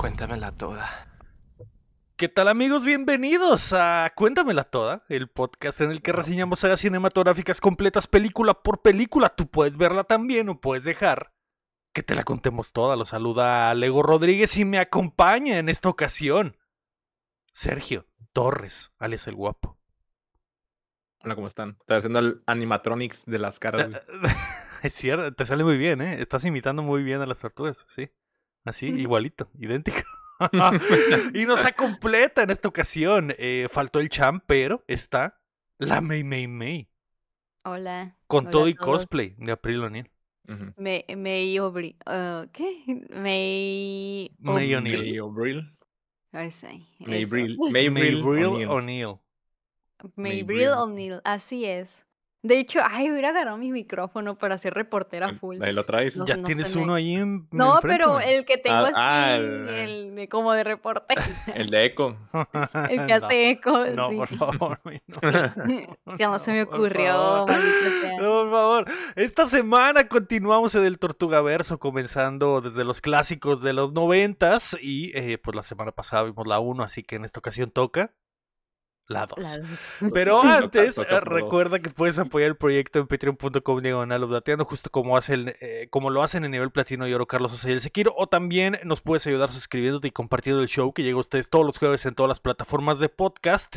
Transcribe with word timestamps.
Cuéntamela 0.00 0.50
toda. 0.52 0.88
¿Qué 2.16 2.30
tal 2.30 2.48
amigos? 2.48 2.86
Bienvenidos 2.86 3.74
a 3.74 4.10
Cuéntamela 4.16 4.64
Toda, 4.64 5.04
el 5.10 5.28
podcast 5.28 5.82
en 5.82 5.90
el 5.90 6.00
que 6.00 6.12
reseñamos 6.12 6.60
sagas 6.60 6.80
cinematográficas 6.80 7.60
completas 7.60 8.06
película 8.06 8.54
por 8.54 8.80
película. 8.80 9.28
Tú 9.28 9.48
puedes 9.48 9.76
verla 9.76 10.04
también 10.04 10.48
o 10.48 10.58
puedes 10.58 10.84
dejar 10.84 11.34
que 11.92 12.02
te 12.02 12.14
la 12.14 12.24
contemos 12.24 12.72
toda. 12.72 12.96
Lo 12.96 13.04
saluda 13.04 13.74
Lego 13.74 14.02
Rodríguez 14.02 14.56
y 14.56 14.64
me 14.64 14.78
acompaña 14.78 15.58
en 15.58 15.68
esta 15.68 15.90
ocasión 15.90 16.56
Sergio 17.52 18.06
Torres, 18.32 18.94
alias 18.98 19.26
el 19.26 19.34
guapo. 19.34 19.78
Hola, 21.22 21.34
¿cómo 21.34 21.46
están? 21.46 21.76
Estoy 21.80 21.98
haciendo 21.98 22.20
el 22.20 22.42
animatronics 22.46 23.26
de 23.26 23.38
las 23.38 23.58
caras. 23.58 23.90
Es 24.82 24.94
cierto, 24.94 25.34
te 25.34 25.44
sale 25.44 25.62
muy 25.62 25.76
bien, 25.76 26.00
¿eh? 26.00 26.22
Estás 26.22 26.46
imitando 26.46 26.82
muy 26.82 27.02
bien 27.02 27.20
a 27.20 27.26
las 27.26 27.38
tortugas, 27.38 27.84
sí. 27.90 28.10
Así, 28.64 28.86
igualito, 28.86 29.48
idéntico. 29.58 30.00
y 31.34 31.44
nos 31.44 31.62
completa 31.72 32.42
en 32.42 32.50
esta 32.50 32.68
ocasión. 32.68 33.34
Eh, 33.38 33.68
faltó 33.70 34.00
el 34.00 34.08
champ, 34.08 34.42
pero 34.46 34.84
está 34.86 35.38
la 35.78 36.00
May 36.00 36.24
May 36.24 36.46
May. 36.46 36.88
Hola. 37.64 38.16
Con 38.26 38.44
hola 38.44 38.50
todo 38.50 38.68
y 38.68 38.74
cosplay 38.74 39.34
de 39.38 39.52
April 39.52 39.84
O'Neil. 39.84 40.10
Me, 40.76 41.04
May 41.16 41.58
Obri. 41.58 41.96
ah, 42.06 42.46
¿Qué? 42.52 42.82
May. 43.10 44.34
May 44.38 44.74
Ob- 44.74 45.38
O'Neil. 45.38 45.76
May 46.32 46.50
sí, 46.52 46.86
May. 46.98 47.24
Bril. 47.24 47.56
May 47.70 47.90
Maybril 47.90 48.22
Bril 48.22 48.44
O'Neil. 48.46 48.68
O'Neil. 48.70 49.20
May 50.16 50.32
May 50.32 50.42
Bril 50.42 50.44
Bril. 50.44 50.68
O'Neil. 50.70 51.20
Así 51.24 51.64
es. 51.66 52.04
De 52.42 52.58
hecho, 52.58 52.80
ay, 52.82 53.10
hubiera 53.10 53.28
agarrado 53.28 53.58
mi 53.58 53.70
micrófono 53.70 54.34
para 54.38 54.56
ser 54.56 54.72
reportera 54.72 55.34
full. 55.34 55.62
Ahí 55.62 55.74
lo 55.74 55.84
traes. 55.84 56.16
No, 56.16 56.24
Ya 56.24 56.36
no 56.38 56.46
tienes 56.46 56.70
se 56.70 56.76
me- 56.78 56.84
uno 56.84 56.94
ahí 56.94 57.14
en. 57.14 57.46
No, 57.50 57.78
pero 57.82 58.18
el 58.18 58.46
que 58.46 58.56
tengo 58.56 58.78
Ah, 58.78 58.86
así, 58.86 58.94
ah, 58.96 59.36
el, 59.36 59.68
el- 59.68 60.14
de- 60.14 60.28
como 60.30 60.52
de 60.54 60.64
reporte. 60.64 61.14
El 61.54 61.66
de 61.68 61.84
Echo. 61.84 62.16
el 62.88 63.06
que 63.06 63.12
hace 63.12 63.50
eco. 63.50 63.84
No, 63.88 64.08
sí. 64.08 64.16
por 64.16 64.28
favor, 64.38 64.80
güey, 64.84 65.02
no. 65.06 66.16
que 66.16 66.26
no 66.26 66.38
se 66.38 66.52
me 66.52 66.62
ocurrió. 66.62 67.12
No, 67.12 67.46
por 68.18 68.50
favor. 68.50 68.84
Esta 69.16 69.46
semana 69.46 70.08
continuamos 70.08 70.74
en 70.74 70.84
el 70.86 70.98
Tortugaverso, 70.98 71.78
comenzando 71.78 72.62
desde 72.62 72.84
los 72.84 73.02
clásicos 73.02 73.60
de 73.60 73.74
los 73.74 73.92
noventas. 73.92 74.78
Y 74.80 75.12
eh, 75.14 75.36
pues 75.36 75.54
la 75.54 75.62
semana 75.62 75.92
pasada 75.92 76.22
vimos 76.22 76.46
la 76.46 76.58
1, 76.58 76.82
así 76.84 77.02
que 77.02 77.16
en 77.16 77.26
esta 77.26 77.40
ocasión 77.40 77.70
toca 77.70 78.12
la 79.10 79.26
2. 79.26 79.38
La 79.38 79.58
dos. 79.58 80.12
Pero 80.12 80.42
antes, 80.42 80.96
recuerda 80.96 81.78
dos. 81.78 81.80
que 81.80 81.90
puedes 81.90 82.18
apoyar 82.18 82.48
el 82.48 82.56
proyecto 82.56 83.00
en 83.00 83.08
patreon.com 83.08 83.82
diagonal 83.82 84.24
updateando, 84.24 84.64
justo 84.64 84.88
como, 84.90 85.16
hacen, 85.16 85.56
eh, 85.60 85.88
como 85.90 86.10
lo 86.10 86.22
hacen 86.22 86.44
en 86.44 86.52
nivel 86.52 86.70
platino 86.70 87.08
y 87.08 87.12
oro 87.12 87.26
Carlos 87.26 87.64
y 87.64 87.72
el 87.72 87.80
Sekiro. 87.80 88.14
O 88.16 88.28
también 88.28 88.78
nos 88.84 89.00
puedes 89.00 89.26
ayudar 89.26 89.52
suscribiéndote 89.52 90.08
y 90.08 90.10
compartiendo 90.12 90.62
el 90.62 90.68
show 90.68 90.92
que 90.92 91.02
llega 91.02 91.16
a 91.16 91.20
ustedes 91.20 91.50
todos 91.50 91.66
los 91.66 91.78
jueves 91.78 92.06
en 92.06 92.14
todas 92.14 92.28
las 92.28 92.40
plataformas 92.40 92.98
de 93.00 93.08
podcast. 93.08 93.76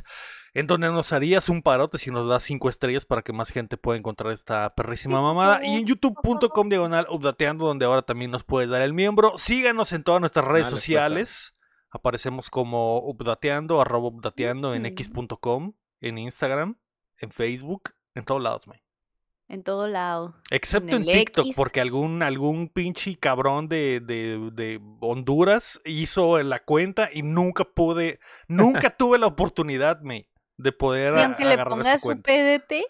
En 0.56 0.68
donde 0.68 0.88
nos 0.92 1.12
harías 1.14 1.50
un 1.50 1.64
parote 1.64 1.98
si 1.98 2.12
nos 2.12 2.30
das 2.30 2.44
cinco 2.44 2.70
estrellas 2.70 3.06
para 3.06 3.24
que 3.24 3.34
más 3.34 3.50
gente 3.50 3.76
pueda 3.76 3.98
encontrar 3.98 4.32
esta 4.34 4.76
perrísima 4.76 5.20
mamada. 5.20 5.66
Y 5.66 5.78
en 5.78 5.88
youtube.com 5.88 6.70
diagonal 6.70 7.08
updateando, 7.10 7.66
donde 7.66 7.86
ahora 7.86 8.04
también 8.04 8.30
nos 8.30 8.44
puedes 8.44 8.70
dar 8.70 8.84
el 8.84 8.94
miembro. 8.94 9.36
Síganos 9.38 9.94
en 9.94 10.04
todas 10.04 10.22
nuestras 10.22 10.46
redes 10.46 10.70
les 10.70 10.80
sociales. 10.80 11.56
Aparecemos 11.96 12.50
como 12.50 12.98
updateando, 12.98 13.80
arroba 13.80 14.08
updateando 14.08 14.74
en 14.74 14.86
x.com, 14.88 15.74
en 16.02 16.18
Instagram, 16.18 16.76
en 17.20 17.30
Facebook, 17.32 17.92
en 18.16 18.26
todos 18.26 18.42
lados, 18.42 18.68
man. 18.68 18.80
En 19.48 19.62
todo 19.62 19.88
lado. 19.88 20.34
Excepto 20.50 20.96
en, 20.96 21.04
TikTok, 21.06 21.46
X. 21.48 21.56
porque 21.56 21.82
algún, 21.82 22.24
algún 22.24 22.70
pinche 22.70 23.16
cabrón 23.20 23.68
de, 23.68 24.00
de, 24.04 24.50
de 24.54 24.82
Honduras 25.02 25.80
hizo 25.86 26.42
la 26.42 26.64
cuenta 26.64 27.10
y 27.14 27.22
nunca 27.22 27.64
pude, 27.64 28.20
nunca 28.48 28.90
tuve 28.98 29.20
la 29.20 29.28
oportunidad, 29.28 30.00
me, 30.02 30.28
de 30.58 30.72
poder 30.72 31.14
Y 31.16 31.20
a- 31.20 31.26
aunque 31.26 31.44
le 31.46 31.54
agarrar 31.54 31.80
esa 31.82 31.98
pongas 31.98 32.02
su. 32.02 32.22
PDT, 32.22 32.86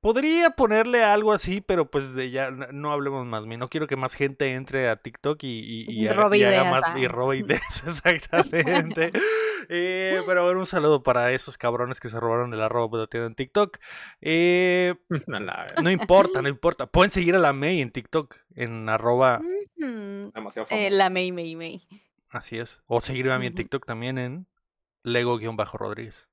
Podría 0.00 0.50
ponerle 0.50 1.02
algo 1.02 1.32
así, 1.32 1.60
pero 1.60 1.90
pues 1.90 2.14
de 2.14 2.30
ya 2.30 2.50
no 2.50 2.90
hablemos 2.90 3.26
más. 3.26 3.44
No 3.46 3.68
quiero 3.68 3.86
que 3.86 3.96
más 3.96 4.14
gente 4.14 4.54
entre 4.54 4.88
a 4.88 4.96
TikTok 4.96 5.42
y, 5.44 5.58
y, 5.58 5.84
y 5.90 6.08
haga, 6.08 6.22
Robe 6.22 6.38
y 6.38 6.44
haga 6.44 6.62
ideas, 6.62 6.70
más 6.70 6.98
y 6.98 7.06
robe 7.06 7.36
ideas, 7.38 7.82
exactamente. 7.86 9.12
Eh, 9.68 10.22
pero 10.26 10.44
bueno, 10.44 10.58
un 10.60 10.66
saludo 10.66 11.02
para 11.02 11.32
esos 11.32 11.58
cabrones 11.58 12.00
que 12.00 12.08
se 12.08 12.18
robaron 12.18 12.54
el 12.54 12.62
arroba 12.62 12.86
updateando 12.86 13.26
en 13.26 13.34
TikTok. 13.34 13.76
Eh, 14.22 14.94
no 15.82 15.90
importa, 15.90 16.40
no 16.40 16.48
importa. 16.48 16.86
Pueden 16.86 17.10
seguir 17.10 17.36
a 17.36 17.38
la 17.38 17.52
May 17.52 17.82
en 17.82 17.92
TikTok, 17.92 18.36
en 18.54 18.88
arroba, 18.88 19.42
eh, 19.78 20.30
famoso. 20.32 20.66
la 20.70 21.10
May 21.10 21.30
May 21.30 21.56
May. 21.56 21.86
así 22.30 22.58
es. 22.58 22.80
O 22.86 23.02
seguirme 23.02 23.32
a 23.32 23.38
mí 23.38 23.48
en. 23.48 23.54
TikTok 23.54 23.84
también 23.84 24.16
en 24.16 24.46
Lego-Rodríguez. 25.02 26.30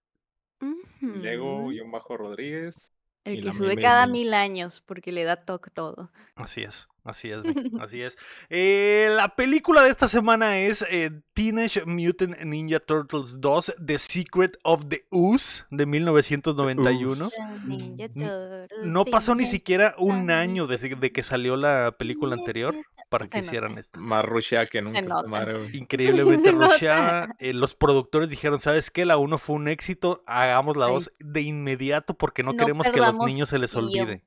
Lego-Rodríguez. 1.01 2.93
El 3.27 3.43
que 3.43 3.53
sube 3.53 3.75
cada 3.75 4.07
mil 4.07 4.33
años 4.33 4.81
porque 4.85 5.11
le 5.11 5.23
da 5.23 5.35
toque 5.37 5.69
todo. 5.69 6.09
Así 6.35 6.63
es, 6.63 6.87
así 7.07 7.31
es, 7.31 7.39
así 7.79 8.01
es. 8.01 8.17
Eh, 8.49 9.09
la 9.11 9.35
película 9.35 9.81
de 9.83 9.89
esta 9.89 10.07
semana 10.07 10.59
es 10.59 10.85
eh, 10.89 11.11
Teenage 11.33 11.85
Mutant 11.85 12.39
Ninja 12.43 12.79
Turtles 12.79 13.39
2, 13.39 13.75
The 13.85 13.97
Secret 13.97 14.57
of 14.63 14.87
the 14.87 15.05
Ooze, 15.09 15.63
de 15.69 15.85
1991. 15.85 17.29
Ninja 17.65 18.07
Turtles, 18.09 18.85
No 18.85 19.05
pasó 19.05 19.35
ni 19.35 19.45
siquiera 19.45 19.95
un 19.97 20.31
año 20.31 20.67
desde 20.67 20.95
de 20.95 21.11
que 21.11 21.23
salió 21.23 21.55
la 21.55 21.95
película 21.97 22.35
anterior 22.35 22.75
para 23.09 23.27
que 23.27 23.39
hicieran 23.39 23.77
esto. 23.77 23.99
Más 23.99 24.25
rushea 24.25 24.65
que 24.65 24.81
nunca. 24.81 25.01
Increíblemente 25.73 26.51
rusheada. 26.51 27.35
Eh, 27.39 27.53
los 27.53 27.75
productores 27.75 28.29
dijeron, 28.29 28.59
¿sabes 28.59 28.91
qué? 28.91 29.05
La 29.05 29.17
1 29.17 29.37
fue 29.37 29.55
un 29.55 29.67
éxito, 29.67 30.23
hagamos 30.25 30.77
la 30.77 30.87
Ay. 30.87 30.93
2 30.93 31.11
de 31.19 31.41
inmediato 31.41 32.13
porque 32.15 32.43
no, 32.43 32.53
No 32.53 32.57
queremos 32.57 32.89
que 32.89 32.99
a 32.99 33.11
los 33.11 33.25
niños 33.25 33.49
se 33.49 33.59
les 33.59 33.75
olvide. 33.75 34.23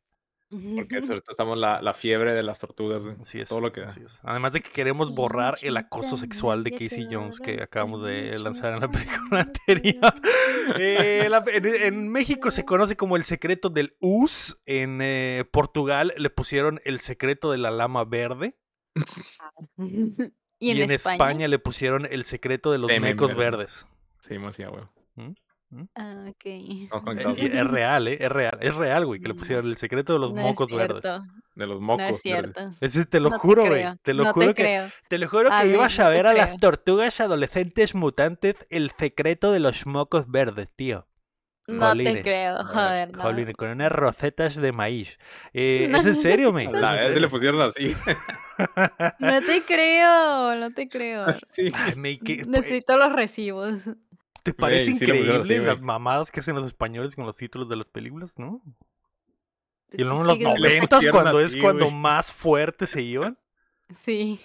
Porque 0.51 0.97
ahorita 0.97 1.31
estamos 1.31 1.57
la, 1.57 1.81
la 1.81 1.95
fiebre 1.95 2.35
de 2.35 2.43
las 2.43 2.59
tortugas. 2.59 3.07
Así 3.23 3.41
es. 3.41 3.49
Todo 3.49 3.61
lo 3.61 3.71
que 3.71 3.83
da. 3.83 3.87
así 3.89 4.01
es. 4.05 4.19
Además 4.25 4.53
de 4.53 4.61
que 4.63 4.71
queremos 4.71 5.15
borrar 5.15 5.57
el 5.63 5.77
acoso 5.77 6.17
sexual 6.17 6.65
de 6.65 6.73
Casey 6.73 7.07
Jones 7.09 7.39
que 7.39 7.63
acabamos 7.63 8.05
de 8.05 8.37
lanzar 8.39 8.75
en 8.75 8.81
la 8.81 8.89
película 8.91 9.41
anterior. 9.43 10.15
Eh, 10.79 11.27
la- 11.29 11.43
en, 11.53 11.67
en 11.67 12.09
México 12.09 12.51
se 12.53 12.65
conoce 12.65 12.97
como 12.97 13.17
el 13.17 13.25
secreto 13.25 13.71
del 13.71 13.97
us. 14.01 14.61
En 14.67 15.01
eh, 15.03 15.45
Portugal 15.51 16.13
le 16.17 16.31
pusieron 16.31 16.81
el 16.85 17.01
secreto 17.01 17.51
de 17.51 17.59
la 17.59 17.71
lama 17.73 18.05
verde. 18.05 18.57
y 19.79 20.71
en, 20.81 20.91
España. 20.91 21.49
le 21.49 21.59
pusieron 21.59 22.07
el 22.07 22.25
secreto 22.25 22.71
de 22.73 22.79
los 22.79 22.91
mecos 23.01 23.29
verde. 23.35 23.41
verdes. 23.59 23.87
Sí, 24.21 24.39
más 24.39 24.57
ya, 24.59 24.69
güey. 24.69 24.85
Ah, 25.95 26.25
ok. 26.29 26.45
Es 27.37 27.67
real, 27.67 28.09
¿eh? 28.09 28.17
Es 28.21 28.29
real, 28.31 28.59
es 28.61 28.75
real, 28.75 29.07
güey, 29.07 29.21
que 29.21 29.29
le 29.29 29.35
pusieron 29.35 29.67
el 29.67 29.77
secreto 29.77 30.13
de 30.15 30.19
los 30.19 30.33
no 30.35 30.43
mocos 30.43 30.69
es 30.71 30.77
verdes. 30.77 31.03
De 31.55 31.67
los 31.67 31.81
No 31.81 31.87
mocos. 31.87 32.11
es 32.11 32.23
cierto. 32.23 32.61
Ese 32.81 33.07
te 33.07 33.21
lo 33.21 33.31
No 33.31 33.39
juro, 33.39 33.67
güey. 33.67 33.85
Te 34.03 34.15
lo 34.15 34.25
no 34.25 34.33
juro 34.33 34.47
te 34.49 34.55
que 34.55 34.63
creo. 34.63 34.89
te 35.09 35.19
lo 35.19 35.29
juro 35.29 35.51
que 35.51 35.67
ibas 35.69 35.99
no 35.99 36.05
a 36.05 36.09
ver 36.09 36.27
a 36.27 36.33
las 36.33 36.57
tortugas 36.59 37.21
adolescentes 37.21 37.95
mutantes 37.95 38.57
el 38.71 38.91
secreto 38.99 39.53
de 39.53 39.61
los 39.61 39.87
mocos 39.87 40.29
verdes, 40.31 40.73
tío. 40.75 41.07
No 41.69 41.87
Jolines. 41.91 42.15
te 42.15 42.23
creo, 42.23 42.65
joder, 42.65 43.13
no. 43.17 43.23
Jolines, 43.23 43.55
con 43.55 43.69
unas 43.69 43.93
rosetas 43.93 44.57
de 44.57 44.73
maíz. 44.73 45.19
Eh, 45.53 45.87
No. 45.89 45.99
¿Es 45.99 46.07
en 46.07 46.15
serio? 46.17 46.57
¿Es 46.59 46.73
la 46.73 46.93
vez 46.95 47.21
le 47.21 47.29
pusieron 47.29 47.61
así. 47.61 47.95
No 49.19 49.41
te 49.41 49.63
creo, 49.67 50.57
no 50.57 50.71
te 50.73 50.89
creo. 50.89 51.27
Sí. 51.51 51.71
Ay, 51.75 51.95
men, 51.97 52.19
¿qué- 52.25 52.45
Necesito 52.47 52.97
los 52.97 53.13
recibos. 53.13 53.89
¿Te 54.43 54.53
parece 54.55 54.87
sí 54.87 54.93
increíble 54.93 55.61
las 55.61 55.81
mamadas 55.81 56.31
que 56.31 56.41
hacen 56.41 56.57
los 56.57 56.67
españoles 56.67 57.15
con 57.17 57.27
los 57.27 57.37
títulos 57.37 57.69
de 57.69 57.77
las 57.77 57.87
películas, 57.87 58.39
no? 58.39 58.63
Y 59.97 60.03
en 60.03 60.09
los 60.09 60.25
noventas, 60.25 61.07
cuando 61.11 61.41
es 61.41 61.57
cuando 61.57 61.91
más 61.91 62.33
fuerte 62.33 62.87
se 62.87 63.03
iban. 63.03 63.39
Sí, 63.93 64.39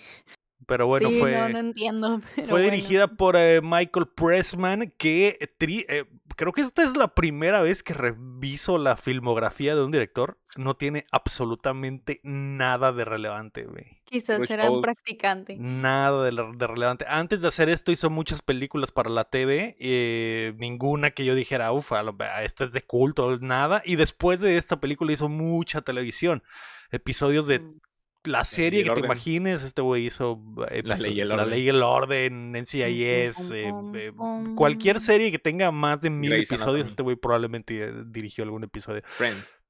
Pero 0.66 0.88
bueno, 0.88 1.12
sí, 1.12 1.20
fue... 1.20 1.32
no, 1.34 1.50
no 1.50 1.60
entiendo. 1.60 2.22
pero 2.36 2.48
Fue 2.48 2.62
bueno. 2.62 2.72
dirigida 2.72 3.08
por 3.08 3.36
eh, 3.36 3.62
Michael 3.62 4.08
Pressman, 4.08 4.92
que 4.98 5.38
tri- 5.60 5.86
eh, 5.88 6.06
creo 6.36 6.52
que 6.52 6.62
esta 6.62 6.84
es 6.84 6.96
la 6.96 7.10
primera 7.10 7.62
vez 7.62 7.84
que 7.84 7.94
reviso 7.94 8.78
la 8.78 8.98
filmografía 8.98 9.76
de 9.76 9.84
un 9.84 9.92
director. 9.92 10.38
No 10.58 10.76
tiene 10.76 11.06
absolutamente 11.12 12.20
nada 12.24 12.92
de 12.92 13.06
relevante, 13.06 13.64
güey. 13.64 13.98
Quizás 14.06 14.42
Rich 14.42 14.52
era 14.52 14.70
un 14.70 14.82
practicante. 14.82 15.58
Nada 15.58 16.24
de, 16.24 16.68
relevante. 16.68 17.06
Antes 17.08 17.42
de 17.42 17.48
hacer 17.48 17.70
esto 17.70 17.92
hizo 17.92 18.10
muchas 18.10 18.42
películas 18.42 18.92
para 18.92 19.10
la 19.10 19.26
TV, 19.26 19.76
eh, 19.80 20.54
ninguna 20.58 21.12
que 21.12 21.26
yo 21.26 21.36
dijera, 21.36 21.72
ufa, 21.72 22.04
esta 22.44 22.64
es 22.66 22.72
de 22.72 22.82
culto, 22.82 23.38
nada. 23.40 23.82
Y 23.84 23.96
después 23.96 24.40
de 24.40 24.58
esta 24.58 24.80
película 24.80 25.12
hizo 25.12 25.28
mucha 25.28 25.82
televisión, 25.82 26.44
episodios 26.92 27.48
de 27.48 27.60
Mm. 27.60 27.80
La 28.26 28.44
serie 28.46 28.84
que 28.84 28.90
te 28.90 28.92
orden. 28.92 29.06
imagines, 29.06 29.64
este 29.64 29.82
güey 29.82 30.06
hizo 30.08 30.42
eh, 30.70 30.82
La 30.84 30.98
Ley 30.98 31.14
y 31.14 31.22
el 31.22 31.30
La 31.30 31.36
Orden. 31.36 31.50
Ley 31.50 31.64
y 31.64 31.70
el 31.70 31.84
Orden, 31.84 32.52
NCIS, 32.54 33.52
eh, 33.52 33.74
eh, 33.96 34.12
cualquier 34.56 35.00
serie 35.00 35.32
que 35.32 35.40
tenga 35.40 35.72
más 35.72 36.02
de 36.02 36.10
mil 36.10 36.32
Grey's 36.32 36.50
episodios, 36.52 36.76
Anatomy. 36.86 36.90
este 36.90 37.04
güey 37.04 37.16
probablemente 37.16 38.04
dirigió 38.06 38.44
algún 38.44 38.64
episodio. 38.64 39.02
Friends. 39.06 39.62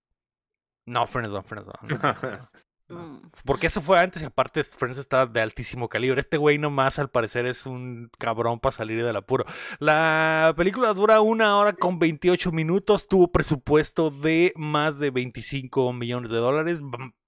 No, 0.87 1.05
Friends 1.07 1.31
no, 1.31 1.41
Friends 1.43 1.67
no. 1.67 1.97
no, 1.97 1.97
no. 2.21 2.39
Mm. 2.87 3.31
Porque 3.45 3.65
eso 3.65 3.81
fue 3.81 3.99
antes 3.99 4.21
y 4.21 4.25
aparte 4.25 4.63
Friends 4.63 4.99
estaba 4.99 5.25
de 5.25 5.41
altísimo 5.41 5.89
calibre. 5.89 6.21
Este 6.21 6.37
güey 6.37 6.59
nomás 6.59 6.99
al 6.99 7.09
parecer 7.09 7.47
es 7.47 7.65
un 7.65 8.11
cabrón 8.19 8.59
para 8.59 8.75
salir 8.75 9.03
del 9.03 9.15
apuro. 9.15 9.45
La 9.79 10.53
película 10.55 10.93
dura 10.93 11.19
una 11.21 11.57
hora 11.57 11.73
con 11.73 11.97
28 11.97 12.51
minutos. 12.51 13.07
Tuvo 13.07 13.31
presupuesto 13.31 14.11
de 14.11 14.53
más 14.55 14.99
de 14.99 15.09
25 15.09 15.93
millones 15.93 16.29
de 16.29 16.37
dólares. 16.37 16.81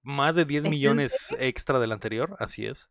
Más 0.08 0.34
de 0.34 0.46
10 0.46 0.60
¿Es 0.62 0.64
en 0.64 0.70
millones 0.70 1.36
extra 1.38 1.78
del 1.78 1.92
anterior. 1.92 2.34
Así 2.40 2.64
es. 2.66 2.88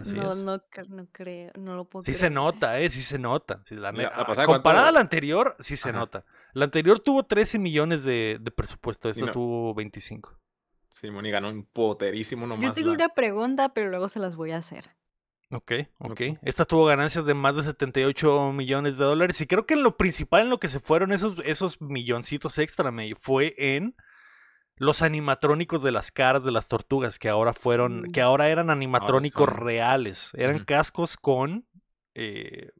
Así 0.00 0.12
No, 0.14 0.32
es. 0.32 0.38
no, 0.38 0.60
no 0.88 1.06
creo, 1.12 1.50
no 1.58 1.76
lo 1.76 1.84
puedo 1.86 2.02
Sí 2.02 2.10
creer. 2.12 2.18
se 2.20 2.30
nota, 2.30 2.78
eh, 2.80 2.90
sí 2.90 3.00
se 3.00 3.18
nota. 3.18 3.62
Sí, 3.64 3.74
la 3.74 3.90
¿Y 3.90 3.96
la- 3.96 4.02
neta- 4.02 4.16
la 4.18 4.26
pasada 4.26 4.46
comparada 4.46 4.88
a 4.88 4.92
la 4.92 5.00
anterior, 5.00 5.56
sí 5.60 5.76
se 5.76 5.90
Ajá. 5.90 5.98
nota. 5.98 6.24
La 6.52 6.64
anterior 6.66 7.00
tuvo 7.00 7.22
13 7.24 7.58
millones 7.58 8.04
de, 8.04 8.38
de 8.40 8.50
presupuesto, 8.50 9.08
esta 9.08 9.24
no- 9.26 9.32
tuvo 9.32 9.72
25. 9.74 10.38
Simón 10.90 11.24
y 11.26 11.30
ganó 11.30 11.48
un 11.50 11.64
poterísimo 11.64 12.42
Yo 12.42 12.48
nomás. 12.48 12.74
tengo 12.74 12.88
la- 12.90 12.94
una 12.96 13.08
pregunta, 13.10 13.68
pero 13.74 13.88
luego 13.88 14.08
se 14.08 14.18
las 14.18 14.34
voy 14.36 14.50
a 14.50 14.58
hacer. 14.58 14.90
Ok, 15.52 15.72
ok. 16.00 16.10
Ok. 16.10 16.20
Esta 16.42 16.64
tuvo 16.64 16.84
ganancias 16.86 17.24
de 17.24 17.34
más 17.34 17.54
de 17.56 17.62
78 17.62 18.50
millones 18.52 18.98
de 18.98 19.04
dólares. 19.04 19.40
Y 19.40 19.46
creo 19.46 19.64
que 19.66 19.74
en 19.74 19.84
lo 19.84 19.96
principal 19.96 20.42
en 20.42 20.50
lo 20.50 20.58
que 20.58 20.66
se 20.68 20.80
fueron 20.80 21.12
esos, 21.12 21.36
esos 21.44 21.80
milloncitos 21.80 22.58
extra, 22.58 22.90
me 22.90 23.14
fue 23.14 23.54
en 23.56 23.94
los 24.78 25.02
animatrónicos 25.02 25.82
de 25.82 25.90
las 25.92 26.12
caras 26.12 26.44
de 26.44 26.52
las 26.52 26.68
tortugas, 26.68 27.18
que 27.18 27.28
ahora 27.28 27.52
fueron, 27.52 28.02
Mm. 28.02 28.12
que 28.12 28.20
ahora 28.20 28.48
eran 28.48 28.70
animatrónicos 28.70 29.48
reales. 29.48 30.30
Eran 30.34 30.64
cascos 30.64 31.16
con 31.16 31.64
eh, 32.14 32.70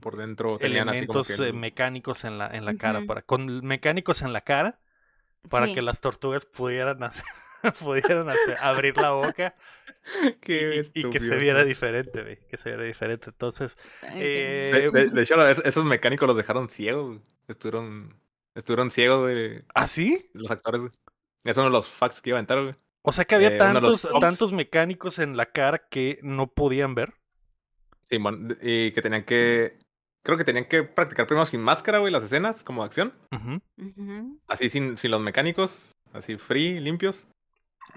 Por 0.00 0.16
dentro 0.16 0.58
tenían 0.58 0.88
así 0.88 1.06
como 1.06 1.20
elementos 1.20 1.26
que 1.36 1.42
eh, 1.44 1.48
el- 1.48 1.54
mecánicos 1.54 2.24
en 2.24 2.38
la, 2.38 2.46
en 2.48 2.64
la 2.64 2.74
cara, 2.76 3.02
para, 3.06 3.22
con 3.22 3.64
mecánicos 3.66 4.22
en 4.22 4.32
la 4.32 4.40
cara, 4.42 4.78
para 5.48 5.66
Sí. 5.66 5.74
que 5.74 5.82
las 5.82 6.00
tortugas 6.00 6.46
pudieran 6.46 7.02
hacer, 7.02 7.24
pudieran 7.80 8.28
hacer, 8.30 8.56
abrir 8.62 8.96
la 8.96 9.10
boca 9.12 9.54
Qué 10.40 10.90
y, 10.94 11.00
y 11.00 11.10
que 11.10 11.20
se 11.20 11.36
viera 11.36 11.64
diferente, 11.64 12.22
güey, 12.22 12.38
que 12.48 12.56
se 12.56 12.70
viera 12.70 12.84
diferente. 12.84 13.30
Entonces, 13.30 13.76
eh, 14.14 14.70
De, 14.72 14.90
de- 14.90 15.10
de 15.10 15.22
hecho, 15.22 15.46
es- 15.46 15.62
esos 15.64 15.84
mecánicos 15.84 16.26
los 16.26 16.36
dejaron 16.36 16.68
ciegos. 16.68 17.20
Estuvieron, 17.48 18.14
estuvieron 18.54 18.90
ciegos, 18.90 19.20
güey, 19.22 19.64
¿ah, 19.74 19.86
sí? 19.86 20.30
los 20.32 20.50
actores, 20.50 20.80
güey. 20.80 20.92
Es 21.44 21.56
uno 21.56 21.66
de 21.66 21.72
los 21.72 21.88
facts 21.88 22.20
que 22.20 22.30
iba 22.30 22.36
a 22.36 22.40
aventar, 22.40 22.62
güey. 22.62 22.74
O 23.02 23.12
sea 23.12 23.24
que 23.24 23.34
había 23.34 23.54
Eh, 23.54 23.58
tantos, 23.58 24.06
tantos 24.20 24.52
mecánicos 24.52 25.18
en 25.18 25.36
la 25.36 25.46
cara 25.46 25.86
que 25.90 26.18
no 26.22 26.48
podían 26.48 26.94
ver. 26.94 27.14
Simón, 28.08 28.58
y 28.60 28.92
que 28.92 29.02
tenían 29.02 29.24
que. 29.24 29.78
Creo 30.22 30.36
que 30.36 30.44
tenían 30.44 30.66
que 30.66 30.82
practicar 30.82 31.26
primero 31.26 31.46
sin 31.46 31.62
máscara, 31.62 31.98
güey, 31.98 32.12
las 32.12 32.22
escenas, 32.22 32.62
como 32.62 32.82
de 32.82 32.86
acción. 32.86 33.14
Ujú. 33.32 34.38
Así 34.48 34.68
sin, 34.68 34.98
sin 34.98 35.10
los 35.10 35.20
mecánicos, 35.22 35.94
así 36.12 36.36
free, 36.36 36.78
limpios. 36.78 37.26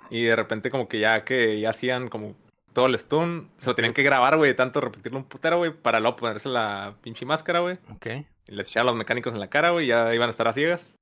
Y 0.09 0.23
de 0.23 0.35
repente, 0.35 0.69
como 0.69 0.87
que 0.87 0.99
ya 0.99 1.25
que 1.25 1.59
ya 1.59 1.71
hacían 1.71 2.07
como 2.07 2.35
todo 2.71 2.85
el 2.85 2.97
stun, 2.97 3.51
se 3.57 3.67
lo 3.67 3.75
tenían 3.75 3.93
que 3.93 4.03
grabar, 4.03 4.37
güey, 4.37 4.51
de 4.51 4.55
tanto 4.55 4.79
repetirlo 4.79 5.19
un 5.19 5.25
putero, 5.25 5.57
güey, 5.57 5.73
para 5.73 5.99
luego 5.99 6.15
ponerse 6.15 6.47
la 6.47 6.95
pinche 7.01 7.25
máscara, 7.25 7.59
güey. 7.59 7.77
Ok. 7.93 8.07
Y 8.47 8.51
les 8.53 8.67
echaban 8.67 8.87
los 8.87 8.95
mecánicos 8.95 9.33
en 9.33 9.39
la 9.41 9.49
cara, 9.49 9.71
güey, 9.71 9.87
ya 9.87 10.13
iban 10.15 10.27
a 10.27 10.31
estar 10.31 10.47
a 10.47 10.53
ciegas. 10.53 10.95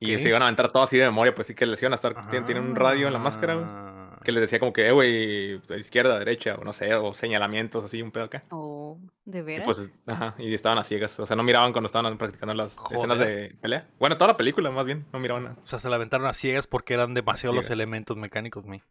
Y 0.00 0.18
se 0.18 0.28
iban 0.28 0.42
a 0.42 0.46
aventar 0.46 0.70
todo 0.70 0.82
así 0.82 0.96
de 0.96 1.04
memoria, 1.06 1.34
pues 1.34 1.46
sí 1.46 1.54
que 1.54 1.66
les 1.66 1.80
iban 1.82 1.92
a 1.92 1.96
estar. 1.96 2.14
Tienen, 2.28 2.44
tienen 2.44 2.64
un 2.64 2.76
radio 2.76 3.06
en 3.06 3.12
la 3.12 3.18
máscara, 3.18 3.54
güey. 3.54 3.66
Ah. 3.68 3.94
Que 4.24 4.32
les 4.32 4.40
decía 4.40 4.58
como 4.58 4.72
que, 4.72 4.88
eh, 4.88 4.92
güey, 4.92 5.60
izquierda, 5.78 6.18
derecha, 6.18 6.56
o 6.56 6.64
no 6.64 6.72
sé, 6.72 6.92
o 6.94 7.14
señalamientos 7.14 7.84
así, 7.84 8.02
un 8.02 8.10
pedo 8.10 8.24
acá. 8.24 8.44
Oh, 8.50 8.98
¿de 9.24 9.38
Y 9.38 9.42
veras? 9.42 9.64
pues, 9.64 9.90
ajá, 10.06 10.34
y 10.38 10.52
estaban 10.52 10.76
a 10.78 10.84
ciegas. 10.84 11.18
O 11.20 11.24
sea, 11.26 11.36
no 11.36 11.44
miraban 11.44 11.72
cuando 11.72 11.86
estaban 11.86 12.18
practicando 12.18 12.52
las 12.54 12.76
escenas 12.90 13.18
de 13.18 13.56
pelea. 13.60 13.88
Bueno, 13.98 14.16
toda 14.16 14.32
la 14.32 14.36
película, 14.36 14.70
más 14.70 14.84
bien, 14.84 15.06
no 15.12 15.20
miraban 15.20 15.44
nada. 15.44 15.56
O 15.62 15.64
sea, 15.64 15.78
se 15.78 15.88
la 15.88 15.96
aventaron 15.96 16.26
a 16.26 16.34
ciegas 16.34 16.66
porque 16.66 16.94
eran 16.94 17.14
demasiados 17.14 17.54
los 17.56 17.70
elementos 17.70 18.16
mecánicos, 18.16 18.66
mi. 18.66 18.82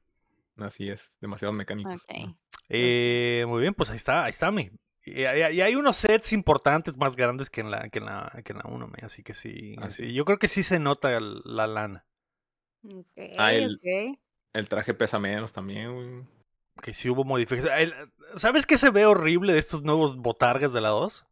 Así 0.60 0.90
es, 0.90 1.16
demasiados 1.22 1.56
mecánicos. 1.56 1.96
Ok. 1.96 2.36
Eh, 2.70 3.46
muy 3.48 3.62
bien, 3.62 3.74
pues 3.74 3.90
ahí 3.90 3.98
está, 3.98 4.24
ahí 4.24 4.32
está, 4.32 4.50
mi. 4.50 4.72
Y, 5.16 5.26
hay 5.26 5.76
unos 5.76 5.96
sets 5.98 6.34
importantes 6.34 6.98
más 6.98 7.16
grandes 7.16 7.50
que 7.50 7.62
en 7.62 7.72
la, 7.72 7.90
que 7.90 8.00
en 8.00 8.06
la, 8.06 8.42
que 8.44 8.54
en 8.54 8.60
la 8.60 8.66
1, 8.70 8.88
mi. 8.88 8.94
Así 9.04 9.24
que 9.24 9.34
sí, 9.34 9.76
Ah, 9.80 9.90
sí, 9.90 10.08
sí. 10.08 10.14
Yo 10.14 10.26
creo 10.26 10.40
que 10.40 10.48
sí 10.48 10.64
se 10.64 10.80
nota 10.80 11.16
el- 11.16 11.42
la 11.46 11.68
lana. 11.68 12.06
Ok, 12.84 13.18
Ah, 13.38 13.54
el- 13.54 13.76
ok. 13.76 14.20
El 14.54 14.70
traje 14.70 14.94
pesa 14.94 15.20
menos 15.20 15.52
también, 15.52 15.94
güey. 15.94 16.24
Que 16.82 16.94
sí 16.94 17.10
hubo 17.10 17.24
modificaciones. 17.24 17.80
El- 17.80 17.94
¿Sabes 18.40 18.66
qué 18.66 18.78
se 18.78 18.90
ve 18.92 19.06
horrible 19.06 19.54
de 19.54 19.60
estos 19.60 19.84
nuevos 19.84 20.16
botargas 20.18 20.74
de 20.74 20.82
la 20.82 20.90
2? 20.90 21.26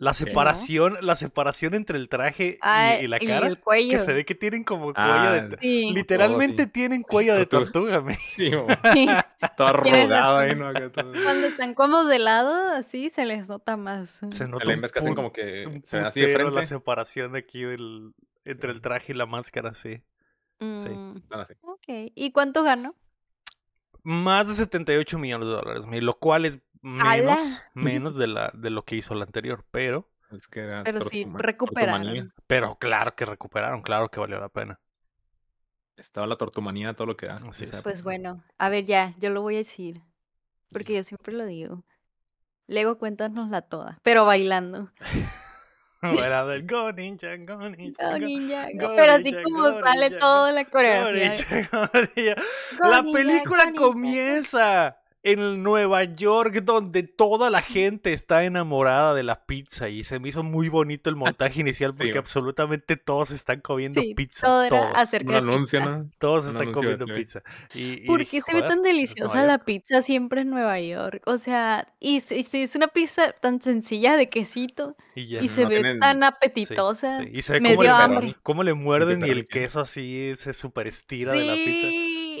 La 0.00 0.14
separación, 0.14 0.96
la 1.02 1.14
separación 1.14 1.74
entre 1.74 1.98
el 1.98 2.08
traje 2.08 2.44
y, 2.54 2.58
Ah, 2.62 2.98
y 3.00 3.06
la 3.06 3.18
y 3.20 3.26
cara. 3.26 3.46
el 3.48 3.60
cuello. 3.60 3.90
Que 3.90 3.98
se 3.98 4.12
ve 4.14 4.24
que 4.24 4.34
tienen 4.34 4.64
como 4.64 4.94
cuello 4.94 4.98
Ah, 4.98 5.32
de. 5.32 5.58
Sí. 5.60 5.90
Literalmente 5.92 6.64
sí. 6.64 6.70
tienen 6.70 7.02
cuello 7.02 7.34
de 7.34 7.44
Tortuga. 7.46 8.00
mi. 8.00 8.14
Sí, 8.28 8.50
sí. 8.94 9.06
todo 9.56 9.66
arrugado 9.68 10.38
ahí. 10.38 10.54
¿no? 10.56 10.72
Cuando 10.72 11.46
están 11.46 11.74
como 11.74 12.04
de 12.04 12.18
lado, 12.18 12.72
así 12.72 13.10
se 13.10 13.26
les 13.26 13.48
nota 13.48 13.76
más. 13.76 14.18
Se 14.30 14.48
nota 14.48 14.72
El 14.72 14.80
que 14.90 14.98
hacen 14.98 15.14
como 15.14 15.32
que 15.32 15.82
se 15.84 15.96
ven 15.98 16.06
así 16.06 16.20
de 16.20 16.50
la 16.50 16.64
separación 16.66 17.32
de 17.32 17.40
aquí 17.40 17.62
del, 17.62 18.12
entre 18.44 18.70
el 18.70 18.76
Sí. 18.76 18.82
traje 18.82 19.12
y 19.12 19.16
la 19.16 19.26
máscara, 19.26 19.74
sí. 19.74 20.02
Mm, 20.60 21.16
así. 21.30 21.54
ok. 21.60 21.84
¿Y 22.14 22.32
cuánto 22.32 22.62
ganó? 22.62 22.94
Más 24.02 24.48
de 24.48 24.54
78 24.54 25.18
millones 25.18 25.46
de 25.48 25.54
dólares, 25.54 25.84
lo 26.02 26.18
cual 26.18 26.46
es 26.46 26.58
Menos, 26.82 27.62
menos 27.74 28.16
de, 28.16 28.26
la, 28.26 28.50
de 28.54 28.70
lo 28.70 28.84
que 28.84 28.96
hizo 28.96 29.14
la 29.14 29.24
anterior, 29.24 29.64
pero, 29.70 30.08
Es 30.30 30.48
que 30.48 30.60
era 30.60 30.82
Pero 30.82 31.02
sí, 31.02 31.24
recuperaron. 31.34 32.02
tortumanía. 32.02 32.34
pero 32.46 32.76
claro 32.78 33.14
que 33.14 33.24
recuperaron, 33.24 33.82
claro 33.82 34.10
que 34.10 34.20
valió 34.20 34.38
la 34.40 34.48
pena. 34.48 34.78
Estaba 35.96 36.26
la 36.26 36.36
tortumanía, 36.36 36.94
todo 36.94 37.08
lo 37.08 37.16
que 37.16 37.26
da. 37.26 37.40
Pues 37.82 38.02
bueno, 38.02 38.42
a 38.58 38.68
ver 38.70 38.86
ya, 38.86 39.14
yo 39.18 39.30
lo 39.30 39.42
voy 39.42 39.56
a 39.56 39.58
decir. 39.58 40.00
Porque 40.72 40.94
yo 40.94 41.04
siempre 41.04 41.34
lo 41.34 41.44
digo. 41.44 41.84
Luego 42.66 42.98
cuéntanosla 42.98 43.62
toda, 43.62 43.98
pero 44.02 44.24
bailando. 44.24 44.90
Era 46.02 46.46
del 46.46 46.66
Go 46.66 46.92
Ninja, 46.92 47.36
Go 47.36 47.68
Ninja, 47.68 48.12
Go 48.12 48.18
ninja, 48.18 48.68
go. 48.74 48.88
go 48.88 48.96
Pero 48.96 49.12
así 49.12 49.32
ninja, 49.32 49.42
como 49.42 49.64
go 49.64 49.72
sale 49.72 50.10
ninja, 50.10 50.18
todo 50.18 50.48
en 50.48 50.54
la 50.54 50.64
Go 50.64 50.70
coreografía. 50.70 51.34
Ninja, 51.50 51.68
Go 51.72 52.00
Ninja. 52.16 52.34
Go 52.78 52.88
La 52.88 53.02
ninja, 53.02 53.18
película 53.18 53.64
go 53.66 53.70
ninja. 53.70 53.82
comienza 53.82 54.99
en 55.22 55.62
Nueva 55.62 56.04
York, 56.04 56.62
donde 56.62 57.02
toda 57.02 57.50
la 57.50 57.60
gente 57.60 58.12
está 58.14 58.44
enamorada 58.44 59.12
de 59.14 59.22
la 59.22 59.44
pizza. 59.44 59.88
Y 59.90 60.02
se 60.04 60.18
me 60.18 60.30
hizo 60.30 60.42
muy 60.42 60.68
bonito 60.70 61.10
el 61.10 61.16
montaje 61.16 61.60
inicial 61.60 61.94
porque 61.94 62.12
Sí. 62.12 62.18
absolutamente 62.18 62.96
todos 62.96 63.30
están 63.30 63.60
comiendo 63.60 64.00
Sí, 64.00 64.14
pizza. 64.14 64.46
todo 64.46 64.62
era 64.62 64.80
todos. 64.80 64.92
acerca 64.94 65.26
Un 65.26 65.32
de 65.32 65.38
anuncio, 65.38 65.78
pizza. 65.80 65.98
¿no? 65.98 66.10
Todos 66.18 66.44
están 66.46 66.62
anuncio 66.62 66.82
comiendo 66.82 67.06
pizza. 67.06 67.42
Y, 67.74 68.02
y 68.02 68.06
¿Por 68.06 68.26
qué 68.26 68.40
se 68.40 68.52
ve 68.52 68.60
"Joder, 68.60 68.68
tan 68.68 68.82
deliciosa 68.82 69.44
la 69.44 69.54
York". 69.56 69.64
pizza 69.66 70.00
siempre 70.02 70.40
en 70.40 70.50
Nueva 70.50 70.80
York? 70.80 71.22
O 71.26 71.36
sea, 71.36 71.86
y 72.00 72.20
si, 72.20 72.42
si 72.42 72.62
es 72.62 72.74
una 72.74 72.88
pizza 72.88 73.32
tan 73.32 73.60
sencilla 73.60 74.16
de 74.16 74.30
quesito 74.30 74.96
Y 75.14 75.26
ya. 75.26 75.42
y 75.42 75.48
se 75.48 75.64
no 75.64 75.68
ve 75.68 75.74
tienen- 75.76 76.00
tan 76.00 76.22
apetitosa. 76.24 77.20
sí. 77.20 77.28
Y 77.32 77.42
se 77.42 77.60
ve 77.60 77.60
cómo 77.70 77.82
le, 77.82 77.88
hambre. 77.90 78.36
cómo 78.42 78.62
le 78.62 78.72
muerden 78.74 79.24
y 79.26 79.28
el 79.28 79.46
queso 79.46 79.80
así 79.80 80.32
se 80.36 80.54
super 80.54 80.86
estira 80.86 81.32
de 81.32 81.44
la 81.44 81.54
pizza. 81.54 81.86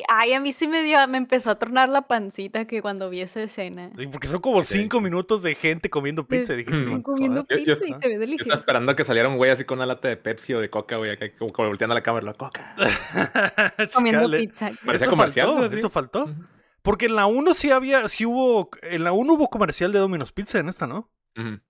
Sí, 0.00 0.04
ay, 0.08 0.32
a 0.34 0.40
mí 0.40 0.52
sí 0.52 0.66
me 0.68 0.82
dio, 0.82 1.06
me 1.08 1.18
empezó 1.18 1.50
a 1.50 1.54
tornar 1.58 1.88
la 1.88 2.02
pancita 2.02 2.64
que 2.66 2.80
cuando 2.82 3.10
vi 3.10 3.20
esa 3.20 3.42
escena. 3.42 3.90
Sí, 3.98 4.06
porque 4.06 4.28
son 4.28 4.40
como 4.40 4.62
cinco 4.62 4.98
sí. 4.98 5.04
minutos 5.04 5.42
de 5.42 5.54
gente 5.54 5.90
comiendo 5.90 6.26
pizza. 6.26 6.54
dije, 6.54 6.74
sí, 6.76 7.02
comiendo 7.02 7.42
joder. 7.42 7.58
Yo- 7.60 7.74
yo- 7.74 7.78
pizza 7.78 7.88
y 7.88 7.92
se 7.92 7.94
ve 7.94 8.00
Yo 8.00 8.08
estaba 8.08 8.18
delicioso. 8.20 8.58
esperando 8.60 8.96
que 8.96 9.04
saliera 9.04 9.28
un 9.28 9.36
güey 9.36 9.50
así 9.50 9.64
con 9.64 9.78
una 9.78 9.86
lata 9.86 10.08
de 10.08 10.16
Pepsi 10.16 10.54
o 10.54 10.60
de 10.60 10.70
Coca, 10.70 10.96
güey, 10.96 11.10
acá 11.12 11.26
como, 11.38 11.52
como 11.52 11.68
volteando 11.68 11.92
a 11.92 11.98
la 11.98 12.02
cámara, 12.02 12.24
la 12.26 12.34
Coca. 12.34 12.74
Comiendo 13.94 14.30
pizza. 14.30 14.70
Parecía 14.84 15.06
Eso 15.06 15.10
comercial, 15.16 15.52
faltó, 15.54 15.76
eso 15.76 15.90
faltó. 15.90 16.30
Porque 16.82 17.06
en 17.06 17.16
la 17.16 17.26
1 17.26 17.52
sí 17.54 17.70
había, 17.70 18.08
sí 18.08 18.24
hubo, 18.24 18.70
en 18.82 19.04
la 19.04 19.12
1 19.12 19.34
hubo 19.34 19.50
comercial 19.50 19.92
de 19.92 19.98
Domino's 19.98 20.32
Pizza 20.32 20.58
en 20.58 20.68
esta, 20.68 20.86
¿no? 20.86 21.10
En 21.34 21.62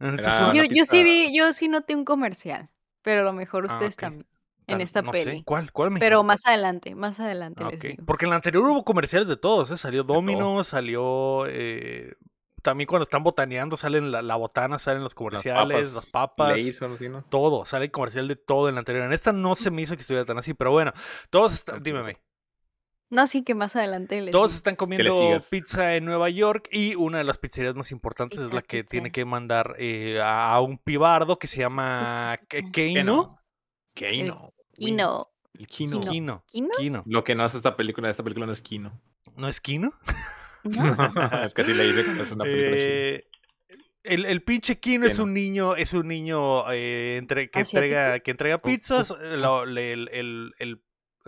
esta 0.00 0.52
Yo, 0.52 0.64
yo 0.64 0.84
sí 0.84 1.04
vi, 1.04 1.36
yo 1.36 1.52
sí 1.52 1.68
noté 1.68 1.94
un 1.94 2.04
comercial, 2.04 2.68
pero 3.02 3.20
a 3.22 3.24
lo 3.24 3.32
mejor 3.32 3.66
Ah, 3.68 3.72
ustedes 3.74 3.96
también, 3.96 4.26
en 4.66 4.74
tan- 4.74 4.80
esta 4.80 5.02
no 5.02 5.12
sé, 5.12 5.24
peli. 5.24 5.42
¿Cuál? 5.44 5.72
¿Cuál 5.72 5.90
me 5.92 6.00
Pero 6.00 6.22
más 6.22 6.44
adelante, 6.46 6.94
más 6.94 7.20
adelante 7.20 7.62
Ah, 7.64 7.68
les 7.70 7.78
ok. 7.78 7.84
digo. 7.84 8.04
Porque 8.06 8.24
en 8.26 8.30
la 8.30 8.36
anterior 8.36 8.64
hubo 8.64 8.84
comerciales 8.84 9.28
de 9.28 9.36
todos, 9.36 9.70
¿eh? 9.70 9.76
Salió 9.76 10.04
todo. 10.04 10.16
Domino's, 10.16 10.66
salió... 10.68 11.46
eh, 11.48 12.14
también 12.62 12.88
cuando 12.88 13.04
están 13.04 13.22
botaneando 13.22 13.76
salen 13.76 14.10
la, 14.10 14.22
la 14.22 14.34
botana, 14.34 14.80
salen 14.80 15.04
los 15.04 15.14
comerciales, 15.14 15.94
las 15.94 16.06
papas, 16.10 16.54
así, 16.58 17.08
¿no? 17.08 17.22
todo. 17.28 17.64
Sale 17.64 17.92
comercial 17.92 18.26
de 18.26 18.34
todo 18.34 18.68
en 18.68 18.74
la 18.74 18.80
anterior. 18.80 19.04
En 19.04 19.12
esta 19.12 19.30
no 19.32 19.54
se 19.54 19.70
me 19.70 19.82
hizo 19.82 19.94
que 19.94 20.00
estuviera 20.00 20.24
tan 20.26 20.38
así, 20.38 20.52
pero 20.52 20.72
bueno. 20.72 20.92
Todos 21.30 21.52
están... 21.52 21.80
Dímeme. 21.80 22.16
No, 23.08 23.28
sí 23.28 23.44
que 23.44 23.54
más 23.54 23.76
adelante 23.76 24.20
les 24.20 24.32
Todos 24.32 24.50
digo. 24.50 24.56
están 24.56 24.74
comiendo 24.74 25.38
pizza 25.48 25.94
en 25.94 26.06
Nueva 26.06 26.28
York 26.28 26.68
y 26.72 26.96
una 26.96 27.18
de 27.18 27.24
las 27.24 27.38
pizzerías 27.38 27.76
más 27.76 27.92
importantes 27.92 28.40
es 28.40 28.52
la 28.52 28.62
que 28.62 28.78
pizza. 28.78 28.90
tiene 28.90 29.12
que 29.12 29.24
mandar 29.24 29.76
eh, 29.78 30.18
a 30.20 30.60
un 30.60 30.78
pibardo 30.78 31.38
que 31.38 31.46
se 31.46 31.60
llama. 31.60 32.36
Keino. 32.72 33.38
Keino. 33.94 34.52
Kino. 34.76 35.28
El 35.58 35.66
Kino. 35.66 36.00
Kino. 36.00 36.10
Kino. 36.10 36.44
¿Kino? 36.46 36.68
Kino. 36.78 37.02
Lo 37.06 37.24
que 37.24 37.34
no 37.34 37.44
hace 37.44 37.56
esta 37.56 37.76
película, 37.76 38.10
esta 38.10 38.22
película 38.22 38.46
no 38.46 38.52
es 38.52 38.60
Kino. 38.60 39.00
¿No 39.36 39.48
es 39.48 39.60
Kino? 39.60 39.92
¿No? 40.64 40.96
es 41.44 41.54
que 41.54 41.62
así 41.62 41.74
le 41.74 41.84
dice 41.92 42.04
que 42.04 42.22
es 42.22 42.32
una 42.32 42.44
película 42.44 42.76
china. 42.76 42.76
Eh, 42.76 43.24
el, 44.02 44.24
el 44.24 44.42
pinche 44.42 44.78
Kino 44.78 45.06
es 45.06 45.18
un 45.18 45.32
niño, 45.34 45.74
es 45.76 45.92
un 45.92 46.06
niño 46.08 46.70
eh, 46.72 47.16
entre, 47.16 47.50
que 47.50 47.60
entrega, 47.60 48.20
que 48.20 48.30
entrega 48.30 48.58
pizzas. 48.62 49.12
lo- 49.20 49.66
le- 49.66 49.92
el, 49.92 50.08
el, 50.12 50.54
el- 50.58 50.82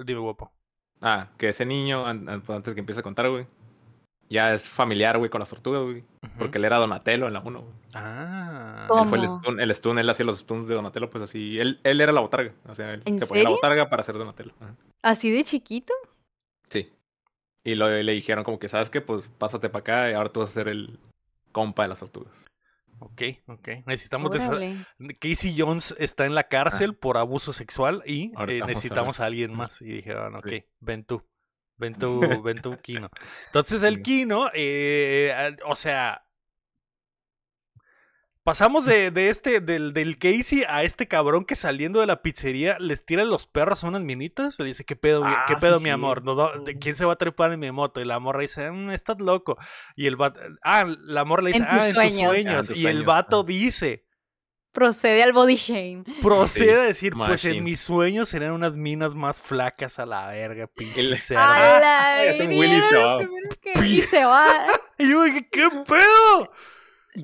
dime 0.04 0.20
guapo. 0.20 0.52
Ah, 1.00 1.28
que 1.38 1.48
ese 1.48 1.64
niño, 1.66 2.06
an- 2.06 2.28
an- 2.28 2.42
antes 2.48 2.74
que 2.74 2.80
empiece 2.80 3.00
a 3.00 3.02
contar, 3.04 3.28
güey, 3.30 3.46
ya 4.28 4.52
es 4.52 4.68
familiar, 4.68 5.18
güey, 5.18 5.30
con 5.30 5.38
las 5.40 5.48
tortugas, 5.48 5.82
güey. 5.82 6.04
Porque 6.38 6.58
él 6.58 6.64
era 6.64 6.76
Donatello 6.76 7.26
en 7.26 7.32
la 7.32 7.40
1, 7.40 7.60
güey. 7.60 7.72
Ah. 7.94 8.86
¿Cómo? 8.88 9.02
Él 9.02 9.08
fue 9.08 9.18
el 9.18 9.24
stun, 9.28 9.60
el 9.60 9.74
stun, 9.74 9.98
él 9.98 10.10
hacía 10.10 10.26
los 10.26 10.38
stuns 10.38 10.68
de 10.68 10.74
Donatello, 10.74 11.10
pues 11.10 11.24
así. 11.24 11.58
Él, 11.58 11.80
él 11.82 12.00
era 12.00 12.12
la 12.12 12.20
botarga. 12.20 12.52
O 12.68 12.74
sea, 12.74 12.94
él 12.94 13.02
¿En 13.04 13.18
se 13.18 13.26
ponía 13.26 13.44
la 13.44 13.50
botarga 13.50 13.88
para 13.88 14.02
ser 14.02 14.18
Donatello. 14.18 14.52
Ajá. 14.60 14.74
¿Así 15.02 15.30
de 15.30 15.44
chiquito? 15.44 15.92
Sí. 16.68 16.92
Y 17.64 17.74
lo, 17.74 17.90
le 17.90 18.12
dijeron 18.12 18.44
como 18.44 18.58
que, 18.58 18.68
¿sabes 18.68 18.90
qué? 18.90 19.00
Pues 19.00 19.28
pásate 19.38 19.68
para 19.68 19.80
acá 19.80 20.10
y 20.10 20.14
ahora 20.14 20.30
tú 20.30 20.40
vas 20.40 20.50
a 20.50 20.52
ser 20.52 20.68
el 20.68 20.98
compa 21.52 21.82
de 21.82 21.88
las 21.88 22.00
tortugas. 22.00 22.32
Ok, 23.00 23.22
ok. 23.46 23.68
Necesitamos 23.86 24.30
de. 24.32 25.16
Casey 25.20 25.54
Jones 25.56 25.94
está 25.98 26.26
en 26.26 26.34
la 26.34 26.44
cárcel 26.48 26.94
por 26.96 27.16
abuso 27.16 27.52
sexual 27.52 28.02
y 28.04 28.32
eh, 28.48 28.60
a 28.62 28.66
necesitamos 28.66 29.20
a, 29.20 29.26
alguien 29.26 29.54
más. 29.54 29.80
Y 29.80 29.86
dijeron, 29.86 30.34
ok, 30.36 30.48
Sí. 30.48 30.64
ven 30.80 31.04
tú. 31.04 31.22
Ven 31.78 31.94
tú, 31.98 32.42
ven 32.42 32.60
tú, 32.60 32.76
Kino. 32.82 33.08
Entonces 33.46 33.82
el. 33.82 34.02
Kino, 34.02 34.50
eh, 34.52 35.56
o 35.66 35.76
sea, 35.76 36.24
pasamos 38.42 38.86
de, 38.86 39.10
de 39.10 39.28
este, 39.28 39.60
del, 39.60 39.92
del 39.92 40.18
Casey 40.18 40.64
a 40.68 40.82
este 40.82 41.06
cabrón 41.06 41.44
que 41.44 41.54
saliendo 41.54 42.00
de 42.00 42.06
la 42.06 42.22
pizzería 42.22 42.78
les 42.78 43.04
tira 43.04 43.24
los 43.24 43.46
perros 43.46 43.84
a 43.84 43.88
unas 43.88 44.02
minitas. 44.02 44.58
Le 44.58 44.64
dice, 44.66 44.84
¿qué 44.84 44.96
pedo, 44.96 45.22
mi- 45.24 45.30
Ah, 45.32 45.44
qué 45.46 45.54
sí, 45.54 45.60
pedo 45.60 45.80
mi 45.80 45.90
amor? 45.90 46.24
¿No 46.24 46.50
¿Quién 46.80 46.94
se 46.94 47.04
va 47.04 47.12
a 47.12 47.16
trepar 47.16 47.52
en 47.52 47.60
mi 47.60 47.70
moto? 47.70 48.00
Y 48.00 48.04
la 48.06 48.18
morra 48.18 48.40
dice, 48.40 48.70
"Mm, 48.70 48.90
estás 48.90 49.20
loco. 49.20 49.58
Y 49.96 50.06
el 50.06 50.16
vato, 50.16 50.40
ah, 50.62 50.84
la 51.04 51.24
morra 51.24 51.42
le 51.42 51.52
dice, 51.52 51.62
En 51.62 51.68
tus 51.68 51.78
ah, 51.78 51.88
en 51.88 51.94
tus 51.94 52.02
sueños. 52.12 52.30
sueños. 52.32 52.54
Ah, 52.54 52.60
en 52.60 52.66
tus 52.66 52.76
y 52.76 52.80
el 52.80 52.84
sueños, 52.92 53.06
vato 53.06 53.40
ah. 53.40 53.44
dice, 53.46 54.04
Procede 54.78 55.22
al 55.24 55.32
body 55.32 55.56
shame. 55.56 56.04
procede 56.22 56.68
Sí, 56.68 56.74
a 56.74 56.82
decir, 56.82 57.12
pues 57.14 57.44
en 57.44 57.64
mis 57.64 57.80
sueños 57.80 58.28
serían 58.28 58.52
unas 58.52 58.74
minas 58.74 59.14
más 59.16 59.40
flacas 59.40 59.98
a 59.98 60.06
la 60.06 60.28
verga, 60.28 60.66
pinche 60.68 61.00
El- 61.00 61.16
cerdo. 61.16 61.42
A 61.42 61.80
la 61.80 62.24
es 62.24 62.40
un 62.40 62.48
verga, 62.48 62.60
Willy 62.60 62.80
se 62.82 62.96
va. 62.96 63.18
que- 63.60 63.86
Y 63.86 64.00
se 64.02 64.24
va. 64.24 64.46
Y 64.98 65.10
yo 65.10 65.22
dije, 65.24 65.48
¿qué 65.50 65.68
pedo? 65.86 66.52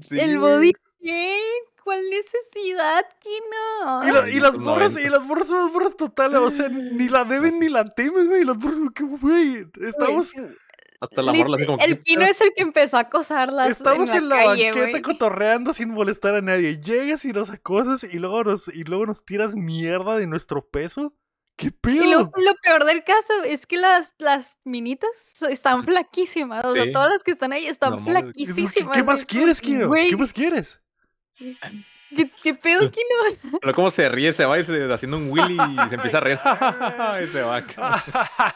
Sí, 0.02 0.18
el 0.18 0.38
body 0.38 0.72
shame. 1.00 1.38
¿Cuál 1.84 2.00
necesidad? 2.08 3.04
Y, 3.24 4.10
la- 4.10 4.30
y 4.30 4.40
las 4.40 4.54
Los 4.54 4.58
morras, 4.62 4.96
y 4.96 5.08
las 5.08 5.22
morras 5.22 5.48
son 5.48 5.64
las 5.66 5.72
morras 5.72 5.96
totales, 5.96 6.38
o 6.40 6.50
sea, 6.50 6.68
ni 6.70 7.08
la 7.08 7.24
deben 7.24 7.60
ni 7.60 7.68
la 7.68 7.84
temes, 7.84 8.26
güey. 8.26 8.42
Las 8.44 8.56
morras, 8.56 8.78
¿qué, 8.94 9.04
güey? 9.04 9.66
Estamos, 9.82 10.32
Pues, 10.34 10.56
Hasta 11.00 11.22
la 11.22 11.32
así 11.32 11.66
como 11.66 11.78
el 11.80 12.02
Kino 12.02 12.22
es 12.24 12.40
el 12.40 12.52
que 12.54 12.62
empezó 12.62 12.96
a 12.96 13.00
acosarlas 13.00 13.70
estamos 13.72 14.12
en 14.14 14.28
la, 14.28 14.36
calle, 14.44 14.66
banqueta 14.70 14.90
güey. 14.90 15.02
cotorreando 15.02 15.74
sin 15.74 15.90
molestar 15.90 16.34
a 16.34 16.40
nadie. 16.40 16.80
Llegas 16.80 17.24
y 17.24 17.32
nos 17.32 17.50
acosas 17.50 18.04
y 18.04 18.18
luego 18.18 18.44
nos, 18.44 18.68
y 18.68 18.84
luego 18.84 19.06
nos 19.06 19.24
tiras 19.24 19.54
mierda 19.54 20.16
de 20.16 20.26
nuestro 20.26 20.66
peso. 20.68 21.14
¿Qué 21.56 21.70
pedo? 21.70 22.04
Y 22.04 22.10
lo, 22.10 22.18
lo 22.18 22.54
peor 22.62 22.84
del 22.84 23.04
caso 23.04 23.42
es 23.44 23.66
que 23.66 23.76
las, 23.76 24.14
las 24.18 24.58
minitas 24.64 25.10
están 25.48 25.84
flaquísimas. 25.84 26.64
O 26.64 26.72
sea, 26.72 26.84
Sí. 26.84 26.92
todas 26.92 27.10
las 27.10 27.22
que 27.22 27.30
están 27.30 27.52
ahí 27.52 27.66
están. 27.66 28.04
¿Qué, 28.04 28.10
flaquísimas. 28.10 28.72
qué 28.74 28.82
güey, 28.82 29.02
más 29.04 29.24
quieres, 29.24 29.60
güey, 29.86 30.10
¿Qué 30.10 30.16
más 30.16 30.32
quieres? 30.32 30.80
¿Qué, 32.16 32.30
qué 32.42 32.54
pedo, 32.54 32.90
Kino? 32.90 33.58
Pero 33.60 33.74
como 33.74 33.90
se 33.90 34.08
ríe, 34.08 34.32
se 34.32 34.44
va 34.44 34.58
y 34.58 34.64
se, 34.64 34.92
haciendo 34.92 35.16
un 35.16 35.30
Willy 35.30 35.56
y 35.56 35.88
se 35.88 35.94
empieza 35.96 36.18
a 36.18 36.20
reír. 36.20 36.38
y 37.24 37.26
se 37.28 37.42
va. 37.42 37.60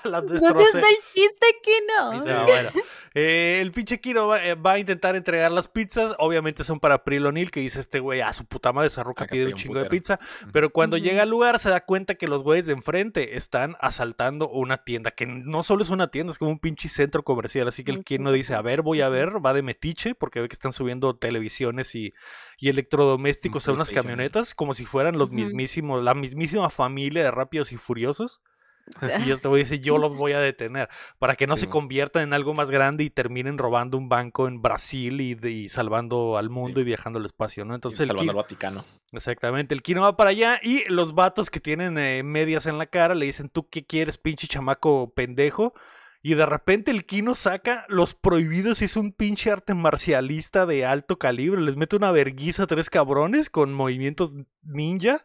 Las 0.05 0.25
¿Dónde 0.25 0.41
destrocé. 0.41 0.65
está 0.65 0.88
el 0.88 0.97
chiste, 1.15 1.47
Kino? 1.62 2.23
se 2.23 2.33
va, 2.33 2.45
bueno. 2.45 2.71
Eh, 3.15 3.61
el 3.61 3.73
pinche 3.73 4.00
Kiro 4.00 4.29
va, 4.29 4.45
eh, 4.45 4.55
va 4.55 4.73
a 4.73 4.79
intentar 4.79 5.17
entregar 5.17 5.50
las 5.50 5.67
pizzas. 5.67 6.15
Obviamente 6.19 6.62
son 6.62 6.79
para 6.79 6.97
April 6.97 7.27
O'Neil, 7.27 7.50
que 7.50 7.61
dice 7.61 7.81
este 7.81 8.00
güey, 8.00 8.21
a 8.21 8.33
su 8.33 8.45
puta 8.45 8.73
madre, 8.73 8.88
esa 8.88 9.03
roca 9.03 9.25
Ah, 9.25 9.27
pide 9.29 9.47
un 9.47 9.55
chingo 9.55 9.79
de 9.79 9.87
pizza. 9.87 10.21
Pero 10.53 10.71
cuando 10.71 10.97
llega 10.99 11.23
al 11.23 11.29
lugar 11.31 11.59
se 11.59 11.71
da 11.71 11.81
cuenta 11.85 12.15
que 12.15 12.29
los 12.29 12.45
güeyes 12.45 12.67
de 12.67 12.75
enfrente 12.75 13.37
están 13.37 13.77
asaltando 13.81 14.49
una 14.49 14.85
tienda, 14.85 15.11
que 15.11 15.27
no 15.27 15.62
solo 15.65 15.83
es 15.83 15.91
una 15.91 16.12
tienda, 16.12 16.33
es 16.33 16.38
como 16.38 16.53
un 16.53 16.61
pinche 16.61 16.88
centro 16.88 17.25
comercial. 17.25 17.67
Así 17.67 17.83
que 17.83 17.91
el 17.91 18.05
Kino 18.05 18.31
dice, 18.31 18.55
a 18.55 18.62
ver, 18.62 18.83
voy 18.83 19.00
a 19.00 19.09
ver, 19.09 19.45
va 19.45 19.53
de 19.53 19.62
metiche, 19.62 20.15
porque 20.15 20.41
ve 20.41 20.49
que 20.49 20.55
están 20.55 20.73
subiendo 20.73 21.17
televisiones 21.17 21.97
y, 21.97 22.15
y 22.59 22.69
electrodomésticos 22.69 23.48
a 23.69 23.73
unas 23.73 23.88
camionetas, 24.02 24.55
como 24.55 24.75
si 24.75 24.85
fueran 24.85 25.19
los 25.19 25.31
mismísimos, 25.45 26.02
la 26.02 26.14
mismísima 26.14 26.71
familia 26.71 27.23
de 27.25 27.31
Rápidos 27.31 27.73
y 27.73 27.76
Furiosos. 27.76 28.40
Y 29.26 29.31
este 29.33 29.49
güey 29.49 29.64
dice, 29.64 29.81
yo 29.81 29.99
los 29.99 30.14
voy 30.17 30.33
a 30.33 30.40
detener 30.40 30.88
para 31.19 31.35
que 31.35 31.47
no 31.47 31.57
Sí, 31.57 31.61
se 31.62 31.69
conviertan 31.69 32.23
en 32.23 32.33
algo 32.33 32.55
más 32.55 32.71
grande 32.71 33.05
y 33.05 33.11
terminen 33.11 33.59
robando 33.59 33.99
un 33.99 34.09
banco 34.09 34.49
en 34.49 34.62
Brasil 34.62 35.21
y, 35.21 35.35
de- 35.35 35.50
y 35.50 35.69
salvando 35.69 36.38
al 36.38 36.49
mundo 36.49 36.81
y 36.81 36.85
viajando 36.85 37.19
al 37.19 37.26
espacio, 37.26 37.64
¿no? 37.67 37.75
Entonces 37.75 38.00
el 38.00 38.07
salvando 38.09 38.31
Kino, 38.31 38.33
al 38.33 38.45
Vaticano. 38.45 38.85
exactamente, 39.12 39.75
el 39.75 39.83
Kino 39.83 40.00
va 40.02 40.17
para 40.17 40.31
allá 40.31 40.59
y 40.62 40.90
los 40.90 41.14
vatos 41.14 41.50
que 41.50 41.61
tienen 41.61 41.99
eh, 41.99 42.23
medias 42.23 42.67
en 42.67 42.78
la 42.78 42.87
cara 42.87 43.14
le 43.14 43.26
dicen, 43.26 43.49
¿tú 43.50 43.69
qué 43.69 43.85
quieres, 43.85 44.17
pinche 44.19 44.47
chamaco 44.47 45.12
pendejo? 45.14 45.75
Y 46.21 46.35
de 46.35 46.47
repente 46.47 46.91
el 46.91 47.05
Kino 47.07 47.35
saca 47.37 47.85
los 47.89 48.15
prohibidos 48.15 48.83
y 48.83 48.87
es 48.87 48.97
un 48.97 49.13
pinche 49.13 49.51
arte 49.53 49.75
marcialista 49.75 50.67
de 50.67 50.85
alto 50.85 51.19
calibre. 51.19 51.61
Les 51.61 51.77
mete 51.77 51.95
una 51.97 52.11
verguiza 52.11 52.65
a 52.65 52.67
tres 52.67 52.91
cabrones 52.91 53.51
con 53.51 53.73
movimientos 53.73 54.35
ninja. 54.63 55.25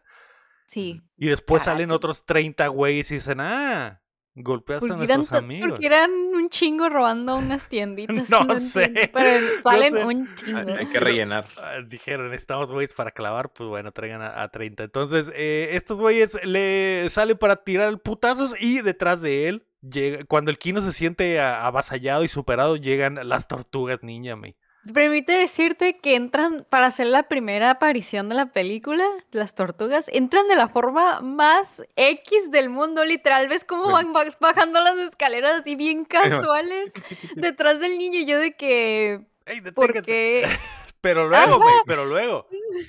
Sí. 0.68 1.02
Y 1.16 1.26
después 1.28 1.62
salen 1.64 1.90
otros 1.90 2.24
30 2.24 2.68
güeyes 2.68 3.10
y 3.10 3.14
dicen, 3.16 3.40
ah, 3.40 4.00
golpeaste 4.36 4.86
a 4.86 4.88
Porque 4.88 5.04
eran, 5.04 5.16
nuestros 5.18 5.38
to- 5.40 5.44
amigos. 5.44 5.68
porque 5.70 5.86
eran 5.86 6.10
un 6.10 6.48
chingo 6.48 6.88
robando 6.88 7.36
unas 7.36 7.68
tienditas. 7.68 8.30
No 8.30 8.58
sé, 8.60 9.10
Pero 9.12 9.40
no 9.64 9.70
salen 9.70 9.92
sé. 9.92 10.04
un 10.04 10.34
chingo. 10.36 10.58
Hay, 10.58 10.68
hay 10.78 10.86
que 10.86 11.00
rellenar. 11.00 11.46
Ah, 11.58 11.80
Dijeron, 11.86 12.32
estamos 12.34 12.70
güeyes 12.72 12.94
para 12.94 13.10
clavar, 13.10 13.52
pues 13.52 13.68
bueno, 13.68 13.90
traigan 13.92 14.22
a, 14.22 14.42
a 14.42 14.48
30. 14.48 14.84
Entonces, 14.84 15.30
eh, 15.34 15.70
estos 15.72 15.98
güeyes 15.98 16.38
le 16.44 17.08
salen 17.10 17.36
para 17.36 17.56
tirar 17.64 17.98
putazos 18.00 18.54
y 18.60 18.80
detrás 18.80 19.20
de 19.22 19.48
él, 19.48 19.66
llega, 19.90 20.24
cuando 20.24 20.50
el 20.50 20.58
Kino 20.58 20.80
se 20.82 20.92
siente 20.92 21.40
avasallado 21.40 22.24
y 22.24 22.28
superado, 22.28 22.76
llegan 22.76 23.18
las 23.28 23.48
tortugas 23.48 24.02
ninja, 24.02 24.36
me. 24.36 24.56
Permite 24.92 25.32
decirte 25.32 25.96
que 25.98 26.14
entran, 26.14 26.66
para 26.68 26.88
hacer 26.88 27.06
la 27.06 27.22
primera 27.22 27.70
aparición 27.70 28.28
de 28.28 28.34
la 28.34 28.52
película, 28.52 29.06
las 29.30 29.54
tortugas, 29.54 30.08
entran 30.12 30.46
de 30.46 30.56
la 30.56 30.68
forma 30.68 31.20
más 31.22 31.82
X 31.96 32.50
del 32.50 32.68
mundo, 32.68 33.02
literal. 33.06 33.48
¿Ves 33.48 33.64
cómo 33.64 33.90
van 33.90 34.12
ba- 34.12 34.26
bajando 34.40 34.82
las 34.82 34.98
escaleras 34.98 35.60
así 35.60 35.74
bien 35.74 36.04
casuales 36.50 36.92
detrás 37.34 37.80
del 37.80 37.96
niño? 37.96 38.18
Y 38.20 38.26
Yo 38.26 38.38
de 38.38 38.56
que, 38.56 39.20
¡Ey, 39.46 39.62
¿por 39.74 39.94
deténganse! 39.94 40.02
qué? 40.04 40.48
Pero 41.00 41.28
luego, 41.28 41.58
güey, 41.58 41.74
pero 41.86 42.06
luego 42.06 42.46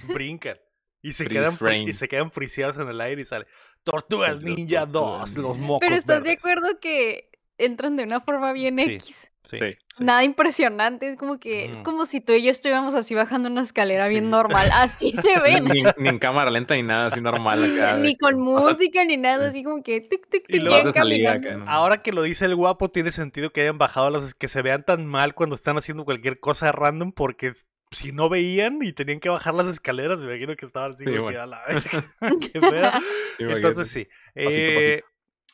brincan. 0.08 0.58
Y 1.08 1.14
se, 1.14 1.26
Freeze 1.26 1.40
quedan, 1.42 1.58
frame. 1.58 1.80
y 1.84 1.94
se 1.94 2.08
quedan 2.08 2.32
friseados 2.32 2.78
en 2.78 2.88
el 2.90 3.00
aire 3.02 3.22
y 3.22 3.26
sale 3.26 3.46
Tortugas 3.84 4.42
Ninja 4.42 4.88
Tortugas 4.88 5.36
2, 5.36 5.38
los 5.38 5.58
mocos 5.60 5.82
Pero 5.82 5.96
¿estás 5.96 6.24
de 6.24 6.30
verdes". 6.30 6.38
acuerdo 6.40 6.80
que 6.80 7.30
entran 7.58 7.96
de 7.96 8.04
una 8.04 8.22
forma 8.22 8.52
bien 8.54 8.78
Sí. 8.78 8.84
X? 8.96 9.06
Sí, 9.48 9.58
Sí. 9.58 9.58
sí. 9.60 9.78
Nada 10.04 10.24
impresionante, 10.24 11.08
es 11.12 11.18
como 11.20 11.40
que 11.40 11.66
es 11.66 11.82
como 11.84 12.08
si 12.08 12.20
tú 12.20 12.34
y 12.34 12.42
yo 12.42 12.50
estuviéramos 12.50 12.96
así 12.96 13.14
bajando 13.14 13.48
una 13.48 13.62
escalera 13.62 14.08
Sí. 14.08 14.14
bien 14.14 14.32
normal, 14.32 14.70
así 14.74 15.14
se 15.14 15.40
ven, 15.44 15.66
Ni, 15.66 15.84
ni 15.98 16.10
en 16.10 16.18
cámara 16.18 16.50
lenta 16.50 16.74
ni 16.74 16.82
nada 16.82 17.06
así 17.06 17.22
normal 17.22 17.64
acá. 17.64 17.98
ni 18.02 18.18
con 18.18 18.34
O 18.48 18.60
sea, 18.62 18.72
música 18.72 19.06
ni 19.06 19.18
nada, 19.18 19.44
sí. 19.52 19.58
así 19.60 19.64
como 19.64 19.84
que 19.84 20.02
tic 20.02 20.28
tic 20.32 20.46
Y 20.48 20.54
tic 20.54 20.62
luego 20.64 20.92
salida 20.92 21.34
caminando. 21.34 21.50
acá, 21.50 21.58
¿no? 21.66 21.72
Ahora 21.72 22.02
que 22.02 22.12
lo 22.12 22.24
dice 22.24 22.46
el 22.46 22.56
guapo, 22.56 22.90
tiene 22.90 23.12
sentido 23.12 23.52
que 23.52 23.62
hayan 23.62 23.78
bajado 23.78 24.10
las 24.10 24.34
que 24.34 24.48
se 24.48 24.64
vean 24.64 24.84
tan 24.84 25.06
mal 25.06 25.36
cuando 25.36 25.54
están 25.56 25.78
haciendo 25.78 26.04
cualquier 26.06 26.40
cosa 26.40 26.72
random, 26.72 27.12
porque 27.12 27.52
si 27.92 28.12
no 28.12 28.30
veían 28.30 28.80
y 28.82 28.94
tenían 28.94 29.20
que 29.20 29.30
bajar 29.30 29.54
las 29.54 29.68
escaleras, 29.68 30.20
me 30.20 30.26
imagino 30.26 30.56
que 30.56 30.66
estaban 30.66 30.92
así 30.92 31.04
Sí, 31.06 31.12
que 31.12 31.20
bueno. 31.20 31.42
a 31.42 31.46
la 31.46 31.64
verga. 31.66 32.14
Qué 32.54 32.60
pedo. 32.60 32.92
Sí, 33.38 33.44
Entonces 33.44 33.90
sí. 33.90 34.08
Pasito, 34.34 34.52
eh, 34.82 35.04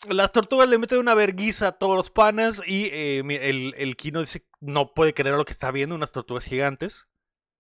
Las 0.10 0.32
tortugas 0.32 0.68
le 0.68 0.78
meten 0.78 0.98
una 1.00 1.14
verguiza 1.14 1.68
a 1.68 1.72
todos 1.78 1.96
los 1.96 2.10
panas 2.10 2.62
y 2.66 2.86
eh, 2.86 3.20
el, 3.20 3.76
el 3.78 3.96
Kino 3.96 4.20
dice 4.22 4.46
no 4.60 4.94
puede 4.94 5.14
creer 5.14 5.36
lo 5.36 5.46
que 5.46 5.54
está 5.54 5.72
viendo, 5.72 5.96
unas 5.96 6.12
tortugas 6.12 6.46
gigantes. 6.46 7.08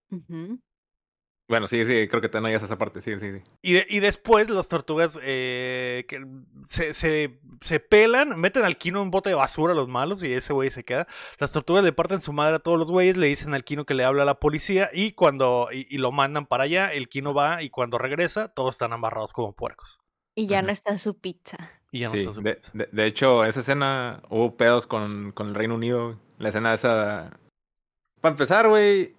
Ujú. 0.09 0.59
Bueno, 1.49 1.67
sí, 1.67 1.83
sí, 1.85 2.07
creo 2.07 2.21
que 2.21 2.29
te 2.29 2.39
no 2.39 2.47
llegas 2.47 2.61
a 2.61 2.65
esa 2.65 2.77
parte. 2.77 3.01
Sí, 3.01 3.19
sí, 3.19 3.31
sí. 3.33 3.43
Y, 3.61 3.73
de- 3.73 3.85
y 3.89 3.99
después 3.99 4.49
las 4.49 4.69
tortugas 4.69 5.19
eh, 5.21 6.05
que 6.07 6.25
se, 6.65 6.93
se, 6.93 7.39
se 7.59 7.79
pelan, 7.81 8.39
meten 8.39 8.63
al 8.63 8.77
Kino 8.77 8.99
en 8.99 9.05
un 9.05 9.11
bote 9.11 9.29
de 9.29 9.35
basura 9.35 9.73
a 9.73 9.75
los 9.75 9.89
malos 9.89 10.23
y 10.23 10.31
ese 10.31 10.53
güey 10.53 10.71
se 10.71 10.85
queda. 10.85 11.07
Las 11.39 11.51
tortugas 11.51 11.83
le 11.83 11.91
parten 11.91 12.21
su 12.21 12.31
madre 12.31 12.55
a 12.55 12.59
todos 12.59 12.79
los 12.79 12.89
güeyes, 12.89 13.17
le 13.17 13.27
dicen 13.27 13.53
al 13.53 13.65
Kino 13.65 13.85
que 13.85 13.93
le 13.95 14.05
habla 14.05 14.23
a 14.23 14.25
la 14.25 14.39
policía 14.39 14.89
y 14.93 15.11
cuando 15.11 15.67
y, 15.73 15.85
y 15.89 15.97
lo 15.97 16.13
mandan 16.13 16.45
para 16.45 16.63
allá, 16.63 16.93
el 16.93 17.09
Kino 17.09 17.33
va 17.33 17.61
y 17.63 17.69
cuando 17.69 17.97
regresa 17.97 18.47
todos 18.47 18.75
están 18.75 18.93
amarrados 18.93 19.33
como 19.33 19.53
puercos. 19.53 19.99
Y 20.33 20.47
ya 20.47 20.61
no 20.61 20.71
está 20.71 20.97
su 20.97 21.19
pizza. 21.19 21.57
Y 21.91 21.99
ya 21.99 22.05
no 22.05 22.13
Sí, 22.13 22.19
está 22.21 22.33
su 22.33 22.41
de, 22.41 22.55
pizza. 22.55 22.71
de- 22.73 22.89
de 22.89 23.05
hecho, 23.05 23.43
esa 23.43 23.59
escena 23.59 24.21
hubo 24.29 24.55
pedos 24.55 24.87
con, 24.87 25.33
con 25.33 25.49
el 25.49 25.55
Reino 25.55 25.75
Unido. 25.75 26.17
La 26.37 26.47
escena 26.47 26.73
esa. 26.73 27.37
Para 28.21 28.31
empezar, 28.31 28.69
güey. 28.69 29.15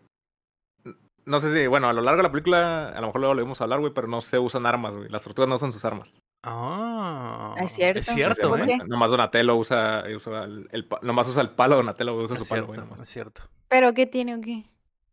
No 1.25 1.39
sé 1.41 1.53
si, 1.53 1.67
bueno, 1.69 1.89
a 1.89 1.93
lo 1.93 2.01
largo 2.03 2.19
de 2.19 2.23
la 2.25 2.33
película, 2.33 2.89
a 2.89 3.01
lo 3.01 3.07
mejor 3.07 3.21
luego 3.21 3.35
lo 3.35 3.43
vamos 3.43 3.61
a 3.61 3.65
hablar, 3.65 3.79
güey, 3.81 3.93
pero 3.95 4.09
no 4.09 4.21
se 4.21 4.39
usan 4.39 4.67
armas, 4.67 4.97
güey. 4.97 5.09
Las 5.09 5.23
tortugas 5.23 5.49
no 5.49 5.55
usan 5.55 5.71
sus 5.73 5.85
armas. 5.85 6.13
Ah, 6.43 7.55
Es 7.59 7.73
cierto. 7.73 8.01
Es 8.01 8.07
cierto, 8.07 8.49
¿Por 8.49 8.61
¿eh? 8.63 8.67
qué? 8.67 8.79
Nomás 8.89 9.11
Donatello 9.11 9.55
usa, 9.57 10.03
usa 10.17 10.45
el, 10.45 10.69
el 10.73 10.89
nomás 11.03 11.29
usa 11.29 11.43
el 11.43 11.51
palo, 11.51 11.77
Donatello 11.77 12.15
usa 12.17 12.35
Es 12.37 12.43
su 12.43 12.49
palo, 12.49 12.67
güey, 12.67 12.81
nomás. 12.81 13.01
es 13.03 13.09
cierto. 13.09 13.43
¿Pero 13.69 13.95
qué 13.95 14.07
tiene 14.07 14.35
o 14.35 14.41
qué? 14.41 14.65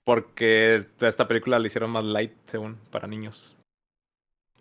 Porque 0.03 0.83
esta 1.01 1.27
película 1.27 1.59
la 1.59 1.67
hicieron 1.67 1.91
más 1.91 2.03
light, 2.03 2.33
según, 2.45 2.77
para 2.89 3.07
niños. 3.07 3.55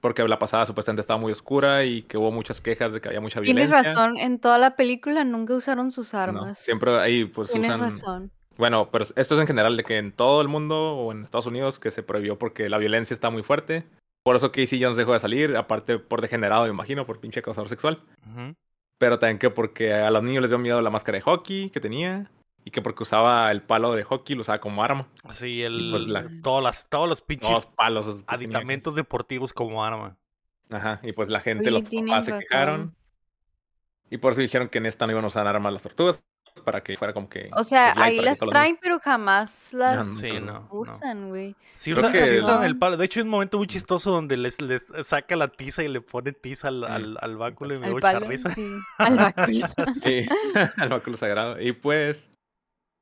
porque 0.00 0.22
la 0.28 0.38
pasada 0.38 0.66
supuestamente 0.66 1.00
estaba 1.00 1.18
muy 1.18 1.32
oscura 1.32 1.84
y 1.84 2.02
que 2.02 2.18
hubo 2.18 2.30
muchas 2.30 2.60
quejas 2.60 2.92
de 2.92 3.00
que 3.00 3.08
había 3.08 3.20
mucha 3.20 3.40
Tienes 3.40 3.68
violencia. 3.68 3.94
razón, 3.94 4.16
en 4.18 4.38
toda 4.38 4.58
la 4.58 4.76
película 4.76 5.24
nunca 5.24 5.54
usaron 5.54 5.90
sus 5.90 6.12
No, 6.12 6.18
armas. 6.20 6.58
siempre 6.58 6.98
ahí 7.00 7.24
pues 7.24 7.50
Tienes 7.50 7.70
usan... 7.70 7.80
razón. 7.80 8.32
Bueno, 8.58 8.90
pero 8.90 9.04
esto 9.16 9.34
es 9.34 9.40
en 9.40 9.46
general 9.46 9.76
de 9.76 9.84
que 9.84 9.96
en 9.98 10.12
todo 10.12 10.42
el 10.42 10.48
mundo 10.48 10.92
o 10.96 11.12
en 11.12 11.22
Estados 11.24 11.46
Unidos 11.46 11.78
que 11.78 11.90
se 11.90 12.02
prohibió 12.02 12.38
porque 12.38 12.68
la 12.68 12.76
violencia 12.78 13.14
está 13.14 13.30
muy 13.30 13.42
fuerte. 13.42 13.84
Por 14.24 14.36
eso 14.36 14.52
Casey 14.52 14.82
Jones 14.82 14.96
dejó 14.98 15.12
de 15.14 15.20
salir, 15.20 15.56
aparte 15.56 15.98
por 15.98 16.20
degenerado, 16.20 16.64
me 16.64 16.70
imagino, 16.70 17.06
por 17.06 17.20
pinche 17.20 17.40
acosador 17.40 17.68
sexual. 17.70 18.02
Pero 18.98 19.18
también 19.18 19.38
que 19.38 19.48
porque 19.48 19.94
a 19.94 20.10
los 20.10 20.22
niños 20.22 20.42
les 20.42 20.50
dio 20.50 20.58
miedo 20.58 20.82
la 20.82 20.90
máscara 20.90 21.16
de 21.16 21.22
hockey 21.22 21.70
que 21.70 21.80
tenía. 21.80 22.30
Y 22.64 22.70
que 22.70 22.82
porque 22.82 23.04
usaba 23.04 23.50
el 23.52 23.62
palo 23.62 23.94
de 23.94 24.02
hockey, 24.02 24.34
lo 24.34 24.42
usaba 24.42 24.60
como 24.60 24.82
arma. 24.84 25.06
Sí, 25.32 25.62
el, 25.62 25.88
pues 25.90 26.06
la- 26.06 26.28
todas 26.42 26.62
las, 26.62 26.88
todos 26.90 27.08
los 27.08 27.22
pinches 27.22 27.48
Todos 27.48 27.66
palos. 27.66 28.24
aditamentos 28.26 28.94
deportivos 28.96 29.54
como 29.54 29.82
arma. 29.84 30.18
Ajá, 30.68 31.00
y 31.02 31.12
pues 31.12 31.28
la 31.28 31.40
gente, 31.40 31.70
Oye, 31.70 31.80
los 31.80 31.88
papás 31.88 32.24
se 32.26 32.36
quejaron. 32.38 32.94
Y 34.10 34.18
por 34.18 34.32
eso 34.32 34.40
dijeron 34.42 34.68
que 34.68 34.78
en 34.78 34.86
esta 34.86 35.06
no 35.06 35.12
iban 35.12 35.24
a 35.24 35.28
usar 35.28 35.46
armas 35.46 35.72
las 35.72 35.82
tortugas. 35.84 36.22
Para 36.64 36.82
que 36.82 36.96
fuera 36.96 37.12
como 37.14 37.28
que. 37.28 37.50
O 37.56 37.64
sea, 37.64 37.92
pues, 37.94 38.04
ahí 38.06 38.16
las 38.20 38.40
los 38.40 38.50
traen, 38.50 38.78
pero 38.80 38.98
jamás 39.00 39.72
las 39.72 40.06
No, 40.06 40.14
Sí, 40.16 40.32
no. 40.32 40.40
no. 40.40 40.68
usan, 40.70 41.28
güey. 41.28 41.54
Sí, 41.76 41.92
Creo 41.92 42.00
usan, 42.00 42.12
que- 42.12 42.22
sí 42.24 42.38
usan 42.38 42.60
No. 42.60 42.64
el 42.66 42.76
palo. 42.78 42.96
De 42.96 43.04
hecho, 43.06 43.20
hay 43.20 43.24
un 43.24 43.30
momento 43.30 43.58
muy 43.58 43.66
chistoso 43.66 44.10
donde 44.10 44.36
les, 44.36 44.60
les 44.60 44.86
saca 45.02 45.36
la 45.36 45.48
tiza 45.48 45.82
y 45.82 45.88
le 45.88 46.00
pone 46.00 46.32
tiza 46.32 46.68
al, 46.68 46.84
al, 46.84 47.18
al 47.20 47.36
báculo 47.36 47.74
y 47.74 47.78
me 47.78 47.88
dio 47.88 47.98
risa. 48.20 48.50
sí, 48.54 48.70
Al 48.98 49.16
báculo. 49.16 49.66
Sí, 50.02 50.26
al 50.76 50.88
báculo 50.88 51.16
sagrado. 51.16 51.60
Y 51.60 51.72
pues, 51.72 52.28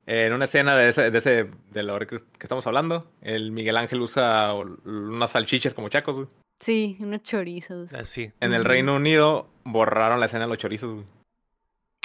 en 0.07 0.33
una 0.33 0.45
escena 0.45 0.77
de 0.77 0.89
ese, 0.91 1.11
de 1.11 1.19
ese, 1.19 1.51
de 1.71 1.83
lo 1.83 1.99
que, 1.99 2.07
que 2.07 2.17
estamos 2.41 2.67
hablando, 2.67 3.11
el 3.23 3.51
Miguel 3.51 3.77
Ángel 3.77 4.01
usa 4.01 4.55
unas 4.55 5.31
salchichas 5.31 5.75
como 5.75 5.89
chacos, 5.89 6.15
güey. 6.17 6.29
Sí, 6.61 6.97
unos 7.01 7.23
chorizos. 7.23 7.93
Así. 7.93 8.31
En 8.41 8.55
el. 8.55 8.65
Reino 8.65 8.95
Unido 8.97 9.49
borraron 9.65 10.21
la 10.21 10.27
escena 10.27 10.45
de 10.45 10.49
los 10.51 10.59
chorizos, 10.59 10.95
güey. 10.95 11.07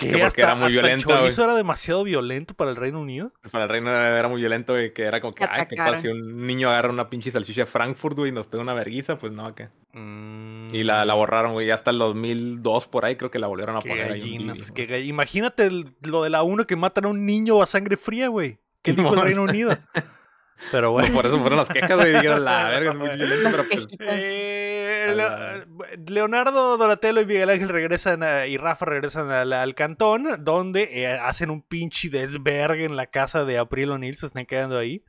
Que 0.05 0.11
porque 0.11 0.23
hasta- 0.23 0.41
era 0.41 0.55
muy 0.55 0.75
hasta 0.77 0.91
el 0.93 1.01
chorizo 1.03 1.43
era 1.43 1.55
demasiado 1.55 2.03
violento 2.03 2.53
para 2.53 2.71
el 2.71 2.75
Reino 2.77 2.99
Unido. 3.01 3.31
Para 3.51 3.63
el 3.65 3.69
Reino 3.69 3.89
era 3.91 4.27
muy 4.27 4.41
violento, 4.41 4.73
güey, 4.73 4.93
que 4.93 5.03
era 5.03 5.21
como 5.21 5.33
que, 5.33 5.45
Que 5.45 5.49
ay, 5.51 5.65
¿qué 5.69 5.75
pasa 5.75 6.01
si 6.01 6.07
un 6.09 6.45
niño 6.47 6.69
agarra 6.69 6.89
una 6.89 7.09
pinche 7.09 7.31
salchicha 7.31 7.65
Frankfurt, 7.65 8.17
güey, 8.17 8.29
y 8.31 8.33
nos 8.33 8.47
pega 8.47 8.61
una 8.63 8.73
verguiza? 8.73 9.17
Pues 9.17 9.31
no, 9.33 9.53
¿qué? 9.55 9.69
Mm, 9.93 10.73
Y 10.73 10.83
la, 10.83 11.05
la 11.05 11.13
borraron, 11.13 11.53
güey, 11.53 11.69
hasta 11.71 11.91
el 11.91 11.97
2002 11.99 12.87
por 12.87 13.05
ahí 13.05 13.15
creo 13.15 13.29
que 13.31 13.39
la 13.39 13.47
volvieron 13.47 13.75
a 13.77 13.81
Qué 13.81 13.89
poner 13.89 14.11
ahí. 14.11 14.19
gallinas, 14.21 14.71
qué 14.71 14.87
gall- 14.87 15.05
Imagínate 15.05 15.65
el- 15.65 15.93
lo 16.01 16.23
de 16.23 16.29
la 16.29 16.43
1 16.43 16.65
que 16.65 16.75
matan 16.75 17.05
a 17.05 17.07
un 17.09 17.25
niño 17.25 17.61
a 17.61 17.65
sangre 17.65 17.97
fría, 17.97 18.27
güey. 18.29 18.57
¿Qué 18.81 18.93
dijo 18.93 19.13
el. 19.13 19.21
Reino 19.21 19.43
Unido? 19.43 19.77
Pero 20.69 20.87
No, 20.87 20.91
bueno. 20.93 21.13
por 21.15 21.25
eso 21.25 21.39
fueron 21.39 21.57
las 21.59 21.69
quejas, 21.69 21.95
güey, 21.95 22.13
dijeron, 22.13 22.45
la 22.45 22.69
verga, 22.69 22.91
es 22.91 22.97
muy 22.97 23.09
violento, 23.15 23.49
Las 23.49 23.51
pero 23.51 23.67
pues... 23.69 23.87
Eh, 23.99 25.13
la- 25.15 25.65
Leonardo, 26.07 26.77
Donatello 26.77 27.21
y 27.21 27.25
Miguel 27.25 27.49
Ángel 27.49 27.69
regresan 27.69 28.21
a- 28.23 28.45
y 28.47 28.57
Rafa 28.57 28.85
regresan 28.85 29.31
al, 29.31 29.53
al 29.53 29.75
cantón 29.75 30.27
donde 30.43 30.83
eh, 30.91 31.07
hacen 31.17 31.49
un 31.49 31.61
pinche 31.63 32.09
desvergue 32.09 32.85
en 32.85 32.95
la 32.95 33.07
casa 33.07 33.43
de 33.45 33.57
April 33.57 33.91
O'Neil, 33.91 34.17
se 34.17 34.27
están 34.27 34.45
quedando 34.45 34.77
ahí. 34.77 35.03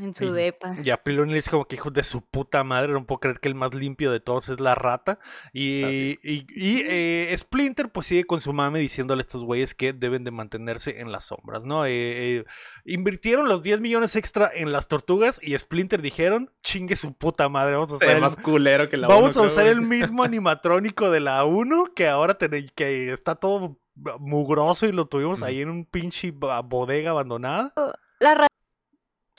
En 0.00 0.14
su 0.14 0.24
Y- 0.24 0.30
depa. 0.32 0.76
Y 0.82 0.88
April 0.90 1.20
O'Neil 1.20 1.36
es 1.36 1.48
como 1.48 1.66
que 1.66 1.76
hijo 1.76 1.90
de 1.90 2.02
su 2.02 2.22
puta 2.22 2.64
madre, 2.64 2.92
no 2.92 3.04
puedo 3.06 3.20
creer 3.20 3.40
que 3.40 3.48
el 3.48 3.54
más 3.54 3.74
limpio 3.74 4.10
de 4.10 4.20
todos 4.20 4.48
es 4.48 4.58
la 4.58 4.74
rata. 4.74 5.18
Y, 5.52 6.18
y, 6.22 6.46
y, 6.48 6.82
eh, 6.86 7.34
Splinter 7.36 7.90
pues 7.90 8.06
sigue 8.06 8.24
con 8.24 8.40
su 8.40 8.52
mame 8.52 8.78
diciéndole 8.80 9.20
a 9.20 9.24
estos 9.26 9.42
güeyes 9.44 9.74
que 9.74 9.92
deben 9.92 10.24
de 10.24 10.30
mantenerse 10.30 11.00
en 11.00 11.12
las 11.12 11.24
sombras, 11.26 11.62
¿no? 11.64 11.84
Eh, 11.84 11.90
eh, 12.38 12.44
invirtieron 12.86 13.48
los 13.48 13.62
10 13.62 13.80
millones 13.80 14.16
extra 14.16 14.50
en 14.54 14.72
las 14.72 14.88
tortugas 14.88 15.38
y 15.42 15.56
Splinter 15.58 16.00
dijeron, 16.00 16.50
chingue 16.62 16.96
su 16.96 17.12
puta 17.12 17.48
madre, 17.50 17.74
vamos 17.74 17.92
a 17.92 17.96
usar 17.96 18.10
el, 18.10 18.20
más 18.20 18.36
culero 18.36 18.88
que 18.88 18.96
la 18.96 19.08
vamos 19.08 19.36
uno, 19.36 19.44
a 19.44 19.46
usar 19.48 19.66
el 19.66 19.82
mismo 19.82 20.22
animatrónico 20.24 21.10
de 21.10 21.20
la 21.20 21.44
1 21.44 21.92
que 21.94 22.08
ahora 22.08 22.38
ten- 22.38 22.70
que 22.74 23.12
está 23.12 23.34
todo 23.34 23.78
mugroso 24.18 24.86
y 24.86 24.92
lo 24.92 25.06
tuvimos 25.06 25.42
ahí 25.42 25.60
en 25.60 25.68
un 25.68 25.84
pinche 25.84 26.30
bodega 26.32 27.10
abandonada. 27.10 27.72
La 28.20 28.34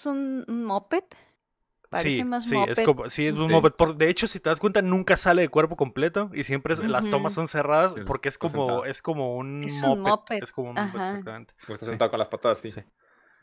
es 0.10 0.48
un, 0.48 0.64
moped. 0.66 1.04
Parece 1.90 2.16
sí, 2.16 2.24
más 2.24 2.48
sí, 2.48 2.56
moped. 2.56 2.72
es 2.72 2.82
como, 2.82 3.10
sí, 3.10 3.28
es 3.28 3.34
un 3.36 3.48
Sí. 3.50 3.54
moped. 3.54 3.72
Por- 3.74 3.96
de 3.96 4.10
hecho, 4.10 4.26
si 4.26 4.40
te 4.40 4.50
das 4.50 4.60
cuenta, 4.60 4.82
nunca 4.82 5.16
sale 5.16 5.44
de 5.44 5.50
cuerpo 5.50 5.76
completo 5.78 6.32
y 6.34 6.44
siempre 6.44 6.74
es- 6.74 6.80
las 6.80 7.08
tomas 7.10 7.34
son 7.34 7.48
cerradas 7.48 7.94
porque 8.08 8.30
es 8.30 8.38
como, 8.40 8.84
es 8.86 9.02
como 9.04 9.36
un 9.38 9.64
Es 9.64 9.82
un 9.84 10.00
moped. 10.00 10.10
moped, 10.12 10.44
Es 10.44 10.52
como 10.52 10.70
un 10.70 10.76
moped, 10.76 11.00
ajá. 11.00 11.10
exactamente. 11.12 11.54
Güey, 11.68 11.74
Está 11.76 11.86
Sí. 11.86 11.90
sentado 11.92 12.10
con 12.12 12.20
las 12.20 12.30
patas 12.30 12.58
así. 12.58 12.72
Sí. 12.72 12.82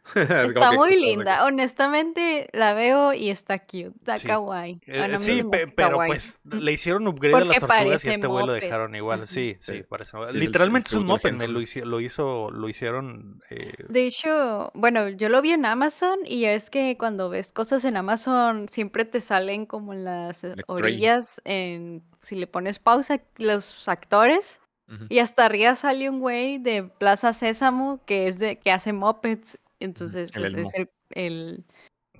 Está 0.14 0.72
muy 0.72 0.96
linda. 0.98 1.44
Honestamente, 1.44 2.48
la 2.52 2.74
veo 2.74 3.12
y 3.12 3.30
está 3.30 3.58
cute. 3.60 3.92
Está 4.00 4.18
Sí. 4.18 4.26
kawaii. 4.26 4.80
Eh, 4.86 5.16
sí, 5.18 5.42
pe- 5.44 5.66
pero 5.68 5.90
kawaii. 5.90 6.10
pues 6.10 6.40
le 6.44 6.72
hicieron 6.72 7.06
upgrade 7.06 7.34
a 7.36 7.38
las 7.44 7.58
Porque 7.58 7.60
tortugas 7.74 8.04
y 8.04 8.08
este 8.10 8.26
güey 8.26 8.46
lo 8.46 8.52
dejaron 8.54 8.94
igual. 8.94 9.28
Sí, 9.28 9.56
sí, 9.60 9.78
Sí. 9.78 9.82
parece. 9.88 10.16
Sí, 10.28 10.36
Literalmente 10.38 10.88
es 10.88 10.94
un 10.94 11.06
moped, 11.06 11.40
lo, 11.84 12.00
hizo, 12.00 12.50
lo 12.50 12.68
hicieron. 12.68 13.40
eh, 13.50 13.72
De 13.88 14.06
hecho, 14.06 14.70
bueno, 14.74 15.08
yo 15.08 15.28
lo 15.28 15.42
vi 15.42 15.52
en 15.52 15.64
Amazon 15.66 16.18
y 16.24 16.40
ya 16.40 16.52
es 16.52 16.70
que 16.70 16.96
cuando 16.98 17.28
ves 17.28 17.52
cosas 17.52 17.84
en 17.84 17.96
Amazon 17.96 18.68
siempre 18.68 19.04
te 19.04 19.20
salen 19.20 19.66
como 19.66 19.92
en 19.92 20.04
las 20.04 20.44
eh, 20.44 20.54
orillas, 20.66 21.40
en, 21.44 22.02
si 22.22 22.36
le 22.36 22.46
pones 22.46 22.78
pausa, 22.78 23.20
los 23.36 23.88
actores. 23.88 24.60
Y 25.08 25.20
hasta 25.20 25.44
arriba 25.46 25.76
sale 25.76 26.10
un 26.10 26.18
güey 26.18 26.58
de 26.58 26.82
Plaza 26.82 27.32
Sésamo 27.32 28.00
que 28.06 28.26
es 28.26 28.40
de 28.40 28.58
que 28.58 28.72
hace 28.72 28.92
mopeds. 28.92 29.56
Entonces, 29.80 30.30
el 30.34 30.52
pues 30.54 30.66
es 30.68 30.74
el, 30.74 30.90
el 31.10 31.64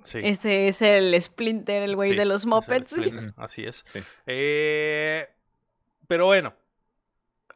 sí. 0.03 0.19
ese 0.23 0.69
es 0.69 0.83
el 0.83 1.21
Splinter, 1.23 1.83
el 1.83 1.95
güey 1.95 2.11
Sí, 2.11 2.17
de 2.17 2.25
los 2.25 2.45
es. 2.45 2.51
Splinter, 2.91 3.35
Así 3.37 3.65
es. 3.65 3.85
Sí. 3.93 4.01
Eh, 4.27 5.29
pero 6.09 6.27
bueno. 6.27 6.55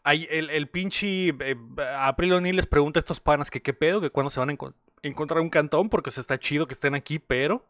Hay 0.06 0.28
el, 0.30 0.50
el 0.50 0.68
pinche 0.68 1.28
eh, 1.30 1.56
April 1.96 2.34
O'Neil 2.34 2.56
les 2.56 2.66
pregunta 2.66 2.98
a 2.98 3.00
estos 3.00 3.20
panas 3.20 3.50
que 3.50 3.62
qué 3.62 3.72
pedo, 3.72 4.02
que 4.02 4.10
cuándo 4.10 4.28
se 4.28 4.38
van 4.38 4.50
a 4.50 4.52
enco- 4.52 4.74
encontrar 5.02 5.40
un 5.40 5.48
cantón, 5.48 5.88
porque 5.88 6.10
se 6.10 6.20
está 6.20 6.38
chido 6.38 6.66
que 6.66 6.74
estén 6.74 6.94
aquí, 6.94 7.18
pero 7.18 7.66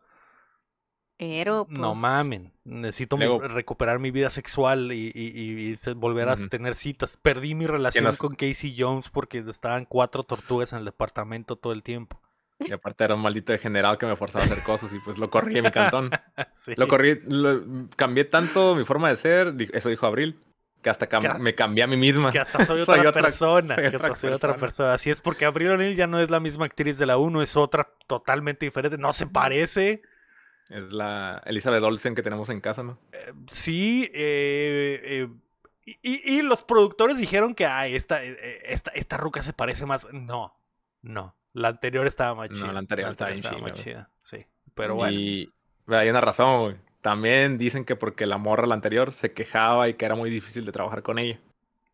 Pero 1.17 1.67
no 1.71 1.91
pues, 1.93 2.01
mamen. 2.01 2.53
Necesito 2.65 3.17
Luego- 3.17 3.39
recuperar 3.47 4.01
mi 4.01 4.11
vida 4.11 4.31
sexual 4.31 4.91
y, 4.91 5.13
y- 5.15 5.29
y- 5.29 5.69
y 5.71 5.77
se- 5.77 5.93
volver 5.93 6.29
a 6.29 6.35
tener 6.35 6.75
citas. 6.75 7.17
Perdí 7.23 7.55
mi 7.55 7.67
relación 7.69 8.03
nos- 8.03 8.19
con 8.19 8.35
Casey 8.35 8.75
Jones 8.77 9.11
porque 9.11 9.39
estaban 9.49 9.85
cuatro 9.85 10.25
tortugas 10.25 10.73
en 10.73 10.81
el 10.81 10.87
departamento 10.87 11.55
todo 11.55 11.73
el 11.73 11.85
tiempo. 11.85 12.21
Y 12.67 12.73
aparte 12.73 13.05
era 13.05 13.15
un 13.15 13.21
maldito 13.23 13.53
degenerado 13.53 13.97
que 13.99 14.07
me 14.07 14.17
forzaba 14.17 14.45
a 14.45 14.47
hacer 14.47 14.63
cosas 14.63 14.93
y 14.93 14.99
pues 15.01 15.19
lo 15.19 15.31
corrí 15.31 15.59
en 15.59 15.65
mi 15.65 15.71
cantón. 15.71 16.11
Sí. 16.55 16.73
Lo 16.77 16.89
corrí, 16.89 17.21
lo- 17.29 17.89
cambié 17.97 18.25
tanto 18.25 18.75
mi 18.75 18.85
forma 18.85 19.09
de 19.11 19.17
ser, 19.17 19.55
eso 19.73 19.89
dijo 19.91 20.07
Abril, 20.07 20.41
que 20.83 20.89
hasta 20.91 21.09
cam- 21.09 21.21
Que- 21.35 21.39
me 21.39 21.55
cambié 21.55 21.85
a 21.85 21.87
mí 21.87 21.97
misma. 21.97 22.33
Que 22.33 22.39
hasta 22.41 22.65
soy 22.65 22.79
Soy 22.87 23.01
otra, 23.07 23.23
persona. 23.23 23.75
soy 23.75 23.91
que 23.91 23.97
otra 23.97 24.15
soy 24.15 24.33
otra 24.33 24.57
persona. 24.57 24.95
Así 24.95 25.11
es 25.11 25.21
porque 25.21 25.45
Abril 25.45 25.71
O'Neil 25.73 25.95
ya 25.97 26.07
no 26.07 26.19
es 26.21 26.31
la 26.31 26.41
misma 26.41 26.65
actriz 26.67 26.97
de 26.99 27.07
la 27.07 27.19
1, 27.19 27.43
es 27.43 27.57
otra 27.57 27.89
totalmente 28.07 28.65
diferente. 28.65 28.97
No 28.99 29.13
se 29.13 29.27
parece. 29.27 30.03
Es 30.71 30.91
la 30.93 31.43
Elizabeth 31.45 31.83
Olsen 31.83 32.15
que 32.15 32.23
tenemos 32.23 32.49
en 32.49 32.61
casa, 32.63 32.83
¿no? 32.83 32.99
Eh, 33.13 33.33
sí, 33.51 34.11
eh, 34.15 35.01
eh, 35.05 35.29
y, 36.03 36.37
y- 36.39 36.43
los 36.43 36.63
productores 36.63 37.19
dijeron 37.19 37.55
que 37.55 37.67
Ay, 37.67 37.95
esta, 37.95 38.23
esta, 38.23 38.91
esta 38.93 39.19
ruca 39.19 39.43
se 39.43 39.53
parece 39.53 39.85
más. 39.85 40.09
No, 40.13 40.57
no. 41.03 41.37
La 41.55 41.69
anterior 41.69 42.07
estaba 42.07 42.35
más 42.35 42.51
No, 42.51 42.57
chida. 42.59 42.73
la 42.73 42.79
anterior 42.81 43.11
estaba 43.11 43.31
más 43.61 43.75
chida. 43.83 44.11
Sí, 44.25 44.45
pero 44.75 44.97
bueno. 44.97 45.17
Y 45.19 45.51
pero 45.87 45.99
hay 46.01 46.11
una 46.11 46.21
razón, 46.21 46.63
güey. 46.63 46.77
También 47.01 47.59
dicen 47.59 47.85
que 47.85 47.97
porque 47.97 48.27
la 48.27 48.39
morra, 48.39 48.67
la 48.67 48.75
anterior, 48.75 49.13
se 49.13 49.33
quejaba 49.33 49.89
y 49.89 49.95
que 49.95 50.05
era 50.05 50.15
muy 50.15 50.31
difícil 50.31 50.65
de 50.67 50.73
trabajar 50.73 51.03
con 51.03 51.19
ella. 51.19 51.39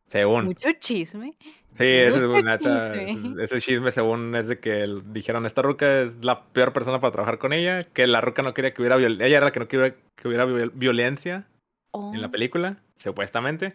Según. 0.06 0.46
mucho 0.46 0.68
chisme. 0.80 1.36
Sí, 1.72 1.84
ese, 1.84 2.18
es, 2.18 2.22
mucho 2.26 2.42
neta, 2.42 2.92
chisme. 2.92 3.42
ese, 3.44 3.60
chisme 3.60 3.90
según 3.92 4.34
es 4.34 4.48
de 4.48 4.58
que 4.58 4.82
el- 4.82 5.12
dijeron 5.12 5.46
esta 5.46 5.62
ruca 5.62 6.00
es 6.02 6.24
la 6.24 6.42
peor 6.46 6.72
persona 6.72 7.00
para 7.00 7.12
trabajar 7.12 7.38
con 7.38 7.52
ella, 7.52 7.84
que 7.84 8.08
la 8.08 8.20
ruca 8.20 8.42
no 8.42 8.52
quería 8.54 8.74
que 8.74 8.82
hubiera 8.82 8.96
violencia, 8.96 9.26
ella 9.26 9.36
era 9.36 9.46
la 9.46 9.52
que 9.52 9.60
no 9.60 9.68
quería 9.68 9.94
que 10.16 10.26
hubiera 10.28 10.46
viol- 10.46 10.72
violencia 10.74 11.46
en 11.94 12.20
la 12.20 12.26
Oh, 12.26 12.30
película, 12.30 12.78
supuestamente. 12.96 13.74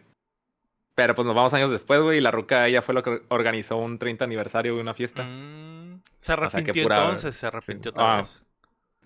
Pero 0.96 1.14
pues 1.14 1.26
nos 1.26 1.36
vamos 1.36 1.54
años 1.54 1.72
después, 1.72 2.02
güey, 2.02 2.20
y 2.20 2.22
la 2.22 2.32
ruca 2.32 2.68
ella 2.68 2.82
fue 2.82 2.96
la 2.96 3.02
que 3.04 3.22
organizó 3.30 3.76
un 3.78 3.98
30 4.00 4.24
aniversario 4.26 4.76
de 4.76 4.82
una 4.82 4.94
fiesta. 4.94 5.24
Mm, 5.24 6.02
se 6.18 6.32
arrepintió 6.34 6.84
pura- 6.84 6.96
entonces, 7.04 7.36
se 7.36 7.48
arrepintió 7.48 7.92
sí. 7.92 7.96
tal 7.98 8.06
Ah, 8.06 8.18
vez. 8.18 8.44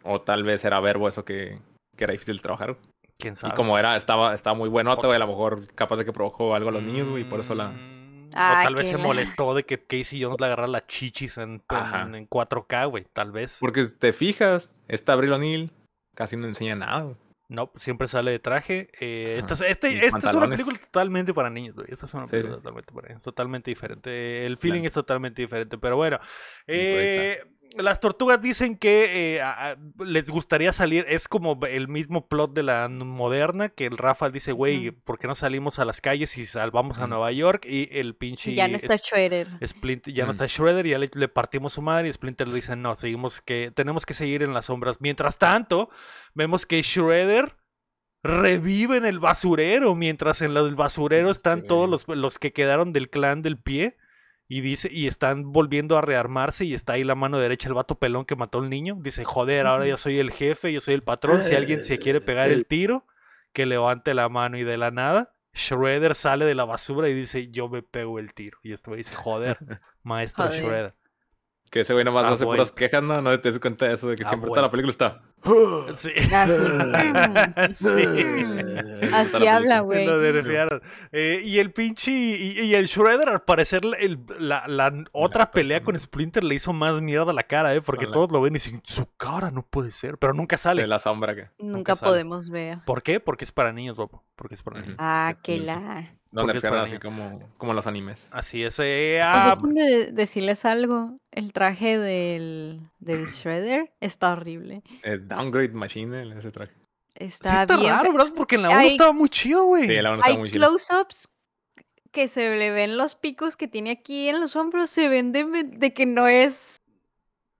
O 0.04 0.22
tal 0.22 0.44
vez 0.44 0.64
era 0.64 0.80
verbo 0.80 1.08
eso 1.08 1.26
que, 1.26 1.60
que 1.98 2.04
era 2.04 2.14
difícil 2.14 2.38
de 2.38 2.44
trabajar. 2.44 2.76
¿Quién 3.18 3.34
Y 3.34 3.36
sabe? 3.38 3.56
como 3.56 3.78
era, 3.78 3.98
estaba, 3.98 4.34
estaba 4.34 4.56
muy 4.56 4.70
bueno, 4.70 4.96
güey, 4.96 5.16
a 5.16 5.20
lo 5.20 5.28
mejor 5.28 5.68
capaz 5.74 5.98
de 5.98 6.06
que 6.06 6.14
provocó 6.14 6.56
algo 6.56 6.70
a 6.70 6.72
los 6.72 6.84
niños, 6.84 7.10
güey, 7.10 7.24
y 7.24 7.26
por 7.26 7.40
eso 7.40 7.56
la... 7.56 7.70
Mm, 7.70 8.00
Ah, 8.36 8.60
o 8.62 8.64
tal 8.64 8.76
vez 8.76 8.88
se 8.90 8.98
la- 8.98 9.04
molestó 9.04 9.56
de 9.56 9.64
que 9.64 9.84
Casey 9.84 10.22
Jones 10.24 10.40
le 10.40 10.46
agarrara 10.46 10.68
las 10.68 10.86
chichis 10.86 11.40
en, 11.40 11.64
en, 11.68 12.14
en 12.16 12.30
4K, 12.30 12.88
güey. 12.88 13.08
Tal 13.12 13.32
vez. 13.32 13.58
Porque 13.60 13.86
te 13.86 14.14
fijas, 14.14 14.78
esta 14.88 15.14
Abril 15.14 15.34
O'Neil 15.34 15.72
casi 16.16 16.38
no 16.38 16.46
enseña 16.46 16.76
nada, 16.76 17.02
güey. 17.02 17.16
No, 17.50 17.72
siempre 17.78 18.08
sale 18.08 18.30
de 18.32 18.40
traje. 18.40 18.90
Eh, 19.00 19.38
esta, 19.40 19.56
es- 19.56 19.62
este- 19.62 20.06
esta 20.06 20.20
es 20.30 20.36
una 20.36 20.48
película 20.48 20.78
totalmente 20.78 21.34
para 21.34 21.50
niños, 21.50 21.76
güey. 21.76 21.88
Esta 21.90 22.06
es 22.06 22.14
una 22.14 22.28
película 22.28 22.56
sí. 22.56 22.62
totalmente 22.62 22.94
para 22.94 23.08
niños. 23.10 23.22
Totalmente 23.24 23.72
diferente. 23.72 24.46
El 24.46 24.58
feeling 24.58 24.82
Claro. 24.82 24.88
es 24.88 24.94
totalmente 24.94 25.42
diferente. 25.42 25.78
Pero 25.80 25.96
bueno. 25.98 26.18
pues 26.20 26.30
eh, 26.68 27.42
las 27.78 28.00
tortugas 28.00 28.42
dicen 28.42 28.78
que 28.78 29.36
eh, 29.36 29.42
a- 29.42 29.72
a- 29.72 29.78
les 30.04 30.30
gustaría 30.30 30.74
salir, 30.74 31.06
es 31.08 31.28
como 31.28 31.60
el 31.66 31.88
mismo 31.88 32.28
plot 32.28 32.54
de 32.54 32.64
la 32.64 32.88
moderna, 32.90 33.70
que 33.70 33.86
el 33.86 33.98
Rafa 33.98 34.30
dice, 34.30 34.52
güey. 34.52 34.92
¿por 34.92 35.20
qué 35.20 35.28
no 35.28 35.36
salimos 35.36 35.80
a 35.80 35.86
las 35.86 36.02
calles 36.02 36.38
y 36.38 36.46
salvamos 36.46 36.98
a. 37.00 37.08
Nueva 37.08 37.32
York? 37.32 37.66
Y 37.66 37.90
el 37.92 38.16
pinche... 38.16 38.52
Y 38.52 38.56
ya 38.56 38.68
no 38.68 38.76
está 38.78 38.96
Shredder. 38.98 39.48
Splinter, 39.68 40.14
ya 40.14 40.26
no 40.26 40.32
está 40.32 40.46
Shredder, 40.48 40.86
ya 40.88 40.98
le, 40.98 41.10
le 41.14 41.28
partimos 41.28 41.74
su 41.74 41.82
madre 41.82 42.10
y 42.10 42.14
Splinter 42.14 42.48
le 42.48 42.56
dice, 42.56 42.76
no, 42.76 42.96
seguimos 42.96 43.42
que, 43.42 43.72
tenemos 43.76 44.06
que 44.06 44.14
seguir 44.14 44.44
en 44.44 44.54
las 44.54 44.66
sombras. 44.66 45.02
Mientras 45.02 45.38
tanto, 45.38 45.90
vemos 46.34 46.66
que 46.66 46.82
Shredder 46.82 47.56
revive 48.24 48.98
en 48.98 49.06
el 49.06 49.20
basurero, 49.20 49.96
mientras 49.96 50.42
en 50.42 50.54
lo 50.54 50.66
del 50.66 50.76
basurero 50.76 51.32
están 51.32 51.64
todos 51.66 51.90
los, 51.90 52.08
los 52.08 52.38
que 52.38 52.52
quedaron 52.52 52.92
del 52.94 53.10
clan 53.10 53.42
del 53.42 53.58
pie. 53.58 53.96
Y 54.52 54.62
dice, 54.62 54.90
y 54.92 55.06
están 55.06 55.52
volviendo 55.52 55.96
a 55.96 56.02
rearmarse 56.02 56.66
y 56.66 56.74
está 56.74 56.94
ahí 56.94 57.04
la 57.04 57.14
mano 57.14 57.38
derecha 57.38 57.68
el 57.68 57.76
vato 57.76 58.00
pelón 58.00 58.26
que 58.26 58.36
mató 58.36 58.58
al 58.58 58.70
niño. 58.70 58.98
Dice, 59.00 59.24
joder, 59.24 59.68
ahora 59.68 59.86
yo 59.86 59.96
soy 59.96 60.18
el 60.18 60.32
jefe, 60.32 60.74
yo 60.74 60.82
soy 60.82 60.96
el 60.96 61.04
patrón. 61.04 61.44
Si 61.44 61.56
alguien 61.56 61.84
se 61.84 62.00
quiere 62.00 62.20
pegar 62.20 62.50
el 62.50 62.66
tiro, 62.66 63.06
que 63.54 63.68
levante 63.68 64.16
la 64.16 64.28
mano 64.28 64.58
y 64.58 64.64
de 64.64 64.78
la 64.78 64.90
nada, 64.90 65.36
Shredder 65.54 66.16
sale 66.16 66.46
de 66.46 66.56
la 66.56 66.66
basura 66.66 67.10
y 67.10 67.14
dice, 67.14 67.50
yo 67.52 67.70
me 67.70 67.84
pego 67.84 68.18
el 68.18 68.34
tiro. 68.34 68.58
Y 68.64 68.74
esto 68.74 68.96
dice, 68.96 69.16
joder, 69.16 69.58
maestro 70.04 70.46
Joder. 70.46 70.64
Shredder. 70.64 70.96
Que 71.70 71.82
ese 71.82 71.94
güey 71.94 72.04
nomás 72.04 72.26
Ah, 72.26 72.30
hace 72.34 72.46
güey. 72.46 72.58
puras 72.58 72.72
quejas, 72.72 73.04
¿no? 73.04 73.22
No 73.22 73.40
te 73.40 73.52
das 73.52 73.60
cuenta 73.60 73.86
de 73.88 73.94
eso, 73.94 74.08
de 74.10 74.16
que 74.16 74.24
Ah, 74.26 74.30
siempre 74.30 74.50
toda 74.50 74.64
la 74.64 74.72
película 74.72 74.90
está. 74.92 75.22
Sí. 75.96 76.10
Ah, 76.34 76.48
sí. 77.74 77.84
Sí. 77.90 79.10
Así 79.14 79.48
habla, 79.48 79.80
güey. 79.82 80.08
Eh, 81.12 81.42
y 81.44 81.60
el 81.60 81.72
pinche. 81.72 82.12
Y, 82.12 82.60
y 82.60 82.74
el 82.76 82.86
Shredder, 82.88 83.30
al 83.30 83.42
parecer, 83.44 83.82
el- 84.00 84.20
la, 84.40 84.68
la 84.68 84.92
otra 85.12 85.52
pelea 85.52 85.82
con 85.84 85.98
Splinter 86.00 86.44
le 86.44 86.56
hizo 86.56 86.74
más 86.74 87.02
mierda 87.02 87.32
a 87.32 87.34
la 87.34 87.44
cara, 87.44 87.74
¿eh? 87.76 87.82
Porque 87.82 88.08
todos 88.08 88.32
lo 88.32 88.42
ven 88.42 88.54
y 88.54 88.56
dicen, 88.56 88.82
su 88.84 89.08
cara 89.18 89.52
no 89.52 89.64
puede 89.64 89.92
ser. 89.92 90.18
Pero 90.18 90.34
nunca 90.34 90.58
sale. 90.58 90.82
De 90.82 90.88
la 90.88 91.00
sombra 91.00 91.36
que. 91.36 91.50
Nunca 91.60 91.96
podemos 91.96 92.50
ver. 92.50 92.80
¿Por 92.86 93.04
qué? 93.04 93.20
Porque 93.20 93.46
es 93.46 93.52
para 93.52 93.72
niños, 93.72 93.96
guapo. 93.96 94.24
Porque 94.36 94.56
es 94.56 94.62
para 94.64 94.82
niños. 94.82 94.96
Ah, 95.00 95.34
Sí, 95.36 95.40
que 95.44 95.56
sí. 95.58 95.62
la. 95.64 96.16
No 96.32 96.42
es 96.42 96.48
nerfearon 96.48 96.80
así 96.82 97.00
como, 97.00 97.50
como 97.58 97.74
los 97.74 97.88
animes. 97.88 98.30
Así 98.32 98.64
es. 98.64 98.78
eh, 98.80 99.20
ah, 99.24 99.58
de- 99.62 100.12
decirles 100.12 100.64
algo. 100.66 101.18
El 101.32 101.54
traje 101.54 101.98
del, 101.98 102.82
del 103.00 103.28
Shredder 103.28 103.92
está 104.00 104.34
horrible. 104.34 104.84
Es 105.04 105.28
Downgrade 105.28 105.70
Machine 105.70 106.38
ese 106.38 106.52
traje. 106.52 106.74
sí 107.18 107.26
Está, 107.26 107.66
bien. 107.78 107.90
raro, 107.92 108.14
¿verdad? 108.14 108.32
Porque 108.36 108.56
en 108.56 108.62
la 108.64 108.70
1 108.70 108.78
Hay- 108.80 108.88
estaba 108.90 109.12
muy 109.12 109.30
chido, 109.30 109.66
güey. 109.66 109.88
Sí, 109.88 109.96
la 109.96 110.12
uno 110.12 110.20
está 110.20 110.32
Hay 110.32 110.38
muy 110.38 110.52
chido. 110.52 110.68
close-ups 110.68 111.28
que 112.12 112.28
se 112.28 112.56
le 112.56 112.72
ven 112.72 112.98
los 112.98 113.16
picos 113.16 113.56
que 113.58 113.68
tiene 113.68 113.92
aquí 113.92 114.30
en 114.30 114.40
los 114.40 114.56
hombros. 114.56 114.90
Se 114.90 115.10
ven 115.10 115.32
de, 115.32 115.64
de 115.64 115.94
que 115.94 116.06
no 116.06 116.28
es 116.28 116.79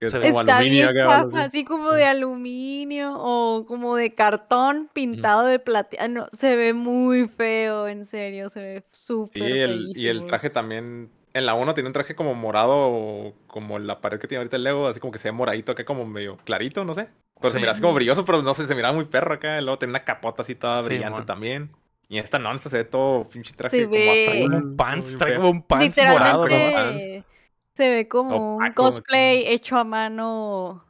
Que 0.00 0.06
es 0.06 0.12
Se 0.12 0.18
ve 0.18 0.26
como 0.26 0.40
Está 0.40 0.58
aluminio 0.58 0.84
bien 0.84 0.88
acá, 0.88 1.04
chafa, 1.08 1.26
así. 1.38 1.38
así 1.46 1.64
como 1.64 1.92
de 1.92 2.04
aluminio 2.04 3.14
o 3.18 3.66
como 3.66 3.96
de 3.96 4.14
cartón 4.14 4.88
pintado 4.92 5.44
de 5.44 5.58
plateado. 5.58 6.28
se 6.32 6.56
ve 6.56 6.72
muy 6.72 7.28
feo, 7.28 7.86
en 7.86 8.06
serio, 8.06 8.50
se 8.50 8.60
ve 8.60 8.84
Sí, 9.32 9.40
súper 9.42 9.52
el, 9.60 9.92
y 9.94 10.08
el 10.08 10.24
traje 10.24 10.50
también. 10.50 11.10
En 11.32 11.46
la 11.46 11.54
1 11.54 11.74
tiene 11.74 11.88
un 11.88 11.92
traje 11.92 12.16
como 12.16 12.34
morado, 12.34 13.34
como 13.46 13.78
la 13.78 14.00
pared 14.00 14.18
que 14.18 14.26
tiene 14.26 14.40
ahorita 14.40 14.56
el 14.56 14.64
Lego, 14.64 14.88
así 14.88 14.98
como 14.98 15.12
que 15.12 15.18
se 15.20 15.28
ve 15.28 15.32
moradito 15.32 15.70
acá, 15.72 15.84
como 15.84 16.04
medio 16.04 16.36
clarito, 16.38 16.84
no 16.84 16.94
sé. 16.94 17.08
Pero 17.40 17.52
se 17.52 17.58
Sí. 17.58 17.60
mira 17.60 17.72
así 17.72 17.80
como 17.80 17.94
brilloso, 17.94 18.24
pero 18.24 18.42
no 18.42 18.52
sé, 18.54 18.66
se 18.66 18.74
mira 18.74 18.92
muy 18.92 19.04
perro 19.04 19.34
acá. 19.34 19.60
Luego 19.60 19.78
tiene 19.78 19.92
una 19.92 20.04
capota 20.04 20.42
así 20.42 20.56
toda 20.56 20.80
Sí, 20.80 20.86
brillante 20.88 21.22
también. 21.22 21.70
Y 22.08 22.18
esta 22.18 22.40
no, 22.40 22.52
esta 22.52 22.68
se 22.70 22.78
ve 22.78 22.84
todo 22.84 23.28
pinche 23.28 23.54
traje 23.54 23.76
Se 23.76 23.86
como 23.86 24.10
ve- 24.10 24.10
hasta 24.10 24.32
Como 24.32 24.56
un 24.56 24.76
pants, 24.76 25.16
trae 25.16 25.36
como 25.36 25.50
un 25.50 25.62
pants 25.62 25.96
morado, 26.02 26.48
¿no? 26.48 26.56
Literalmente 26.66 27.24
se 27.74 27.90
ve 27.90 28.08
como 28.08 28.56
un 28.56 28.72
cosplay 28.72 29.46
hecho 29.46 29.76
a 29.76 29.84
mano 29.84 30.84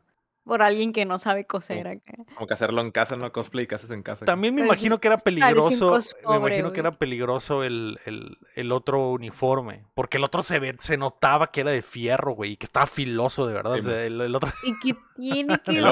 por 0.45 0.63
alguien 0.63 0.93
que 0.93 1.05
no 1.05 1.19
sabe 1.19 1.47
coser 1.47 1.87
acá. 1.89 2.15
Como 2.35 2.47
que 2.47 2.55
hacerlo 2.55 2.81
en 2.81 2.91
casa, 2.91 3.17
¿no? 3.17 3.31
Cosplay 3.33 3.67
que 3.67 3.75
haces 3.75 3.91
en 3.91 4.03
casa. 4.03 4.25
También 4.25 4.55
me 4.55 4.61
Pero 4.63 4.67
imagino 4.69 4.99
que 5.01 5.09
era 5.09 5.19
peligroso. 5.19 6.01
Me 6.29 6.37
imagino 6.37 6.73
que 6.73 6.81
era 6.81 6.93
peligroso 6.93 7.63
el, 7.65 7.99
el, 8.07 8.39
el 8.55 8.73
otro 8.73 9.11
uniforme. 9.11 9.85
Porque 9.95 10.17
el 10.17 10.25
otro 10.25 10.43
se 10.43 10.59
ve, 10.59 10.75
se 10.79 10.97
notaba 10.97 11.49
que 11.53 11.61
era 11.61 11.71
de 11.71 11.83
fierro, 11.83 12.33
güey. 12.33 12.53
Y 12.53 12.57
que 12.57 12.67
estaba 12.67 12.87
filoso, 12.87 13.47
de 13.47 13.53
verdad. 13.53 13.75
Sí, 13.75 13.81
o 13.81 13.83
sea, 13.83 14.05
el, 14.05 14.21
el 14.21 14.35
otro. 14.35 14.51
¿Y 14.65 14.73
qué 14.79 14.99
tiene 15.17 15.59
que 15.61 15.73
ver? 15.73 15.83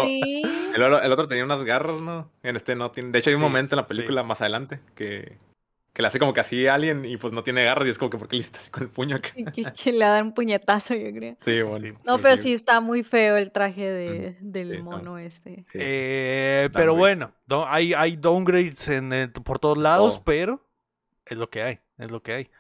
El, 0.75 0.83
otro- 0.83 1.03
el 1.03 1.13
otro 1.13 1.29
tenía 1.29 1.45
unas 1.45 1.65
garras, 1.65 2.01
¿no? 2.01 2.31
En 2.43 2.57
este 2.57 2.75
no 2.77 2.91
tiene. 2.91 3.11
De 3.11 3.19
hecho, 3.19 3.31
hay 3.31 3.35
un 3.37 3.43
Sí, 3.43 3.47
momento 3.47 3.75
en 3.75 3.79
la 3.79 3.83
sí. 3.83 3.89
película 3.89 4.23
más 4.23 4.41
adelante 4.41 4.81
que, 4.95 5.39
que 5.99 6.03
le 6.03 6.07
hace 6.07 6.21
como 6.21 6.33
que 6.33 6.39
así 6.39 6.65
a 6.69 6.75
alguien 6.77 7.05
y 7.05 7.17
pues 7.17 7.33
no 7.33 7.43
tiene 7.43 7.65
garras 7.65 7.89
y 7.89 7.91
es 7.91 7.99
como 7.99 8.09
que, 8.09 8.19
¿por 8.19 8.29
qué 8.29 8.37
le 8.37 8.41
hiciste 8.43 8.59
así 8.59 8.71
con 8.71 8.85
el 8.85 8.89
puño 8.89 9.17
acá? 9.17 9.31
Que, 9.35 9.65
que 9.73 9.91
le 9.93 10.05
dan 10.05 10.27
un 10.27 10.33
puñetazo, 10.33 10.95
yo 10.95 11.11
creo. 11.13 11.37
Sí, 11.41 11.61
bueno. 11.63 11.79
Sí. 11.89 11.93
No, 12.05 12.19
pero 12.19 12.37
sí 12.37 12.53
está 12.53 12.79
muy 12.81 13.03
feo 13.03 13.37
el 13.37 13.51
traje 13.51 13.83
de, 13.83 14.37
Mm, 14.41 14.51
del 14.53 14.69
sí, 14.69 14.75
está- 14.77 14.85
mono 14.85 15.19
este. 15.19 15.57
sí. 15.73 15.79
Eh, 15.81 16.71
pero 16.73 16.95
bueno, 16.95 17.33
do- 17.47 17.67
hay, 17.67 17.95
hay 17.95 18.15
downgrades 18.15 18.87
en, 18.89 19.13
eh, 19.13 19.27
por 19.29 19.59
todos 19.59 19.77
lados, 19.77 20.15
todo. 20.15 20.23
pero 20.25 20.65
es 21.27 21.37
lo 21.37 21.51
que 21.51 21.63
hay, 21.63 21.81
es 21.99 22.13
lo 22.13 22.23
que 22.23 22.33
hay. 22.33 22.51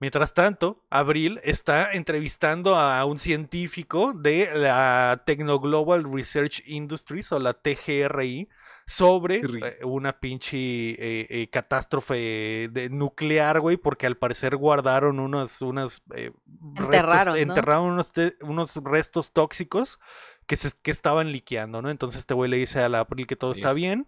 Mientras 0.00 0.34
tanto, 0.34 0.84
Abril 0.90 1.40
está 1.44 1.92
entrevistando 1.92 2.74
a 2.74 3.04
un 3.04 3.20
científico 3.20 4.12
de 4.12 4.50
la 4.54 5.22
Technoglobal 5.24 6.02
Research 6.12 6.62
Industries 6.66 7.30
o 7.30 7.38
la 7.38 7.52
TGRI 7.54 8.48
sobre 8.88 9.40
eh, 9.42 9.78
una 9.84 10.18
pinche 10.18 10.56
eh, 10.58 11.26
eh, 11.28 11.48
catástrofe 11.50 12.68
de 12.72 12.88
nuclear, 12.90 13.60
güey, 13.60 13.76
porque 13.76 14.06
al 14.06 14.16
parecer 14.16 14.56
guardaron 14.56 15.20
unos, 15.20 15.60
unos 15.60 16.02
eh, 16.14 16.32
Enterraron, 16.74 17.10
restos, 17.10 17.26
¿no? 17.26 17.36
enterraron 17.36 17.84
unos, 17.92 18.12
te- 18.12 18.36
unos 18.40 18.76
restos 18.76 19.32
tóxicos 19.32 19.98
que, 20.46 20.56
se, 20.56 20.70
que 20.82 20.90
estaban 20.90 21.32
liqueando, 21.32 21.82
¿no? 21.82 21.90
Entonces 21.90 22.20
este 22.20 22.32
güey 22.32 22.50
le 22.50 22.56
dice 22.56 22.80
a 22.80 22.88
la 22.88 23.00
April 23.00 23.26
que 23.26 23.36
todo 23.36 23.52
está 23.52 23.70
es. 23.70 23.74
bien. 23.76 24.06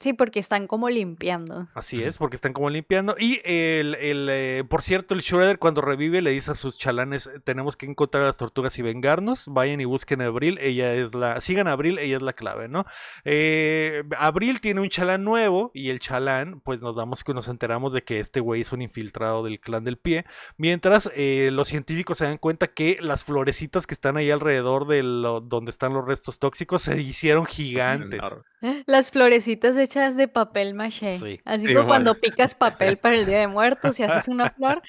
Sí, 0.00 0.14
porque 0.14 0.40
están 0.40 0.66
como 0.66 0.88
limpiando. 0.88 1.68
Así 1.74 2.02
es, 2.02 2.16
porque 2.16 2.36
están 2.36 2.54
como 2.54 2.70
limpiando. 2.70 3.16
Y 3.18 3.40
el, 3.44 3.94
el, 3.96 4.28
eh, 4.30 4.64
por 4.68 4.82
cierto, 4.82 5.12
el 5.14 5.20
Shredder 5.20 5.58
cuando 5.58 5.82
revive 5.82 6.22
le 6.22 6.30
dice 6.30 6.52
a 6.52 6.54
sus 6.54 6.78
chalanes, 6.78 7.30
tenemos 7.44 7.76
que 7.76 7.84
encontrar 7.86 8.22
a 8.24 8.26
las 8.28 8.38
tortugas 8.38 8.78
y 8.78 8.82
vengarnos. 8.82 9.44
Vayan 9.46 9.80
y 9.80 9.84
busquen 9.84 10.22
a 10.22 10.26
Abril, 10.26 10.58
ella 10.62 10.94
es 10.94 11.14
la... 11.14 11.40
Sigan 11.42 11.68
a 11.68 11.72
Abril, 11.72 11.98
ella 11.98 12.16
es 12.16 12.22
la 12.22 12.32
clave, 12.32 12.66
¿no? 12.68 12.86
Eh, 13.24 14.02
Abril 14.18 14.60
tiene 14.60 14.80
un 14.80 14.88
chalán 14.88 15.22
nuevo 15.22 15.70
y 15.74 15.90
el 15.90 16.00
chalán, 16.00 16.60
pues 16.60 16.80
nos 16.80 16.96
damos 16.96 17.22
que 17.22 17.34
nos 17.34 17.48
enteramos 17.48 17.92
de 17.92 18.02
que 18.02 18.20
este 18.20 18.40
güey 18.40 18.62
es 18.62 18.72
un 18.72 18.82
infiltrado 18.82 19.44
del 19.44 19.60
clan 19.60 19.84
del 19.84 19.98
pie. 19.98 20.24
Mientras 20.56 21.10
eh, 21.14 21.50
los 21.52 21.68
científicos 21.68 22.18
se 22.18 22.24
dan 22.24 22.38
cuenta 22.38 22.68
que 22.68 22.96
las 23.00 23.22
florecitas 23.24 23.86
que 23.86 23.94
están 23.94 24.16
ahí 24.16 24.30
alrededor 24.30 24.86
de 24.86 25.02
lo- 25.02 25.40
donde 25.40 25.70
están 25.70 25.92
los 25.92 26.06
restos 26.06 26.38
tóxicos 26.38 26.82
se 26.82 27.00
hicieron 27.00 27.46
gigantes. 27.46 28.20
Las 28.86 29.10
florecitas 29.10 29.74
hechas 29.90 30.16
de 30.16 30.28
papel 30.28 30.74
maché. 30.74 31.18
Sí. 31.18 31.40
Así 31.44 31.66
Sí, 31.66 31.74
como 31.74 31.88
cuando 31.88 32.14
picas 32.14 32.54
papel 32.54 32.96
para 32.96 33.16
el 33.16 33.26
Día 33.26 33.38
de 33.38 33.48
Muertos 33.48 33.98
y 33.98 34.04
haces 34.04 34.28
una 34.28 34.50
flor. 34.50 34.80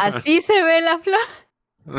Así 0.00 0.42
se 0.42 0.62
ve 0.62 0.80
la 0.82 0.98
flor. 0.98 1.18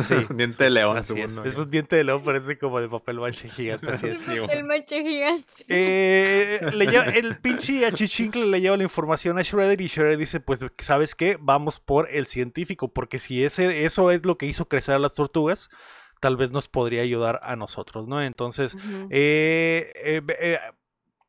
Sí, 0.04 0.14
Diente 0.36 0.66
de 0.66 0.70
león, 0.70 0.98
así 0.98 1.20
es. 1.20 1.58
un 1.58 1.72
diente 1.72 1.96
de 1.96 2.04
león, 2.04 2.22
parece 2.24 2.60
como 2.60 2.80
de 2.80 2.88
papel 2.88 3.20
maché 3.20 3.50
gigante. 3.50 3.90
Así 3.90 4.08
es. 4.08 4.22
Papel 4.22 4.64
maché 4.64 5.02
gigante. 5.02 5.66
Eh, 5.68 6.60
le 6.74 6.86
lleva- 6.86 7.06
el 7.08 7.38
pinche 7.38 7.84
achichincle 7.88 8.46
le 8.46 8.62
lleva 8.62 8.78
la 8.78 8.84
información 8.84 9.40
a 9.40 9.42
Shredder 9.42 9.82
y 9.82 9.88
Shredder 9.88 10.18
dice, 10.18 10.40
pues, 10.40 10.60
¿sabes 10.78 11.16
qué? 11.16 11.38
Vamos 11.40 11.80
por 11.80 12.08
el 12.12 12.28
científico, 12.28 12.90
porque 12.94 13.18
si 13.18 13.44
ese, 13.44 13.86
eso 13.86 14.12
es 14.12 14.24
lo 14.28 14.38
que 14.38 14.46
hizo 14.46 14.68
crecer 14.68 14.94
a 14.94 15.00
las 15.00 15.14
tortugas, 15.14 15.72
tal 16.20 16.38
vez 16.38 16.52
nos 16.52 16.68
podría 16.68 17.02
ayudar 17.02 17.40
a 17.42 17.56
nosotros, 17.56 18.08
¿no? 18.08 18.22
Entonces, 18.22 18.76
eh, 19.10 19.92
eh, 19.96 20.22
eh, 20.40 20.60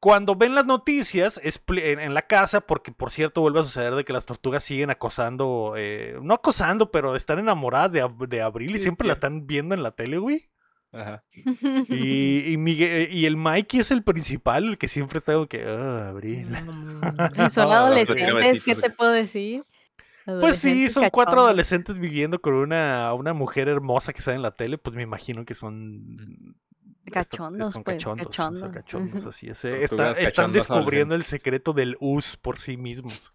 cuando 0.00 0.34
ven 0.34 0.54
las 0.54 0.64
noticias 0.64 1.38
en, 1.42 2.14
la 2.14 2.22
casa, 2.22 2.62
porque 2.62 2.90
por 2.90 3.10
cierto 3.10 3.42
vuelve 3.42 3.60
a 3.60 3.64
suceder 3.64 3.94
de 3.94 4.04
que 4.04 4.14
las 4.14 4.24
tortugas 4.24 4.64
siguen 4.64 4.90
acosando, 4.90 5.74
eh, 5.76 6.18
no 6.22 6.34
acosando, 6.34 6.90
pero 6.90 7.16
están 7.16 7.38
enamoradas 7.38 7.92
de, 7.92 8.02
Ab- 8.02 8.26
de 8.26 8.40
Abril 8.40 8.70
y 8.70 8.78
Sí, 8.78 8.84
siempre 8.84 9.06
la 9.06 9.12
están 9.12 9.46
viendo 9.46 9.74
en 9.74 9.82
la 9.82 9.90
tele, 9.90 10.16
güey. 10.18 10.48
Ajá. 10.92 11.22
Y, 11.88 12.50
y, 12.52 12.56
Miguel- 12.56 13.12
y 13.12 13.26
el 13.26 13.36
Mikey 13.36 13.80
es 13.80 13.90
el 13.90 14.02
principal, 14.02 14.64
el 14.70 14.78
que 14.78 14.88
siempre 14.88 15.18
está 15.18 15.34
como 15.34 15.46
que, 15.46 15.64
"Ah, 15.66 16.08
Abril. 16.08 16.48
Son 17.52 17.68
no 17.68 17.70
te 17.70 17.74
adolescentes, 17.74 18.64
¿qué 18.64 18.74
te 18.74 18.90
puedo 18.90 19.12
decir? 19.12 19.64
Pues 20.24 20.58
sí, 20.58 20.88
son 20.88 21.10
cuatro 21.10 21.40
adolescentes 21.40 21.98
viviendo 21.98 22.40
con 22.40 22.54
una, 22.54 23.12
una 23.14 23.32
mujer 23.32 23.68
hermosa 23.68 24.12
que 24.12 24.22
sale 24.22 24.36
en 24.36 24.42
la 24.42 24.52
tele, 24.54 24.78
pues 24.78 24.94
me 24.94 25.02
imagino 25.02 25.44
que 25.44 25.54
son 25.54 26.54
Cachondos, 27.10 27.72
son 27.72 27.82
pues, 27.82 27.96
cachondos, 27.96 28.36
son 28.36 28.54
cachondos. 28.54 28.72
cachondos, 28.72 29.20
Ujú. 29.20 29.28
así 29.30 29.48
es. 29.48 29.64
eh, 29.64 29.84
Están, 29.84 30.52
descubriendo 30.52 31.14
el 31.14 31.24
secreto 31.24 31.72
del 31.72 31.96
us 32.00 32.36
por 32.36 32.58
sí 32.58 32.76
mismos. 32.76 33.32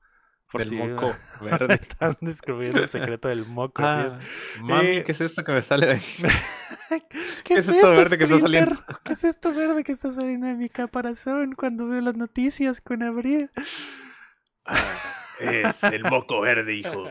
Por 0.51 0.60
Del 0.62 0.69
sí- 0.69 0.75
moco 0.75 1.15
verde. 1.41 1.73
están 1.73 2.15
descubriendo 2.21 2.80
el 2.84 2.89
secreto 2.89 3.28
del 3.28 3.45
moco. 3.45 3.82
Ah, 3.84 4.19
mami, 4.62 4.88
Eh, 4.88 5.04
¿qué 5.04 5.12
es 5.12 5.19
esto 5.21 5.43
que 5.43 5.51
me 5.51 5.62
sale 5.62 5.88
de 5.88 5.93
ahí? 5.93 6.01
¿Qué, 7.43 7.56
es 7.56 7.67
esto 7.67 7.91
verde 7.91 8.17
que 8.17 8.23
está 8.25 8.39
saliendo? 8.39 8.75
¿Qué 9.04 9.13
es 9.13 9.23
esto 9.23 9.54
verde 9.54 9.84
que 9.84 9.91
está 9.91 10.13
saliendo 10.13 10.45
de 10.47 10.54
mi 10.54 10.69
caparazón 10.69 11.54
cuando 11.56 11.88
veo 11.88 11.99
las 12.01 12.15
noticias 12.15 12.80
con 12.80 13.01
Abril? 13.04 13.49
Es 15.39 15.84
el 15.84 16.04
moco 16.04 16.41
verde, 16.41 16.75
hijo. 16.75 17.08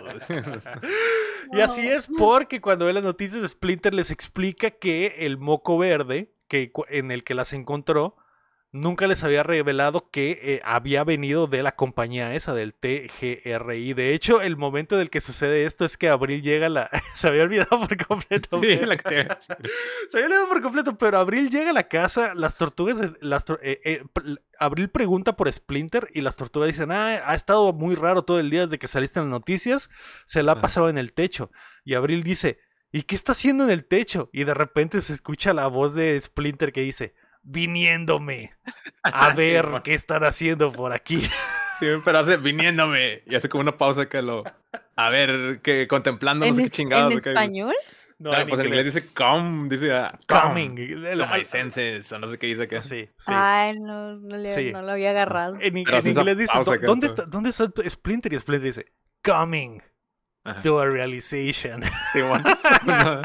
Y 1.53 1.61
así 1.61 1.87
es 1.87 2.09
porque 2.19 2.61
cuando 2.61 2.87
ve 2.87 2.93
las 2.95 3.05
noticias 3.05 3.49
Splinter 3.51 3.93
les 3.93 4.11
explica 4.11 4.71
que 4.71 5.15
el 5.19 5.37
moco 5.37 5.77
verde 5.77 6.33
que, 6.49 6.73
en 6.89 7.11
el 7.11 7.25
que 7.25 7.35
las 7.35 7.53
encontró 7.53 8.17
nunca 8.75 9.07
les 9.07 9.23
había 9.23 9.45
revelado 9.45 10.11
que 10.11 10.33
eh, 10.43 10.61
había 10.65 11.05
venido 11.05 11.47
de 11.47 11.63
la 11.63 11.77
compañía 11.77 12.35
esa, 12.35 12.55
del 12.55 12.75
TGRI. 12.75 13.95
De 13.95 14.15
hecho, 14.15 14.43
el 14.43 14.57
momento 14.57 14.97
del 14.97 15.11
que 15.11 15.21
sucede 15.21 15.65
esto 15.65 15.85
es 15.85 15.97
que 15.97 16.09
Abril 16.09 16.43
llega 16.43 16.67
a 16.67 16.69
la... 16.69 16.91
Se 17.15 17.29
había 17.29 17.45
olvidado 17.45 17.81
por 17.81 18.07
completo. 18.07 18.61
Sí, 18.65 18.77
la. 18.77 18.97
Se 20.11 20.17
había 20.17 20.27
olvidado 20.27 20.49
por 20.49 20.61
completo, 20.61 20.99
pero 20.99 21.19
Abril 21.19 21.51
llega 21.51 21.71
a 21.71 21.73
la 21.73 21.87
casa, 21.89 22.35
las 22.35 22.57
tortugas, 22.57 23.13
las, 23.21 23.45
eh, 23.63 23.81
eh, 23.85 24.03
Abril 24.59 24.89
pregunta 24.89 25.37
por 25.37 25.53
Splinter 25.53 26.09
y 26.13 26.23
las 26.23 26.37
tortugas 26.37 26.69
dicen, 26.69 26.91
ah, 26.91 27.23
ha 27.25 27.35
estado 27.37 27.73
muy 27.73 27.95
raro 27.95 28.23
todo 28.23 28.41
el 28.41 28.51
día 28.51 28.63
desde 28.63 28.81
que 28.81 28.89
saliste 28.89 29.21
en 29.21 29.27
las 29.27 29.31
noticias, 29.31 29.89
se 30.27 30.43
la 30.43 30.53
ha 30.53 30.61
pasado 30.61 30.89
en 30.89 30.99
el 30.99 31.13
techo. 31.13 31.53
Y 31.85 31.95
Abril 31.95 32.25
dice, 32.25 32.59
¿y 32.97 33.03
qué 33.03 33.15
está 33.17 33.33
haciendo 33.33 33.65
en 33.65 33.71
el 33.71 33.85
techo? 33.85 34.31
Y 34.33 34.45
de 34.45 34.55
repente 34.55 35.01
se 35.03 35.13
escucha 35.13 35.53
la 35.53 35.67
voz 35.67 35.95
de 35.95 36.21
Splinter 36.21 36.73
que 36.73 36.83
dice, 36.83 37.15
viniéndome 37.43 38.53
a 39.03 39.35
ver 39.35 39.67
qué 39.83 39.95
están 39.95 40.25
haciendo 40.25 40.71
por 40.73 40.93
aquí. 40.93 41.21
Sí, 41.81 41.87
pero 42.05 42.19
hace 42.21 42.37
viniéndome. 42.37 43.25
Y 43.27 43.35
hace 43.35 43.49
como 43.49 43.63
una 43.63 43.77
pausa 43.77 44.09
que 44.09 44.23
lo. 44.23 44.45
A 44.95 45.11
ver, 45.11 45.59
que 45.61 45.89
contemplando 45.89 46.47
no 46.47 46.51
¿En, 46.51 46.55
sé 46.55 46.63
qué 46.63 46.67
es- 46.69 46.73
chingados. 46.73 47.11
en 47.13 47.19
español? 47.19 47.75
No, 48.21 48.31
Claro, 48.31 48.47
pues 48.47 48.61
en 48.61 48.67
inglés 48.67 48.85
dice 48.95 49.09
come, 49.13 49.69
dice 49.69 49.93
ah, 49.93 50.17
coming. 50.29 50.69
come. 50.77 51.17
To 51.17 51.27
my 51.27 51.45
senses, 51.45 52.13
o 52.13 52.19
no 52.21 52.29
sé 52.29 52.39
qué 52.39 52.47
dice 52.47 52.63
acá. 52.63 52.81
Sí, 52.81 53.09
sí. 53.19 53.27
Ay, 53.27 53.77
no, 53.81 54.15
no, 54.15 54.37
le, 54.37 54.51
Sí. 54.55 54.71
no 54.71 54.83
lo 54.83 54.93
había 54.93 55.11
agarrado. 55.11 55.57
En, 55.57 55.63
en 55.63 55.79
inglés 55.79 56.05
dice, 56.05 56.53
pausa 56.53 56.71
"¿Dó- 56.71 56.75
acá, 56.77 56.87
¿dónde 56.87 57.09
está, 57.09 57.25
¿dónde 57.27 57.51
está 57.51 57.67
Splinter? 57.91 58.33
Y 58.33 58.39
Splinter 58.39 58.67
dice, 58.69 58.93
coming 59.25 59.81
Ajá. 60.45 60.61
to 60.61 60.79
a 60.79 60.87
realization. 60.87 61.83
Simón. 62.13 62.45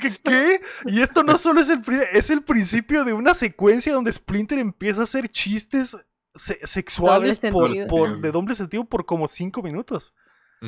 ¿Qué, 0.00 0.12
qué? 0.22 0.60
Y 0.86 1.00
esto 1.02 1.22
no 1.22 1.36
solo 1.38 1.60
es 1.60 1.68
el, 1.68 1.82
es 2.12 2.30
el 2.30 2.42
principio 2.42 3.04
de 3.04 3.12
una 3.12 3.34
secuencia 3.34 3.92
donde 3.92 4.12
Splinter 4.12 4.58
empieza 4.58 5.00
a 5.00 5.04
hacer 5.04 5.28
chistes 5.28 5.96
se- 6.34 6.64
sexuales 6.66 7.40
Doble 7.40 7.86
por, 7.86 7.86
por- 7.88 8.20
de 8.20 8.30
doble 8.30 8.54
sentido 8.54 8.84
por 8.84 9.04
como 9.06 9.28
cinco 9.28 9.62
minutos. 9.62 10.14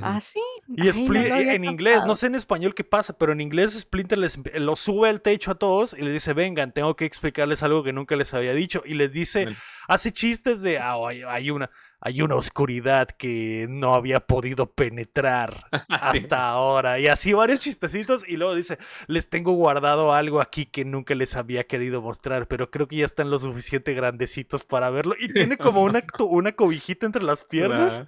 Ah, 0.02 0.20
sí. 0.20 0.40
Y 0.68 0.88
Ay, 0.88 1.04
no 1.04 1.50
en 1.52 1.64
inglés, 1.66 2.00
no 2.06 2.16
sé 2.16 2.26
en 2.26 2.34
español 2.34 2.74
qué 2.74 2.82
pasa, 2.82 3.12
pero 3.18 3.32
en 3.32 3.42
inglés 3.42 3.78
Splinter 3.78 4.16
les, 4.16 4.38
lo 4.54 4.74
sube 4.74 5.10
al 5.10 5.20
techo 5.20 5.50
a 5.50 5.54
todos 5.56 5.92
y 5.92 6.00
les 6.00 6.14
dice, 6.14 6.32
vengan, 6.32 6.72
tengo 6.72 6.96
que 6.96 7.04
explicarles 7.04 7.62
algo 7.62 7.84
que 7.84 7.92
nunca 7.92 8.16
les 8.16 8.32
había 8.32 8.54
dicho. 8.54 8.82
Y 8.86 8.94
les 8.94 9.12
dice, 9.12 9.54
hace 9.88 10.10
chistes 10.10 10.62
de, 10.62 10.78
"Ah, 10.78 10.94
hay, 11.06 11.22
hay 11.22 11.50
una, 11.50 11.70
hay 12.04 12.20
una 12.20 12.34
oscuridad 12.34 13.08
que 13.08 13.66
no 13.70 13.94
había 13.94 14.18
podido 14.18 14.66
penetrar 14.72 15.66
hasta 15.88 16.48
ahora. 16.48 16.98
Y 16.98 17.06
así 17.06 17.32
varios 17.32 17.60
chistecitos. 17.60 18.24
Y 18.26 18.36
luego 18.36 18.56
dice, 18.56 18.78
les 19.06 19.30
tengo 19.30 19.52
guardado 19.52 20.12
algo 20.12 20.40
aquí 20.40 20.66
que 20.66 20.84
nunca 20.84 21.14
les 21.14 21.36
había 21.36 21.64
querido 21.64 22.02
mostrar, 22.02 22.48
pero 22.48 22.72
creo 22.72 22.88
que 22.88 22.96
ya 22.96 23.04
están 23.04 23.30
lo 23.30 23.38
suficiente 23.38 23.94
grandecitos 23.94 24.64
para 24.64 24.90
verlo. 24.90 25.14
Y 25.16 25.32
tiene 25.32 25.56
como 25.56 25.82
una, 25.82 26.02
una 26.18 26.52
cobijita 26.52 27.06
entre 27.06 27.22
las 27.22 27.44
piernas. 27.44 28.02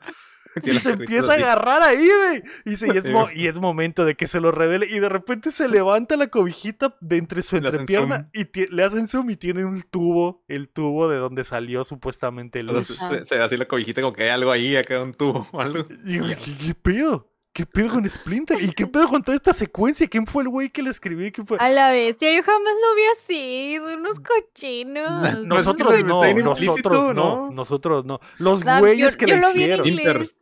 Y 0.64 0.80
se 0.80 0.90
empieza 0.90 1.32
a 1.32 1.34
agarrar 1.36 1.82
ahí, 1.82 2.06
güey. 2.06 2.42
Y, 2.64 2.70
dice, 2.70 2.88
y, 2.92 2.96
es 2.96 3.04
y 3.34 3.46
es 3.46 3.58
momento 3.58 4.04
de 4.04 4.14
que 4.14 4.26
se 4.26 4.40
lo 4.40 4.50
revele. 4.50 4.86
Y 4.90 5.00
de 5.00 5.08
repente 5.08 5.50
se 5.50 5.68
levanta 5.68 6.16
la 6.16 6.28
cobijita 6.28 6.96
de 7.00 7.16
entre 7.16 7.42
su 7.42 7.56
entrepierna 7.56 8.30
y 8.32 8.46
le 8.70 8.84
hacen 8.84 9.08
zoom 9.08 9.30
y 9.30 9.36
tiene 9.36 9.64
un 9.64 9.82
tubo, 9.82 10.44
el 10.48 10.68
tubo 10.68 11.08
de 11.08 11.16
donde 11.18 11.44
salió 11.44 11.84
supuestamente 11.84 12.60
el 12.60 12.84
se, 12.84 13.24
se 13.24 13.36
ve 13.36 13.42
así 13.42 13.56
la 13.56 13.66
cobijita 13.66 14.00
como 14.00 14.12
que 14.12 14.24
hay 14.24 14.30
algo 14.30 14.50
ahí, 14.50 14.76
acá 14.76 15.00
un 15.00 15.14
tubo 15.14 15.46
o 15.52 15.60
algo. 15.60 15.86
Y 16.04 16.18
¿qué, 16.20 16.56
qué 16.58 16.74
pedo? 16.74 17.33
¿Qué 17.54 17.64
pedo 17.64 17.90
con 17.92 18.10
Splinter? 18.10 18.60
¿Y 18.60 18.72
qué 18.72 18.86
pedo 18.86 19.08
con 19.08 19.22
toda 19.22 19.36
esta 19.36 19.52
secuencia? 19.54 20.06
¿Quién 20.08 20.26
fue 20.26 20.42
el 20.42 20.48
güey 20.48 20.70
que 20.70 20.82
le 20.82 20.90
escribió? 20.90 21.30
¿Quién 21.32 21.46
fue? 21.46 21.56
A 21.60 21.68
la 21.70 21.88
bestia, 21.90 22.34
yo 22.34 22.42
jamás 22.42 22.74
lo 22.82 22.94
vi 22.96 23.02
así. 23.16 23.76
Son 23.78 24.00
unos 24.00 24.20
cochinos. 24.54 25.44
Nosotros 25.46 26.04
no, 26.04 26.20
nosotros 26.34 27.14
no, 27.14 27.14
¿no? 27.14 27.50
nosotros 27.52 28.04
no. 28.04 28.20
Los 28.38 28.64
güeyes 28.64 29.12
yo- 29.12 29.18
que 29.18 29.26
yo 29.26 29.36
le 29.36 29.40
lo 29.40 29.46
vi 29.52 29.54
en 29.54 29.60
hicieron. 29.60 29.88
Inglés. 29.88 30.34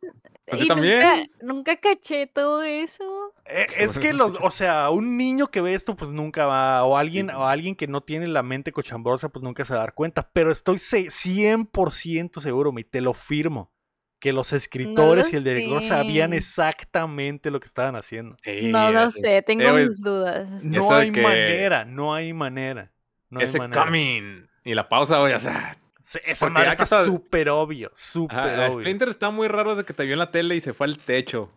Pues 0.46 0.58
yo 0.60 0.64
Y 0.64 0.68
también. 0.68 1.00
Nunca, 1.00 1.28
nunca 1.42 1.76
caché 1.76 2.26
todo 2.26 2.62
eso. 2.62 3.04
Eh, 3.44 3.66
Es 3.78 3.98
que 3.98 4.12
los, 4.12 4.36
o 4.42 4.50
sea, 4.50 4.88
un 4.90 5.16
niño 5.16 5.48
que 5.48 5.60
ve 5.60 5.74
esto, 5.74 5.94
pues 5.94 6.10
nunca 6.10 6.46
va, 6.46 6.82
o 6.84 6.96
alguien, 6.96 7.30
o 7.30 7.46
alguien 7.46 7.76
que 7.76 7.86
no 7.86 8.00
tiene 8.00 8.26
la 8.26 8.42
mente 8.42 8.72
cochambrosa, 8.72 9.28
pues 9.28 9.42
nunca 9.42 9.64
se 9.64 9.72
va 9.74 9.80
a 9.80 9.82
dar 9.84 9.94
cuenta. 9.94 10.28
Pero 10.32 10.50
estoy 10.50 10.78
se- 10.78 11.10
100% 11.10 12.40
seguro, 12.40 12.72
y 12.76 12.84
te 12.84 13.00
lo 13.00 13.14
firmo, 13.14 13.70
que 14.22 14.32
los 14.32 14.52
escritores 14.52 15.32
y 15.32 15.36
el 15.36 15.42
director 15.42 15.82
sé. 15.82 15.88
sabían 15.88 16.32
exactamente 16.32 17.50
lo 17.50 17.58
que 17.58 17.66
estaban 17.66 17.96
haciendo. 17.96 18.36
Sí, 18.44 18.70
No 18.70 18.90
lo 18.92 19.10
sé, 19.10 19.42
tengo 19.42 19.72
mis 19.72 20.00
dudas. 20.00 20.48
No 20.62 20.94
hay 20.94 21.10
que- 21.10 21.22
manera, 21.22 21.84
no 21.84 22.14
hay 22.14 22.32
manera. 22.32 22.92
No 23.30 23.40
hay 23.40 23.46
Ese 23.46 23.58
manera. 23.58 23.84
coming. 23.84 24.46
Y 24.64 24.74
la 24.74 24.88
pausa, 24.88 25.18
güey, 25.18 25.34
o 25.34 25.40
sea. 25.40 25.76
Sí, 26.04 26.20
Esa 26.24 26.48
madre 26.48 26.70
está 26.80 27.04
súper 27.04 27.48
obvio, 27.48 27.90
súper 27.96 28.58
obvio. 28.60 28.80
Splinter 28.80 29.08
está 29.08 29.30
muy 29.30 29.48
raro 29.48 29.70
desde 29.70 29.84
que 29.84 29.92
te 29.92 30.04
vio 30.04 30.12
en 30.14 30.18
la 30.20 30.30
tele 30.30 30.54
y 30.54 30.60
se 30.60 30.72
fue 30.72 30.86
al 30.86 30.98
techo. 30.98 31.50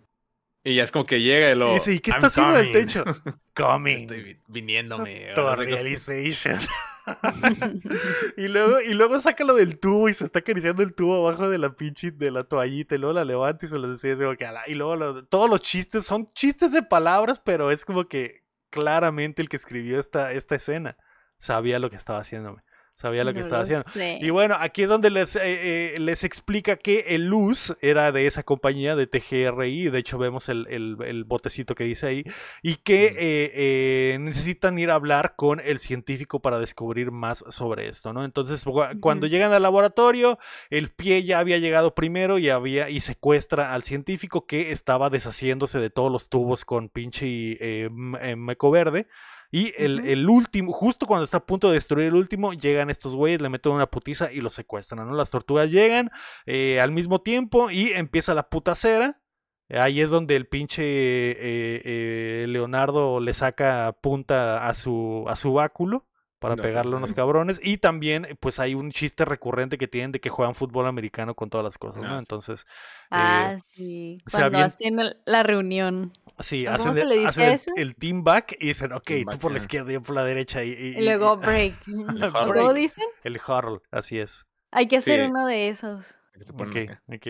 Y 0.65 0.75
ya 0.75 0.83
es 0.83 0.91
como 0.91 1.05
que 1.05 1.21
llega 1.21 1.51
y 1.51 1.55
lo. 1.55 1.71
Y 1.71 1.73
dice, 1.75 1.93
¿y 1.93 1.99
qué 1.99 2.11
"I'm 2.11 2.17
está 2.17 2.27
haciendo 2.27 2.53
del 2.57 2.67
coming". 2.71 2.85
techo? 2.85 3.03
Coming. 3.55 3.97
Estoy 4.01 4.21
vi- 4.23 4.39
viniéndome. 4.47 5.27
To 5.35 5.55
realization. 5.55 6.59
y 8.37 8.47
luego, 8.47 8.81
y 8.81 8.93
luego 8.95 9.19
saca 9.19 9.43
lo 9.43 9.53
del 9.53 9.79
tubo 9.79 10.09
y 10.09 10.13
se 10.15 10.25
está 10.25 10.39
acariciando 10.39 10.81
el 10.81 10.95
tubo 10.95 11.27
abajo 11.27 11.47
de 11.49 11.59
la 11.59 11.75
pinche 11.75 12.09
de 12.11 12.31
la 12.31 12.43
toallita 12.45 12.95
y 12.95 12.97
luego 12.97 13.13
la 13.13 13.23
levanta 13.25 13.65
y 13.65 13.69
se 13.69 13.77
lo 13.77 13.91
decía 13.91 14.15
como 14.17 14.35
que 14.35 14.47
y 14.67 14.73
luego 14.73 14.95
lo- 14.95 15.25
todos 15.25 15.47
los 15.49 15.61
chistes 15.61 16.05
son 16.05 16.29
chistes 16.33 16.71
de 16.71 16.81
palabras, 16.81 17.39
pero 17.39 17.69
es 17.71 17.85
como 17.85 18.07
que 18.07 18.43
claramente 18.71 19.41
el 19.43 19.49
que 19.49 19.55
escribió 19.55 19.99
esta, 19.99 20.31
esta 20.33 20.55
escena 20.55 20.97
sabía 21.39 21.77
lo 21.79 21.89
que 21.91 21.95
estaba 21.95 22.19
haciéndome. 22.19 22.63
Sabía 23.05 23.23
lo 23.23 23.33
que 23.33 23.39
No 23.41 23.45
estaba 23.45 23.59
lo 23.61 23.65
haciendo. 23.65 23.91
sé. 23.91 24.17
Y 24.19 24.31
bueno, 24.31 24.55
aquí 24.59 24.81
es 24.81 24.89
donde 24.89 25.11
les, 25.11 25.35
eh, 25.35 25.41
eh, 25.43 25.99
les 25.99 26.23
explica 26.23 26.75
que 26.75 27.01
el 27.09 27.27
Luz 27.27 27.77
era 27.81 28.11
de 28.11 28.25
esa 28.25 28.41
compañía 28.41 28.95
de 28.95 29.05
TGRI, 29.05 29.89
de 29.91 29.99
hecho 29.99 30.17
vemos 30.17 30.49
el, 30.49 30.65
el- 30.71 30.97
el 31.05 31.23
botecito 31.23 31.75
que 31.75 31.83
dice 31.83 32.07
ahí, 32.07 32.23
y 32.63 32.77
que 32.77 33.09
Ujú. 33.11 33.15
eh, 33.19 33.51
eh, 33.53 34.17
necesitan 34.19 34.79
ir 34.79 34.89
a 34.89 34.95
hablar 34.95 35.35
con 35.35 35.59
el 35.59 35.77
científico 35.79 36.39
para 36.39 36.57
descubrir 36.57 37.11
más 37.11 37.43
sobre 37.49 37.89
esto, 37.89 38.11
¿no? 38.11 38.25
Entonces, 38.25 38.65
cuando 38.99 39.27
llegan 39.27 39.53
al 39.53 39.61
laboratorio, 39.61 40.39
el 40.71 40.89
pie 40.89 41.23
ya 41.23 41.37
había 41.37 41.59
llegado 41.59 41.93
primero 41.93 42.39
y 42.39 42.49
había 42.49 42.89
y 42.89 43.01
secuestra 43.01 43.73
al 43.73 43.83
científico 43.83 44.47
que 44.47 44.71
estaba 44.71 45.11
deshaciéndose 45.11 45.79
de 45.79 45.91
todos 45.91 46.11
los 46.11 46.27
tubos 46.29 46.65
con 46.65 46.89
pinche 46.89 47.25
eh, 47.27 47.89
eh, 48.21 48.35
meco 48.35 48.71
verde. 48.71 49.05
Y 49.51 49.73
el, 49.77 49.99
el 50.07 50.29
último, 50.29 50.73
justo 50.73 51.05
cuando 51.05 51.25
está 51.25 51.37
a 51.37 51.45
punto 51.45 51.69
de 51.69 51.75
destruir 51.75 52.07
el 52.07 52.15
último, 52.15 52.53
llegan 52.53 52.89
estos 52.89 53.15
güeyes, 53.15 53.41
le 53.41 53.49
meten 53.49 53.71
una 53.71 53.87
putiza 53.89 54.31
y 54.31 54.41
lo 54.41 54.49
secuestran, 54.49 55.07
¿no? 55.07 55.13
Las 55.15 55.31
tortugas 55.31 55.71
llegan 55.71 56.11
eh, 56.45 56.79
al 56.81 56.91
mismo 56.91 57.21
tiempo 57.21 57.69
y 57.71 57.91
empieza 57.91 58.33
la 58.33 58.49
putacera. 58.49 59.21
Ahí 59.69 60.01
es 60.01 60.11
donde 60.11 60.35
el 60.35 60.47
pinche 60.47 60.83
eh, 60.83 61.81
eh, 61.83 62.45
Leonardo 62.47 63.19
le 63.19 63.33
saca 63.33 63.97
punta 64.01 64.67
a 64.67 64.73
su, 64.75 65.25
a 65.27 65.35
su 65.35 65.53
báculo 65.53 66.05
para 66.39 66.55
No, 66.55 66.63
pegarle 66.63 66.93
a 66.93 66.97
unos 66.97 67.13
cabrones. 67.13 67.59
Y 67.63 67.77
también, 67.77 68.27
pues 68.39 68.59
hay 68.59 68.75
un 68.75 68.91
chiste 68.91 69.25
recurrente 69.25 69.77
que 69.77 69.87
tienen 69.87 70.11
de 70.11 70.19
que 70.19 70.29
juegan 70.29 70.53
fútbol 70.55 70.85
americano 70.85 71.33
con 71.35 71.49
todas 71.49 71.63
las 71.63 71.77
cosas, 71.77 72.01
¿no? 72.03 72.15
Ah. 72.15 72.19
Entonces, 72.19 72.65
Ah, 73.09 73.57
sí. 73.73 74.19
se 74.27 74.31
Cuando 74.37 74.57
avien- 74.57 74.65
hacen 74.65 74.99
el- 74.99 75.17
la 75.25 75.43
reunión. 75.43 76.13
sí, 76.39 76.67
¿o 76.67 76.71
cómo 76.71 76.75
hacen, 76.75 76.93
se 76.95 77.01
el- 77.01 77.09
le 77.09 77.15
dice 77.15 77.27
hacen 77.29 77.49
eso? 77.51 77.71
el, 77.77 77.95
team 77.95 78.23
back 78.23 78.55
y 78.59 78.67
dicen, 78.67 78.91
ok, 78.91 79.03
Team 79.03 79.19
tú 79.21 79.25
back, 79.31 79.39
por 79.39 79.51
la 79.51 79.57
izquierda, 79.59 79.91
yo 79.91 80.01
por 80.01 80.15
la 80.15 80.23
derecha. 80.25 80.63
Y, 80.63 80.71
y- 80.71 80.97
Y 80.99 81.03
luego 81.05 81.35
y- 81.41 81.45
break. 81.45 81.75
huddle. 81.87 82.27
¿O 82.27 82.31
Break. 82.31 82.55
¿Cómo 82.55 82.73
dicen? 82.73 83.05
El 83.23 83.37
huddle, 83.47 83.79
así 83.91 84.19
es. 84.19 84.45
Hay 84.71 84.87
que 84.87 84.97
hacer 84.97 85.21
Sí. 85.25 85.29
uno 85.31 85.45
de 85.47 85.69
esos. 85.69 86.05
Ok, 86.53 86.75
ok. 87.07 87.27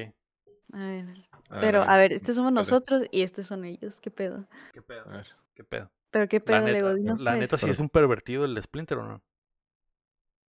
A 0.73 0.77
ver. 0.79 1.05
A 1.51 1.59
Pero, 1.61 1.81
ver, 1.81 1.89
a 1.89 1.97
ver, 1.97 2.11
estos 2.11 2.35
somos 2.35 2.51
nosotros 2.51 3.03
y 3.11 3.21
estos 3.21 3.45
son 3.45 3.65
ellos. 3.65 3.99
¿Qué 3.99 4.09
pedo? 4.09 4.47
¿Qué 4.73 4.81
pedo? 4.81 5.03
A 5.09 5.17
ver. 5.17 5.27
¿Qué 5.53 5.63
pedo? 5.63 5.91
Pero 6.15 6.29
qué 6.29 6.37
La 6.39 6.45
pedo, 6.45 6.59
neta, 6.61 6.71
Lego, 6.71 6.93
dinos 6.93 7.19
la 7.19 7.31
pues. 7.31 7.41
neta 7.41 7.57
sí 7.57 7.63
Pero- 7.65 7.73
es 7.73 7.79
un 7.81 7.89
pervertido 7.89 8.45
el 8.45 8.63
Splinter 8.63 8.99
o 8.99 9.03
no. 9.05 9.21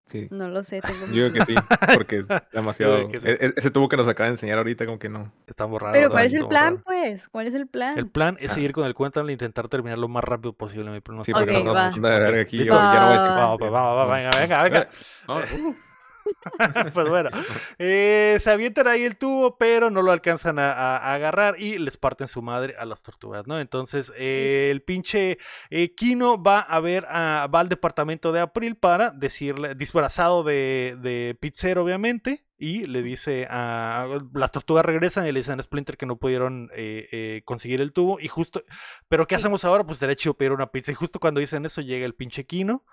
Sí. 0.06 0.28
No 0.30 0.46
lo 0.48 0.62
sé, 0.62 0.80
tengo 0.80 1.06
Yo 1.08 1.24
digo 1.28 1.32
que 1.32 1.44
sí, 1.44 1.54
porque 2.00 2.18
es 2.20 2.28
demasiado. 2.52 2.98
sí. 3.10 3.18
e- 3.24 3.52
Ese 3.56 3.72
tubo 3.72 3.88
que 3.88 3.96
nos 3.96 4.06
acaba 4.06 4.28
de 4.28 4.34
enseñar 4.34 4.58
ahorita, 4.58 4.86
como 4.86 5.00
que 5.00 5.08
no. 5.08 5.32
Está 5.48 5.66
raro. 5.66 5.90
Pero. 5.90 6.10
¿cuál 6.10 6.26
es 6.26 6.34
el 6.34 6.46
plan, 6.46 6.80
pues? 6.84 7.28
¿Cuál 7.28 7.48
es 7.48 7.54
el 7.54 7.66
plan? 7.66 7.98
El 7.98 8.08
plan 8.08 8.36
es 8.38 8.52
Ah. 8.52 8.54
seguir 8.54 8.70
con 8.70 8.86
el 8.86 8.94
cuento 8.94 9.26
e 9.26 9.32
intentar 9.32 9.68
terminar 9.68 9.98
lo 9.98 10.06
más 10.06 10.22
rápido 10.22 10.52
posible. 10.52 10.88
Mi 10.92 10.98
Sí, 11.24 11.32
porque 11.32 11.50
nos 11.50 11.54
va. 11.56 11.58
estamos 11.58 11.74
pasando 11.74 12.08
de 12.10 12.18
verga 12.20 12.40
aquí. 12.42 12.58
Yo 12.58 12.62
¿Listo? 12.62 12.76
ya 12.76 13.00
no 13.00 13.06
voy 13.06 13.16
a 13.16 13.18
Va, 13.18 13.22
decir. 13.24 13.30
Vamos, 13.36 13.58
pues, 13.58 13.72
vamos, 13.72 13.96
vamos, 13.96 14.14
venga, 14.16 14.30
venga, 14.38 14.62
venga. 14.62 15.85
Pues 16.94 17.08
bueno, 17.08 17.30
eh, 17.78 18.38
se 18.40 18.50
avientan 18.50 18.86
ahí 18.88 19.02
el 19.04 19.16
tubo, 19.16 19.56
pero 19.58 19.90
no 19.90 20.02
lo 20.02 20.12
alcanzan 20.12 20.58
a, 20.58 20.72
a- 20.72 20.96
a 20.98 21.14
agarrar 21.14 21.60
y 21.60 21.78
les 21.78 21.96
parten 21.96 22.28
su 22.28 22.42
madre 22.42 22.74
a 22.78 22.84
las 22.84 23.02
tortugas, 23.02 23.46
¿no? 23.46 23.58
Entonces, 23.60 24.12
eh, 24.16 24.68
el 24.70 24.82
pinche 24.82 25.38
eh, 25.70 25.94
Kino 25.94 26.42
va 26.42 26.60
a 26.60 26.80
ver, 26.80 27.06
a- 27.08 27.48
va 27.52 27.60
al 27.60 27.68
departamento 27.68 28.32
de 28.32 28.40
April 28.40 28.76
para 28.76 29.10
decirle, 29.10 29.74
disfrazado 29.74 30.42
de, 30.42 30.96
de 31.00 31.36
pizzero, 31.38 31.82
obviamente, 31.84 32.44
y 32.58 32.84
le 32.86 33.02
dice 33.02 33.46
a. 33.50 34.06
Las 34.32 34.50
tortugas 34.52 34.84
regresan 34.84 35.26
y 35.26 35.32
le 35.32 35.40
dicen 35.40 35.60
a 35.60 35.62
Splinter 35.62 35.96
que 35.98 36.06
no 36.06 36.16
pudieron 36.16 36.70
eh, 36.74 37.08
eh, 37.12 37.42
conseguir 37.44 37.80
el 37.82 37.92
tubo, 37.92 38.18
y 38.20 38.28
justo. 38.28 38.64
¿Pero 39.08 39.26
qué 39.26 39.34
hacemos 39.34 39.64
ahora? 39.64 39.84
Pues 39.84 40.00
derecho 40.00 40.34
pedir 40.34 40.52
una 40.52 40.70
pizza, 40.70 40.90
y 40.90 40.94
justo 40.94 41.20
cuando 41.20 41.40
dicen 41.40 41.66
eso 41.66 41.82
llega 41.82 42.06
el 42.06 42.14
pinche 42.14 42.46
Kino 42.46 42.84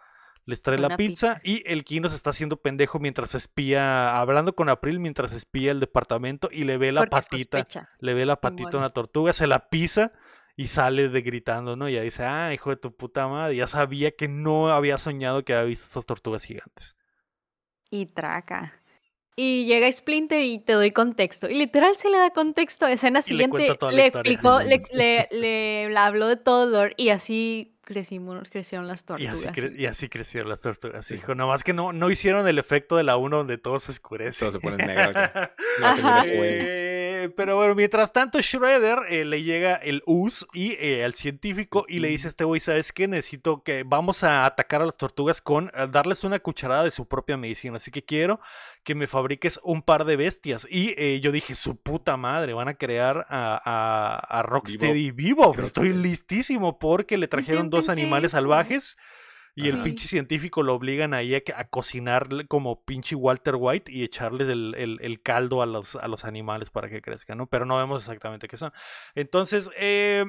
les 0.46 0.62
trae 0.62 0.78
la 0.78 0.98
pizza, 0.98 1.40
pizza. 1.40 1.42
y 1.44 1.64
el 1.72 1.84
Kino 1.86 2.10
se 2.10 2.16
está 2.16 2.32
haciendo 2.32 2.58
pendejo 2.58 3.00
mientras 3.00 3.34
espía, 3.36 4.18
hablando 4.20 4.54
con 4.56 4.70
April 4.70 5.00
mientras 5.00 5.32
espía 5.34 5.72
el 5.72 5.80
departamento 5.80 6.50
y 6.52 6.66
le 6.66 6.78
ve 6.78 6.92
la 6.92 7.02
Porque 7.02 7.12
patita, 7.12 7.58
sospecha. 7.60 7.90
le 8.00 8.14
ve 8.14 8.26
la 8.26 8.42
patita 8.42 8.72
a 8.74 8.80
una 8.80 8.90
tortuga, 8.92 9.32
se 9.34 9.48
la 9.48 9.70
pisa 9.70 10.12
y 10.56 10.68
sale 10.68 11.10
de 11.10 11.22
gritando, 11.22 11.76
¿no? 11.76 11.88
Y 11.90 11.94
ya 11.94 12.02
dice, 12.02 12.24
ah, 12.24 12.54
hijo 12.54 12.70
de 12.72 12.76
tu 12.76 12.96
puta 12.96 13.28
madre, 13.28 13.56
ya 13.56 13.68
sabía 13.68 14.12
que 14.12 14.28
no 14.28 14.72
había 14.72 14.98
soñado 14.98 15.44
que 15.44 15.54
había 15.54 15.66
visto 15.70 15.86
estas 15.88 16.06
tortugas 16.06 16.44
gigantes. 16.44 16.96
Y 17.90 18.08
traca. 18.08 18.74
Y 19.36 19.66
llega 19.66 19.92
Splinter 19.92 20.42
y 20.42 20.60
te 20.60 20.74
doy 20.74 20.92
contexto. 20.92 21.50
Y 21.50 21.56
literal 21.56 21.96
se 21.98 22.08
le 22.10 22.18
da 22.20 22.30
contexto. 22.30 22.86
Escena 22.86 23.20
Y 23.26 23.34
le 23.34 23.46
siguiente 23.46 23.76
toda 23.76 23.92
la 23.92 23.98
le 23.98 24.06
historia. 24.08 24.32
explicó, 24.32 24.60
le, 24.60 24.84
le, 24.94 25.28
le- 25.32 25.90
le 25.90 25.98
habló 25.98 26.28
de 26.28 26.38
todo 26.38 26.68
lore 26.68 26.94
y 26.98 27.10
así 27.10 27.73
crecimos, 27.84 28.48
crecieron 28.50 28.88
las 28.88 29.02
Y 29.02 29.06
tortugas. 29.06 29.36
así, 29.36 29.48
cre- 29.48 29.76
y- 29.78 29.86
así 29.86 30.10
crecieron 30.10 30.50
las 30.50 30.62
tortugas, 30.62 31.06
Sí. 31.06 31.15
hijo. 31.15 31.36
Nomás 31.36 31.63
que 31.63 31.74
no, 31.74 31.93
no 31.93 32.10
hicieron 32.10 32.48
el 32.48 32.58
efecto 32.60 32.96
de 32.98 33.04
la 33.04 33.17
1 33.17 33.38
donde 33.38 33.58
todo 33.58 33.80
se 33.80 33.91
oscurece. 33.91 34.39
Todo 34.39 34.52
se 34.54 34.60
pone 34.60 34.78
negro. 34.86 35.13
No. 36.02 36.24
Eh, 37.24 37.30
pero 37.30 37.56
bueno, 37.56 37.74
mientras 37.74 38.12
tanto, 38.12 38.42
Shredder 38.42 39.00
eh, 39.10 39.24
le 39.24 39.44
llega 39.44 39.76
el 39.76 40.04
US 40.06 40.46
y 40.54 40.74
eh, 40.74 41.06
al 41.06 41.14
científico 41.14 41.86
y 41.88 42.00
le 42.00 42.10
dice 42.10 42.28
a 42.28 42.30
este 42.30 42.44
güey, 42.44 42.60
¿sabes 42.60 42.92
qué? 42.92 43.08
Necesito 43.08 43.64
que 43.64 43.84
vamos 43.84 44.24
a 44.24 44.46
atacar 44.46 44.82
a 44.82 44.86
las 44.86 44.98
tortugas 44.98 45.42
con 45.42 45.72
eh, 45.74 45.88
darles 45.90 46.24
una 46.24 46.40
cucharada 46.40 46.84
de 46.84 46.92
su 46.92 47.08
propia 47.08 47.38
medicina. 47.38 47.78
Así 47.78 47.92
que 47.92 48.04
quiero 48.04 48.42
que 48.84 48.96
me 48.96 49.08
fabriques 49.08 49.60
un 49.64 49.82
par 49.82 50.04
de 50.04 50.18
bestias. 50.18 50.68
Y 50.70 50.94
eh, 50.98 51.22
yo 51.22 51.32
dije, 51.32 51.56
su 51.56 51.78
puta 51.78 52.18
madre, 52.18 52.54
van 52.54 52.68
a 52.68 52.74
crear 52.74 53.26
a, 53.30 53.62
a, 53.64 54.40
a 54.40 54.44
Rocksteady 54.44 55.12
vivo. 55.12 55.56
Estoy 55.58 55.94
listísimo 55.94 56.78
porque 56.78 57.18
le 57.18 57.30
trajeron 57.30 57.70
dos 57.70 57.88
animales 57.88 58.32
salvajes. 58.32 58.98
Y 59.56 59.68
el 59.68 59.84
pinche 59.84 60.08
científico 60.08 60.63
lo 60.63 60.74
obligan 60.74 61.13
ahí 61.13 61.36
a, 61.36 61.42
a 61.56 61.66
cocinarle 61.68 62.48
como 62.48 62.84
pinche 62.86 63.16
Walter 63.16 63.56
White 63.58 63.92
y 63.92 64.04
echarles 64.04 64.48
el, 64.50 64.74
el- 64.78 64.98
el 65.02 65.22
caldo 65.22 65.62
a 65.62 65.66
los, 65.68 65.96
a 65.96 66.08
los 66.08 66.26
animales 66.26 66.70
para 66.72 66.89
que 66.89 67.02
crezcan, 67.02 67.38
¿no? 67.38 67.46
Pero 67.48 67.66
no 67.66 67.78
vemos 67.78 68.02
exactamente 68.02 68.48
qué 68.48 68.58
son. 68.58 68.72
Entonces, 69.13 69.70
eh, 69.78 70.26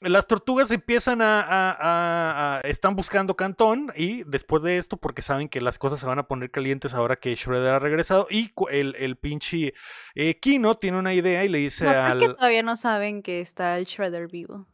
las 0.00 0.26
tortugas 0.26 0.70
empiezan 0.70 1.20
a, 1.22 1.40
a- 1.40 1.70
a- 1.72 2.56
a- 2.56 2.60
están 2.62 2.96
buscando 2.96 3.36
Cantón 3.36 3.92
y 3.96 4.24
después 4.24 4.62
de 4.62 4.78
esto, 4.78 4.96
porque 4.96 5.22
saben 5.22 5.48
que 5.48 5.60
las 5.60 5.78
cosas 5.78 6.00
se 6.00 6.06
van 6.06 6.18
a 6.18 6.26
poner 6.26 6.50
calientes 6.50 6.94
ahora 6.94 7.16
que 7.16 7.34
Shredder 7.34 7.74
ha 7.74 7.78
regresado 7.78 8.26
y 8.30 8.52
el, 8.70 8.96
el 8.98 9.16
pinche 9.16 9.74
eh, 10.14 10.38
Kino 10.40 10.74
tiene 10.76 10.98
una 10.98 11.12
idea 11.14 11.44
y 11.44 11.48
le 11.48 11.58
dice 11.58 11.84
No, 11.84 11.90
creo 11.92 12.18
que 12.18 12.24
al... 12.26 12.36
todavía 12.36 12.62
no 12.62 12.76
saben 12.76 13.22
que 13.22 13.40
está 13.40 13.78
el 13.78 13.84
Shredder 13.84 14.26
vivo. 14.28 14.66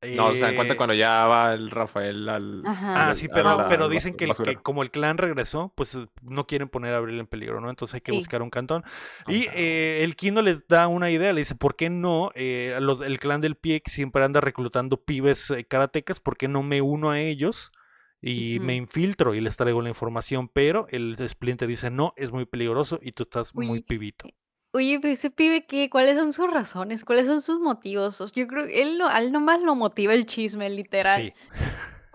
No, 0.00 0.32
se 0.34 0.42
dan 0.42 0.54
cuenta 0.54 0.74
eh, 0.74 0.76
cuando 0.76 0.94
ya 0.94 1.26
va 1.26 1.54
el 1.54 1.70
Rafael 1.70 2.28
al. 2.28 2.62
Ajá. 2.64 3.10
Ah, 3.10 3.14
sí, 3.14 3.26
pero, 3.28 3.56
la- 3.56 3.68
pero 3.68 3.88
dicen 3.88 4.14
que, 4.16 4.24
el- 4.24 4.30
que 4.30 4.36
basurero. 4.36 4.62
como 4.62 4.82
el 4.82 4.90
clan 4.90 5.18
regresó, 5.18 5.72
pues 5.74 5.94
eh, 5.96 6.06
no 6.22 6.46
quieren 6.46 6.68
poner 6.68 6.94
a 6.94 6.98
Abril 6.98 7.18
en 7.18 7.26
peligro, 7.26 7.60
¿no? 7.60 7.68
Entonces 7.68 7.94
hay 7.96 8.00
que 8.00 8.12
Sí. 8.12 8.18
buscar 8.18 8.42
un 8.42 8.50
cantón. 8.50 8.84
Ah, 9.26 9.32
Y 9.32 9.46
eh, 9.54 10.04
el 10.04 10.14
Kino 10.14 10.40
les 10.42 10.68
da 10.68 10.86
una 10.86 11.10
idea, 11.10 11.32
le 11.32 11.40
dice, 11.40 11.56
¿por 11.56 11.74
qué 11.74 11.90
no? 11.90 12.30
eh, 12.36 12.76
los, 12.80 13.00
el 13.00 13.18
clan 13.18 13.40
del 13.40 13.56
pie 13.56 13.80
que 13.80 13.90
siempre 13.90 14.22
anda 14.24 14.40
reclutando 14.40 14.98
pibes 15.02 15.50
eh, 15.50 15.64
karatecas, 15.64 16.20
¿por 16.20 16.36
qué 16.36 16.46
no 16.46 16.62
me 16.62 16.80
uno 16.80 17.10
a 17.10 17.20
ellos? 17.20 17.72
Y 18.20 18.58
me 18.60 18.74
infiltro 18.74 19.34
y 19.34 19.40
les 19.40 19.56
traigo 19.56 19.80
la 19.80 19.88
información, 19.90 20.48
pero 20.48 20.86
el 20.90 21.16
Splinter 21.28 21.68
dice, 21.68 21.90
no, 21.90 22.14
es 22.16 22.32
muy 22.32 22.46
peligroso 22.46 22.98
y 23.00 23.12
tú 23.12 23.22
estás 23.22 23.54
muy 23.54 23.68
Uy, 23.68 23.80
pibito. 23.80 24.28
Oye, 24.72 25.00
pero 25.00 25.12
ese 25.12 25.30
pibe, 25.30 25.64
¿qué? 25.66 25.88
¿Cuáles 25.88 26.16
son 26.16 26.32
sus 26.32 26.50
razones? 26.50 27.04
¿Cuáles 27.04 27.26
son 27.26 27.40
sus 27.40 27.58
motivos? 27.58 28.18
Yo 28.34 28.46
creo 28.46 28.66
que 28.66 28.82
él, 28.82 28.98
no, 28.98 29.08
a 29.08 29.18
él 29.18 29.32
nomás 29.32 29.60
lo 29.62 29.74
motiva 29.74 30.12
el 30.12 30.26
chisme, 30.26 30.68
literal. 30.68 31.22
Sí, 31.22 31.32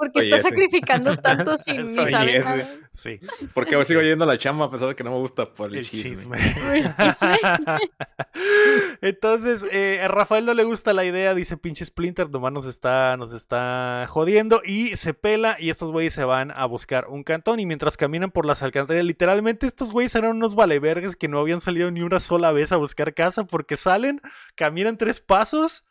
Porque 0.03 0.19
Oye, 0.19 0.35
está 0.35 0.49
sacrificando 0.49 1.17
tanto 1.21 1.57
sin 1.57 1.85
ni 1.85 1.97
Oye, 1.97 2.11
saber 2.11 2.35
ese. 2.35 2.45
nada. 2.45 2.67
sí. 2.93 3.19
¿Por 3.53 3.65
qué 3.65 3.83
sigo 3.85 4.01
yendo 4.01 4.25
a 4.25 4.27
la 4.27 4.37
chamba 4.37 4.65
a 4.65 4.69
pesar 4.69 4.89
de 4.89 4.95
que 4.95 5.03
no 5.03 5.11
me 5.11 5.17
gusta 5.17 5.45
por 5.45 5.69
el, 5.69 5.77
El 5.77 5.85
chisme? 5.89 6.37
chisme. 6.37 7.37
Entonces, 9.01 9.65
eh, 9.71 10.01
a 10.03 10.07
Rafael 10.07 10.45
no 10.45 10.53
le 10.53 10.63
gusta 10.63 10.93
la 10.93 11.05
idea, 11.05 11.33
dice 11.33 11.57
pinche 11.57 11.85
Splinter, 11.85 12.29
nomás 12.29 12.51
nos 12.51 12.65
está, 12.65 13.15
nos 13.17 13.33
está 13.33 14.05
jodiendo 14.09 14.61
y 14.65 14.95
se 14.97 15.13
pela 15.13 15.55
y 15.59 15.69
estos 15.69 15.91
güeyes 15.91 16.13
se 16.13 16.23
van 16.23 16.51
a 16.51 16.65
buscar 16.65 17.07
un 17.07 17.23
cantón 17.23 17.59
y 17.59 17.65
mientras 17.65 17.97
caminan 17.97 18.31
por 18.31 18.45
las 18.45 18.63
alcantarillas, 18.63 19.05
literalmente 19.05 19.67
estos 19.67 19.91
güeyes 19.91 20.15
eran 20.15 20.31
unos 20.35 20.55
valevergas 20.55 21.15
que 21.15 21.27
no 21.27 21.39
habían 21.39 21.61
salido 21.61 21.91
ni 21.91 22.01
una 22.01 22.19
sola 22.19 22.51
vez 22.51 22.71
a 22.71 22.77
buscar 22.77 23.13
casa 23.13 23.45
porque 23.45 23.77
salen, 23.77 24.21
caminan 24.55 24.97
tres 24.97 25.19
pasos. 25.19 25.83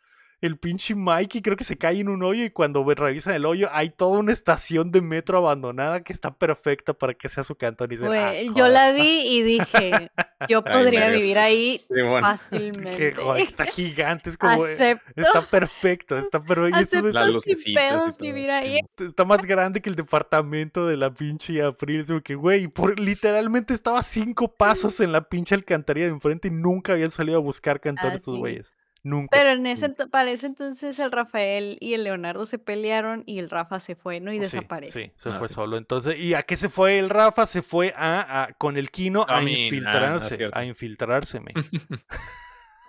El 0.43 0.57
pinche 0.57 0.93
Mikey 0.93 1.41
creo 1.41 1.55
que 1.55 1.63
se 1.63 1.77
cae 1.77 2.01
en 2.01 2.09
un 2.09 2.21
hoyo 2.21 2.43
y 2.43 2.49
cuando 2.49 2.83
revisan 2.83 3.33
el 3.33 3.45
hoyo 3.45 3.69
hay 3.71 3.89
toda 3.91 4.19
una 4.19 4.33
estación 4.33 4.91
de 4.91 4.99
metro 5.01 5.37
abandonada 5.37 6.03
que 6.03 6.11
está 6.11 6.33
perfecta 6.33 6.93
para 6.93 7.13
que 7.13 7.29
sea 7.29 7.45
su 7.45 7.55
cantón. 7.55 7.87
Y 7.89 7.95
dicen, 7.95 8.11
"Ah, 8.11 8.33
yo 8.53 8.67
la 8.67 8.91
vi 8.91 9.21
y 9.25 9.41
dije, 9.41 10.11
yo 10.49 10.61
podría 10.61 11.09
vivir 11.11 11.37
ahí 11.37 11.77
Sí, 11.87 12.01
bueno. 12.01 12.19
fácilmente. 12.27 13.13
que, 13.13 13.41
está 13.41 13.65
gigante, 13.65 14.31
es 14.31 14.37
como... 14.37 14.65
eh, 14.65 14.73
Acepto, 14.73 15.11
Está 15.15 15.41
perfecto, 15.49 16.17
está 16.17 16.43
perfecto. 16.43 16.77
acepto 16.77 17.39
sin 17.39 17.73
pedos 17.73 18.17
vivir 18.17 18.51
ahí. 18.51 18.79
está 18.99 19.23
más 19.23 19.45
grande 19.45 19.81
que 19.81 19.89
el 19.89 19.95
departamento 19.95 20.85
de 20.87 20.97
la 20.97 21.13
pinche 21.13 21.61
April. 21.63 22.01
Es 22.01 22.07
como 22.07 22.19
que, 22.19 22.35
güey, 22.35 22.67
por, 22.67 22.99
literalmente 22.99 23.73
estaba 23.73 24.03
cinco 24.03 24.53
pasos 24.53 24.99
en 24.99 25.13
la 25.13 25.21
pinche 25.29 25.55
alcantarilla 25.55 26.07
de 26.07 26.11
enfrente 26.11 26.49
y 26.49 26.51
nunca 26.51 26.91
habían 26.91 27.11
salido 27.11 27.37
a 27.37 27.41
buscar 27.41 27.79
cantón 27.79 28.11
Ah, 28.11 28.15
estos 28.15 28.37
güeyes. 28.37 28.73
Nunca. 29.05 29.37
Pero 29.37 29.51
en 29.51 29.65
ese, 29.65 29.89
para 29.89 30.31
ese 30.31 30.45
entonces 30.47 30.97
el 30.97 31.11
Rafael 31.11 31.77
y 31.81 31.93
el 31.93 32.05
Leonardo 32.05 32.45
se 32.45 32.57
pelearon 32.57 33.23
y 33.25 33.39
el 33.39 33.49
Rafa 33.49 33.81
se 33.81 33.95
fue, 33.95 34.21
¿no? 34.21 34.31
Y 34.31 34.37
Oh, 34.39 34.45
Sí, 34.45 34.55
desaparece. 34.55 35.03
Sí, 35.07 35.11
se 35.17 35.29
Ah, 35.29 35.35
fue 35.39 35.49
sí. 35.49 35.53
solo. 35.55 35.75
Entonces, 35.77 36.17
¿y 36.17 36.33
a 36.35 36.43
qué 36.43 36.55
se 36.55 36.69
fue 36.69 36.99
el 36.99 37.09
Rafa? 37.09 37.45
Se 37.45 37.61
fue 37.61 37.93
a, 37.97 38.43
a- 38.43 38.53
con 38.53 38.77
el 38.77 38.91
Kino 38.91 39.25
a 39.27 39.37
A 39.37 39.41
mí, 39.41 39.65
infiltrarse. 39.65 40.49
a 40.53 40.63
infiltrarse, 40.63 41.39
me. 41.41 41.53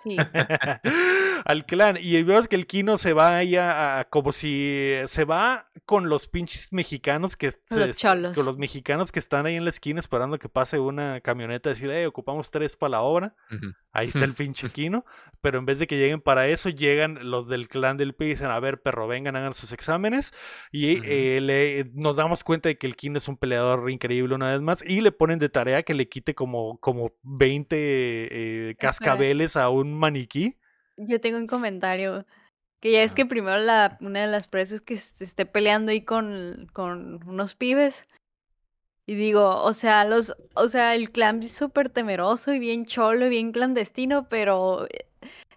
Sí. 0.03 0.15
al 1.45 1.65
clan. 1.65 1.97
Y 2.01 2.21
vemos 2.23 2.47
que 2.47 2.55
el 2.57 2.67
Kino 2.67 2.97
se 2.97 3.13
va 3.13 3.37
ahí 3.37 3.55
a, 3.55 3.99
a- 3.99 4.05
como 4.05 4.31
si 4.31 4.93
se 5.05 5.23
va 5.23 5.69
con 5.85 6.09
los 6.09 6.27
pinches 6.27 6.73
mexicanos 6.73 7.35
que 7.37 7.51
se- 7.51 7.87
Los 7.87 7.97
cholos. 7.97 8.35
con 8.35 8.45
los 8.45 8.57
mexicanos 8.57 9.11
que 9.11 9.19
están 9.19 9.45
ahí 9.45 9.55
en 9.55 9.63
la 9.63 9.69
esquina 9.69 9.99
esperando 9.99 10.39
que 10.39 10.49
pase 10.49 10.79
una 10.79 11.21
camioneta 11.21 11.69
y 11.69 11.73
decir, 11.73 11.89
eh, 11.91 12.07
ocupamos 12.07 12.49
tres 12.51 12.75
para 12.75 12.89
la 12.91 13.01
obra. 13.01 13.35
Ahí 13.93 14.07
está 14.07 14.25
el 14.25 14.33
pinche 14.35 14.69
Kino. 14.69 15.05
Pero 15.41 15.59
en 15.59 15.65
vez 15.65 15.77
de 15.79 15.85
que 15.87 15.97
lleguen 15.97 16.19
para 16.21 16.47
eso, 16.47 16.69
llegan 16.69 17.29
los 17.29 17.47
del 17.47 17.67
clan 17.69 17.97
del 17.97 18.15
Pi 18.15 18.25
y 18.25 18.29
dicen, 18.29 18.49
a 18.49 18.59
ver, 18.59 18.81
perro, 18.81 19.07
vengan, 19.07 19.35
hagan 19.35 19.53
sus 19.53 19.71
exámenes. 19.71 20.33
Y 20.71 20.97
eh, 21.05 21.39
le- 21.41 21.91
nos 21.93 22.15
damos 22.15 22.43
cuenta 22.43 22.69
de 22.69 22.77
que 22.79 22.87
el 22.87 22.95
Kino 22.95 23.19
es 23.19 23.27
un 23.27 23.37
peleador 23.37 23.91
increíble 23.91 24.33
una 24.33 24.51
vez 24.51 24.61
más. 24.61 24.83
Y 24.83 25.01
le 25.01 25.11
ponen 25.11 25.37
de 25.37 25.49
tarea 25.49 25.83
que 25.83 25.93
le 25.93 26.09
quite 26.09 26.33
como, 26.33 26.79
como 26.79 27.11
20 27.23 27.75
eh, 28.71 28.75
cascabeles 28.79 29.55
a 29.55 29.69
un 29.69 29.93
maniquí. 29.93 30.55
Yo 30.97 31.19
tengo 31.21 31.37
un 31.37 31.47
comentario. 31.47 32.25
Que 32.81 32.91
ya 32.91 33.01
es 33.03 33.13
Ah. 33.13 33.15
que 33.15 33.25
primero 33.25 33.57
la, 33.57 33.97
una 34.01 34.21
de 34.21 34.27
las 34.27 34.47
presas 34.47 34.81
que 34.81 34.97
se 34.97 35.23
esté 35.23 35.45
peleando 35.45 35.91
ahí 35.91 36.01
con, 36.01 36.67
con 36.73 37.23
unos 37.27 37.55
pibes. 37.55 38.05
Y 39.07 39.15
digo, 39.15 39.61
o 39.63 39.73
sea, 39.73 40.03
los, 40.03 40.35
o 40.55 40.67
sea, 40.67 40.95
el 40.95 41.11
clan 41.11 41.43
es 41.43 41.51
súper 41.51 41.89
temeroso 41.89 42.53
y 42.53 42.59
bien 42.59 42.85
cholo 42.85 43.27
y 43.27 43.29
bien 43.29 43.51
clandestino, 43.51 44.27
pero 44.29 44.87
eh, 44.87 45.05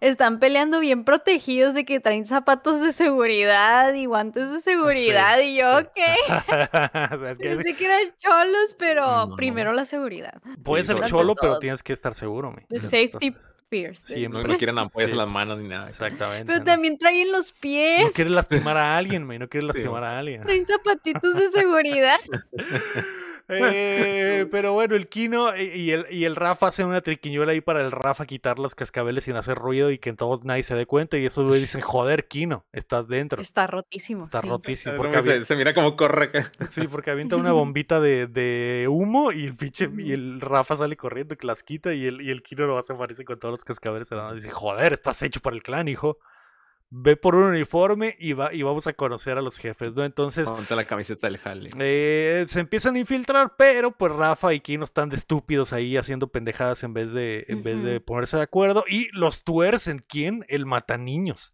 están 0.00 0.38
peleando 0.38 0.80
bien 0.80 1.04
protegidos 1.04 1.72
de 1.74 1.86
que 1.86 1.98
traen 1.98 2.26
zapatos 2.26 2.82
de 2.82 2.92
seguridad 2.92 3.94
y 3.94 4.04
guantes 4.04 4.50
de 4.52 4.60
seguridad. 4.60 5.38
y 5.40 5.56
yo, 5.56 5.80
sí. 5.80 5.86
¿qué? 5.94 6.14
O 6.28 6.40
sea, 7.20 7.30
es 7.32 7.38
que 7.38 7.56
Pensé 7.56 7.74
que 7.74 7.84
eran 7.86 8.14
cholos, 8.18 8.76
pero 8.78 9.26
No. 9.28 9.36
primero 9.36 9.72
la 9.72 9.86
seguridad. 9.86 10.40
puede 10.62 10.84
Sí, 10.84 10.88
ser 10.92 11.04
cholo, 11.06 11.34
todo. 11.34 11.40
pero 11.40 11.58
tienes 11.58 11.82
que 11.82 11.94
estar 11.94 12.14
seguro. 12.14 12.52
me. 12.52 12.66
The 12.68 12.82
safety 12.82 13.34
first. 13.70 14.06
Siempre. 14.06 14.42
No, 14.42 14.48
no 14.48 14.58
quieren 14.58 14.78
ampollas 14.78 15.10
Sí. 15.10 15.12
en 15.14 15.18
las 15.18 15.28
manos 15.28 15.58
ni 15.58 15.68
nada. 15.68 15.88
Exactamente. 15.88 16.46
Pero 16.46 16.58
¿no? 16.58 16.64
también 16.64 16.98
traen 16.98 17.30
los 17.32 17.52
No 17.52 17.58
pies, 17.60 18.12
quieres 18.14 18.32
lastimar 18.32 18.76
a 18.76 18.96
alguien, 18.96 19.26
me. 19.26 19.38
No 19.38 19.48
quieres 19.48 19.70
Sí, 19.72 19.78
lastimar 19.78 20.04
a 20.04 20.18
alguien. 20.18 20.42
traen 20.42 20.66
zapatitos 20.66 21.34
de 21.34 21.50
seguridad. 21.50 22.18
Eh, 23.48 24.46
pero 24.50 24.72
bueno, 24.72 24.94
el 24.94 25.08
Kino 25.08 25.56
y 25.56 25.90
el, 25.90 26.06
y 26.10 26.24
el 26.24 26.36
Rafa 26.36 26.68
hacen 26.68 26.86
una 26.86 27.00
triquiñuela 27.00 27.52
ahí 27.52 27.60
para 27.60 27.80
el 27.80 27.90
Rafa 27.90 28.26
quitar 28.26 28.58
los 28.58 28.74
cascabeles 28.74 29.24
sin 29.24 29.36
hacer 29.36 29.56
ruido 29.56 29.90
y 29.90 29.98
que 29.98 30.10
en 30.10 30.16
todos 30.16 30.44
nadie 30.44 30.62
se 30.62 30.74
dé 30.74 30.86
cuenta. 30.86 31.16
Y 31.16 31.26
esos 31.26 31.46
güeyes 31.46 31.62
dicen, 31.62 31.80
joder, 31.80 32.28
Kino, 32.28 32.66
estás 32.72 33.08
dentro. 33.08 33.40
Está 33.40 33.66
rotísimo. 33.66 34.24
Está 34.24 34.42
sí. 34.42 34.48
rotísimo. 34.48 35.02
No, 35.02 35.44
se, 35.44 35.56
mira 35.56 35.74
como 35.74 35.96
corre 35.96 36.26
acá. 36.26 36.50
sí, 36.70 36.86
porque 36.88 37.10
avienta 37.10 37.36
una 37.36 37.52
bombita 37.52 38.00
de, 38.00 38.26
de 38.26 38.86
humo 38.88 39.32
y 39.32 39.44
el 39.44 39.56
pinche 39.56 39.88
y 39.98 40.12
el 40.12 40.40
Rafa 40.40 40.76
sale 40.76 40.96
corriendo 40.96 41.36
que 41.36 41.46
las 41.46 41.62
quita 41.62 41.94
y 41.94 42.06
el, 42.06 42.20
y 42.20 42.30
el 42.30 42.42
Kino 42.42 42.66
no 42.66 42.82
se 42.82 42.92
aparece 42.92 43.24
con 43.24 43.38
todos 43.38 43.52
los 43.52 43.64
cascabeles. 43.64 44.08
Y 44.10 44.34
dice, 44.34 44.50
joder, 44.50 44.92
estás 44.92 45.22
hecho 45.22 45.40
para 45.40 45.56
el 45.56 45.62
clan, 45.62 45.88
hijo. 45.88 46.18
Ve 46.90 47.16
por 47.16 47.34
un 47.34 47.44
uniforme 47.44 48.16
y, 48.18 48.32
va, 48.32 48.54
y 48.54 48.62
vamos 48.62 48.86
a 48.86 48.94
conocer 48.94 49.36
a 49.36 49.42
los 49.42 49.58
jefes, 49.58 49.94
¿no? 49.94 50.04
Entonces, 50.04 50.48
Ponte 50.48 50.74
la 50.74 50.86
camiseta 50.86 51.26
del 51.26 51.36
Jale. 51.36 51.68
eh, 51.78 52.44
se 52.48 52.60
empiezan 52.60 52.96
a 52.96 52.98
infiltrar, 52.98 53.56
pero 53.58 53.90
pues 53.92 54.10
Rafa 54.12 54.54
y 54.54 54.60
Kino 54.60 54.84
están 54.84 55.10
de 55.10 55.16
estúpidos 55.16 55.74
ahí 55.74 55.98
haciendo 55.98 56.28
pendejadas 56.28 56.82
en 56.84 56.94
vez 56.94 57.12
de, 57.12 57.44
en 57.48 57.62
vez 57.62 57.82
de 57.82 58.00
ponerse 58.00 58.38
de 58.38 58.42
acuerdo. 58.44 58.84
Y 58.88 59.08
los 59.12 59.44
tuercen, 59.44 60.02
¿quién? 60.08 60.46
El 60.48 60.64
mataniños. 60.64 61.52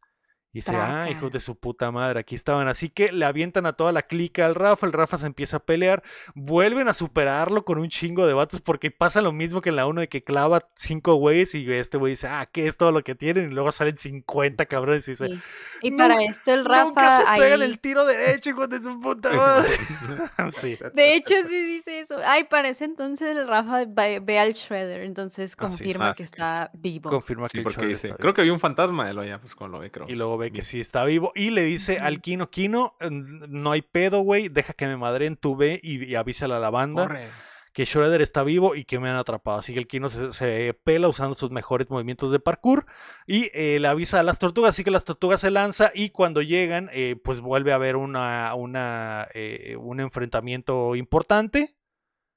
Y 0.54 0.58
dice, 0.58 0.74
ah, 0.76 1.10
hijos 1.10 1.32
de 1.32 1.40
su 1.40 1.56
puta 1.58 1.90
madre, 1.90 2.20
aquí 2.20 2.36
estaban. 2.36 2.68
Así 2.68 2.88
que 2.88 3.10
le 3.12 3.24
avientan 3.26 3.66
a 3.66 3.72
toda 3.72 3.90
la 3.90 4.02
clica 4.02 4.46
al 4.46 4.54
Rafa, 4.54 4.86
el 4.86 4.92
Rafa 4.92 5.18
se 5.18 5.26
empieza 5.26 5.56
a 5.56 5.60
pelear, 5.60 6.02
vuelven 6.34 6.86
a 6.88 6.94
superarlo 6.94 7.64
con 7.64 7.78
un 7.78 7.88
chingo 7.88 8.24
de 8.26 8.34
vatos 8.34 8.60
porque 8.60 8.90
pasa 8.92 9.20
lo 9.20 9.32
mismo 9.32 9.60
que 9.60 9.70
en 9.70 9.76
la 9.76 9.86
1 9.86 10.02
de 10.02 10.08
que 10.08 10.22
clava 10.22 10.68
cinco 10.76 11.14
güeyes 11.16 11.54
y 11.56 11.70
este 11.72 11.98
güey 11.98 12.12
dice, 12.12 12.28
ah, 12.28 12.48
¿qué 12.50 12.68
es 12.68 12.76
todo 12.76 12.92
lo 12.92 13.02
que 13.02 13.14
tienen? 13.16 13.50
Y 13.50 13.54
luego 13.54 13.72
salen 13.72 13.98
50 13.98 14.66
cabrones 14.66 15.08
y 15.08 15.10
dice, 15.12 15.26
Sí. 15.28 15.40
Y 15.82 15.90
para 15.90 16.22
esto 16.22 16.54
el 16.54 16.64
Rafa 16.64 16.84
nunca 16.84 17.10
se 17.18 17.40
pegan 17.40 17.60
ahí- 17.62 17.70
el 17.70 17.78
tiro 17.80 18.04
derecho, 18.06 18.50
hijos 18.50 18.68
de 18.70 18.80
su 18.80 19.00
puta 19.00 19.32
madre. 19.32 19.70
sí. 20.50 20.78
De 20.94 21.16
hecho, 21.16 21.34
sí 21.48 21.64
dice 21.64 21.98
eso. 22.00 22.16
Ay, 22.24 22.44
para 22.44 22.68
ese 22.68 22.84
entonces 22.84 23.36
el 23.36 23.48
Rafa 23.48 23.84
ve, 23.86 24.38
al 24.38 24.52
Shredder, 24.54 25.02
entonces 25.02 25.52
Ah, 25.58 25.70
sí. 25.70 25.78
confirma 25.78 26.10
Ah, 26.10 26.12
que 26.16 26.22
está 26.22 26.70
vivo. 26.74 27.10
Confirma 27.10 27.48
que 27.48 27.58
Sí, 27.58 27.64
porque 27.64 27.86
dice, 27.86 28.08
está 28.10 28.20
creo 28.22 28.34
que 28.34 28.42
vi 28.42 28.50
un 28.50 28.60
fantasma 28.60 29.06
de 29.06 29.14
lo 29.14 29.24
ya, 29.24 29.38
pues 29.38 29.54
como 29.54 29.68
lo 29.68 29.78
ve, 29.80 29.90
creo. 29.90 30.06
Y 30.08 30.14
luego 30.14 30.38
ve 30.38 30.43
que 30.50 30.62
sí 30.62 30.80
está 30.80 31.04
vivo. 31.04 31.32
Y 31.34 31.50
le 31.50 31.64
dice 31.64 31.98
al. 31.98 32.20
Kino, 32.20 32.50
Kino, 32.50 32.94
no 33.10 33.72
hay 33.72 33.82
pedo, 33.82 34.20
güey. 34.20 34.48
Deja 34.48 34.72
que 34.72 34.86
me 34.86 34.96
madren, 34.96 35.36
tú 35.36 35.56
ve 35.56 35.80
y, 35.82 36.04
y 36.04 36.14
avísale 36.14 36.54
a 36.54 36.58
la 36.58 36.70
banda 36.70 37.02
Corre. 37.02 37.30
que 37.72 37.84
Shredder 37.84 38.22
está 38.22 38.44
vivo 38.44 38.74
y 38.76 38.84
que 38.84 38.98
me 39.00 39.10
han 39.10 39.16
atrapado. 39.16 39.58
Así 39.58 39.72
que 39.72 39.80
el 39.80 39.88
Kino 39.88 40.08
se, 40.08 40.32
se 40.32 40.74
pela 40.84 41.08
usando 41.08 41.34
sus 41.34 41.50
mejores 41.50 41.90
movimientos 41.90 42.30
de 42.30 42.38
parkour 42.38 42.86
y 43.26 43.50
eh, 43.52 43.78
le 43.80 43.88
avisa 43.88 44.20
a 44.20 44.22
las 44.22 44.38
tortugas. 44.38 44.70
Así 44.70 44.84
que 44.84 44.90
las 44.92 45.04
tortugas 45.04 45.40
se 45.40 45.50
lanza 45.50 45.90
y 45.94 46.10
cuando 46.10 46.40
llegan, 46.40 46.88
eh, 46.92 47.16
pues 47.22 47.40
vuelve 47.40 47.72
a 47.72 47.76
haber 47.76 47.96
una, 47.96 48.54
una, 48.54 49.26
eh, 49.34 49.76
un 49.78 50.00
enfrentamiento 50.00 50.94
importante. 50.94 51.74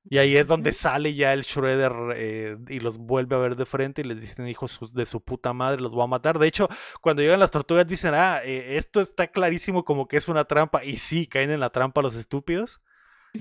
Y 0.10 0.20
ahí 0.20 0.38
es 0.38 0.48
donde 0.48 0.72
sale 0.72 1.14
ya 1.14 1.34
el 1.34 1.42
Shredder 1.42 1.94
eh, 2.16 2.58
y 2.70 2.80
los 2.80 2.98
vuelve 2.98 3.36
a 3.36 3.40
ver 3.40 3.56
de 3.56 3.66
frente 3.66 4.02
y 4.02 4.06
les 4.06 4.22
dicen 4.22 4.48
hijos 4.48 4.94
de 4.94 5.06
su 5.06 5.22
puta 5.22 5.54
madre, 5.54 5.82
los 5.82 5.94
voy 5.94 6.04
a 6.04 6.08
matar. 6.08 6.40
De 6.40 6.48
hecho, 6.48 6.70
cuando 7.02 7.22
llegan 7.22 7.40
las 7.40 7.52
tortugas 7.52 7.88
dicen, 7.88 8.14
ah, 8.14 8.40
eh, 8.44 8.78
esto 8.78 9.02
está 9.02 9.28
clarísimo 9.28 9.84
como 9.84 10.08
que 10.08 10.18
es 10.18 10.28
una 10.30 10.46
trampa. 10.46 10.84
Y 10.84 10.98
sí, 10.98 11.28
caen 11.28 11.52
en 11.52 11.60
la 11.60 11.72
trampa 11.72 12.02
los 12.02 12.16
estúpidos. 12.16 12.80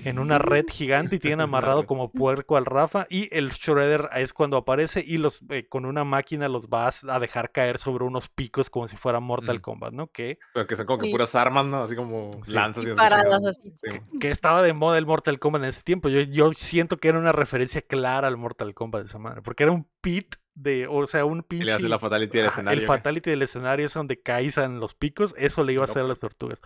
En 0.05 0.19
una 0.19 0.37
red 0.39 0.65
gigante 0.69 1.17
y 1.17 1.19
tienen 1.19 1.41
amarrado 1.41 1.85
como 1.85 2.11
puerco 2.11 2.57
al 2.57 2.65
Rafa. 2.65 3.07
Y 3.09 3.29
el 3.35 3.49
Shredder 3.51 4.09
es 4.15 4.33
cuando 4.33 4.57
aparece 4.57 5.03
y 5.05 5.17
los 5.17 5.41
eh, 5.49 5.67
con 5.67 5.85
una 5.85 6.03
máquina 6.03 6.47
los 6.47 6.69
vas 6.69 7.03
a 7.03 7.19
dejar 7.19 7.51
caer 7.51 7.79
sobre 7.79 8.03
unos 8.05 8.29
picos 8.29 8.69
como 8.69 8.87
si 8.87 8.97
fuera 8.97 9.19
Mortal 9.19 9.57
Mm. 9.59 9.61
Kombat, 9.61 9.93
¿no? 9.93 10.07
Que 10.07 10.39
Pero 10.53 10.67
que 10.67 10.75
son 10.75 10.85
como 10.85 10.99
que 10.99 11.05
Sí. 11.07 11.11
puras 11.11 11.35
armas, 11.35 11.65
¿no? 11.65 11.83
Así 11.83 11.95
como 11.95 12.31
Sí. 12.43 12.51
lanzas 12.53 12.83
y, 12.85 12.93
paradas 12.93 13.45
así. 13.45 13.73
Sí. 13.83 13.99
que 14.19 14.29
estaba 14.31 14.61
de 14.61 14.73
moda 14.73 14.97
el 14.97 15.05
Mortal 15.05 15.39
Kombat 15.39 15.63
en 15.63 15.69
ese 15.69 15.81
tiempo. 15.83 16.09
Yo, 16.09 16.21
yo 16.21 16.51
siento 16.53 16.97
que 16.97 17.07
era 17.09 17.19
una 17.19 17.31
referencia 17.31 17.81
clara 17.81 18.27
al 18.27 18.37
Mortal 18.37 18.73
Kombat 18.73 19.01
de 19.03 19.07
esa 19.07 19.19
madre. 19.19 19.41
Porque 19.41 19.63
era 19.63 19.71
un 19.71 19.87
pit 20.01 20.35
de, 20.53 20.87
o 20.87 21.05
sea, 21.05 21.23
un 21.25 21.39
Y 21.39 21.41
pinche. 21.43 21.65
le 21.65 21.73
hace 21.73 21.87
la 21.87 21.99
fatality 21.99 22.37
del 22.37 22.47
escenario. 22.47 22.81
El 22.81 22.87
fatality 22.87 23.29
del 23.29 23.41
escenario 23.43 23.85
es 23.85 23.93
donde 23.93 24.19
caes 24.21 24.57
en 24.57 24.79
los 24.79 24.95
picos. 24.95 25.35
Eso 25.37 25.63
le 25.63 25.73
iba 25.73 25.83
a 25.83 25.85
hacer 25.85 26.03
a 26.03 26.07
las 26.07 26.19
tortugas. 26.19 26.59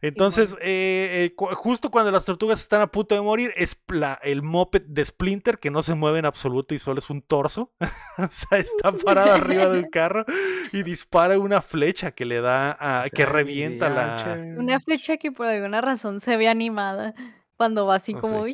Entonces, 0.00 0.56
eh, 0.60 1.24
eh, 1.24 1.34
cu- 1.34 1.48
justo 1.54 1.90
cuando 1.90 2.10
las 2.12 2.24
tortugas 2.24 2.60
están 2.60 2.80
a 2.82 2.86
punto 2.86 3.14
de 3.16 3.20
morir, 3.20 3.52
es 3.56 3.76
el 4.22 4.42
moped 4.42 4.82
de 4.86 5.04
Splinter 5.04 5.58
que 5.58 5.70
no 5.70 5.82
se 5.82 5.94
mueve 5.94 6.20
en 6.20 6.24
absoluto 6.24 6.74
y 6.74 6.78
solo 6.78 7.00
es 7.00 7.10
un 7.10 7.20
torso. 7.22 7.72
o 8.18 8.28
sea, 8.30 8.58
está 8.58 8.92
parado 8.92 9.32
arriba 9.32 9.68
de 9.68 9.78
un 9.80 9.90
carro 9.90 10.24
y 10.72 10.82
dispara 10.84 11.38
una 11.38 11.62
flecha 11.62 12.12
que 12.12 12.24
le 12.24 12.40
da 12.40 12.76
a, 12.78 13.10
que 13.10 13.26
revienta 13.26 13.88
la. 13.88 14.12
ancha. 14.12 14.34
Una 14.60 14.78
flecha 14.80 15.16
que 15.16 15.32
por 15.32 15.46
alguna 15.46 15.80
razón 15.80 16.20
se 16.20 16.36
ve 16.36 16.48
animada 16.48 17.14
cuando 17.56 17.86
va 17.86 17.96
así 17.96 18.14
Oh, 18.14 18.20
como 18.20 18.44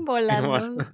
volando. 0.00 0.84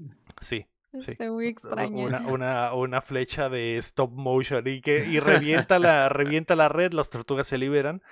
Sí, 0.40 0.66
sí. 0.98 1.16
Muy 1.20 1.46
extraña. 1.48 2.04
Una, 2.06 2.20
una, 2.26 2.74
una 2.74 3.00
flecha 3.02 3.48
de 3.48 3.76
stop 3.76 4.10
motion 4.12 4.66
y 4.66 4.80
que 4.80 5.06
y 5.06 5.20
revienta 5.20 5.78
la 5.78 6.08
revienta 6.08 6.56
la 6.56 6.68
red, 6.68 6.92
las 6.92 7.10
tortugas 7.10 7.46
se 7.46 7.56
liberan. 7.58 8.02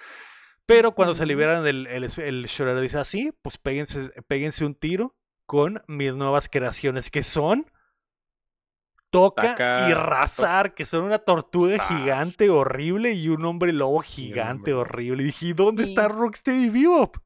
Pero 0.67 0.95
cuando 0.95 1.15
se 1.15 1.27
liberan, 1.27 1.67
el, 1.67 1.87
el, 1.87 2.05
el 2.05 2.47
Shredder 2.47 2.81
dice 2.81 2.99
así, 2.99 3.33
pues 3.43 3.59
péguense, 3.59 4.11
péguense 4.27 4.65
un 4.65 4.75
tiro 4.75 5.15
con 5.47 5.83
mis 5.87 6.15
nuevas 6.15 6.49
creaciones, 6.49 7.11
que 7.11 7.23
son 7.23 7.71
Toca 9.11 9.55
Taca- 9.55 9.89
y 9.91 9.95
Razar, 9.95 10.75
que 10.75 10.85
son 10.87 11.05
una 11.05 11.19
tortuga 11.21 11.79
gigante 11.87 12.51
horrible 12.51 13.13
y 13.13 13.29
un 13.29 13.45
hombre 13.45 13.73
lobo 13.73 14.01
gigante 14.01 14.73
hombre 14.73 14.75
horrible. 14.75 15.23
Y 15.23 15.27
dije, 15.27 15.47
¿y 15.47 15.53
dónde 15.53 15.85
Sí. 15.85 15.91
está 15.91 16.09
Rocksteady 16.09 16.71
Bebop? 16.71 17.17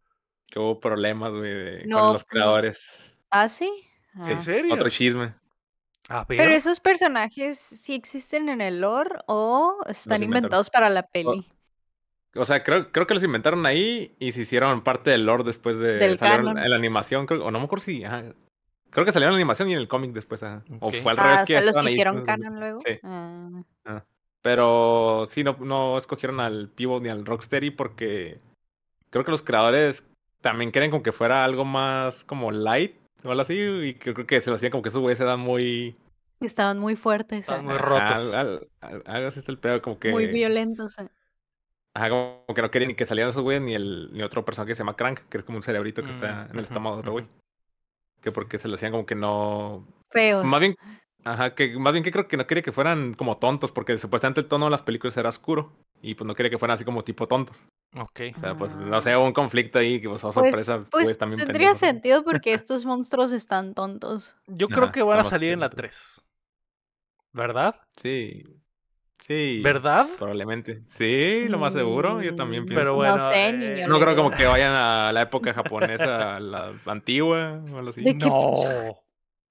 Que 0.50 0.58
hubo 0.58 0.80
problemas, 0.80 1.30
güey, 1.32 1.42
de- 1.54 1.84
No, 1.86 1.98
con 2.00 2.12
los 2.14 2.24
pues, 2.24 2.30
creadores. 2.30 3.16
¿Ah, 3.30 3.48
sí? 3.48 3.70
¿En 4.14 4.32
Ah. 4.36 4.38
serio? 4.38 4.74
Otro 4.74 4.90
chisme. 4.90 5.34
Pero 6.26 6.50
esos 6.50 6.80
personajes 6.80 7.58
sí 7.58 7.94
existen 7.94 8.48
en 8.48 8.62
el 8.62 8.80
lore 8.80 9.14
o 9.26 9.76
están 9.86 10.22
inventados 10.22 10.70
para 10.70 10.88
la 10.88 11.02
peli. 11.06 11.46
O 12.34 12.44
sea, 12.44 12.62
creo, 12.62 12.92
creo 12.92 13.06
que 13.06 13.14
los 13.14 13.24
inventaron 13.24 13.64
ahí 13.66 14.14
y 14.18 14.32
se 14.32 14.42
hicieron 14.42 14.82
parte 14.82 15.10
del 15.10 15.24
lore 15.26 15.44
después 15.44 15.78
de 15.78 15.94
Del 15.98 16.18
salieron 16.18 16.46
canon. 16.46 16.62
en 16.62 16.70
la 16.70 16.76
animación, 16.76 17.26
creo, 17.26 17.44
o 17.44 17.50
no 17.50 17.58
me 17.58 17.64
acuerdo 17.64 17.84
si, 17.84 18.04
ajá. 18.04 18.22
Creo 18.90 19.04
que 19.04 19.12
salieron 19.12 19.32
en 19.32 19.38
la 19.38 19.42
animación 19.42 19.68
y 19.70 19.72
en 19.74 19.78
el 19.78 19.88
cómic 19.88 20.12
después, 20.12 20.42
ajá. 20.42 20.62
O 20.80 20.90
fue 20.90 21.12
al 21.12 21.18
Ah, 21.18 21.22
revés 21.24 21.40
o 21.42 21.44
que 21.46 21.52
sea, 21.54 21.60
ya 21.60 21.66
los 21.66 21.76
ahí 21.76 21.92
hicieron 21.92 22.24
canon 22.24 22.58
luego. 22.60 22.80
Sí. 22.86 22.98
Ah. 23.02 24.04
Pero 24.42 25.26
sí, 25.30 25.42
no, 25.44 25.56
no 25.60 25.98
escogieron 25.98 26.40
al 26.40 26.68
Pivot 26.68 27.02
ni 27.02 27.08
al 27.08 27.26
Rocksteady 27.26 27.70
porque 27.70 28.38
creo 29.10 29.24
que 29.24 29.30
los 29.30 29.42
creadores 29.42 30.04
también 30.40 30.70
quieren 30.70 30.90
como 30.90 31.02
que 31.02 31.12
fuera 31.12 31.44
algo 31.44 31.64
más 31.64 32.24
como 32.24 32.50
light 32.52 32.94
o 33.24 33.30
algo 33.30 33.42
así. 33.42 33.54
Y 33.58 33.94
que 33.94 34.14
creo 34.14 34.26
que 34.26 34.40
se 34.40 34.50
lo 34.50 34.56
hacían 34.56 34.70
como 34.70 34.82
que 34.82 34.90
esos 34.90 35.00
güeyes 35.00 35.20
eran 35.20 35.40
muy. 35.40 35.96
Estaban 36.40 36.78
muy 36.78 36.94
fuertes, 36.94 37.40
Estaban 37.40 37.62
ah, 37.66 37.68
muy 37.68 37.78
rotos. 37.78 38.32
al- 38.34 38.68
al- 38.80 39.02
algo 39.06 39.28
así 39.28 39.40
está 39.40 39.50
el 39.50 39.58
pedo, 39.58 39.82
como 39.82 39.98
que. 39.98 40.12
muy 40.12 40.26
violentos. 40.28 40.94
ah. 40.98 41.08
Ajá, 41.98 42.10
como 42.10 42.44
que 42.54 42.62
no 42.62 42.70
querían 42.70 42.88
ni 42.88 42.94
que 42.94 43.04
salieran 43.04 43.30
esos 43.30 43.42
güeyes 43.42 43.60
ni 43.62 43.74
el 43.74 44.10
ni 44.12 44.22
otro 44.22 44.44
personaje 44.44 44.68
que 44.70 44.74
se 44.76 44.80
llama 44.80 44.94
Crank, 44.96 45.20
que 45.28 45.38
es 45.38 45.44
como 45.44 45.56
un 45.58 45.64
cerebrito 45.64 46.02
que 46.04 46.10
está 46.10 46.46
en 46.50 46.56
el 46.58 46.64
estómago 46.64 46.94
de 46.96 47.00
otro 47.00 47.12
güey. 47.12 47.26
Que 48.20 48.30
porque 48.30 48.58
se 48.58 48.68
lo 48.68 48.74
hacían 48.76 48.92
como 48.92 49.04
que 49.04 49.14
no. 49.16 49.84
Feos. 50.10 50.44
Más 50.44 50.60
bien. 50.60 50.76
Ajá, 51.24 51.54
que 51.56 51.76
más 51.76 51.92
bien 51.92 52.04
que 52.04 52.12
creo 52.12 52.28
que 52.28 52.36
no 52.36 52.46
quería 52.46 52.62
que 52.62 52.70
fueran 52.72 53.14
como 53.14 53.38
tontos, 53.38 53.72
porque 53.72 53.98
supuestamente 53.98 54.40
el 54.40 54.46
tono 54.46 54.66
de 54.66 54.70
las 54.70 54.82
películas 54.82 55.16
era 55.16 55.28
oscuro. 55.28 55.72
Y 56.00 56.14
pues 56.14 56.26
no 56.28 56.34
quería 56.36 56.50
que 56.50 56.58
fueran 56.58 56.76
así 56.76 56.84
como 56.84 57.02
tipo 57.02 57.26
tontos. 57.26 57.60
Ok. 57.96 58.20
Pero 58.40 58.56
pues, 58.56 58.76
Ah. 58.78 58.84
no 58.84 59.00
sé, 59.00 59.16
hubo 59.16 59.24
un 59.26 59.32
conflicto 59.32 59.80
ahí 59.80 60.00
que 60.00 60.08
pues, 60.08 60.20
fue 60.20 60.32
Pues, 60.32 60.44
sorpresa. 60.50 60.78
pues, 60.78 60.90
güeyes 60.92 61.18
también 61.18 61.44
tendría 61.44 61.74
sentido 61.74 62.22
porque 62.22 62.52
estos 62.64 62.84
monstruos 62.86 63.32
están 63.32 63.74
tontos. 63.74 64.36
Yo 64.46 64.68
creo 64.68 64.92
que 64.92 65.02
van 65.02 65.18
a 65.18 65.24
salir 65.24 65.52
en 65.52 65.60
la 65.60 65.66
atentos. 65.66 66.22
3. 66.22 66.24
¿Verdad? 67.32 67.74
Sí. 67.96 68.44
Sí. 69.20 69.60
¿Verdad? 69.62 70.06
Probablemente. 70.18 70.82
Sí, 70.88 71.46
lo 71.48 71.58
más 71.58 71.72
seguro. 71.72 72.22
Yo 72.22 72.34
también 72.34 72.62
Mm, 72.64 72.66
pienso. 72.66 72.80
Pero 72.84 72.94
bueno, 72.94 73.16
no 73.16 73.28
sé, 73.28 73.48
eh, 73.48 73.52
niño. 73.52 73.88
no 73.88 74.00
creo 74.00 74.16
como 74.16 74.30
que 74.30 74.46
vayan 74.46 74.72
a 74.72 75.12
la 75.12 75.22
época 75.22 75.52
japonesa, 75.52 76.36
a 76.36 76.40
la 76.40 76.72
antigua 76.86 77.60
o 77.72 77.78
algo 77.78 77.90
así. 77.90 78.02
¿De 78.02 78.16
qué 78.16 78.26
No. 78.26 78.54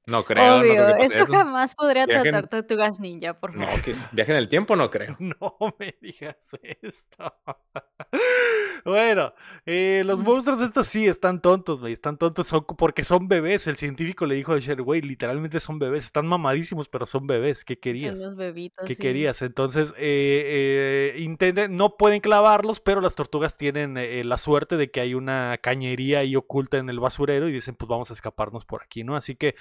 No 0.08 0.24
creo, 0.24 0.56
no 0.56 0.62
Obvio, 0.62 0.72
creo 0.74 0.88
que 0.88 0.94
pase 0.94 1.06
eso 1.06 1.24
eso. 1.24 1.32
jamás 1.34 1.76
podría 1.76 2.08
tratar 2.08 2.48
Tortugas 2.48 3.00
Ninja, 3.00 3.40
por 3.40 3.54
No, 3.56 3.66
favor. 3.68 3.82
que 3.82 3.96
viaje 4.14 4.32
en 4.32 4.38
el 4.38 4.48
tiempo 4.50 4.76
no 4.76 4.90
creo. 4.90 5.16
No 5.42 5.58
me 5.80 5.96
digas 6.02 6.38
esto. 6.64 7.34
bueno, 8.86 9.34
eh, 9.66 10.04
los 10.06 10.24
monstruos 10.24 10.62
estos 10.62 10.88
sí 10.88 11.08
están 11.08 11.42
tontos, 11.42 11.82
güey. 11.82 11.94
Están 11.94 12.18
tontos 12.18 12.48
son 12.48 12.66
porque 12.66 13.04
son 13.04 13.28
bebés. 13.28 13.68
El 13.68 13.76
científico 13.78 14.26
le 14.26 14.36
dijo 14.36 14.54
a 14.54 14.60
Sher, 14.60 14.82
güey, 14.82 15.02
literalmente 15.02 15.60
son 15.60 15.78
bebés. 15.80 16.06
Están 16.06 16.26
mamadísimos, 16.26 16.88
pero 16.90 17.06
son 17.06 17.28
bebés. 17.28 17.66
¿Qué 17.66 17.74
Son 17.76 17.82
querías? 17.82 18.20
los 18.20 18.36
bebitos. 18.36 18.86
¿Qué 18.88 18.96
sí. 18.96 19.02
querías? 19.02 19.42
Entonces, 19.42 19.94
eh, 19.98 21.14
eh, 21.18 21.20
intenten- 21.20 21.72
no 21.72 21.98
pueden 21.98 22.22
clavarlos, 22.22 22.80
pero 22.80 23.02
las 23.02 23.16
tortugas 23.16 23.58
tienen 23.58 23.98
eh, 23.98 24.24
la 24.24 24.38
suerte 24.38 24.78
de 24.78 24.90
que 24.90 25.02
hay 25.02 25.14
una 25.16 25.58
cañería 25.62 26.20
ahí 26.20 26.36
oculta 26.36 26.78
en 26.78 26.90
el 26.90 27.00
basurero 27.00 27.50
y 27.50 27.52
dicen, 27.52 27.76
pues 27.76 27.90
vamos 27.90 28.10
a 28.10 28.14
escaparnos 28.14 28.64
por 28.66 28.84
aquí, 28.84 29.04
¿no? 29.04 29.16
Así 29.18 29.36
que 29.36 29.56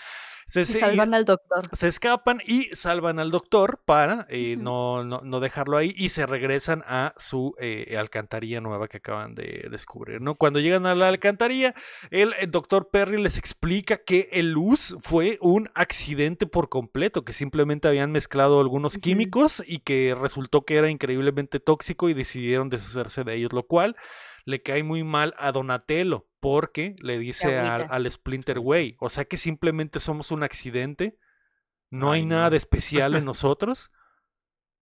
Se, 0.47 0.61
Y 0.61 0.65
salvan 0.67 1.13
al 1.13 1.25
doctor. 1.25 1.69
se 1.73 1.89
escapan 1.89 2.41
y 2.47 2.65
salvan 2.67 3.19
al 3.19 3.33
doctor 3.33 3.81
para 3.85 4.27
eh, 4.31 4.57
no, 4.57 5.03
no, 5.03 5.21
no 5.23 5.41
dejarlo 5.41 5.77
ahí 5.77 5.93
y 5.97 6.11
se 6.11 6.25
regresan 6.25 6.85
a 6.87 7.15
su 7.17 7.57
eh, 7.59 7.97
alcantarilla 7.99 8.61
nueva 8.61 8.87
que 8.87 8.99
acaban 8.99 9.35
de 9.35 9.67
descubrir, 9.73 10.21
¿no? 10.21 10.37
Cuando 10.37 10.61
llegan 10.61 10.87
a 10.87 10.95
la 10.95 11.09
alcantarilla, 11.09 11.75
el, 12.11 12.33
eh, 12.35 12.47
doctor 12.47 12.91
Perry 12.91 13.21
les 13.21 13.39
explica 13.39 13.97
que 13.99 14.29
el 14.33 14.53
luz 14.53 14.97
fue 15.01 15.39
un 15.41 15.69
accidente 15.75 16.47
por 16.47 16.69
completo, 16.69 17.25
que 17.25 17.33
simplemente 17.33 17.89
habían 17.89 18.13
mezclado 18.13 18.61
algunos 18.61 18.99
químicos 18.99 19.65
y 19.67 19.81
que 19.81 20.17
resultó 20.19 20.65
que 20.65 20.77
era 20.77 20.91
increíblemente 20.91 21.59
tóxico 21.59 22.09
y 22.09 22.15
decidieron 22.15 22.71
deshacerse 22.71 23.25
de 23.25 23.35
ellos, 23.35 23.53
lo 23.53 23.65
cual 23.65 23.97
le 24.47 24.63
cae 24.63 24.85
muy 24.85 25.03
mal 25.05 25.35
a 25.39 25.53
Donatello 25.53 26.29
porque 26.41 26.95
le 27.01 27.19
dice 27.19 27.59
al, 27.59 28.11
Splinter 28.11 28.61
Way, 28.61 28.97
o 29.01 29.11
sea 29.11 29.25
que 29.25 29.37
simplemente 29.37 29.99
somos 29.99 30.31
un 30.31 30.45
accidente, 30.45 31.19
no 31.91 32.13
hay 32.13 32.21
Ay, 32.21 32.27
nada 32.27 32.51
de 32.51 32.57
especial 32.57 33.17
en 33.17 33.25
nosotros. 33.25 33.91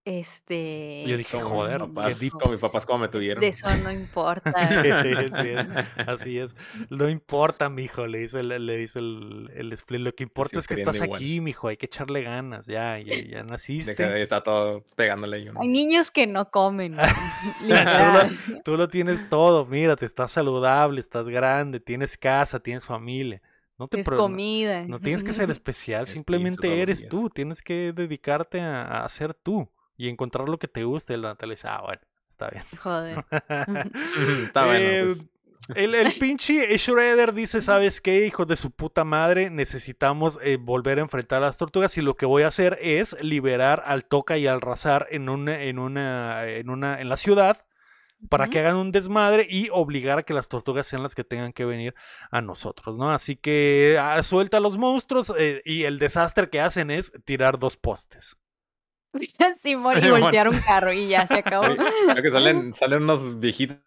Este. 0.07 1.03
Yo 1.07 1.17
dije, 1.17 1.39
Como 1.41 1.57
joder, 1.57 1.81
qué 1.81 1.87
papás, 1.89 2.21
mis 2.51 2.61
papás 2.61 2.85
como 2.85 2.99
me 3.01 3.09
tuvieron. 3.09 3.41
De 3.41 3.49
eso 3.49 3.67
no 3.77 3.91
importa. 3.91 4.53
Sí, 4.69 4.91
sí, 5.43 5.49
es, 5.49 5.69
así 6.09 6.39
es. 6.39 6.55
No 6.91 7.09
importa, 7.09 7.71
mijo, 7.71 8.07
le 8.07 8.19
dice, 8.19 8.41
el- 8.41 8.67
le 8.67 8.77
dice 8.77 8.99
el, 8.99 9.51
el 9.55 9.77
Splinter, 9.77 10.05
Lo 10.05 10.15
que 10.15 10.25
importa 10.25 10.59
es 10.59 10.67
que 10.67 10.75
estás 10.75 10.97
igual. 10.97 11.15
aquí, 11.19 11.41
mijo, 11.41 11.69
hay 11.69 11.79
que 11.79 11.87
echarle 11.87 12.23
ganas, 12.23 12.67
ya, 12.67 12.99
ya, 12.99 13.17
ya 13.19 13.43
naciste. 13.45 13.95
De 13.95 14.23
estar 14.23 14.43
todo 14.43 14.85
pegándole 14.95 15.39
y 15.41 15.49
uno. 15.49 15.61
Hay 15.63 15.69
niños 15.69 16.11
que 16.11 16.27
no 16.27 16.51
comen. 16.51 16.97
Tú 17.59 17.67
lo, 17.69 18.63
tú 18.63 18.77
lo 18.77 18.89
tienes 18.89 19.29
todo, 19.31 19.65
mírate, 19.67 20.05
estás 20.07 20.33
saludable, 20.33 21.01
estás 21.01 21.27
grande, 21.27 21.81
tienes 21.81 22.17
casa, 22.19 22.61
tienes 22.61 22.85
familia. 22.85 23.41
No 23.79 23.89
te 23.89 24.01
Es 24.01 24.07
pro- 24.07 24.17
no- 24.17 24.23
comida. 24.25 24.85
No 24.87 25.01
tienes 25.01 25.25
que 25.25 25.33
ser 25.33 25.51
especial, 25.51 26.05
Es 26.05 26.11
simplemente 26.11 26.81
eres 26.83 27.09
tú, 27.09 27.29
tienes 27.31 27.63
que 27.63 27.93
dedicarte 27.95 28.61
a, 28.61 29.05
a 29.05 29.09
ser 29.09 29.35
tú 29.35 29.69
y 29.97 30.09
encontrar 30.09 30.49
lo 30.49 30.59
que 30.59 30.69
te 30.69 30.85
guste. 30.85 31.17
La 31.17 31.29
Natalia 31.29 31.55
dice, 31.55 31.69
ah, 31.69 31.83
bueno, 31.85 32.03
está 32.31 32.49
bien. 32.49 32.65
Joder. 32.79 33.25
Está 34.45 34.67
bueno. 34.67 34.85
Eh, 34.85 35.15
pues. 35.67 35.79
el, 35.79 35.95
el 35.95 36.13
pinche 36.15 36.77
Shredder 36.77 37.33
dice, 37.33 37.61
¿sabes 37.61 38.01
qué, 38.01 38.27
hijo 38.27 38.45
de 38.45 38.57
su 38.57 38.71
puta 38.71 39.05
madre? 39.05 39.51
Necesitamos 39.51 40.39
eh, 40.43 40.57
volver 40.61 40.99
a 40.99 41.03
enfrentar 41.03 41.43
a 41.43 41.47
las 41.47 41.57
tortugas 41.57 41.97
y 41.99 42.03
lo 42.03 42.17
que 42.17 42.27
voy 42.27 42.43
a 42.43 42.49
hacer 42.49 42.79
es 42.81 43.17
liberar 43.23 43.83
al 43.87 44.05
Toca 44.05 44.37
y 44.39 44.47
al 44.47 44.61
Razar 44.61 45.07
en 45.11 45.29
una, 45.29 45.63
en 45.63 45.79
una, 45.79 46.47
en 46.47 46.71
una, 46.71 47.01
en 47.01 47.09
la 47.09 47.17
ciudad 47.17 47.65
para 48.29 48.49
que 48.49 48.59
hagan 48.59 48.77
un 48.77 48.93
desmadre 48.93 49.47
y 49.49 49.69
obligar 49.71 50.19
a 50.19 50.23
que 50.23 50.35
las 50.35 50.49
tortugas 50.49 50.87
sean 50.87 51.03
las 51.03 51.15
que 51.15 51.25
tengan 51.25 51.53
que 51.53 51.65
venir 51.65 51.95
a 52.31 52.41
nosotros, 52.41 52.97
¿no? 52.97 53.11
Así 53.11 53.37
que 53.37 53.99
ah, 54.01 54.23
suelta 54.23 54.59
a 54.59 54.61
los 54.61 54.79
monstruos 54.79 55.33
eh, 55.37 55.63
y 55.65 55.85
el 55.85 55.99
desastre 55.99 56.49
que 56.49 56.61
hacen 56.61 56.91
es 56.91 57.13
tirar 57.25 57.59
dos 57.59 57.77
postes. 57.77 58.37
Simón 59.61 60.03
y 60.03 60.09
voltear 60.11 60.49
un 60.49 60.59
carro 60.61 60.93
y 60.93 61.09
ya 61.09 61.27
se 61.27 61.35
acabó. 61.35 61.65
Creo 61.65 62.23
que 62.23 62.31
salen, 62.31 62.73
salen 62.75 63.03
unos 63.03 63.39
viejitos. 63.39 63.79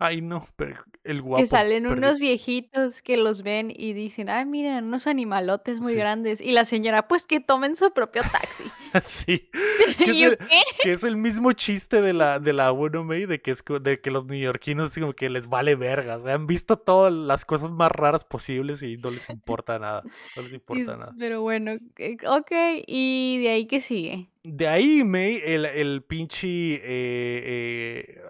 Ay, 0.00 0.20
no, 0.20 0.46
pero 0.56 0.76
el 1.02 1.22
guapo. 1.22 1.42
que 1.42 1.48
salen 1.48 1.86
unos 1.88 2.20
viejitos 2.20 3.02
que 3.02 3.16
los 3.16 3.42
ven 3.42 3.72
y 3.74 3.94
dicen, 3.94 4.28
ay, 4.28 4.44
miren, 4.46 4.84
unos 4.84 5.06
animalotes 5.08 5.80
muy 5.80 5.94
Sí. 5.94 5.98
grandes. 5.98 6.40
Y 6.40 6.52
la 6.52 6.64
señora, 6.64 7.08
pues 7.08 7.24
que 7.24 7.40
tomen 7.40 7.74
su 7.74 7.92
propio 7.92 8.22
taxi. 8.22 8.64
sí. 9.04 9.50
Que 9.98 10.10
es, 10.10 10.20
el, 10.20 10.38
¿qué? 10.38 10.62
que 10.82 10.92
es 10.92 11.02
el 11.02 11.16
mismo 11.16 11.52
chiste 11.52 12.00
de 12.02 12.12
la, 12.12 12.38
de 12.38 12.52
la 12.52 12.70
1 12.72 13.02
May, 13.04 13.26
de 13.26 13.40
que, 13.40 13.50
es, 13.50 13.64
de 13.80 14.00
que 14.00 14.10
los 14.10 14.26
neoyorquinos 14.26 14.94
como 14.94 15.14
que 15.14 15.28
les 15.30 15.48
vale 15.48 15.74
verga. 15.74 16.20
Han 16.32 16.46
visto 16.46 16.78
todas 16.78 17.12
las 17.12 17.44
cosas 17.44 17.70
más 17.70 17.90
raras 17.90 18.24
posibles 18.24 18.82
y 18.82 18.98
no 18.98 19.10
les 19.10 19.28
importa 19.30 19.78
nada. 19.78 20.02
No 20.36 20.42
les 20.42 20.52
importa 20.52 20.82
Es- 20.92 20.98
nada. 20.98 21.12
Pero 21.18 21.42
bueno, 21.42 21.72
eh, 21.96 22.16
ok. 22.26 22.52
¿Y 22.86 23.38
de 23.42 23.48
ahí 23.50 23.66
qué 23.66 23.80
sigue? 23.80 24.28
De 24.44 24.68
ahí, 24.68 25.02
May, 25.04 25.40
el, 25.44 25.64
el 25.66 26.02
pinche. 26.02 26.74
eh, 26.74 26.80
eh, 26.84 28.20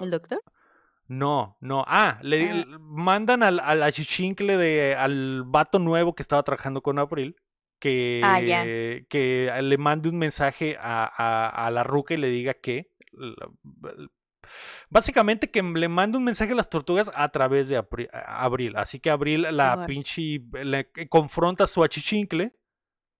¿El 0.00 0.10
doctor? 0.10 0.40
No, 1.08 1.56
no. 1.60 1.84
Ah, 1.88 2.18
le 2.22 2.50
Ah. 2.50 2.64
mandan 2.80 3.42
al, 3.42 3.60
al 3.60 3.82
achichincle 3.82 4.56
de 4.56 4.94
al 4.94 5.42
vato 5.44 5.78
nuevo 5.78 6.14
que 6.14 6.22
estaba 6.22 6.42
trabajando 6.42 6.82
con 6.82 6.98
Abril. 6.98 7.34
Que, 7.80 8.20
Ah, 8.24 8.40
que 9.08 9.50
le 9.62 9.78
mande 9.78 10.08
un 10.08 10.18
mensaje 10.18 10.76
a, 10.80 11.04
a- 11.04 11.66
a 11.66 11.70
la 11.70 11.82
ruca 11.84 12.12
y 12.14 12.16
le 12.18 12.28
diga 12.28 12.54
que. 12.54 12.90
Básicamente 14.90 15.50
que 15.50 15.62
le 15.62 15.88
mande 15.88 16.16
un 16.18 16.24
mensaje 16.24 16.52
a 16.52 16.56
las 16.56 16.70
tortugas 16.70 17.10
a 17.14 17.28
través 17.30 17.68
de 17.68 17.82
Abril. 18.26 18.72
Así 18.76 18.98
que 19.00 19.10
Abril 19.10 19.42
la 19.50 19.72
Simón. 19.72 19.86
pinche. 19.86 20.40
le 20.64 20.90
confronta 21.08 21.64
a 21.64 21.66
su 21.66 21.84
achichincle. 21.84 22.52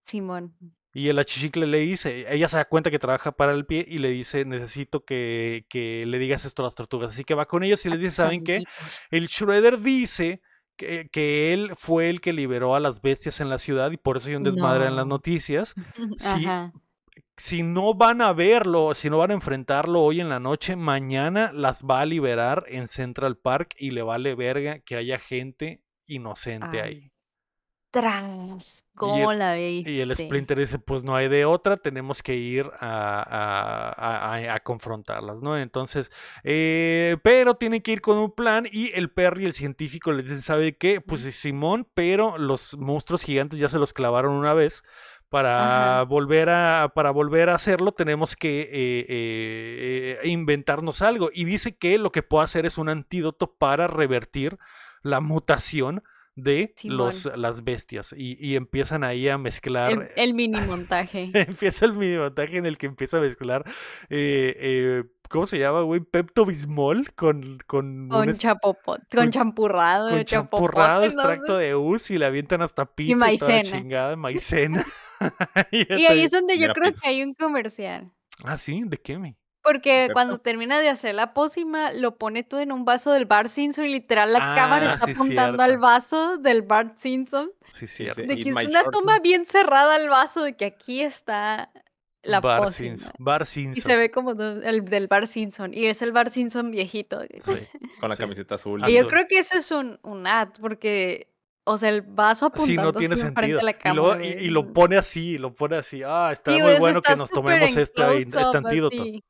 Simón. 0.04 0.54
Y 0.94 1.08
el 1.10 1.18
achichincle 1.18 1.66
le 1.66 1.78
dice, 1.80 2.26
ella 2.32 2.48
se 2.48 2.56
da 2.56 2.64
cuenta 2.64 2.90
que 2.90 2.98
trabaja 2.98 3.32
para 3.32 3.52
el 3.52 3.66
pie 3.66 3.84
y 3.86 3.98
le 3.98 4.08
dice, 4.10 4.44
necesito 4.44 5.04
que, 5.04 5.66
que 5.68 6.04
le 6.06 6.18
digas 6.18 6.44
esto 6.44 6.62
a 6.62 6.66
las 6.66 6.74
tortugas. 6.74 7.10
Así 7.10 7.24
que 7.24 7.34
va 7.34 7.46
con 7.46 7.62
ellos 7.62 7.84
y 7.86 7.90
les 7.90 8.00
dice, 8.00 8.10
¿saben 8.12 8.42
qué? 8.42 8.62
El 9.10 9.26
Shredder 9.28 9.80
dice 9.80 10.40
que, 10.76 11.08
que 11.10 11.52
él 11.52 11.72
fue 11.76 12.08
el 12.08 12.20
que 12.20 12.32
liberó 12.32 12.74
a 12.74 12.80
las 12.80 13.02
bestias 13.02 13.40
en 13.40 13.50
la 13.50 13.58
ciudad 13.58 13.90
y 13.90 13.96
por 13.96 14.16
eso 14.16 14.28
hay 14.28 14.36
un 14.36 14.44
desmadre 14.44 14.86
en 14.86 14.96
las 14.96 15.06
No. 15.06 15.16
noticias. 15.16 15.74
Ajá. 16.24 16.72
Si 17.36 17.62
no 17.62 17.94
van 17.94 18.20
a 18.20 18.32
verlo, 18.32 18.94
si 18.94 19.10
no 19.10 19.18
van 19.18 19.30
a 19.30 19.34
enfrentarlo 19.34 20.00
hoy 20.02 20.20
en 20.20 20.28
la 20.28 20.40
noche, 20.40 20.74
mañana 20.74 21.52
las 21.52 21.84
va 21.84 22.00
a 22.00 22.06
liberar 22.06 22.64
en 22.68 22.88
Central 22.88 23.36
Park 23.36 23.74
y 23.78 23.90
le 23.90 24.02
vale 24.02 24.34
verga 24.34 24.80
que 24.80 24.96
haya 24.96 25.18
gente 25.20 25.82
inocente 26.06 26.80
ahí. 26.80 27.12
Tras, 28.00 28.84
¿cómo 28.94 29.32
la 29.32 29.54
viste? 29.54 29.90
Y 29.90 30.00
el 30.00 30.14
Splinter 30.14 30.58
dice, 30.58 30.78
pues 30.78 31.02
no 31.02 31.16
hay 31.16 31.28
de 31.28 31.44
otra, 31.44 31.76
tenemos 31.76 32.22
que 32.22 32.34
ir 32.36 32.70
a, 32.78 33.20
a- 33.22 33.88
a- 33.90 34.34
a- 34.34 34.54
a 34.54 34.60
confrontarlas, 34.60 35.38
¿no? 35.42 35.58
Entonces, 35.58 36.10
eh, 36.44 37.16
pero 37.22 37.54
tienen 37.54 37.82
que 37.82 37.92
ir 37.92 38.00
con 38.00 38.18
un 38.18 38.30
plan 38.32 38.66
y 38.70 38.92
el 38.94 39.10
Perry, 39.10 39.46
el 39.46 39.52
científico, 39.54 40.12
le 40.12 40.22
dice, 40.22 40.42
¿sabe 40.42 40.76
qué? 40.76 41.00
Pues 41.00 41.22
Ujú. 41.22 41.32
Simón, 41.32 41.88
pero 41.94 42.38
los 42.38 42.76
monstruos 42.78 43.22
gigantes 43.22 43.58
ya 43.58 43.68
se 43.68 43.78
los 43.78 43.92
clavaron 43.92 44.32
una 44.32 44.54
vez. 44.54 44.84
Para 45.30 46.00
Ajá. 46.00 46.02
volver, 46.04 46.48
a, 46.48 46.92
para 46.94 47.10
volver 47.10 47.50
a 47.50 47.54
hacerlo 47.56 47.92
tenemos 47.92 48.34
que 48.34 48.62
eh, 48.62 49.06
eh, 49.08 50.18
inventarnos 50.24 51.02
algo. 51.02 51.28
Y 51.34 51.44
dice 51.44 51.76
que 51.76 51.98
lo 51.98 52.12
que 52.12 52.22
puede 52.22 52.44
hacer 52.44 52.64
es 52.64 52.78
un 52.78 52.88
antídoto 52.88 53.52
para 53.54 53.88
revertir 53.88 54.56
la 55.02 55.20
mutación 55.20 56.02
de 56.42 56.72
los, 56.84 57.26
las 57.36 57.64
bestias. 57.64 58.14
Y, 58.16 58.36
y 58.44 58.56
empiezan 58.56 59.04
ahí 59.04 59.28
a 59.28 59.38
mezclar. 59.38 59.90
El, 59.92 60.08
el 60.16 60.34
mini 60.34 60.60
montaje. 60.60 61.30
empieza 61.34 61.84
el 61.86 61.92
mini 61.94 62.16
montaje 62.18 62.56
en 62.56 62.66
el 62.66 62.78
que 62.78 62.86
empieza 62.86 63.18
a 63.18 63.20
mezclar. 63.20 63.64
eh, 64.08 64.54
eh, 64.58 65.04
¿Cómo 65.28 65.44
se 65.44 65.58
llama, 65.58 65.82
güey? 65.82 66.00
Pepto 66.00 66.46
Bismol 66.46 67.12
con. 67.14 67.58
Con, 67.66 68.08
Con 68.08 68.28
un 68.30 68.34
chapopot, 68.34 69.02
con- 69.14 69.30
champurrado, 69.30 70.08
con 70.10 70.24
champurrado, 70.24 71.00
no 71.00 71.06
extracto 71.06 71.58
sé. 71.58 71.64
de 71.64 71.74
us 71.76 72.10
y 72.10 72.16
le 72.18 72.24
avientan 72.24 72.62
hasta 72.62 72.86
pizza 72.86 73.30
y, 73.30 73.36
toda 73.36 73.50
la 73.50 73.56
maicena. 73.58 73.78
chingada, 73.78 74.16
maicena. 74.16 74.86
y 75.70 76.00
Y 76.00 76.06
ahí 76.06 76.22
es 76.22 76.30
donde 76.30 76.58
yo 76.58 76.72
creo 76.72 76.92
pizza. 76.92 77.02
que 77.02 77.08
hay 77.10 77.22
un 77.22 77.34
comercial. 77.34 78.10
Ah, 78.42 78.56
sí, 78.56 78.82
¿de 78.86 78.96
qué 78.96 79.18
me? 79.18 79.36
Porque 79.72 80.08
cuando 80.12 80.38
termina 80.38 80.80
de 80.80 80.88
hacer 80.88 81.14
la 81.14 81.34
pócima, 81.34 81.92
lo 81.92 82.16
pone 82.16 82.42
todo 82.42 82.60
en 82.60 82.72
un 82.72 82.84
vaso 82.84 83.12
del 83.12 83.26
Bart 83.26 83.48
Simpson 83.48 83.84
y 83.84 83.88
literal 83.90 84.32
la 84.32 84.54
cámara 84.54 84.90
Ah, 84.90 84.94
está 84.94 85.06
sí, 85.06 85.12
apuntando 85.12 85.62
al 85.62 85.78
vaso 85.78 86.38
del 86.38 86.62
Bart 86.62 86.96
Simpson. 86.96 87.50
Sí, 87.72 87.86
Sí, 87.86 88.08
sí. 88.14 88.22
De 88.22 88.36
que 88.36 88.48
es 88.50 88.54
una 88.56 88.62
short, 88.82 88.90
toma 88.92 89.16
¿no? 89.16 89.22
bien 89.22 89.44
cerrada 89.44 89.94
al 89.96 90.08
vaso, 90.08 90.42
de 90.42 90.56
que 90.56 90.64
aquí 90.64 91.02
está 91.02 91.70
la 92.22 92.40
Bar 92.40 92.62
pócima. 92.64 92.96
Simpson. 92.96 93.12
Bar 93.18 93.42
Y 93.42 93.46
se 93.46 93.52
Simpson. 93.52 93.96
ve 93.98 94.10
como 94.10 94.30
el 94.32 94.84
del 94.86 95.06
Bart 95.06 95.26
Simpson. 95.26 95.72
Y 95.74 95.86
es 95.86 96.02
el 96.02 96.12
Bart 96.12 96.32
Simpson 96.32 96.70
viejito. 96.70 97.20
Sí. 97.22 97.28
Con 98.00 98.08
la 98.08 98.16
Sí. 98.16 98.22
camiseta 98.22 98.54
azul. 98.56 98.82
Azul. 98.82 98.92
Y 98.92 98.96
yo 98.98 99.06
creo 99.08 99.26
que 99.28 99.38
eso 99.38 99.56
es 99.58 99.70
un, 99.70 99.98
un 100.02 100.26
ad, 100.26 100.48
porque, 100.60 101.28
o 101.64 101.78
sea, 101.78 101.90
el 101.90 102.02
vaso 102.02 102.46
Sí, 102.46 102.52
apuntando 102.74 102.82
no 102.92 102.98
tiene 102.98 103.14
así 103.14 103.22
enfrente 103.26 103.40
sentido. 103.40 103.60
a 103.60 103.62
la 103.62 103.72
cámara. 103.78 104.24
y- 104.26 104.46
y 104.46 104.48
lo 104.48 104.72
pone 104.72 104.96
así, 104.96 105.36
lo 105.38 105.54
pone 105.54 105.76
así. 105.76 106.02
Ah, 106.04 106.30
está 106.32 106.52
Sí, 106.54 106.60
muy 106.62 106.78
bueno 106.78 107.00
que 107.02 107.14
nos 107.16 107.30
tomemos 107.30 107.76
este, 107.76 107.82
este 108.18 108.56
antídoto. 108.56 109.02
así. 109.02 109.12
Sí, 109.12 109.24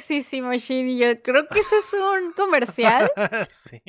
sí, 0.00 0.22
sí, 0.22 0.40
Machine. 0.42 0.92
y 0.92 0.98
Yo 0.98 1.22
creo 1.22 1.46
que 1.48 1.60
eso 1.60 1.76
es 1.78 1.92
un 1.94 2.32
comercial. 2.32 3.10
sí. 3.50 3.80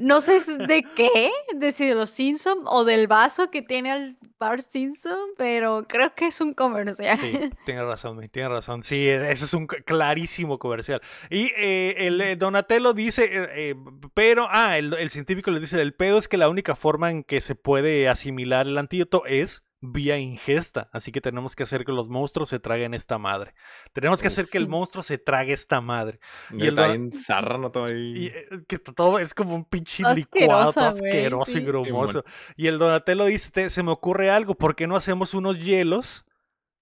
No 0.00 0.20
sé 0.20 0.40
de 0.66 0.84
qué, 0.94 1.30
de 1.54 1.72
si 1.72 1.86
de 1.86 1.94
los 1.94 2.10
Simpson 2.10 2.58
o 2.66 2.84
del 2.84 3.06
vaso 3.06 3.50
que 3.50 3.62
tiene 3.62 3.92
el 3.92 4.16
Bart 4.38 4.62
Simpson, 4.62 5.18
pero 5.36 5.86
creo 5.88 6.14
que 6.14 6.26
es 6.26 6.40
un 6.40 6.54
comercial. 6.54 7.16
Sí, 7.18 7.32
tiene 7.64 7.84
razón, 7.84 8.28
tiene 8.30 8.48
razón. 8.48 8.82
Sí, 8.82 9.08
e- 9.08 9.30
ese 9.30 9.44
es 9.44 9.54
un 9.54 9.66
clarísimo 9.66 10.58
comercial. 10.58 11.00
Y 11.30 11.52
eh, 11.56 11.94
el 12.06 12.20
eh, 12.20 12.36
Donatello 12.36 12.92
dice, 12.92 13.24
eh, 13.24 13.48
eh, 13.70 13.74
pero, 14.14 14.46
ah, 14.50 14.78
el, 14.78 14.94
el 14.94 15.10
científico 15.10 15.50
le 15.50 15.60
dice, 15.60 15.80
el 15.80 15.94
pedo 15.94 16.18
es 16.18 16.28
que 16.28 16.36
la 16.36 16.48
única 16.48 16.76
forma 16.76 17.10
en 17.10 17.22
que 17.24 17.40
se 17.40 17.54
puede 17.54 18.08
asimilar 18.08 18.66
el 18.66 18.78
antídoto 18.78 19.24
es 19.26 19.62
vía 19.80 20.18
ingesta. 20.18 20.88
Así 20.92 21.12
que 21.12 21.20
tenemos 21.20 21.54
que 21.54 21.62
hacer 21.62 21.84
que 21.84 21.92
los 21.92 22.08
monstruos 22.08 22.48
se 22.48 22.58
traguen 22.58 22.94
esta 22.94 23.18
madre. 23.18 23.54
Tenemos 23.92 24.20
que 24.22 24.28
hacer 24.28 24.48
que 24.48 24.58
el 24.58 24.68
monstruo 24.68 25.02
se 25.02 25.18
trague 25.18 25.52
esta 25.52 25.80
madre. 25.80 26.18
Y 26.50 26.62
el 26.62 26.68
está 26.70 26.88
bien 26.88 27.12
zarra, 27.12 27.58
¿no? 27.58 27.70
Todo 27.70 27.86
Y 27.88 27.92
ahí. 27.92 28.26
eh, 28.34 28.48
que 28.66 28.76
está 28.76 28.92
todo 28.92 29.18
es 29.18 29.34
como 29.34 29.54
un 29.54 29.64
pinche 29.64 30.02
licuado, 30.14 30.72
todo 30.72 30.86
asqueroso 30.86 31.58
y 31.58 31.60
grumoso. 31.62 32.24
Y 32.56 32.66
el 32.68 32.78
Donatello 32.78 33.24
dice, 33.26 33.50
"Te- 33.50 33.70
se 33.70 33.82
me 33.82 33.92
ocurre 33.92 34.30
algo, 34.30 34.54
¿por 34.54 34.74
qué 34.76 34.86
no 34.86 34.96
hacemos 34.96 35.34
unos 35.34 35.58
hielos? 35.58 36.24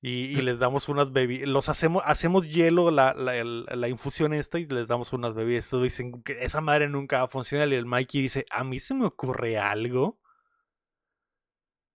Y, 0.00 0.26
y 0.26 0.36
les 0.42 0.58
damos 0.58 0.88
unas 0.90 1.12
bebidas, 1.12 1.48
los 1.48 1.68
hacemos, 1.70 2.02
hacemos 2.06 2.46
hielo, 2.48 2.90
la, 2.90 3.14
la, 3.14 3.42
la 3.42 3.88
infusión 3.88 4.34
esta, 4.34 4.58
y 4.58 4.66
les 4.66 4.86
damos 4.86 5.12
unas 5.14 5.34
bebidas. 5.34 5.64
Estos 5.64 5.82
dicen 5.82 6.22
que 6.22 6.44
esa 6.44 6.60
madre 6.60 6.88
nunca 6.88 7.18
va 7.18 7.24
a 7.24 7.28
funcionar. 7.28 7.68
Y 7.70 7.74
el 7.74 7.86
Mikey 7.86 8.20
dice, 8.22 8.44
a 8.50 8.64
mí 8.64 8.78
se 8.80 8.94
me 8.94 9.06
ocurre 9.06 9.58
algo. 9.58 10.18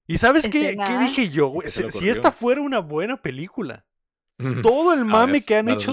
¿Y 0.10 0.18
sabes 0.18 0.48
qué, 0.50 0.76
qué 0.76 0.98
dije 0.98 1.30
yo? 1.30 1.50
güey? 1.50 1.68
¿Qué 1.68 1.72
se 1.72 1.84
le 1.84 1.92
Si, 1.92 2.10
esta 2.10 2.32
fuera 2.32 2.62
una 2.62 2.80
buena 2.80 3.22
película, 3.22 3.86
todo 4.64 4.92
el 4.92 5.06
mame 5.06 5.34
ver, 5.34 5.46
que 5.46 5.56
han 5.56 5.70
hecho, 5.70 5.92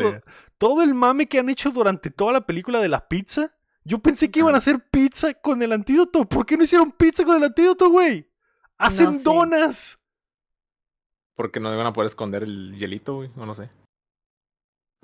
todo 0.57 0.83
el 0.83 0.95
mame 0.95 1.29
que 1.29 1.39
han 1.39 1.51
hecho 1.51 1.71
durante 1.71 2.11
toda 2.11 2.33
la 2.33 2.47
película 2.47 2.81
de 2.81 2.89
la 2.89 3.09
pizza, 3.09 3.55
yo 3.85 3.99
pensé 3.99 4.31
que 4.31 4.39
iban 4.41 4.55
a 4.55 4.59
hacer 4.59 4.89
pizza 4.91 5.35
con 5.35 5.63
el 5.63 5.71
antídoto. 5.71 6.27
¿Por 6.27 6.47
qué 6.47 6.57
no 6.57 6.65
hicieron 6.65 6.93
pizza 6.93 7.27
con 7.27 7.37
el 7.37 7.45
antídoto, 7.45 7.91
güey? 7.91 8.27
Hacen 8.79 9.17
sé. 9.17 9.23
donas. 9.23 9.99
Porque 11.35 11.61
no 11.61 11.71
iban 11.75 11.87
a 11.87 11.93
poder 11.93 12.07
esconder 12.07 12.43
el 12.43 12.75
hielito, 12.75 13.17
güey. 13.17 13.31
O 13.37 13.45
no 13.45 13.55
sé. 13.55 13.69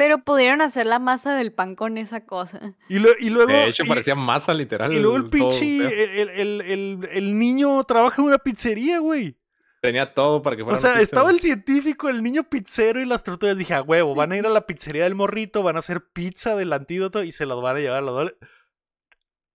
Pero 0.03 0.18
pudieron 0.24 0.62
hacer 0.62 0.84
la 0.86 0.98
masa 0.98 1.32
del 1.36 1.53
pan 1.53 1.76
con 1.76 1.96
esa 1.96 2.26
cosa. 2.26 2.74
Y, 2.88 2.98
lo- 2.98 3.16
y 3.20 3.30
luego. 3.30 3.53
De 3.53 3.66
hecho, 3.68 3.84
y- 3.84 3.88
parecía 3.88 4.16
masa, 4.16 4.53
literal. 4.53 4.92
y 4.92 4.98
luego 4.98 5.16
el 5.16 5.30
pinche. 5.30 6.20
El, 6.22 6.28
el- 6.30 6.61
el- 6.62 7.09
el 7.12 7.38
niño 7.38 7.84
trabaja 7.84 8.20
en 8.20 8.26
una 8.26 8.38
pizzería, 8.38 8.98
güey. 8.98 9.36
Tenía 9.80 10.12
todo 10.12 10.42
para 10.42 10.57
que 10.57 10.64
fuera 10.64 10.76
O 10.76 10.80
sea, 10.80 10.90
una 10.94 11.03
estaba 11.03 11.30
el 11.30 11.38
científico, 11.38 12.09
el 12.09 12.20
niño 12.24 12.42
pizzero 12.50 13.00
y 13.00 13.05
las 13.07 13.22
tortugas. 13.22 13.57
Dije, 13.57 13.74
a 13.74 13.82
huevo, 13.82 14.16
van 14.16 14.32
a 14.32 14.36
ir 14.36 14.44
a 14.44 14.50
la 14.50 14.66
pizzería 14.66 15.05
del 15.05 15.14
morrito, 15.14 15.62
van 15.62 15.76
a 15.76 15.78
hacer 15.78 16.03
pizza 16.12 16.57
del 16.57 16.72
antídoto 16.72 17.22
y 17.22 17.30
se 17.30 17.46
las 17.46 17.61
van 17.61 17.76
a 17.76 17.78
llevar 17.78 17.98
a 17.98 18.00
los 18.00 18.14
donas. 18.16 18.34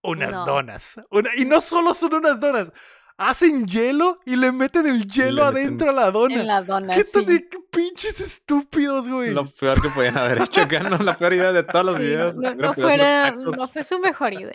Unas 0.02 0.32
No. 0.32 0.45
donas. 0.45 0.95
Una- 1.12 1.32
y 1.36 1.43
no 1.43 1.60
solo 1.60 1.93
son 1.93 2.14
unas 2.14 2.39
donas. 2.39 2.72
Hacen 3.20 3.65
hielo 3.65 4.20
y 4.26 4.36
le 4.36 4.51
meten 4.51 4.86
el 4.86 5.07
hielo 5.07 5.43
le 5.45 5.51
meten- 5.51 5.65
adentro 5.65 5.89
a 5.89 5.93
la 5.93 6.11
dona. 6.11 6.36
En 6.36 6.47
la 6.47 6.61
dona, 6.61 6.93
¿Qué, 6.95 7.03
tan 7.03 7.26
de- 7.26 7.47
pinches 7.72 8.22
estúpidos, 8.22 9.07
güey? 9.07 9.32
Lo 9.34 9.47
peor 9.49 9.82
que 9.82 9.89
podían 9.89 10.18
haber 10.18 10.41
hecho 10.43 10.61
acá, 10.61 10.82
¿no? 10.82 10.97
La 10.99 11.18
peor 11.18 11.34
idea 11.34 11.51
de 11.51 11.63
todas 11.63 11.86
las 11.88 11.95
Sí, 11.97 12.03
ideas. 12.03 12.38
no, 12.38 12.74
fuera, 12.76 13.32
no 13.32 13.68
fue 13.68 13.84
su 13.84 13.97
mejor 13.99 14.34
idea. 14.34 14.51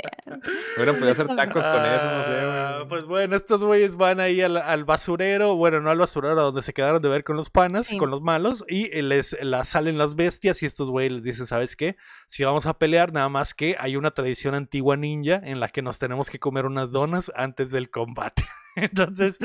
Hubieran 0.77 0.95
podido 0.97 1.13
hacer 1.13 1.27
tacos 1.35 1.65
con 1.65 1.85
eso, 1.85 2.05
no 2.05 2.25
sé, 2.25 2.31
Ah, 2.41 2.75
güey. 2.79 2.89
Pues 2.89 3.05
bueno, 3.07 3.35
estos 3.37 3.61
güeyes 3.63 3.97
van 3.97 4.21
ahí 4.21 4.41
al, 4.41 4.57
al 4.57 4.85
basurero, 4.85 5.57
bueno, 5.57 5.81
no 5.81 5.91
al 5.91 5.99
basurero, 5.99 6.39
a 6.39 6.45
donde 6.45 6.63
se 6.63 6.73
quedaron 6.73 7.03
de 7.03 7.09
ver 7.09 7.25
con 7.25 7.37
los 7.37 7.51
panas, 7.51 7.87
Sí. 7.87 7.97
con 7.99 8.11
los 8.11 8.23
malos, 8.23 8.65
y 8.69 8.89
les 9.03 9.37
la 9.43 9.65
salen 9.65 9.99
las 9.99 10.15
bestias 10.15 10.63
y 10.63 10.67
estos 10.67 10.89
güeyes 10.89 11.13
les 11.13 11.23
dicen, 11.25 11.47
¿sabes 11.47 11.75
qué? 11.75 11.97
Si 12.33 12.45
vamos 12.45 12.65
a 12.65 12.73
pelear, 12.79 13.13
nada 13.13 13.29
más 13.29 13.53
que 13.53 13.77
hay 13.79 13.95
una 13.95 14.13
tradición 14.13 14.55
antigua 14.55 14.97
ninja 14.97 15.39
en 15.45 15.61
la 15.61 15.69
que 15.69 15.83
nos 15.83 15.99
tenemos 15.99 16.31
que 16.31 16.39
comer 16.39 16.65
unas 16.65 16.91
donas 16.91 17.31
antes 17.37 17.71
del 17.71 17.91
combate. 17.91 18.43
Entonces, 18.75 19.39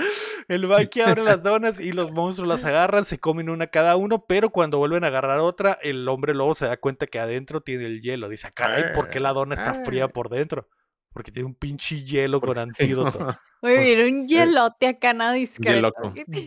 el 0.47 0.65
Mikey 0.65 1.01
abre 1.01 1.21
las 1.21 1.43
donas 1.43 1.81
y 1.81 1.91
los 1.91 2.13
monstruos 2.13 2.47
las 2.47 2.63
agarran, 2.63 3.03
se 3.03 3.19
comen 3.19 3.49
una 3.49 3.67
cada 3.67 3.97
uno, 3.97 4.23
pero 4.25 4.51
cuando 4.51 4.77
vuelven 4.77 5.03
a 5.03 5.07
agarrar 5.07 5.39
otra, 5.39 5.77
el 5.81 6.07
hombre 6.07 6.33
lobo 6.33 6.55
se 6.55 6.65
da 6.65 6.77
cuenta 6.77 7.07
que 7.07 7.19
adentro 7.19 7.59
tiene 7.59 7.87
el 7.87 8.01
hielo. 8.01 8.29
Dice, 8.29 8.47
"Ah, 8.47 8.51
caray, 8.55 8.93
¿por 8.93 9.09
qué 9.09 9.19
la 9.19 9.33
dona 9.33 9.55
está 9.55 9.73
fría 9.83 10.05
Ah. 10.05 10.07
por 10.07 10.29
dentro? 10.29 10.69
Porque 11.17 11.31
tiene 11.31 11.47
un 11.47 11.55
pinche 11.55 12.03
hielo 12.03 12.39
con 12.39 12.55
antídoto. 12.59 13.35
Oye, 13.61 13.91
era 13.91 14.05
un 14.05 14.27
hielote 14.27 14.87
acá, 14.87 15.13
nada 15.13 15.33
discreto. 15.33 15.91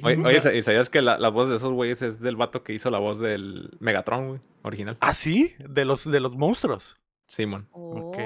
Oye, 0.05 0.17
oye, 0.25 0.57
¿y 0.59 0.63
sabías 0.63 0.89
que 0.89 1.03
la, 1.03 1.19
la 1.19 1.29
voz 1.29 1.49
de 1.49 1.57
esos 1.57 1.73
güeyes 1.73 2.03
es 2.03 2.21
del 2.21 2.37
vato 2.37 2.63
que 2.63 2.73
hizo 2.73 2.89
la 2.89 2.99
voz 3.01 3.19
del 3.19 3.77
Megatron, 3.81 4.29
güey? 4.29 4.41
Original. 4.63 4.97
¿Ah, 5.01 5.13
sí? 5.13 5.53
De 5.59 5.85
los, 5.85 6.09
de 6.09 6.21
los 6.21 6.37
monstruos. 6.37 6.95
Simón. 7.27 7.67
Ok, 7.73 8.17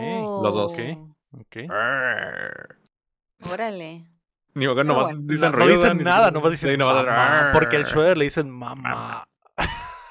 los 0.42 0.54
dos. 0.54 0.76
Oh, 0.78 1.16
Ok. 1.40 1.56
Órale. 3.50 4.04
Ni 4.54 4.66
que 4.66 4.84
nomás 4.84 5.04
bueno. 5.04 5.20
dicen 5.24 5.50
no, 5.50 5.56
ruido, 5.58 5.82
dicen 5.82 5.98
nada, 6.04 6.30
nomás 6.30 6.50
dicen 6.52 6.70
Sí, 6.70 6.76
nomás- 6.76 7.04
mamá, 7.04 7.50
porque 7.54 7.76
al 7.76 7.84
Shredder 7.84 8.18
le 8.18 8.24
dicen 8.24 8.50
mamá. 8.50 9.24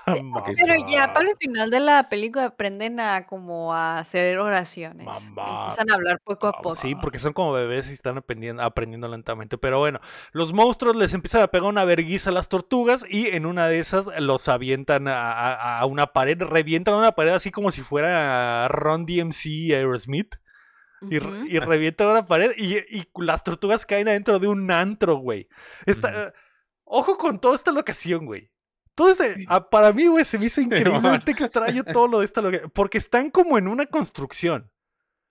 Mamá. 0.06 0.44
Pero 0.58 0.74
ya 0.90 1.14
para 1.14 1.30
el 1.30 1.38
final 1.38 1.70
de 1.70 1.80
la 1.80 2.10
película 2.10 2.46
aprenden 2.46 3.00
a 3.00 3.26
como 3.26 3.74
a 3.74 4.00
hacer 4.00 4.38
oraciones. 4.40 5.06
Mamá. 5.06 5.62
Empiezan 5.64 5.92
a 5.92 5.94
hablar 5.96 6.20
poco 6.24 6.48
a 6.48 6.54
poco. 6.54 6.76
Sí, 6.76 6.96
porque 6.96 7.20
son 7.20 7.34
como 7.34 7.54
bebés 7.54 7.90
y 7.90 7.94
están 7.94 8.18
aprendiendo, 8.18 8.62
aprendiendo 8.64 9.08
lentamente. 9.08 9.58
Pero 9.58 9.80
bueno, 9.80 10.00
los 10.32 10.52
monstruos 10.54 10.96
les 10.96 11.14
empiezan 11.14 11.42
a 11.42 11.48
pegar 11.48 11.70
una 11.70 11.86
verguiza 11.86 12.32
a 12.32 12.34
las 12.34 12.50
tortugas 12.50 13.06
y 13.10 13.28
en 13.28 13.46
una 13.46 13.68
de 13.68 13.80
esas 13.80 14.08
los 14.20 14.50
avientan 14.50 15.08
a, 15.08 15.32
a- 15.32 15.80
a 15.80 15.86
una 15.86 16.08
pared, 16.08 16.38
revientan 16.42 16.96
una 16.96 17.14
pared 17.14 17.32
así 17.32 17.52
como 17.52 17.72
si 17.72 17.82
fuera 17.82 18.68
Ron 18.68 19.06
DMC 19.06 19.46
y 19.46 19.74
Aerosmith. 19.74 20.36
Y, 21.10 21.18
Ujú. 21.18 21.46
y 21.48 21.60
revientan 21.60 22.08
una 22.08 22.24
pared 22.26 22.52
y, 22.58 22.78
y 22.78 23.06
las 23.18 23.44
tortugas 23.44 23.86
caen 23.86 24.08
adentro 24.08 24.40
de 24.40 24.48
un 24.48 24.72
antro, 24.72 25.16
güey. 25.18 25.48
Ujú. 25.88 26.08
eh, 26.08 26.32
Ojo 26.86 27.18
con 27.18 27.40
toda 27.40 27.56
esta 27.56 27.72
locación, 27.72 28.26
güey. 28.26 28.50
Sí. 28.98 29.46
ah, 29.48 29.70
para 29.70 29.92
mí, 29.92 30.08
güey, 30.08 30.26
se 30.26 30.38
me 30.38 30.46
hizo 30.46 30.62
increíblemente 30.62 31.32
extraño 31.32 31.84
todo 31.84 32.08
lo 32.08 32.20
de 32.20 32.26
esta 32.26 32.42
locación. 32.42 32.72
Porque 32.74 32.98
están 32.98 33.30
como 33.32 33.58
en 33.58 33.68
una 33.68 33.86
construcción. 33.86 34.72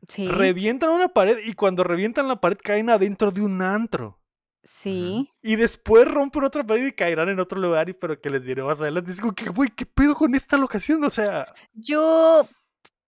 Sí. 0.08 0.26
Revientan 0.28 0.90
una 0.90 1.08
pared 1.08 1.38
y 1.44 1.52
cuando 1.54 1.84
revientan 1.84 2.28
la 2.28 2.40
pared 2.40 2.58
caen 2.62 2.90
adentro 2.90 3.30
de 3.30 3.40
un 3.40 3.62
antro. 3.62 4.18
Sí. 4.64 5.28
Y 5.42 5.56
después 5.56 6.06
rompen 6.06 6.44
otra 6.44 6.64
pared 6.64 6.86
y 6.86 6.92
caerán 6.92 7.28
en 7.28 7.40
otro 7.40 7.60
lugar, 7.60 7.88
y 7.88 7.94
pero 7.94 8.20
que 8.20 8.30
les 8.30 8.44
diré 8.44 8.62
más 8.62 8.80
adelante. 8.80 9.12
Como 9.20 9.34
que, 9.34 9.48
güey, 9.48 9.70
¿qué 9.74 9.86
pedo 9.86 10.14
con 10.14 10.34
esta 10.34 10.56
locación? 10.56 11.02
O 11.04 11.10
sea, 11.10 11.52
Yo, 11.72 12.48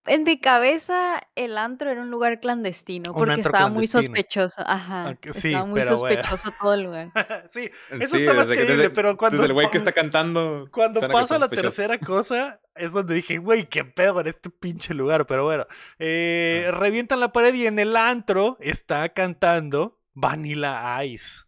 en 0.07 0.23
mi 0.25 0.39
cabeza, 0.39 1.23
el 1.35 1.57
antro 1.59 1.91
era 1.91 2.01
un 2.03 2.11
lugar 2.11 2.41
clandestino 2.41 3.13
Un 3.13 3.17
porque 3.17 3.41
estaba 3.41 3.69
muy 3.69 3.87
sospechoso. 3.87 4.63
Ajá. 4.67 5.17
Sí, 5.33 5.49
estaba 5.49 5.65
muy 5.67 5.81
pero 5.81 5.97
bueno. 5.99 6.23
sospechoso 6.23 6.55
todo 6.61 6.75
el 6.75 6.83
lugar. 6.83 7.13
sí, 7.51 7.71
eso 7.91 8.17
Sí, 8.17 8.23
está 8.23 8.35
más 8.35 8.47
creíble, 8.49 8.77
desde- 8.77 8.91
pero 8.91 9.17
cuando, 9.17 9.39
Desde 9.39 9.47
el 9.49 9.53
güey 9.55 9.71
que 9.71 9.79
está 9.79 9.93
cantando. 9.93 10.69
cuando 10.71 11.01
pasa 11.09 11.39
la 11.39 11.49
tercera 11.49 11.99
cosa, 11.99 12.61
es 12.75 12.93
donde 12.93 13.15
dije, 13.15 13.39
güey, 13.39 13.69
qué 13.69 13.85
pedo 13.85 14.21
en 14.21 14.27
este 14.27 14.51
pinche 14.51 14.95
lugar. 14.95 15.27
Pero 15.27 15.45
bueno, 15.45 15.67
eh, 15.99 16.67
Ah. 16.69 16.73
revientan 16.73 17.21
la 17.21 17.33
pared 17.33 17.55
y 17.55 17.67
en 17.67 17.79
el 17.79 17.97
antro 17.97 18.57
está 18.61 19.09
cantando 19.11 19.99
Vanilla 20.13 21.03
Ice. 21.05 21.43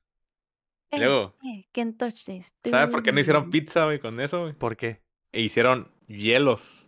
Y 0.91 0.99
luego, 0.99 1.35
Eh, 1.45 1.67
¿Qué 1.73 1.81
entonces? 1.83 2.55
¿sabes 2.65 2.89
por 2.89 3.03
qué 3.03 3.13
no 3.13 3.21
hicieron 3.21 3.51
pizza, 3.51 3.85
güey, 3.85 3.99
con 3.99 4.19
eso, 4.21 4.43
güey? 4.43 4.53
¿Por 4.55 4.77
qué? 4.77 5.03
E 5.33 5.43
hicieron 5.43 5.93
hielos 6.07 6.87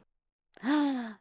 Ah, 0.63 1.19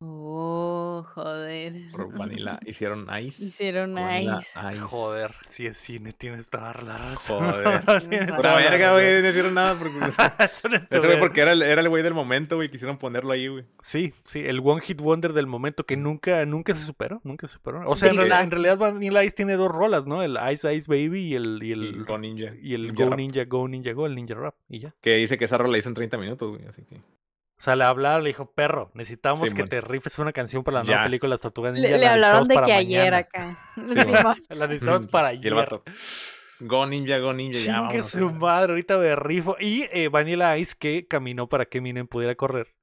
Oh, 0.00 1.04
joder. 1.14 1.72
vanilla. 2.16 2.60
Hicieron 2.66 3.06
ice. 3.20 3.44
Hicieron 3.44 3.94
Vanilla 3.94 4.38
ice. 4.40 4.60
ice. 4.74 4.80
Joder, 4.80 5.34
si 5.44 5.66
es 5.66 5.76
cine, 5.76 6.12
tienes 6.12 6.48
toda 6.50 6.72
la 6.74 6.96
razón. 6.98 7.44
Joder. 7.50 7.84
La 8.42 8.54
verga, 8.54 8.92
güey. 8.92 9.22
No 9.22 9.28
hicieron 9.28 9.54
nada 9.54 9.76
porque. 9.76 9.98
Es 10.48 10.62
una 10.64 10.76
Ese 10.76 10.86
güey 11.00 11.16
estupidez. 11.16 11.18
porque 11.18 11.40
era 11.40 11.52
el, 11.52 11.62
era 11.62 11.80
el 11.80 11.88
güey 11.88 12.02
del 12.04 12.14
momento, 12.14 12.56
güey. 12.56 12.68
Quisieron 12.68 12.98
ponerlo 12.98 13.32
ahí, 13.32 13.48
güey. 13.48 13.64
Sí, 13.80 14.14
sí, 14.24 14.40
el 14.40 14.60
One 14.62 14.80
Hit 14.82 15.00
Wonder 15.00 15.32
del 15.32 15.46
momento 15.48 15.84
que 15.84 15.96
nunca, 15.96 16.44
nunca 16.46 16.74
se 16.74 16.82
superó, 16.82 17.20
nunca 17.24 17.48
se 17.48 17.54
superó. 17.54 17.88
O 17.90 17.96
sea, 17.96 18.10
en, 18.10 18.20
en 18.20 18.50
realidad 18.50 18.78
Vanilla 18.78 19.24
Ice 19.24 19.34
tiene 19.34 19.54
dos 19.54 19.70
rolas, 19.70 20.06
¿no? 20.06 20.22
El 20.22 20.38
Ice 20.52 20.72
Ice 20.74 20.86
Baby 20.88 21.22
y 21.26 21.34
el, 21.34 21.58
y 21.62 21.68
Y 21.68 21.72
el, 21.72 22.04
Go 22.04 22.18
Ninja. 22.18 22.52
y 22.62 22.74
el 22.74 22.82
Ninja 22.88 23.04
Go 23.04 23.10
Rap, 23.10 23.18
Ninja, 23.18 23.44
Go 23.46 23.68
Ninja 23.68 23.92
Go, 23.92 24.06
el 24.06 24.14
Ninja 24.14 24.34
Rap, 24.34 24.54
y 24.68 24.78
ya. 24.78 24.94
Que 25.00 25.16
dice 25.16 25.36
que 25.38 25.46
esa 25.46 25.58
rola 25.58 25.72
la 25.72 25.78
hizo 25.78 25.88
en 25.88 25.94
30 25.96 26.18
minutos, 26.18 26.50
güey. 26.56 26.66
Así 26.68 26.82
que. 26.84 27.00
O 27.58 27.62
sea, 27.62 27.74
le 27.74 27.84
hablaron, 27.84 28.22
le 28.22 28.28
dijo, 28.28 28.52
perro, 28.52 28.90
necesitamos 28.94 29.48
Sí, 29.48 29.54
que 29.54 29.64
te 29.64 29.80
rifes 29.80 30.18
una 30.20 30.32
canción 30.32 30.62
para 30.62 30.78
la 30.78 30.84
nueva 30.84 31.00
Ya. 31.00 31.04
película 31.06 31.30
de 31.30 31.34
las 31.34 31.40
Tortugas 31.40 31.72
Ninja. 31.74 31.88
Le, 31.88 31.98
le 31.98 32.04
la 32.04 32.12
hablaron 32.12 32.46
de 32.48 32.54
necesitamos 32.54 32.66
que 32.66 32.72
para 32.72 32.78
ayer 32.78 33.14
acá. 33.14 33.58
Simón. 34.34 34.42
La 34.48 34.66
necesitamos 34.68 35.06
para 35.08 35.32
Y 35.34 35.38
ayer. 35.38 35.46
el 35.48 35.54
vato. 35.54 35.82
Go 36.60 36.86
Ninja, 36.86 37.18
Go 37.18 37.32
Ninja. 37.34 37.58
Ya, 37.58 37.80
vámonos, 37.80 38.10
su 38.10 38.30
madre, 38.30 38.72
ahorita 38.72 38.98
me 38.98 39.16
rifo. 39.16 39.56
Y 39.58 39.86
eh, 39.92 40.08
Vanilla 40.08 40.56
Ice 40.58 40.74
que 40.78 41.06
caminó 41.08 41.48
para 41.48 41.64
que 41.66 41.78
Eminem 41.78 42.06
pudiera 42.06 42.34
correr. 42.36 42.74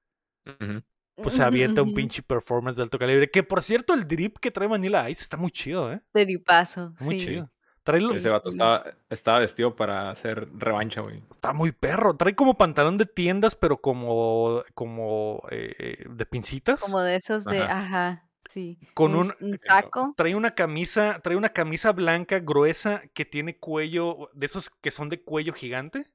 Pues 1.15 1.33
se 1.35 1.43
avienta 1.43 1.81
un 1.81 1.93
pinche 1.93 2.21
performance 2.21 2.75
de 2.75 2.83
alto 2.83 2.99
calibre. 2.99 3.29
Que 3.31 3.43
por 3.43 3.61
cierto, 3.63 3.93
el 3.93 4.05
drip 4.07 4.37
que 4.39 4.51
trae 4.51 4.67
Vanilla 4.67 5.09
Ice 5.09 5.21
está 5.23 5.37
muy 5.37 5.51
chido, 5.51 5.91
¿eh? 5.91 6.01
Peripazo, 6.11 6.93
Muy 6.99 7.19
sí. 7.19 7.25
chido. 7.27 7.49
Trae 7.85 8.01
lo- 8.01 8.13
Ese 8.15 8.29
vato 8.29 8.49
estaba, 8.49 8.83
estaba 9.09 9.39
vestido 9.39 9.75
para 9.75 10.09
hacer 10.09 10.49
revancha, 10.57 11.01
güey. 11.01 11.23
Está 11.31 11.53
muy 11.53 11.71
perro. 11.71 12.15
Trae 12.17 12.35
como 12.35 12.55
pantalón 12.57 12.97
de 12.97 13.05
tiendas, 13.05 13.55
pero 13.55 13.77
como, 13.77 14.63
como 14.73 15.41
eh, 15.51 16.03
de 16.09 16.25
pincitas. 16.25 16.81
Como 16.81 16.99
de 16.99 17.15
esos 17.15 17.45
de, 17.45 17.61
Ajá. 17.61 17.77
ajá, 17.77 18.29
sí. 18.49 18.79
Con 18.95 19.13
un- 19.15 19.31
saco. 19.67 20.13
Trae 20.17 20.33
una 20.35 20.55
camisa, 20.55 21.19
trae 21.23 21.37
una 21.37 21.49
camisa 21.49 21.91
blanca 21.91 22.39
gruesa 22.39 23.03
que 23.13 23.23
tiene 23.23 23.57
cuello, 23.59 24.29
de 24.33 24.47
esos 24.47 24.69
que 24.69 24.89
son 24.91 25.09
de 25.09 25.21
cuello 25.23 25.53
gigante. 25.53 26.07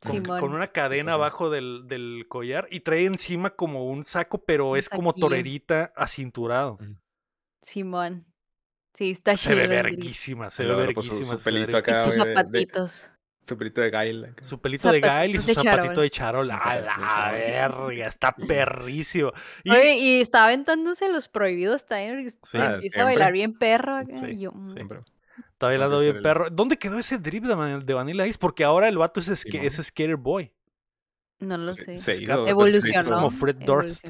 Con, 0.00 0.12
Simón. 0.12 0.40
con 0.40 0.52
una 0.54 0.66
cadena 0.66 1.12
Ajá. 1.12 1.14
abajo 1.22 1.48
del, 1.50 1.84
del 1.86 2.26
collar 2.28 2.66
y 2.70 2.80
trae 2.80 3.06
encima 3.06 3.50
como 3.50 3.86
un 3.86 4.04
saco, 4.04 4.38
pero 4.44 4.70
Un 4.72 4.78
es 4.78 4.88
como 4.90 5.14
torerita 5.14 5.92
acinturado. 5.96 6.78
Simón. 7.62 8.26
Sí, 8.96 9.10
está 9.10 9.36
Se 9.36 9.50
chido. 9.50 9.56
ve 9.56 9.62
el 9.62 9.68
drip. 9.68 9.82
verguísima, 9.84 10.50
se 10.50 10.64
Y 10.64 10.66
ve 10.66 10.72
pues, 10.72 11.06
su- 11.06 11.12
verguísima. 11.12 11.36
su 11.36 11.42
se 11.42 11.50
ve 11.50 11.54
pelito 11.60 11.76
Y 11.76 11.80
acá, 11.80 11.92
verguísima. 11.92 12.12
sus 12.12 12.16
güey, 12.16 12.24
de- 12.26 12.30
de- 12.30 12.36
zapatitos. 12.66 13.08
Su 13.42 13.56
pelito 13.56 13.80
de 13.80 13.90
Gail. 13.90 14.34
Su 14.42 14.60
pelito 14.60 14.90
de 14.90 15.00
Gail 15.00 15.30
y 15.30 15.38
Zapatitos 15.38 15.42
su 15.42 15.48
de 15.48 15.54
zapatito 15.70 15.92
charol. 15.92 16.02
de 16.02 16.10
charol. 16.10 16.50
A 16.50 16.80
la 16.80 17.30
verga, 17.32 18.06
está 18.08 18.32
perrísimo. 18.90 19.32
Y 19.62 19.70
Oye, 19.70 19.98
y 19.98 20.20
estaba 20.20 20.46
aventándose 20.46 21.08
los 21.10 21.28
prohibidos 21.28 21.86
también. 21.86 22.28
Sí. 22.30 22.36
Se 22.42 22.58
Ah, 22.58 22.74
empieza 22.74 23.02
a 23.02 23.04
bailar 23.04 23.32
bien 23.32 23.56
perro 23.56 23.94
acá. 23.96 24.18
Sí, 24.18 24.32
y 24.32 24.38
yo, 24.40 24.50
mm, 24.52 24.70
Siempre. 24.70 25.00
está 25.52 25.66
bailando 25.66 26.00
bien 26.00 26.16
el- 26.16 26.22
perro. 26.22 26.50
¿Dónde 26.50 26.76
quedó 26.76 26.98
ese 26.98 27.18
drip 27.18 27.44
de, 27.44 27.54
Van- 27.54 27.86
de 27.86 27.94
Vanilla 27.94 28.26
Ice? 28.26 28.38
Porque 28.38 28.64
ahora 28.64 28.88
el 28.88 28.98
vato 28.98 29.20
es, 29.20 29.28
es 29.28 29.76
Skater 29.86 30.16
Boy. 30.16 30.52
No 31.38 31.56
lo 31.58 31.72
Se- 31.72 31.84
sé. 31.84 31.96
se 32.16 32.22
hizo, 32.24 32.34
pues, 32.36 32.50
Evolucionó. 32.50 32.94
se 32.94 33.00
hizo- 33.02 33.14
como 33.14 33.30
Fred 33.30 33.56
Durst. 33.56 34.04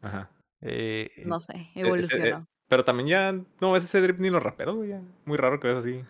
Ajá. 0.00 0.30
Eh, 0.62 1.10
No 1.26 1.40
sé, 1.40 1.52
ese- 1.74 1.80
evolucionó. 1.80 2.46
Pero 2.70 2.84
también 2.84 3.08
ya 3.08 3.32
no 3.60 3.72
ves 3.72 3.84
ese 3.84 4.00
drip 4.00 4.18
ni 4.20 4.30
los 4.30 4.42
raperos, 4.42 4.76
güey. 4.76 4.94
Muy 5.26 5.36
raro 5.36 5.58
que 5.60 5.68
ves 5.68 5.78
así. 5.78 6.02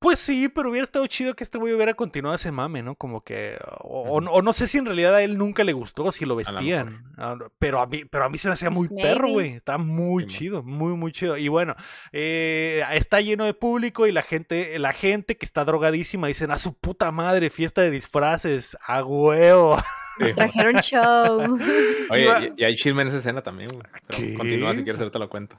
Pues 0.00 0.18
sí, 0.20 0.48
pero 0.48 0.70
hubiera 0.70 0.84
estado 0.84 1.06
chido 1.06 1.34
que 1.34 1.42
este 1.44 1.56
güey 1.58 1.72
hubiera 1.72 1.94
continuado 1.94 2.34
ese 2.34 2.52
mame, 2.52 2.82
¿no? 2.82 2.94
Como 2.96 3.20
que. 3.22 3.58
O, 3.80 4.20
no- 4.20 4.30
o 4.32 4.42
no 4.42 4.52
sé 4.52 4.66
si 4.68 4.78
en 4.78 4.86
realidad 4.86 5.14
a 5.14 5.22
él 5.22 5.38
nunca 5.38 5.62
le 5.64 5.72
gustó, 5.72 6.10
si 6.12 6.24
lo 6.26 6.34
vestían. 6.36 7.04
Pero 7.60 7.80
a 7.80 7.86
mí, 7.86 8.04
pero 8.04 8.24
a 8.24 8.28
mí 8.28 8.38
se 8.38 8.48
me 8.48 8.54
hacía 8.54 8.70
Pues 8.70 8.90
muy 8.90 9.02
perro, 9.02 9.28
güey. 9.28 9.54
Está 9.54 9.78
muy 9.78 10.26
chido, 10.26 10.62
muy, 10.64 10.94
muy 10.94 11.10
chido. 11.12 11.36
Y 11.36 11.46
bueno, 11.48 11.74
eh, 12.12 12.84
está 12.92 13.20
lleno 13.20 13.44
de 13.44 13.54
público 13.54 14.06
y 14.06 14.12
la 14.12 14.22
gente, 14.22 14.78
la 14.80 14.92
gente 14.92 15.36
que 15.36 15.46
está 15.46 15.64
drogadísima 15.64 16.26
dicen, 16.28 16.50
a 16.50 16.58
su 16.58 16.74
puta 16.74 17.10
madre, 17.12 17.50
fiesta 17.50 17.82
de 17.82 17.90
disfraces, 17.92 18.76
a 18.86 19.04
huevo. 19.04 19.76
Sí. 20.18 20.34
Trajeron 20.34 20.74
show. 20.76 21.58
Oye, 22.10 22.52
y, 22.56 22.62
y 22.62 22.64
hay 22.64 22.76
chisme 22.76 23.02
en 23.02 23.08
esa 23.08 23.18
escena 23.18 23.42
también, 23.42 23.70
güey. 23.70 23.82
Pero 24.06 24.18
¿Qué? 24.18 24.34
continúa 24.34 24.74
si 24.74 24.82
quieres, 24.82 25.00
ahorita 25.00 25.18
lo 25.18 25.28
cuento. 25.28 25.56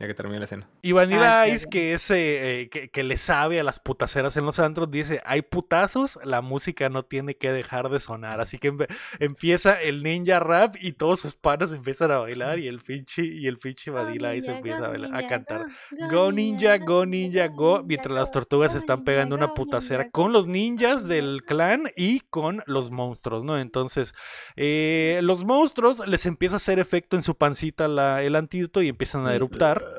Ya 0.00 0.06
que 0.06 0.14
termine 0.14 0.38
la 0.38 0.44
escena. 0.46 0.66
Y 0.80 0.92
Vanilla 0.92 1.42
Ah, 1.42 1.46
Ice, 1.48 1.58
claro. 1.66 1.70
que 1.72 1.92
es 1.92 2.10
eh, 2.10 2.60
eh, 2.62 2.68
que, 2.70 2.88
que 2.88 3.02
le 3.02 3.18
sabe 3.18 3.60
a 3.60 3.62
las 3.62 3.78
putaceras 3.80 4.34
en 4.38 4.46
los 4.46 4.58
antros, 4.58 4.90
dice, 4.90 5.20
hay 5.26 5.42
putazos, 5.42 6.18
la 6.24 6.40
música 6.40 6.88
no 6.88 7.02
tiene 7.04 7.34
que 7.36 7.52
dejar 7.52 7.90
de 7.90 8.00
sonar. 8.00 8.40
Así 8.40 8.56
que 8.58 8.72
empieza 9.18 9.80
el 9.80 10.02
ninja 10.02 10.38
rap 10.40 10.74
y 10.80 10.92
todos 10.92 11.20
sus 11.20 11.34
panas 11.34 11.72
empiezan 11.72 12.10
a 12.12 12.18
bailar 12.18 12.58
y 12.58 12.66
el 12.68 12.80
pinche, 12.80 13.22
y 13.24 13.46
el 13.46 13.58
pinche 13.58 13.90
Vanilla 13.90 14.34
Ice 14.34 14.50
empieza 14.50 14.86
a, 14.86 14.88
bailar- 14.88 15.14
a 15.14 15.28
cantar. 15.28 15.66
Go 16.10 16.32
ninja, 16.32 16.78
go 16.78 17.04
ninja, 17.04 17.48
go, 17.48 17.82
mientras 17.84 18.14
las 18.14 18.30
tortugas 18.30 18.74
están 18.74 19.04
pegando 19.04 19.36
una 19.36 19.52
putacera 19.52 20.08
con 20.10 20.32
los 20.32 20.46
ninjas 20.46 21.06
del 21.08 21.42
clan 21.46 21.90
y 21.94 22.20
con 22.20 22.62
los 22.64 22.90
monstruos, 22.90 23.44
¿no? 23.44 23.58
Entonces, 23.58 24.14
eh, 24.56 25.20
los 25.22 25.44
monstruos 25.44 26.06
les 26.08 26.24
empieza 26.24 26.54
a 26.54 26.56
hacer 26.56 26.78
efecto 26.78 27.16
en 27.16 27.22
su 27.22 27.34
pancita 27.36 27.86
la- 27.86 28.22
el 28.22 28.34
antídoto 28.34 28.80
y 28.80 28.88
empiezan 28.88 29.26
a 29.26 29.34
eruptar. 29.34 29.89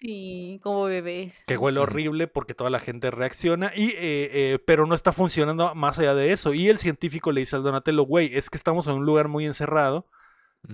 Sí, 0.00 0.60
como 0.62 0.84
bebés. 0.84 1.42
que 1.46 1.56
huele 1.56 1.80
horrible 1.80 2.28
porque 2.28 2.54
toda 2.54 2.70
la 2.70 2.78
gente 2.78 3.10
reacciona 3.10 3.72
y 3.74 3.88
eh, 3.90 4.30
eh, 4.54 4.58
pero 4.64 4.86
no 4.86 4.94
está 4.94 5.12
funcionando 5.12 5.74
más 5.74 5.98
allá 5.98 6.14
de 6.14 6.32
eso 6.32 6.54
y 6.54 6.68
el 6.68 6.78
científico 6.78 7.32
le 7.32 7.40
dice 7.40 7.56
al 7.56 7.64
Donatello 7.64 8.04
güey 8.04 8.30
es 8.36 8.48
que 8.48 8.56
estamos 8.58 8.86
en 8.86 8.94
un 8.94 9.04
lugar 9.04 9.26
muy 9.28 9.44
encerrado 9.44 10.06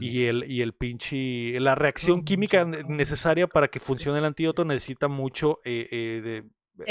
y 0.00 0.24
el 0.24 0.50
y 0.50 0.62
el 0.62 0.72
pinche 0.74 1.58
la 1.60 1.74
reacción 1.74 2.24
química 2.24 2.64
ne- 2.64 2.84
necesaria 2.84 3.46
para 3.46 3.68
que 3.68 3.80
funcione 3.80 4.18
el 4.18 4.24
antídoto 4.24 4.64
necesita 4.64 5.08
mucho 5.08 5.60
eh, 5.64 5.88
eh, 5.90 6.20
de 6.22 6.44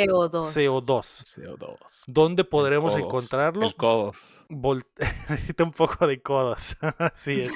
CO2. 0.08 0.54
CO2 0.54 1.38
CO2. 1.38 1.78
¿Dónde 2.08 2.44
podremos 2.46 2.96
El 2.96 3.02
codos, 3.02 3.14
encontrarlo? 3.26 3.66
El 3.68 3.76
codos. 3.76 4.46
Vol- 4.50 4.86
Necesita 5.30 5.64
un 5.66 5.72
poco 5.72 6.08
de 6.08 6.22
codos. 6.22 6.78
Así 6.98 7.42
es. 7.42 7.52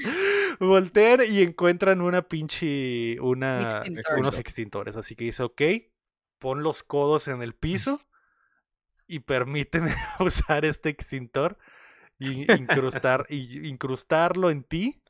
Voltean 0.60 1.22
y 1.30 1.42
encuentran 1.42 2.02
una 2.02 2.24
pinche. 2.24 3.20
Una, 3.22 3.62
Extintor. 3.82 4.20
unos 4.20 4.40
extintores. 4.40 4.96
Así 4.96 5.16
que 5.16 5.26
dice: 5.26 5.44
Ok, 5.44 5.62
pon 6.40 6.64
los 6.64 6.84
codos 6.84 7.28
en 7.28 7.42
el 7.42 7.54
piso 7.54 8.00
y 9.08 9.20
permíteme 9.20 9.94
usar 10.20 10.66
este 10.66 10.90
extintor 10.90 11.58
y 12.20 12.52
incrustar, 12.52 13.26
y 13.30 13.68
incrustarlo 13.68 14.50
en 14.50 14.64
ti. 14.64 15.02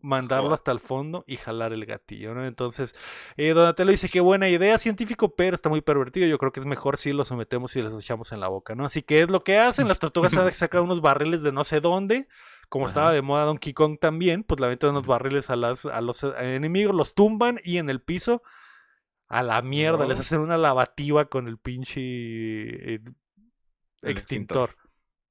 Mandarlo 0.00 0.54
hasta 0.54 0.70
el 0.70 0.78
fondo 0.78 1.24
y 1.26 1.36
jalar 1.38 1.72
el 1.72 1.84
gatillo, 1.84 2.32
¿no? 2.32 2.46
Entonces, 2.46 2.94
eh, 3.36 3.48
Donatello 3.52 3.90
dice 3.90 4.08
que 4.08 4.20
buena 4.20 4.48
idea 4.48 4.78
científico, 4.78 5.34
pero 5.34 5.56
está 5.56 5.68
muy 5.68 5.80
pervertido. 5.80 6.28
Yo 6.28 6.38
creo 6.38 6.52
que 6.52 6.60
es 6.60 6.66
mejor 6.66 6.98
si 6.98 7.12
lo 7.12 7.24
sometemos 7.24 7.74
y 7.74 7.82
les 7.82 7.92
echamos 7.92 8.30
en 8.30 8.38
la 8.38 8.46
boca, 8.46 8.76
¿no? 8.76 8.84
Así 8.84 9.02
que 9.02 9.22
es 9.22 9.28
lo 9.28 9.42
que 9.42 9.58
hacen. 9.58 9.88
Las 9.88 9.98
tortugas 9.98 10.32
sacan- 10.32 10.52
sacan 10.52 10.82
unos 10.84 11.00
barriles 11.00 11.42
de 11.42 11.50
no 11.50 11.64
sé 11.64 11.80
dónde. 11.80 12.28
Como 12.68 12.84
Ajá. 12.84 12.90
estaba 12.90 13.12
de 13.12 13.22
moda 13.22 13.44
Donkey 13.44 13.72
Kong 13.72 13.98
también, 13.98 14.44
pues 14.44 14.60
le 14.60 14.66
aventan 14.66 14.90
unos 14.90 15.06
barriles 15.06 15.48
a, 15.50 15.56
las, 15.56 15.86
a 15.86 16.00
los 16.00 16.22
eh, 16.22 16.32
enemigos, 16.38 16.94
los 16.94 17.14
tumban 17.14 17.58
y 17.64 17.78
en 17.78 17.88
el 17.88 18.02
piso, 18.02 18.42
a 19.26 19.42
la 19.42 19.62
mierda, 19.62 20.06
les 20.06 20.18
hacen 20.18 20.40
una 20.40 20.58
lavativa 20.58 21.26
con 21.26 21.48
el 21.48 21.58
pinche 21.58 22.00
eh, 22.00 23.00
El 24.02 24.10
extintor. 24.10 24.76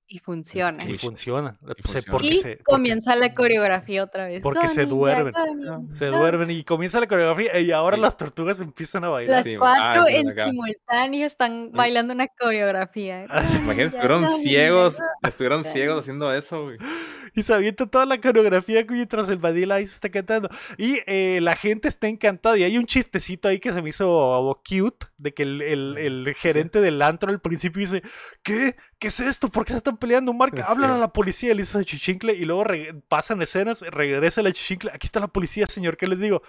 Y 0.09 0.19
funciona. 0.19 0.83
Y 0.87 0.97
funciona. 0.97 1.57
Y 1.61 1.67
Se- 1.67 2.01
funciona. 2.01 2.11
porque 2.11 2.27
Y 2.27 2.35
se, 2.37 2.41
porque 2.57 2.63
comienza 2.63 3.15
la 3.17 3.33
coreografía 3.35 4.03
otra 4.03 4.27
vez. 4.27 4.41
porque 4.41 4.69
se 4.69 4.85
duermen. 4.85 5.33
se 5.93 6.05
duermen 6.05 6.49
y 6.51 6.63
comienza 6.63 6.99
la 7.01 7.07
coreografía 7.07 7.59
y 7.59 7.71
ahora 7.71 7.97
Sí. 7.97 8.01
las 8.03 8.15
tortugas 8.15 8.59
empiezan 8.61 9.03
a 9.03 9.09
bailar. 9.09 9.43
Las 9.43 9.51
Sí, 9.51 9.57
cuatro 9.57 10.03
ah, 10.03 10.09
en 10.09 10.29
acá. 10.29 10.45
simultáneo 10.45 11.25
están 11.25 11.71
bailando 11.73 12.13
una 12.13 12.27
coreografía. 12.27 13.25
Imagínate, 13.61 13.65
Ninja, 13.67 13.83
estuvieron 13.83 14.29
ciegos. 14.39 14.97
go- 14.97 15.27
Estuvieron 15.27 15.63
ciegos 15.65 15.99
haciendo 15.99 16.33
eso, 16.33 16.63
güey. 16.63 16.77
Y 17.35 17.43
se 17.43 17.53
avienta 17.53 17.85
toda 17.85 18.05
la 18.05 18.19
coreografía 18.19 18.83
mientras 18.89 19.29
el 19.29 19.37
Vanilla 19.37 19.79
Ice 19.81 19.93
está 19.93 20.09
cantando. 20.09 20.49
Y 20.77 20.99
eh, 21.05 21.39
la 21.41 21.55
gente 21.55 21.87
está 21.87 22.07
encantada. 22.07 22.57
Y 22.57 22.63
hay 22.63 22.77
un 22.77 22.85
chistecito 22.87 23.47
ahí 23.47 23.59
que 23.59 23.71
se 23.73 23.81
me 23.81 23.89
hizo 23.89 24.59
cute. 24.67 25.05
De 25.17 25.33
que 25.33 25.43
el, 25.43 25.61
el- 25.61 25.97
el 25.97 26.33
gerente 26.35 26.81
del 26.81 27.01
antro 27.01 27.29
al 27.29 27.39
principio 27.41 27.81
dice: 27.81 28.01
¿Qué? 28.41 28.75
¿Qué 28.99 29.09
es 29.09 29.19
esto? 29.19 29.49
¿Por 29.49 29.63
qué 29.65 29.73
se 29.73 29.77
están 29.77 29.97
peleando? 29.97 30.33
Marca, 30.33 30.63
Sí. 30.65 30.71
hablan 30.71 30.91
a 30.91 30.97
la 30.97 31.09
policía. 31.13 31.53
Le 31.53 31.61
dice 31.61 31.77
a 31.77 31.83
Chichincle. 31.83 32.33
Y 32.33 32.45
luego 32.45 32.63
re- 32.63 32.95
pasan 33.07 33.41
escenas. 33.43 33.81
Regresa 33.81 34.41
la 34.41 34.51
Chichincle. 34.51 34.89
Aquí 34.93 35.05
está 35.05 35.19
la 35.19 35.27
policía, 35.27 35.67
señor. 35.67 35.97
¿Qué 35.97 36.07
les 36.07 36.19
digo? 36.19 36.41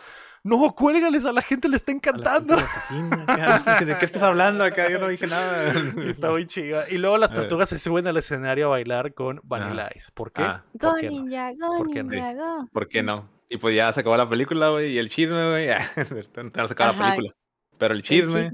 No, 0.44 0.74
cuélgales. 0.74 1.26
A 1.26 1.32
la 1.32 1.42
gente 1.42 1.68
le 1.68 1.76
está 1.76 1.92
A 1.92 1.94
la 1.94 1.96
encantando. 1.99 2.57
¿De 3.86 3.99
qué 3.99 4.05
estás 4.05 4.22
hablando 4.22 4.64
acá? 4.64 4.88
Yo 4.90 4.99
no 4.99 5.09
dije 5.09 5.26
nada. 5.26 5.72
Está 6.09 6.30
muy 6.30 6.46
chido. 6.46 6.80
Y 6.88 6.96
luego 6.99 7.18
las 7.18 7.30
ver. 7.30 7.40
tortugas 7.40 7.68
se 7.68 7.78
suben 7.78 8.07
al 8.07 8.16
escenario 8.16 8.66
a 8.66 8.70
bailar 8.70 9.12
con 9.14 9.40
Vanilla 9.42 9.82
Ajá. 9.86 9.90
Ice. 9.96 10.11
¿Por 10.14 10.32
qué? 10.32 10.42
Ah, 10.42 10.64
Go 10.72 10.90
¿Por 10.92 11.01
qué 11.01 11.11
no? 11.11 11.76
¿Por 11.76 11.90
qué 11.90 12.03
no? 12.03 12.68
¿Por 12.72 12.88
qué 12.88 13.03
no? 13.03 13.28
Y 13.51 13.57
pues 13.59 13.74
ya 13.76 13.92
se 13.92 14.01
acabó 14.01 14.16
la 14.16 14.28
película, 14.28 14.70
güey. 14.70 14.92
Y 14.92 14.99
el 14.99 15.09
chisme, 15.11 15.49
güey. 15.51 15.66
Ya, 15.66 15.90
no 15.96 16.66
se 16.66 16.72
acabó 16.72 16.92
la 16.99 17.05
película. 17.14 17.34
Pero 17.78 17.92
el 17.94 17.99
El 18.01 18.03
chisme, 18.05 18.51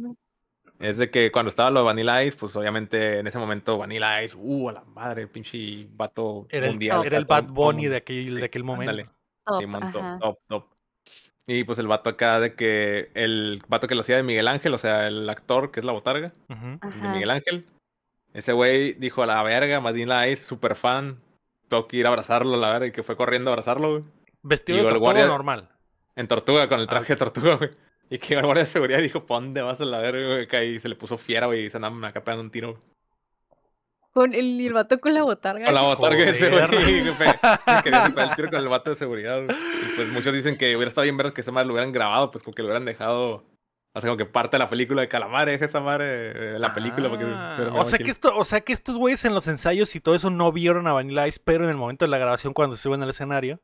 es 0.80 0.96
de 0.98 1.10
que 1.10 1.30
cuando 1.32 1.48
estaba 1.48 1.70
lo 1.70 1.80
de 1.80 1.86
Vanilla 1.86 2.22
Ice, 2.24 2.36
pues 2.36 2.54
obviamente 2.56 3.18
en 3.20 3.26
ese 3.26 3.38
momento 3.38 3.78
Vanilla 3.78 4.22
Ice, 4.22 4.36
uh, 4.38 4.68
a 4.68 4.72
la 4.72 4.84
madre, 4.84 5.26
pinche 5.26 5.86
vato 5.92 6.46
Era 6.50 6.66
el, 6.66 6.72
mundial. 6.72 7.04
era 7.04 7.16
el 7.16 7.24
Bad 7.24 7.44
Bunny 7.44 7.86
de 7.86 7.96
aquel, 7.96 8.28
sí, 8.28 8.34
de 8.34 8.44
aquel 8.44 8.64
momento. 8.64 8.90
ándale. 8.90 9.08
Top, 9.46 9.60
Simón, 9.60 9.92
top, 9.92 10.02
ajá. 10.02 10.18
top, 10.20 10.38
top. 10.48 10.64
Y 11.46 11.64
pues 11.64 11.78
el 11.78 11.86
vato 11.86 12.08
acá 12.10 12.40
de 12.40 12.54
que 12.54 13.10
el 13.14 13.62
vato 13.68 13.86
que 13.86 13.94
lo 13.94 14.00
hacía 14.00 14.16
de 14.16 14.22
Miguel 14.22 14.48
Ángel, 14.48 14.72
o 14.72 14.78
sea, 14.78 15.06
el 15.06 15.28
actor 15.28 15.70
que 15.70 15.80
es 15.80 15.86
la 15.86 15.92
botarga 15.92 16.32
de. 16.48 16.78
Miguel 17.12 17.30
Ángel, 17.30 17.66
ese 18.32 18.52
güey 18.52 18.94
dijo 18.94 19.22
a 19.22 19.26
la 19.26 19.42
verga, 19.42 19.78
Vanilla 19.80 20.26
Ice, 20.28 20.42
super 20.44 20.74
fan, 20.74 21.20
tengo 21.68 21.86
que 21.86 21.98
ir 21.98 22.06
a 22.06 22.08
abrazarlo, 22.08 22.56
la 22.56 22.70
verga, 22.70 22.86
y 22.86 22.92
que 22.92 23.02
fue 23.02 23.16
corriendo 23.16 23.50
a 23.50 23.52
abrazarlo, 23.52 23.90
güey. 23.90 24.04
Vestido 24.42 24.78
Y 24.78 24.80
de 24.80 24.86
el 24.86 24.92
tortuga 24.94 25.12
guardia- 25.12 25.26
normal. 25.26 25.68
En 26.16 26.28
tortuga, 26.28 26.68
con 26.68 26.80
el 26.80 26.86
Ah, 26.86 26.90
traje 26.90 27.12
de 27.12 27.16
tortuga, 27.18 27.56
güey. 27.56 27.70
Y 28.10 28.18
que 28.18 28.34
el 28.34 28.42
guardia 28.42 28.64
de 28.64 28.68
seguridad 28.70 28.98
dijo, 29.00 29.24
¿pa' 29.26 29.36
dónde 29.36 29.62
vas 29.62 29.80
a 29.80 29.84
la 29.84 29.98
verga, 29.98 30.62
Y 30.64 30.78
se 30.78 30.88
le 30.88 30.94
puso 30.94 31.18
fiera, 31.18 31.46
güey, 31.46 31.64
y 31.64 31.70
se 31.70 31.78
andaban 31.78 32.04
acá 32.04 32.22
pegando 32.22 32.42
un 32.42 32.50
tiro. 32.50 32.80
Con 34.12 34.32
el, 34.32 34.60
el 34.60 34.72
vato 34.72 35.00
con 35.00 35.12
la 35.12 35.24
botarga. 35.24 35.64
Con 35.64 35.74
la 35.74 35.80
botarga 35.80 36.24
ese, 36.30 36.48
güey. 36.48 36.60
Quería 37.82 38.04
pegar 38.04 38.28
el 38.28 38.36
tiro 38.36 38.50
con 38.50 38.60
el 38.60 38.68
vato 38.68 38.90
de 38.90 38.96
seguridad. 38.96 39.42
Y 39.42 39.96
pues 39.96 40.08
muchos 40.08 40.32
dicen 40.32 40.56
que 40.56 40.76
hubiera 40.76 40.88
estado 40.88 41.02
bien 41.02 41.16
ver 41.16 41.32
que 41.32 41.40
esa 41.40 41.50
madre 41.50 41.66
lo 41.66 41.72
hubieran 41.72 41.90
grabado, 41.92 42.30
pues 42.30 42.44
como 42.44 42.54
que 42.54 42.62
lo 42.62 42.68
hubieran 42.68 42.84
dejado. 42.84 43.44
O 43.96 44.00
sea, 44.00 44.08
como 44.08 44.16
que 44.16 44.24
parte 44.24 44.56
de 44.56 44.58
la 44.58 44.68
película 44.70 45.00
de 45.02 45.08
Calamar, 45.08 45.48
deja 45.48 45.64
esa 45.64 45.80
madre 45.80 46.54
eh, 46.54 46.58
la 46.58 46.72
película. 46.72 47.08
Porque, 47.08 47.24
Ah, 47.26 47.54
pero 47.56 47.74
o, 47.74 47.84
sea 47.84 47.98
que 47.98 48.10
esto, 48.10 48.36
o 48.36 48.44
sea 48.44 48.60
que 48.60 48.72
estos 48.72 48.96
güeyes 48.96 49.24
en 49.24 49.34
los 49.34 49.48
ensayos 49.48 49.94
y 49.96 50.00
todo 50.00 50.14
eso 50.14 50.30
no 50.30 50.52
vieron 50.52 50.86
a 50.86 50.92
Vanilla 50.92 51.26
Ice, 51.26 51.40
pero 51.42 51.64
en 51.64 51.70
el 51.70 51.76
momento 51.76 52.04
de 52.04 52.10
la 52.10 52.18
grabación, 52.18 52.54
cuando 52.54 52.76
se 52.76 52.82
suben 52.84 53.02
al 53.02 53.10
escenario, 53.10 53.60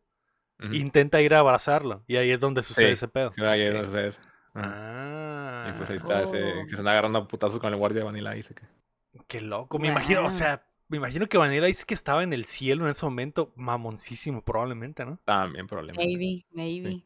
intenta 0.72 1.20
ir 1.20 1.34
a 1.34 1.38
abrazarlo. 1.40 2.02
Y 2.06 2.16
ahí 2.16 2.30
es 2.32 2.40
donde 2.40 2.62
sucede 2.62 2.88
Sí. 2.88 2.92
ese 2.92 3.08
pedo. 3.08 3.32
Ahí 3.38 3.66
donde 3.68 4.08
es. 4.08 4.20
Ah, 4.54 5.70
Y 5.70 5.76
pues 5.76 5.90
ahí 5.90 5.96
está 5.96 6.22
ese 6.22 6.42
Oh. 6.42 6.66
que 6.66 6.70
se 6.74 6.78
anda 6.78 6.90
agarrando 6.92 7.18
a 7.20 7.28
putazos 7.28 7.58
con 7.60 7.72
el 7.72 7.78
guardia 7.78 8.00
de 8.00 8.06
Vanilla 8.06 8.36
Ice. 8.36 8.54
que- 8.54 8.66
qué 9.26 9.40
loco. 9.40 9.78
Me 9.78 9.88
imagino, 9.88 10.24
o 10.24 10.30
sea, 10.30 10.64
me 10.88 10.96
imagino 10.96 11.26
que 11.26 11.38
Vanilla 11.38 11.68
Ice 11.68 11.84
que 11.86 11.94
estaba 11.94 12.22
en 12.22 12.32
el 12.32 12.44
cielo 12.46 12.84
en 12.84 12.90
ese 12.92 13.04
momento, 13.04 13.52
mamoncísimo, 13.56 14.42
probablemente, 14.42 15.04
¿no? 15.04 15.18
También 15.24 15.66
problema. 15.66 15.96
Maybe, 15.96 16.44
maybe. 16.52 16.88
Sí. 16.90 17.04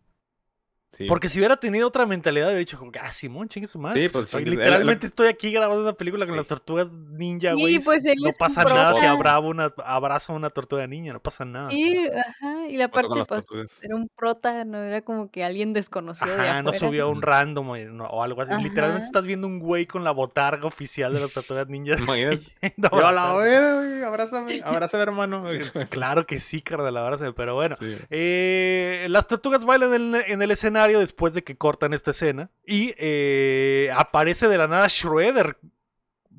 Porque 1.08 1.28
si 1.28 1.38
hubiera 1.38 1.56
tenido 1.56 1.88
otra 1.88 2.06
mentalidad, 2.06 2.46
hubiera 2.46 2.58
dicho 2.60 2.78
como 2.78 2.92
que, 2.92 2.98
ah, 2.98 3.12
Simón, 3.12 3.48
chingue 3.48 3.66
su 3.66 3.78
madre. 3.78 4.02
Sí, 4.02 4.12
pues 4.12 4.24
estoy- 4.26 4.44
literalmente 4.44 5.06
estoy 5.08 5.28
aquí 5.28 5.50
grabando 5.52 5.82
una 5.82 5.92
película 5.92 6.26
con 6.26 6.36
las 6.36 6.46
tortugas 6.46 6.90
ninja, 6.92 7.54
Sí, 7.54 7.60
güey. 7.60 7.78
pues, 7.80 8.04
no 8.04 8.30
pasa 8.38 8.64
nada 8.64 8.94
si 8.94 9.04
abravo 9.04 9.48
una, 9.48 9.72
abrazo 9.84 10.32
a 10.32 10.36
una 10.36 10.50
tortuga 10.50 10.86
niña, 10.86 11.12
no 11.12 11.20
pasa 11.20 11.44
nada. 11.44 11.70
Sí, 11.70 12.06
ajá. 12.08 12.68
Y 12.68 12.76
la 12.76 12.88
parte, 12.88 13.08
pues, 13.28 13.82
era 13.82 13.96
un 13.96 14.08
prota, 14.14 14.64
no 14.64 14.78
era 14.78 15.02
como 15.02 15.30
que 15.30 15.42
alguien 15.44 15.72
desconocido 15.72 16.34
de 16.36 16.48
Ajá, 16.48 16.62
no 16.62 16.70
afuera. 16.70 16.78
subió 16.86 17.04
a 17.04 17.08
un 17.08 17.22
random 17.22 17.70
o, 17.70 17.76
no- 17.76 18.06
o 18.06 18.22
algo 18.22 18.42
así. 18.42 18.52
Literalmente 18.62 19.06
estás 19.06 19.26
viendo 19.26 19.46
un 19.46 19.58
güey 19.58 19.86
con 19.86 20.04
la 20.04 20.10
botarga 20.12 20.66
oficial 20.66 21.12
de 21.14 21.20
las 21.20 21.32
tortugas 21.32 21.68
ninjas. 21.68 21.98
Yo 22.76 23.06
a 23.06 23.12
la 23.12 23.32
güey, 23.34 24.02
abrázame, 24.04 24.60
abrázame, 24.64 25.02
hermano. 25.02 25.42
Claro 25.90 26.26
que 26.26 26.40
sí, 26.40 26.62
carnal, 26.62 26.96
abrazo, 26.96 27.34
pero 27.34 27.54
bueno. 27.54 27.76
Sí. 27.80 27.96
Eh, 28.10 29.06
las 29.10 29.26
tortugas 29.26 29.64
bailan 29.64 30.14
en 30.26 30.42
el 30.42 30.50
escenario 30.50 30.83
después 30.92 31.34
de 31.34 31.42
que 31.42 31.56
cortan 31.56 31.94
esta 31.94 32.10
escena. 32.12 32.50
Y 32.66 32.94
eh, 32.98 33.90
aparece 33.96 34.48
de 34.48 34.58
la 34.58 34.68
nada 34.68 34.86
Shredder. 34.88 35.56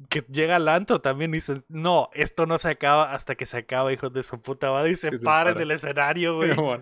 Que 0.09 0.25
llega 0.29 0.57
al 0.57 0.67
antro 0.67 0.99
también 1.01 1.31
y 1.31 1.37
dice: 1.37 1.63
No, 1.69 2.09
esto 2.13 2.45
no 2.45 2.59
se 2.59 2.67
acaba 2.69 3.13
hasta 3.13 3.35
que 3.35 3.45
se 3.45 3.57
acaba, 3.57 3.91
hijos 3.93 4.11
de 4.13 4.23
su 4.23 4.41
puta 4.41 4.69
madre. 4.69 4.91
Y 4.91 4.95
se 4.97 5.09
se 5.09 5.19
para. 5.19 5.53
del 5.53 5.71
escenario, 5.71 6.35
güey. 6.35 6.53
Bueno, 6.55 6.81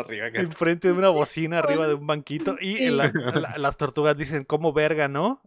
arriba 0.00 0.30
que 0.32 0.40
Enfrente 0.40 0.88
de 0.88 0.94
una 0.94 1.08
bocina 1.10 1.60
arriba 1.60 1.86
de 1.86 1.94
un 1.94 2.06
banquito. 2.06 2.56
Y 2.60 2.76
Sí. 2.76 2.90
la- 2.90 3.10
la- 3.34 3.56
las 3.56 3.76
tortugas 3.76 4.16
dicen: 4.16 4.44
¿Cómo 4.44 4.72
verga, 4.72 5.06
no? 5.08 5.40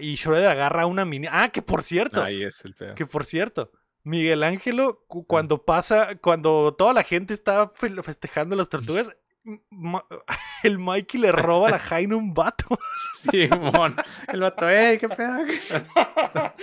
Y 0.00 0.14
Shredder 0.14 0.50
agarra 0.50 0.86
una 0.86 1.04
mini. 1.04 1.26
Ah, 1.30 1.48
que 1.52 1.62
por 1.62 1.82
cierto. 1.82 2.22
Ahí 2.22 2.44
es 2.44 2.64
el. 2.64 2.74
Que 2.94 3.06
por 3.06 3.26
cierto, 3.26 3.72
Miguel 4.04 4.44
Ángelo, 4.44 5.02
cu- 5.08 5.26
cuando 5.26 5.64
pasa, 5.64 6.14
cuando 6.22 6.74
toda 6.78 6.92
la 6.94 7.02
gente 7.02 7.34
está 7.34 7.68
fe- 7.74 8.02
festejando 8.04 8.54
las 8.56 8.68
tortugas, 8.68 9.08
el 10.62 10.78
Mikey 10.78 11.20
le 11.20 11.32
roba 11.32 11.70
la 11.70 11.78
Jaina 11.78 12.14
a 12.14 12.18
un 12.18 12.34
vato. 12.34 12.78
Simón. 13.30 13.96
El 14.28 14.40
vato, 14.40 14.68
ey, 14.68 14.98
qué 14.98 15.08
pedo. 15.08 15.38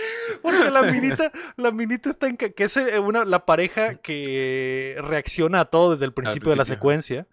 Porque 0.41 0.71
la 0.71 0.84
minita, 0.84 1.32
la 1.55 1.71
minita 1.71 2.09
está 2.09 2.28
en 2.28 2.38
que 2.38 2.53
es 2.57 2.78
eh, 2.78 2.99
una, 2.99 3.25
la 3.25 3.45
pareja 3.45 3.95
que 3.95 4.95
reacciona 4.99 5.61
a 5.61 5.65
todo 5.65 5.91
desde 5.91 6.05
el 6.05 6.13
principio 6.13 6.49
de 6.49 6.55
la 6.55 6.65
principio. 6.65 7.28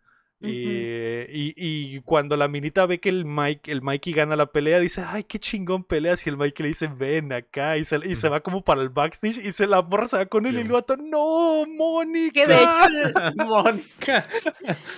Ujú. 0.45 0.53
Y, 0.53 1.55
y- 1.57 1.97
y 1.97 2.01
cuando 2.01 2.37
la 2.37 2.49
minita 2.49 2.87
ve 2.87 3.01
que 3.01 3.09
el 3.09 3.25
Mike, 3.25 3.71
el 3.71 3.83
Mikey 3.83 4.13
gana 4.13 4.37
la 4.37 4.47
pelea, 4.47 4.79
dice, 4.81 5.05
ay, 5.07 5.25
qué 5.25 5.39
chingón 5.39 5.85
peleas. 5.85 6.27
Y 6.27 6.31
el 6.31 6.37
Mikey 6.37 6.63
le 6.65 6.69
dice, 6.69 6.89
ven 6.89 7.33
acá. 7.33 7.77
Y 7.77 7.85
se, 7.85 7.99
y 8.05 8.17
se 8.17 8.29
va 8.29 8.41
como 8.41 8.63
para 8.63 8.83
el 8.83 8.89
backstage 8.89 9.39
y 9.45 9.53
se 9.53 9.67
la 9.67 9.83
morra 9.83 10.09
se 10.09 10.17
va 10.19 10.27
con 10.27 10.47
él 10.47 10.57
y 10.57 10.61
el 10.61 10.69
vato, 10.69 10.97
no, 10.97 11.65
Mónica. 11.67 12.33
Que 12.33 12.47
de 12.47 12.55
hecho, 12.57 13.35
Mónica. 13.47 14.27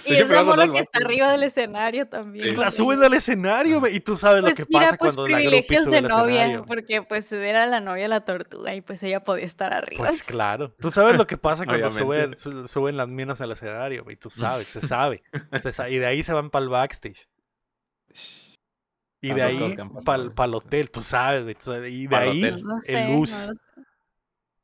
y 0.04 0.14
es 0.14 0.28
la 0.28 0.42
morra 0.42 0.68
que 0.68 0.78
está 0.78 0.98
arriba 1.00 1.30
del 1.32 1.42
escenario 1.44 2.06
también. 2.08 2.46
Sí. 2.54 2.56
La 2.56 2.70
suben 2.70 3.02
al 3.04 3.14
escenario 3.14 3.82
y 3.90 4.00
tú 4.00 4.16
sabes 4.16 4.42
Pues 4.42 4.58
lo 4.58 4.64
que 4.64 4.70
mira, 4.70 4.86
pasa 4.86 4.96
pues 4.98 5.14
cuando 5.14 5.34
privilegios 5.34 5.86
de 5.86 6.02
novia, 6.02 6.42
escenario. 6.44 6.64
porque 6.66 7.02
pues 7.02 7.30
era 7.32 7.66
la 7.66 7.80
novia 7.80 8.08
la 8.08 8.24
tortuga 8.24 8.74
y 8.74 8.80
pues 8.80 9.02
ella 9.02 9.20
podía 9.24 9.44
estar 9.44 9.72
arriba. 9.72 10.06
Pues 10.08 10.22
claro. 10.22 10.70
Tú 10.80 10.90
sabes 10.90 11.16
lo 11.16 11.26
que 11.26 11.36
pasa 11.36 11.64
cuando 11.66 11.90
suben, 11.90 12.36
suben 12.68 12.96
las 12.96 13.08
minas 13.08 13.40
al 13.40 13.52
escenario, 13.52 14.04
güey. 14.04 14.16
Tú 14.16 14.30
sabes, 14.30 14.66
se 14.68 14.80
sabe. 14.86 15.22
Y 15.90 15.98
de 15.98 16.06
ahí 16.06 16.22
se 16.22 16.32
van 16.32 16.50
para 16.50 16.64
el 16.64 16.68
backstage. 16.70 17.28
Y 19.22 19.32
de 19.34 19.42
ahí 19.42 19.76
para 20.04 20.22
el 20.48 20.54
hotel, 20.54 20.90
tú 20.90 21.02
sabes, 21.02 21.44
Y 21.90 22.02
de 22.02 22.08
Pa'l 22.10 22.28
ahí 22.28 22.38
hotel. 22.44 22.62
no 22.62 22.80
sé, 22.80 23.02
el 23.02 23.12
luz. 23.16 23.50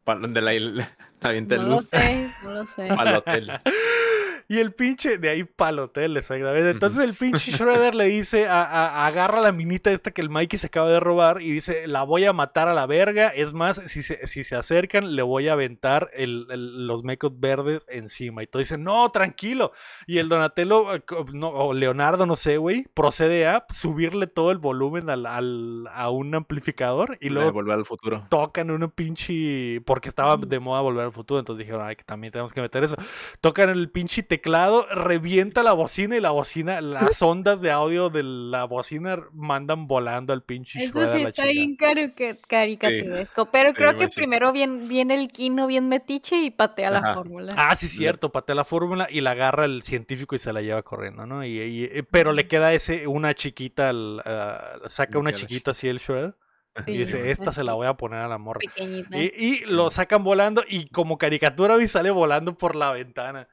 no 0.05 0.15
lo, 0.15 0.29
De 0.29 0.41
la, 0.43 0.53
la, 0.53 0.97
la 1.21 1.29
avienta 1.29 1.57
no 1.57 1.63
el 1.63 1.69
lo 1.69 1.75
luz 1.77 1.87
sé, 1.87 2.31
no 2.43 2.51
lo 2.53 2.67
sé. 2.67 2.89
al 2.89 3.17
hotel. 3.17 3.51
Y 4.53 4.59
el 4.59 4.73
pinche, 4.75 5.17
de 5.17 5.31
ahí 5.31 5.45
para 5.45 5.71
el 5.71 5.79
hotel, 5.79 6.17
exactamente. 6.17 6.69
Entonces 6.71 7.03
el 7.05 7.15
pinche 7.15 7.53
Shredder 7.53 7.95
le 7.95 8.05
dice, 8.05 8.49
a- 8.49 8.63
a- 8.63 9.07
agarra 9.07 9.41
la 9.41 9.51
minita 9.51 9.91
esta 9.91 10.11
que 10.11 10.21
el 10.21 10.29
Mikey 10.29 10.59
se 10.59 10.67
acaba 10.67 10.91
de 10.91 11.01
robar 11.01 11.41
y 11.41 11.51
dice, 11.53 11.87
la 11.87 12.03
voy 12.03 12.27
a 12.27 12.35
matar 12.35 12.69
a 12.69 12.75
la 12.75 12.85
verga. 12.87 13.29
Es 13.29 13.55
más, 13.55 13.81
si 13.87 14.03
se, 14.03 14.27
si 14.27 14.45
se 14.45 14.55
acercan, 14.57 15.17
le 15.17 15.23
voy 15.23 15.49
a 15.49 15.55
aventar 15.55 16.11
el- 16.13 16.47
el- 16.51 16.87
los 16.87 17.03
mecos 17.03 17.33
verdes 17.41 17.87
encima. 17.89 18.43
Y 18.43 18.47
todo 18.47 18.59
dice, 18.61 18.77
no, 18.77 19.11
tranquilo. 19.11 19.73
Y 20.07 20.19
el 20.19 20.29
Donatello, 20.29 20.97
eh, 20.97 21.03
no, 21.33 21.49
o 21.49 21.73
Leonardo, 21.73 22.27
no 22.27 22.37
sé, 22.37 22.59
güey, 22.59 22.85
procede 22.93 23.47
a 23.47 23.65
subirle 23.71 24.27
todo 24.27 24.51
el 24.51 24.59
volumen 24.59 25.09
al, 25.09 25.25
al- 25.25 25.87
a 25.95 26.11
un 26.11 26.35
amplificador 26.35 27.17
y 27.23 27.29
Y 27.29 27.31
luego 27.31 27.53
volver 27.53 27.75
al 27.77 27.87
futuro. 27.87 28.27
tocan 28.29 28.71
una 28.71 28.89
pinche. 28.89 29.81
Porque 29.87 30.09
estaba 30.11 30.37
de 30.37 30.59
moda 30.61 30.83
volver 30.83 31.05
al 31.07 31.13
futuro. 31.13 31.41
Entonces 31.41 31.65
dijeron, 31.67 31.87
ay, 31.87 31.97
que 31.97 32.05
también 32.05 32.33
tenemos 32.33 32.53
que 32.53 32.61
meter 32.61 32.85
eso. 32.85 32.97
Tocan 33.41 33.71
el 33.71 33.89
pinche 33.91 34.23
teclado, 34.23 34.42
revienta 34.43 35.63
la 35.63 35.73
bocina 35.73 36.17
y 36.17 36.21
la 36.21 36.31
bocina, 36.31 36.81
las 36.81 37.21
ondas 37.23 37.61
de 37.61 37.71
audio 37.71 38.11
de 38.11 38.23
la 38.23 38.65
bocina 38.65 39.19
mandan 39.33 39.87
volando 39.87 40.33
al 40.33 40.43
pinche 40.43 40.83
Eso 40.83 41.07
sí 41.07 41.23
la 41.23 41.29
está 41.29 41.45
bien 41.45 41.77
cari- 41.77 42.15
caricaturesco, 42.49 43.47
pero 43.51 43.71
Sí, 43.71 43.77
creo 43.77 43.99
que 43.99 44.09
primero 44.09 44.53
viene, 44.53 44.87
viene 44.89 45.15
el 45.15 45.29
Kino 45.29 45.67
bien 45.67 45.89
metiche 45.89 46.37
y 46.37 46.51
patea 46.51 46.91
la 46.91 46.99
Ajá. 46.99 47.15
fórmula. 47.15 47.55
Ah, 47.57 47.77
sí, 47.77 47.89
cierto, 47.89 48.31
patea 48.31 48.55
la 48.55 48.65
fórmula 48.65 49.09
y 49.11 49.21
la 49.21 49.33
agarra 49.33 49.65
el 49.65 49.83
científico 49.83 50.35
y 50.35 50.39
se 50.39 50.53
la 50.53 50.63
lleva 50.63 50.83
corriendo, 50.83 51.27
¿no? 51.27 51.45
Y, 51.45 51.61
y- 51.61 51.85
eh, 51.85 52.03
pero 52.11 52.33
le 52.33 52.47
queda 52.49 52.73
ese, 52.73 53.07
una 53.07 53.35
chiquita, 53.35 53.89
al, 53.91 54.21
ah, 54.25 54.79
saca 54.89 55.19
una 55.19 55.31
la 55.31 55.37
chiquita 55.37 55.71
así 55.73 55.89
el 55.89 55.99
Shredder 55.99 56.35
y 56.87 56.99
dice, 56.99 57.31
esta 57.31 57.53
se 57.53 57.65
la 57.65 57.75
voy 57.75 57.87
a 57.87 57.95
poner 57.95 58.21
a 58.21 58.29
la 58.29 58.39
morra. 58.39 58.61
Pequeñita. 58.61 59.17
Y, 59.19 59.33
y 59.37 59.65
lo 59.67 59.91
sacan 59.91 60.25
volando 60.25 60.63
y 60.67 60.89
como 60.89 61.19
caricatura 61.19 61.83
y 61.83 61.89
sale 61.89 62.11
volando 62.11 62.57
por 62.57 62.77
la 62.77 62.93
ventana. 62.93 63.49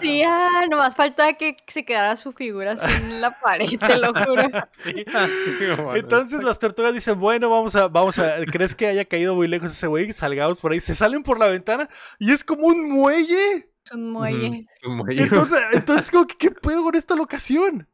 Sí, 0.00 0.22
ah, 0.22 0.62
nomás 0.70 0.94
falta 0.94 1.34
que 1.34 1.56
se 1.66 1.84
quedara 1.84 2.16
su 2.16 2.32
figura 2.32 2.72
así 2.72 2.86
en 3.02 3.20
la 3.20 3.38
pared, 3.40 3.68
te 3.78 3.96
lo 3.96 4.12
juro. 4.12 4.42
Sí. 4.72 4.92
Entonces, 5.06 6.02
Entonces 6.02 6.44
las 6.44 6.58
tortugas 6.58 6.92
dicen, 6.92 7.18
bueno, 7.18 7.48
vamos 7.48 7.74
a, 7.74 7.88
vamos 7.88 8.18
a, 8.18 8.36
¿crees 8.46 8.74
que 8.74 8.86
haya 8.86 9.04
caído 9.04 9.34
muy 9.34 9.48
lejos 9.48 9.72
ese 9.72 9.86
güey? 9.86 10.12
Salgamos 10.12 10.60
por 10.60 10.72
ahí. 10.72 10.80
Se 10.80 10.94
salen 10.94 11.22
por 11.22 11.38
la 11.38 11.46
ventana 11.46 11.88
y 12.18 12.32
es 12.32 12.44
como 12.44 12.66
un 12.66 12.90
muelle. 12.90 13.70
Es 13.84 13.92
un 13.92 14.10
muelle. 14.12 14.66
Entonces, 15.22 15.60
entonces 15.72 16.10
como 16.10 16.26
que, 16.26 16.36
¿qué 16.36 16.50
pedo 16.50 16.82
con 16.84 16.94
esta 16.94 17.14
locación? 17.14 17.87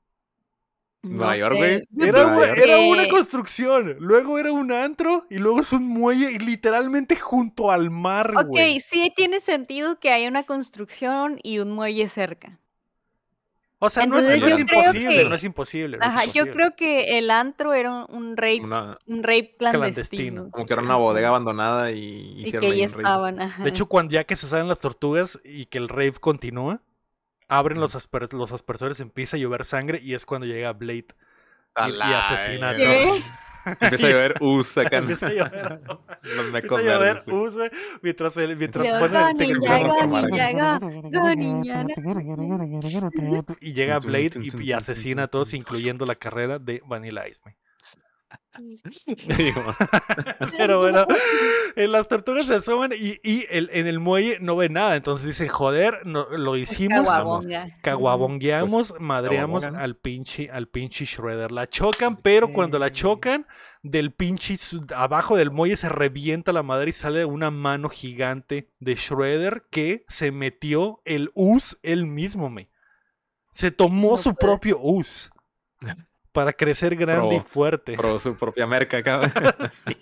Nueva 1.04 1.32
No 1.32 1.36
York, 1.38 1.56
güey. 1.56 1.84
Yo 1.90 2.06
Era, 2.06 2.26
una- 2.26 2.44
era 2.52 3.08
construcción, 3.08 3.96
luego 4.00 4.38
era 4.38 4.52
un 4.52 4.72
antro 4.72 5.26
y 5.30 5.38
luego 5.38 5.60
es 5.60 5.72
un 5.72 5.86
muelle 5.86 6.32
y 6.32 6.38
literalmente 6.38 7.16
junto 7.16 7.70
al 7.70 7.90
mar, 7.90 8.32
Ok, 8.36 8.58
sí 8.80 9.12
tiene 9.14 9.40
sentido 9.40 9.98
que 10.00 10.10
haya 10.12 10.28
una 10.28 10.44
construcción 10.44 11.38
y 11.42 11.58
un 11.58 11.72
muelle 11.72 12.08
cerca. 12.08 12.58
O 13.80 13.90
sea, 13.90 14.06
no 14.06 14.16
es, 14.18 14.24
Entonces 14.24 14.40
no 14.40 14.46
es 14.46 14.58
yo 14.60 14.66
creo 14.66 14.80
imposible, 14.82 15.16
que- 15.24 15.28
no 15.28 15.34
es 15.34 15.44
imposible. 15.44 15.96
no 15.98 16.02
es 16.04 16.08
Ajá, 16.08 16.24
yo 16.32 16.50
creo 16.50 16.74
que 16.74 17.18
el 17.18 17.30
antro 17.30 17.74
era 17.74 18.06
un 18.06 18.34
rape, 18.36 18.60
Una- 18.62 18.98
un 19.06 19.22
rape 19.22 19.56
clandestino. 19.58 19.80
Clandestino. 19.80 20.50
como 20.50 20.64
que 20.64 20.72
era 20.72 20.82
una 20.82 20.96
bodega 20.96 21.28
abandonada 21.28 21.90
y 21.90 21.98
Y 21.98 22.42
hicieron 22.44 22.60
que 22.62 22.66
ahí 22.72 22.80
un 22.80 22.86
estaban, 22.86 23.40
ajá. 23.42 23.62
De 23.62 23.68
hecho, 23.68 23.84
cuando 23.86 24.12
ya 24.14 24.24
que 24.24 24.36
se 24.36 24.46
salen 24.48 24.68
las 24.68 24.80
tortugas 24.80 25.38
y 25.44 25.66
que 25.66 25.76
el 25.76 25.88
rave 25.90 26.12
continúa, 26.12 26.80
abren 27.48 27.80
los, 27.80 27.94
asper- 27.94 28.32
los 28.32 28.52
aspersores, 28.52 29.00
empieza 29.00 29.36
a 29.36 29.40
llover 29.40 29.64
sangre 29.64 30.00
y 30.02 30.14
es 30.14 30.26
cuando 30.26 30.46
llega 30.46 30.72
Blade 30.72 31.06
y, 31.88 32.00
asesina 32.00 32.70
a 32.70 32.76
todos. 32.76 33.22
Empieza 33.80 34.06
a 34.06 34.10
llover 34.10 34.34
us 34.40 34.76
acá. 34.76 34.98
Empieza 34.98 35.26
a 35.26 35.30
llover. 35.32 35.80
Los 35.86 35.98
Empieza 36.22 36.50
mecos 36.52 36.78
a 36.78 36.82
llover 36.82 36.98
verdes. 36.98 37.24
güey. 37.26 37.46
us, 37.48 37.54
güey, 37.54 37.70
mientras, 38.02 38.36
el- 38.36 38.56
mientras 38.56 38.86
ponen 39.00 39.22
el 39.26 39.36
teclado. 39.36 39.94
Y 43.60 43.72
llega 43.72 43.98
Blade 44.00 44.30
y, 44.60 44.72
asesina 44.72 45.24
a 45.24 45.28
todos, 45.28 45.54
incluyendo 45.54 46.04
la 46.06 46.14
carrera 46.14 46.58
de 46.58 46.82
Vanilla 46.86 47.26
Ice. 47.28 47.40
güey. 47.42 47.54
Digo, 49.38 49.62
Pero 50.56 50.80
bueno, 50.80 51.04
las 51.76 52.08
tortugas 52.08 52.46
se 52.46 52.54
asoman 52.54 52.92
y, 52.92 53.18
y 53.22 53.46
el- 53.50 53.70
en 53.72 53.86
el 53.86 53.98
muelle 54.00 54.38
no 54.40 54.56
ven 54.56 54.74
nada. 54.74 54.96
Entonces 54.96 55.26
dicen, 55.26 55.48
joder, 55.48 56.06
no, 56.06 56.28
lo 56.30 56.56
hicimos. 56.56 57.04
Caguabonga. 57.08 57.66
Caguabongueamos, 57.82 58.94
madreamos 59.00 59.64
caguabongan. 59.64 59.82
al 59.84 59.96
pinche, 59.96 60.50
al 60.50 60.68
pinche 60.68 61.04
Shredder. 61.04 61.52
La 61.52 61.68
chocan, 61.68 62.16
pero 62.16 62.52
cuando 62.52 62.78
la 62.78 62.92
chocan, 62.92 63.46
del 63.82 64.12
pinche 64.12 64.56
su- 64.56 64.86
abajo 64.94 65.36
del 65.36 65.50
muelle 65.50 65.76
se 65.76 65.88
revienta 65.88 66.52
la 66.52 66.62
madre 66.62 66.90
y 66.90 66.92
sale 66.92 67.24
una 67.24 67.50
mano 67.50 67.88
gigante 67.88 68.70
de 68.78 68.94
Shredder 68.94 69.64
que 69.70 70.04
se 70.08 70.30
metió 70.30 71.00
el 71.04 71.30
us 71.34 71.76
él 71.82 72.06
mismo, 72.06 72.48
me. 72.50 72.70
Se 73.52 73.70
tomó 73.70 74.12
No 74.12 74.16
su 74.16 74.34
puede. 74.34 74.46
propio 74.52 74.78
us 74.80 75.30
para 76.34 76.52
crecer 76.52 76.94
grande 76.96 77.36
y 77.36 77.40
fuerte. 77.40 77.94
probó 77.96 78.18
su 78.18 78.34
propia 78.36 78.66
merca. 78.66 78.98
Sí. 79.70 79.96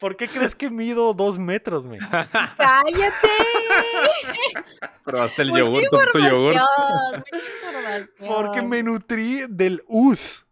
¿Por 0.00 0.16
qué 0.16 0.26
crees 0.26 0.54
que 0.56 0.70
mido 0.70 1.14
dos 1.14 1.38
metros, 1.38 1.84
me? 1.84 1.98
¡Cállate! 1.98 3.28
Probaste 5.04 5.42
el 5.42 5.48
Mucha 5.50 5.60
yogur, 5.60 5.82
tu, 5.90 5.98
tu 6.12 6.18
yogur 6.18 6.54
Porque 8.18 8.62
me 8.62 8.82
nutrí 8.82 9.42
del 9.48 9.82
us. 9.86 10.44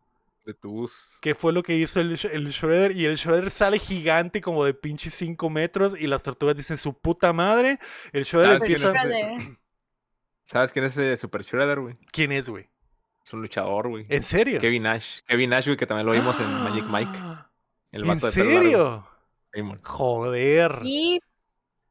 de 0.45 0.55
tu 0.55 0.83
us. 0.83 1.17
Que 1.21 1.35
fue 1.35 1.53
lo 1.53 1.63
que 1.63 1.75
hizo 1.75 2.01
el, 2.01 2.11
el 2.13 2.49
Shredder. 2.49 2.93
Y 2.97 3.07
el 3.07 3.17
Shredder 3.17 3.51
sale 3.51 3.79
gigante 3.79 4.41
como 4.41 4.65
de 4.65 4.75
pinche 4.75 5.11
5 5.11 5.49
metros. 5.51 5.99
Y 5.99 6.07
las 6.07 6.23
tortugas 6.23 6.57
dicen 6.57 6.79
su 6.79 6.93
puta 6.95 7.33
madre. 7.33 7.79
El 8.13 8.25
Shredder 8.25 8.59
¿Sabes 8.59 8.63
quién 8.79 8.83
empieza. 8.89 9.57
¿Sabes 10.45 10.73
quién 10.73 10.85
es 10.85 10.93
ese 10.93 11.17
Super 11.17 11.43
Shredder, 11.43 11.81
güey? 11.81 11.97
¿Quién 12.13 12.33
es, 12.33 12.49
güey? 12.49 12.69
Es 13.25 13.33
un 13.33 13.41
luchador, 13.43 13.89
güey. 13.89 14.07
¿En 14.09 14.23
serio? 14.23 14.61
Kevin 14.61 14.83
Nash. 14.85 15.20
Kevin 15.27 15.51
Nash, 15.51 15.66
güey, 15.66 15.77
que 15.77 15.87
también 15.87 16.07
lo 16.07 16.12
vimos 16.12 16.39
en 16.41 16.47
Magic 16.64 16.85
Mike. 16.87 17.18
El 17.93 18.03
¿En 18.03 18.09
vato 18.09 18.31
de 18.31 18.45
largo. 18.45 18.61
serio? 18.61 19.09
Joder. 19.83 20.81
Y 20.83 21.20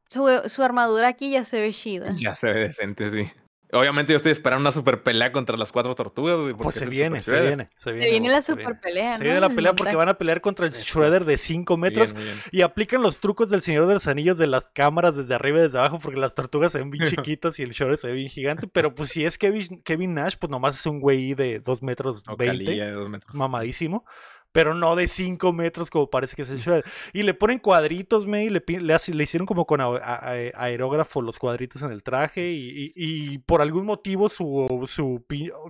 su, 0.08 0.42
su 0.46 0.62
armadura 0.62 1.08
aquí 1.08 1.30
ya 1.30 1.44
se 1.44 1.60
ve 1.60 1.72
chida. 1.72 2.12
Ya 2.16 2.34
se 2.34 2.52
ve 2.52 2.60
decente, 2.60 3.10
sí. 3.10 3.30
Obviamente 3.74 4.12
yo 4.12 4.18
estoy 4.18 4.32
esperando 4.32 4.60
una 4.60 4.70
super 4.72 5.02
pelea 5.02 5.32
contra 5.32 5.56
las 5.56 5.72
cuatro 5.72 5.94
tortugas, 5.94 6.38
güey. 6.38 6.52
Pues 6.52 6.76
es 6.76 6.82
se 6.82 6.88
viene, 6.90 7.22
se 7.22 7.40
viene, 7.40 7.70
se 7.78 7.84
Se 7.84 7.92
viene. 7.92 8.28
la 8.28 8.42
se 8.42 8.52
viene. 8.54 8.64
super 8.66 8.80
pelea, 8.80 9.12
Se 9.16 9.18
¿no? 9.20 9.24
viene 9.24 9.40
la 9.40 9.46
El 9.46 9.54
pelea 9.54 9.72
porque 9.74 9.96
van 9.96 10.10
a 10.10 10.14
pelear 10.14 10.40
contra 10.42 10.66
el 10.66 10.72
Eso. 10.72 10.84
Shredder 10.84 11.24
de 11.24 11.38
5 11.38 11.76
metros 11.78 12.12
Bien, 12.12 12.24
muy 12.26 12.32
bien. 12.34 12.44
y 12.52 12.60
aplican 12.62 13.00
los 13.02 13.18
trucos 13.18 13.48
del 13.48 13.62
Señor 13.62 13.86
de 13.86 13.94
los 13.94 14.06
Anillos 14.06 14.36
de 14.36 14.46
las 14.46 14.68
cámaras 14.70 15.16
desde 15.16 15.34
arriba 15.34 15.58
y 15.58 15.62
desde 15.62 15.78
abajo 15.78 15.98
porque 16.00 16.20
las 16.20 16.34
tortugas 16.34 16.72
se 16.72 16.78
ven 16.78 16.90
bien 16.90 17.06
chiquitas 17.08 17.58
y 17.58 17.62
el 17.62 17.70
Shredder 17.70 17.96
se 17.96 18.08
ve 18.08 18.12
bien 18.14 18.28
gigante. 18.28 18.66
Pero 18.68 18.94
pues 18.94 19.08
si 19.08 19.24
es 19.24 19.38
Kevin, 19.38 19.80
Kevin 19.82 20.14
Nash, 20.14 20.34
pues 20.38 20.50
nomás 20.50 20.78
es 20.78 20.84
un 20.84 21.00
güey 21.00 21.32
de 21.34 21.60
2 21.60 21.82
metros 21.82 22.22
O 22.28 22.36
20, 22.36 22.64
Calilla 22.64 22.84
de 22.86 22.92
dos 22.92 23.08
metros. 23.08 23.34
mamadísimo. 23.34 24.04
Pero 24.52 24.74
no 24.74 24.94
de 24.96 25.08
5 25.08 25.52
metros 25.52 25.90
como 25.90 26.10
parece 26.10 26.36
que 26.36 26.42
es 26.42 26.50
el 26.50 26.58
Shredder. 26.58 26.84
Y 27.12 27.22
le 27.22 27.34
ponen 27.34 27.58
cuadritos, 27.58 28.26
me, 28.26 28.44
y 28.44 28.50
le, 28.50 28.62
le, 28.66 29.22
hicieron 29.22 29.46
como 29.46 29.66
con 29.66 29.80
a- 29.80 29.86
a- 29.86 30.30
a- 30.32 30.64
aerógrafo 30.64 31.22
los 31.22 31.38
cuadritos 31.38 31.82
en 31.82 31.90
el 31.90 32.02
traje. 32.02 32.50
Y, 32.50 32.92
y- 32.94 33.32
y 33.34 33.38
por 33.38 33.62
algún 33.62 33.86
motivo 33.86 34.28
su, 34.28 34.84
su 34.86 35.24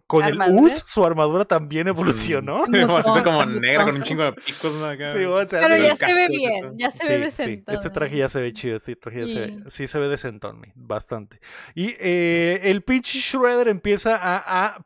con 0.06 0.24
el. 0.24 0.38
US 0.50 0.84
su 0.86 1.04
armadura 1.04 1.44
también 1.44 1.88
evolucionó. 1.88 2.66
Me 2.66 2.82
hace 2.82 3.22
como 3.22 3.44
negra 3.46 3.84
con 3.84 3.96
un 3.96 4.02
chingo 4.02 4.24
de 4.24 4.32
picos. 4.32 4.72
Sí, 4.72 5.26
Pero 5.50 5.76
ya 5.76 5.96
se 5.96 6.14
ve 6.14 6.28
bien, 6.28 6.72
ya 6.76 6.90
se 6.90 7.02
Sí, 7.04 7.08
ve 7.08 7.14
sí, 7.18 7.20
decente. 7.24 7.74
Este 7.74 7.90
traje 7.90 8.16
ya 8.16 8.28
se 8.28 8.40
ve 8.40 8.52
chido, 8.52 8.76
este 8.76 8.96
traje 8.96 9.20
ya 9.20 9.26
se 9.26 9.34
ve, 9.40 9.46
Sí. 9.46 9.64
sí 9.68 9.86
se 9.88 9.98
ve 9.98 10.08
decentón, 10.08 10.60
mi, 10.60 10.68
bastante. 10.74 11.40
Y 11.74 11.94
eh, 11.98 12.60
el 12.64 12.82
pinche 12.82 13.18
Shredder 13.18 13.68
empieza 13.68 14.16
a, 14.16 14.36
a- 14.66 14.84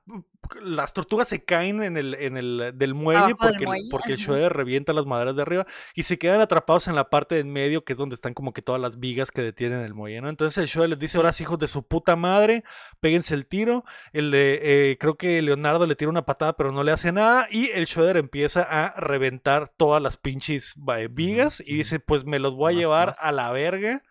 las 0.63 0.93
tortugas 0.93 1.29
se 1.29 1.45
caen 1.45 1.83
en 1.83 1.97
el, 1.97 2.15
en 2.15 2.37
el 2.37 2.73
del 2.75 2.95
muelle 2.95 3.19
Abajo 3.21 3.37
porque, 3.39 3.65
muelle, 3.65 3.89
porque 3.91 4.13
el. 4.13 4.19
Shredder 4.19 4.53
revienta 4.53 4.93
las 4.93 5.07
maderas 5.07 5.37
de 5.37 5.43
arriba 5.43 5.67
y 5.95 6.03
se 6.03 6.19
quedan 6.19 6.41
atrapados 6.41 6.89
en 6.89 6.95
la 6.95 7.09
parte 7.11 7.35
de 7.37 7.41
en 7.43 7.53
medio, 7.53 7.85
que 7.85 7.93
es 7.93 7.99
donde 7.99 8.15
están 8.15 8.35
como 8.35 8.53
que 8.53 8.63
todas 8.63 8.81
las 8.81 8.99
vigas 8.99 9.31
que 9.31 9.43
detienen 9.43 9.81
el 9.81 9.95
muelle, 9.95 10.21
¿no? 10.21 10.29
Entonces 10.29 10.59
el 10.59 10.67
Shredder 10.67 10.91
les 10.91 10.99
dice, 10.99 11.19
ahora 11.19 11.33
hijos 11.41 11.59
de 11.59 11.69
su 11.69 11.87
puta 11.87 12.17
madre, 12.17 12.65
péguense 13.01 13.35
el 13.35 13.47
tiro. 13.47 13.85
El 14.13 14.31
de, 14.31 14.61
eh, 14.93 14.99
creo 14.99 15.17
que 15.17 15.41
Leonardo 15.43 15.87
le 15.87 15.97
tira 15.97 16.11
una 16.11 16.25
patada, 16.27 16.57
pero 16.57 16.73
no 16.73 16.83
le 16.83 16.93
hace 16.93 17.13
nada. 17.13 17.47
Y 17.51 17.71
el 17.71 17.87
Shredder 17.87 18.17
empieza 18.17 18.63
a 18.63 18.95
reventar 19.01 19.73
todas 19.77 20.03
las 20.03 20.17
pinches 20.17 20.75
eh, 20.97 21.09
vigas. 21.11 21.63
Y 21.65 21.77
dice: 21.77 22.01
Pues 22.01 22.25
me 22.25 22.39
los 22.39 22.55
voy 22.55 22.73
a 22.73 22.77
Más, 22.77 22.81
llevar 22.81 23.09
más. 23.09 23.19
a 23.21 23.33
la 23.33 23.53
verga. 23.53 24.03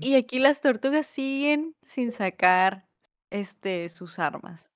Y 0.00 0.14
aquí 0.14 0.38
las 0.38 0.60
tortugas 0.60 1.06
siguen 1.06 1.74
sin 1.84 2.12
sacar 2.12 2.86
este 3.30 3.88
sus 3.88 4.18
armas. 4.18 4.71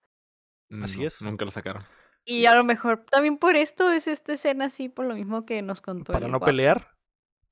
Así 0.82 1.00
No, 1.00 1.06
es. 1.06 1.22
Nunca 1.22 1.44
lo 1.44 1.50
sacaron. 1.50 1.84
Y 2.24 2.46
a 2.46 2.54
lo 2.54 2.64
mejor 2.64 3.04
también 3.10 3.38
por 3.38 3.54
esto 3.56 3.90
es 3.90 4.06
esta 4.08 4.32
escena 4.32 4.64
así, 4.66 4.88
por 4.88 5.06
lo 5.06 5.14
mismo 5.14 5.46
que 5.46 5.62
nos 5.62 5.80
contó 5.80 6.12
Para 6.12 6.26
el 6.26 6.32
no 6.32 6.38
guapo. 6.38 6.46
pelear. 6.50 6.90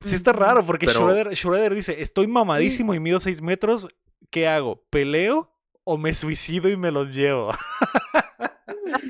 Sí 0.00 0.14
está 0.14 0.32
raro, 0.32 0.66
porque 0.66 0.86
Pero- 0.86 1.30
Shredder 1.32 1.74
dice: 1.74 2.02
Estoy 2.02 2.26
mamadísimo 2.26 2.92
y 2.94 3.00
mido 3.00 3.20
6 3.20 3.40
metros. 3.40 3.88
¿Qué 4.30 4.48
hago? 4.48 4.82
¿Peleo 4.90 5.50
o 5.84 5.96
me 5.96 6.12
suicido 6.12 6.68
y 6.68 6.76
me 6.76 6.90
los 6.90 7.08
llevo? 7.08 7.52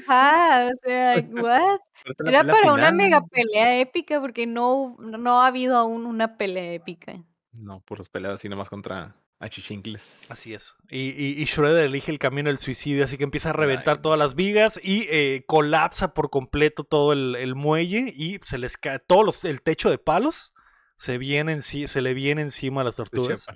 Ajá, 0.07 0.69
o 0.73 0.77
sea, 0.83 1.15
what? 1.33 1.81
Era 2.27 2.45
para 2.45 2.73
una 2.73 2.93
mega 2.93 3.23
pelea 3.27 3.79
épica 3.81 4.21
porque 4.21 4.47
no, 4.47 4.97
no 4.99 5.41
ha 5.43 5.47
habido 5.47 5.77
aún 5.79 6.05
una 6.07 6.37
pelea 6.37 6.73
épica. 6.75 7.15
No, 7.53 7.81
puros 7.81 8.09
peleas 8.09 8.35
así 8.35 8.49
nomás 8.49 8.69
contra 8.69 9.15
achichincles. 9.41 10.30
Así 10.30 10.55
es. 10.55 10.74
Y, 10.91 11.11
y- 11.11 11.41
y 11.43 11.45
Shredder 11.45 11.85
elige 11.87 12.11
el 12.12 12.18
camino 12.18 12.49
del 12.49 12.59
suicidio, 12.59 13.05
así 13.05 13.16
que 13.18 13.24
empieza 13.24 13.51
a 13.51 13.53
reventar 13.53 13.97
Ay, 13.97 14.03
todas 14.03 14.18
las 14.18 14.35
vigas 14.35 14.80
y 14.82 15.07
eh, 15.11 15.45
colapsa 15.47 16.14
por 16.14 16.30
completo 16.30 16.85
todo 16.85 17.12
el, 17.12 17.37
el 17.37 17.55
muelle 17.55 18.12
y 18.14 18.39
se 18.43 18.59
les 18.59 18.76
cae 18.76 18.99
todo 19.01 19.22
los, 19.22 19.45
el 19.45 19.62
techo 19.62 19.91
de 19.91 19.99
palos. 19.99 20.53
Se, 20.97 21.18
viene 21.18 21.61
se 21.61 22.01
le 22.03 22.14
viene 22.14 22.41
encima 22.43 22.80
a 22.80 22.85
las 22.85 22.97
tortugas. 22.97 23.47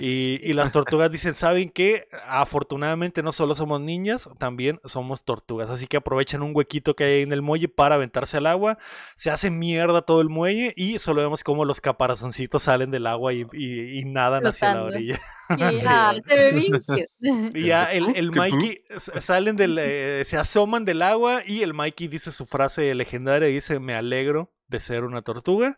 Y, 0.00 0.40
y 0.42 0.52
las 0.54 0.72
tortugas 0.72 1.10
dicen, 1.10 1.34
¿saben 1.34 1.68
qué? 1.70 2.08
Afortunadamente 2.26 3.22
no 3.22 3.32
solo 3.32 3.54
somos 3.54 3.80
niñas, 3.80 4.28
también 4.38 4.80
somos 4.84 5.24
tortugas. 5.24 5.68
Así 5.70 5.86
que 5.86 5.98
aprovechan 5.98 6.42
un 6.42 6.52
huequito 6.54 6.94
que 6.94 7.04
hay 7.04 7.22
en 7.22 7.32
el 7.32 7.42
muelle 7.42 7.68
para 7.68 7.96
aventarse 7.96 8.38
al 8.38 8.46
agua. 8.46 8.78
Se 9.16 9.30
hace 9.30 9.50
mierda 9.50 10.02
todo 10.02 10.20
el 10.20 10.28
muelle 10.28 10.72
y 10.76 10.98
solo 10.98 11.20
vemos 11.22 11.44
cómo 11.44 11.64
los 11.64 11.80
caparazoncitos 11.80 12.62
salen 12.62 12.90
del 12.90 13.06
agua 13.06 13.32
y, 13.32 13.46
y- 13.52 13.98
y 14.00 14.04
nadan 14.04 14.46
hacia 14.46 14.74
la 14.74 14.84
orilla. 14.84 15.14
Sí, 15.16 15.20
ah, 15.88 16.12
güey. 16.12 16.22
se 16.26 16.34
ve 16.34 16.52
bien 16.52 16.72
cute. 16.80 17.10
Y 17.58 17.66
ya 17.66 17.84
el, 17.92 18.16
el 18.16 18.30
¿Qué 18.30 18.38
Mikey 18.38 18.82
salen 18.98 19.56
del, 19.56 19.78
eh, 19.80 20.22
se 20.24 20.36
asoman 20.38 20.84
del 20.84 21.02
agua 21.02 21.42
y 21.46 21.62
el 21.62 21.74
Mikey 21.74 22.08
dice 22.08 22.32
su 22.32 22.46
frase 22.46 22.94
legendaria, 22.94 23.48
dice, 23.48 23.78
me 23.78 23.94
alegro 23.94 24.50
de 24.68 24.80
ser 24.80 25.04
una 25.04 25.22
tortuga. 25.22 25.76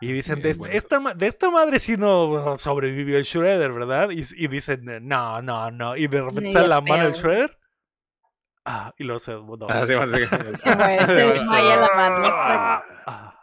Y 0.00 0.12
dicen, 0.12 0.36
Bien, 0.36 0.52
de, 0.52 0.58
bueno. 0.58 0.74
esta, 0.74 1.00
de 1.14 1.26
esta 1.26 1.50
madre 1.50 1.80
sí 1.80 1.96
no 1.96 2.56
sobrevivió 2.56 3.16
el 3.18 3.24
Shredder, 3.24 3.72
¿verdad? 3.72 4.10
Y, 4.10 4.22
y 4.36 4.46
dicen, 4.48 4.84
no, 5.08 5.42
no, 5.42 5.70
no. 5.70 5.96
Y 5.96 6.06
de 6.06 6.22
repente 6.22 6.52
sale 6.52 6.68
la 6.68 6.80
mano 6.80 7.04
del. 7.04 7.12
Shredder. 7.14 7.58
Ah, 8.64 8.92
y 8.98 9.04
luego 9.04 9.18
se... 9.18 9.32
no. 9.32 9.66
Ah, 9.68 9.86
sí, 9.86 9.94
bueno, 9.94 10.14
sí. 10.16 10.24
Se 10.26 11.24
desmaya 11.24 11.76
la 11.76 11.88
mano. 11.96 12.26
Ah, 12.30 13.34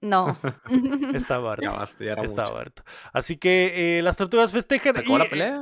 No. 0.00 0.36
está 1.14 1.38
muerto. 1.40 1.62
Ya 1.62 1.72
basta, 1.72 2.04
ya 2.04 2.12
era 2.12 2.22
Está 2.22 2.42
mucho. 2.44 2.54
muerto. 2.54 2.82
Así 3.12 3.36
que 3.36 3.98
eh, 3.98 4.02
las 4.02 4.16
tortugas 4.16 4.50
festejan. 4.50 4.94
¿Se 4.94 5.00
acabó 5.00 5.16
y, 5.16 5.18
la 5.18 5.24
eh, 5.26 5.30
pelea? 5.30 5.60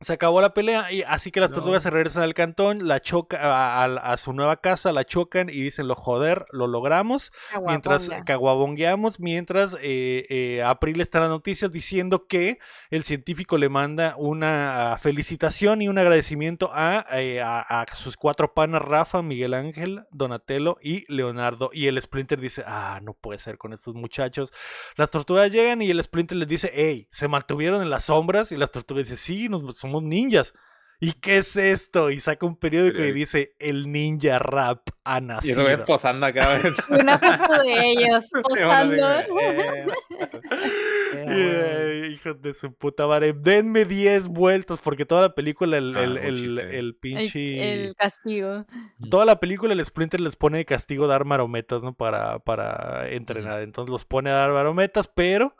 Se 0.00 0.14
acabó 0.14 0.40
la 0.40 0.54
pelea 0.54 0.90
y 0.90 1.02
así 1.02 1.30
que 1.30 1.40
las 1.40 1.50
No. 1.50 1.56
tortugas 1.56 1.82
se 1.82 1.90
regresan 1.90 2.22
al 2.22 2.32
cantón, 2.34 2.88
la 2.88 3.00
choca 3.00 3.36
a, 3.38 3.82
a- 3.82 4.12
a 4.12 4.16
su 4.16 4.32
nueva 4.32 4.56
casa, 4.56 4.92
la 4.92 5.04
chocan 5.04 5.50
y 5.50 5.60
dicen 5.60 5.88
lo 5.88 5.94
joder, 5.94 6.46
lo 6.52 6.66
logramos, 6.66 7.32
mientras 7.66 8.08
caguabongueamos, 8.24 9.20
mientras 9.20 9.74
eh, 9.82 10.26
eh, 10.30 10.62
April 10.64 11.00
está 11.00 11.18
en 11.18 11.24
las 11.24 11.30
noticias 11.30 11.70
diciendo 11.70 12.26
que 12.26 12.58
el 12.90 13.02
científico 13.04 13.58
le 13.58 13.68
manda 13.68 14.14
una 14.16 14.96
felicitación 15.00 15.82
y 15.82 15.88
un 15.88 15.98
agradecimiento 15.98 16.70
a, 16.72 17.04
eh, 17.12 17.40
a- 17.42 17.60
a 17.60 17.94
sus 17.94 18.16
cuatro 18.16 18.54
panas, 18.54 18.82
Rafa, 18.82 19.22
Miguel 19.22 19.54
Ángel, 19.54 20.04
Donatello 20.10 20.78
y 20.82 21.04
Leonardo. 21.12 21.70
Y 21.72 21.86
el 21.88 22.00
Splinter 22.00 22.40
dice, 22.40 22.62
ah, 22.66 23.00
no 23.02 23.12
puede 23.12 23.38
ser 23.38 23.58
con 23.58 23.72
estos 23.72 23.94
muchachos. 23.94 24.52
Las 24.96 25.10
tortugas 25.10 25.50
llegan 25.52 25.82
y 25.82 25.90
el 25.90 26.02
Splinter 26.02 26.36
les 26.38 26.48
dice, 26.48 26.70
hey, 26.72 27.06
se 27.10 27.28
mantuvieron 27.28 27.82
en 27.82 27.90
las 27.90 28.04
sombras. 28.04 28.50
Y 28.52 28.56
las 28.56 28.70
tortugas 28.72 29.04
dicen, 29.04 29.16
sí, 29.18 29.48
nos, 29.48 29.62
somos 29.90 30.02
ninjas. 30.02 30.54
¿Y 31.02 31.12
qué 31.12 31.38
es 31.38 31.56
esto? 31.56 32.10
Y 32.10 32.20
saca 32.20 32.44
un 32.44 32.56
periódico 32.56 32.98
y 33.02 33.12
dice, 33.12 33.54
el 33.58 33.90
ninja 33.90 34.38
rap 34.38 34.86
ha 35.02 35.18
Y 35.18 35.22
nacido. 35.22 35.52
eso 35.52 35.64
ves 35.64 35.78
posando 35.86 36.26
acá. 36.26 36.60
Una 36.90 37.18
foto 37.18 37.62
de 37.62 37.90
ellos 37.92 38.28
posando. 38.42 39.10
Eh, 39.40 39.86
Eh, 41.12 42.10
hijos 42.12 42.40
de 42.42 42.54
su 42.54 42.72
puta 42.74 43.06
madre. 43.06 43.32
Denme 43.32 43.84
10 43.84 44.28
vueltas 44.28 44.78
porque 44.80 45.06
toda 45.06 45.22
la 45.22 45.34
película, 45.34 45.78
el, 45.78 45.96
Ah, 45.96 46.02
el 46.04 46.58
El, 46.58 46.94
pinche... 46.96 47.86
el 47.86 47.94
castigo. 47.96 48.66
Toda 49.10 49.24
la 49.24 49.40
película 49.40 49.72
el 49.72 49.84
Splinter 49.84 50.20
les 50.20 50.36
pone 50.36 50.58
de 50.58 50.64
castigo 50.66 51.06
dar 51.06 51.24
marometas, 51.24 51.82
¿no? 51.82 51.94
Para, 51.94 52.38
para 52.40 53.08
entrenar. 53.10 53.62
Entonces 53.62 53.90
los 53.90 54.04
pone 54.04 54.30
a 54.30 54.34
dar 54.34 54.52
marometas, 54.52 55.08
pero... 55.08 55.56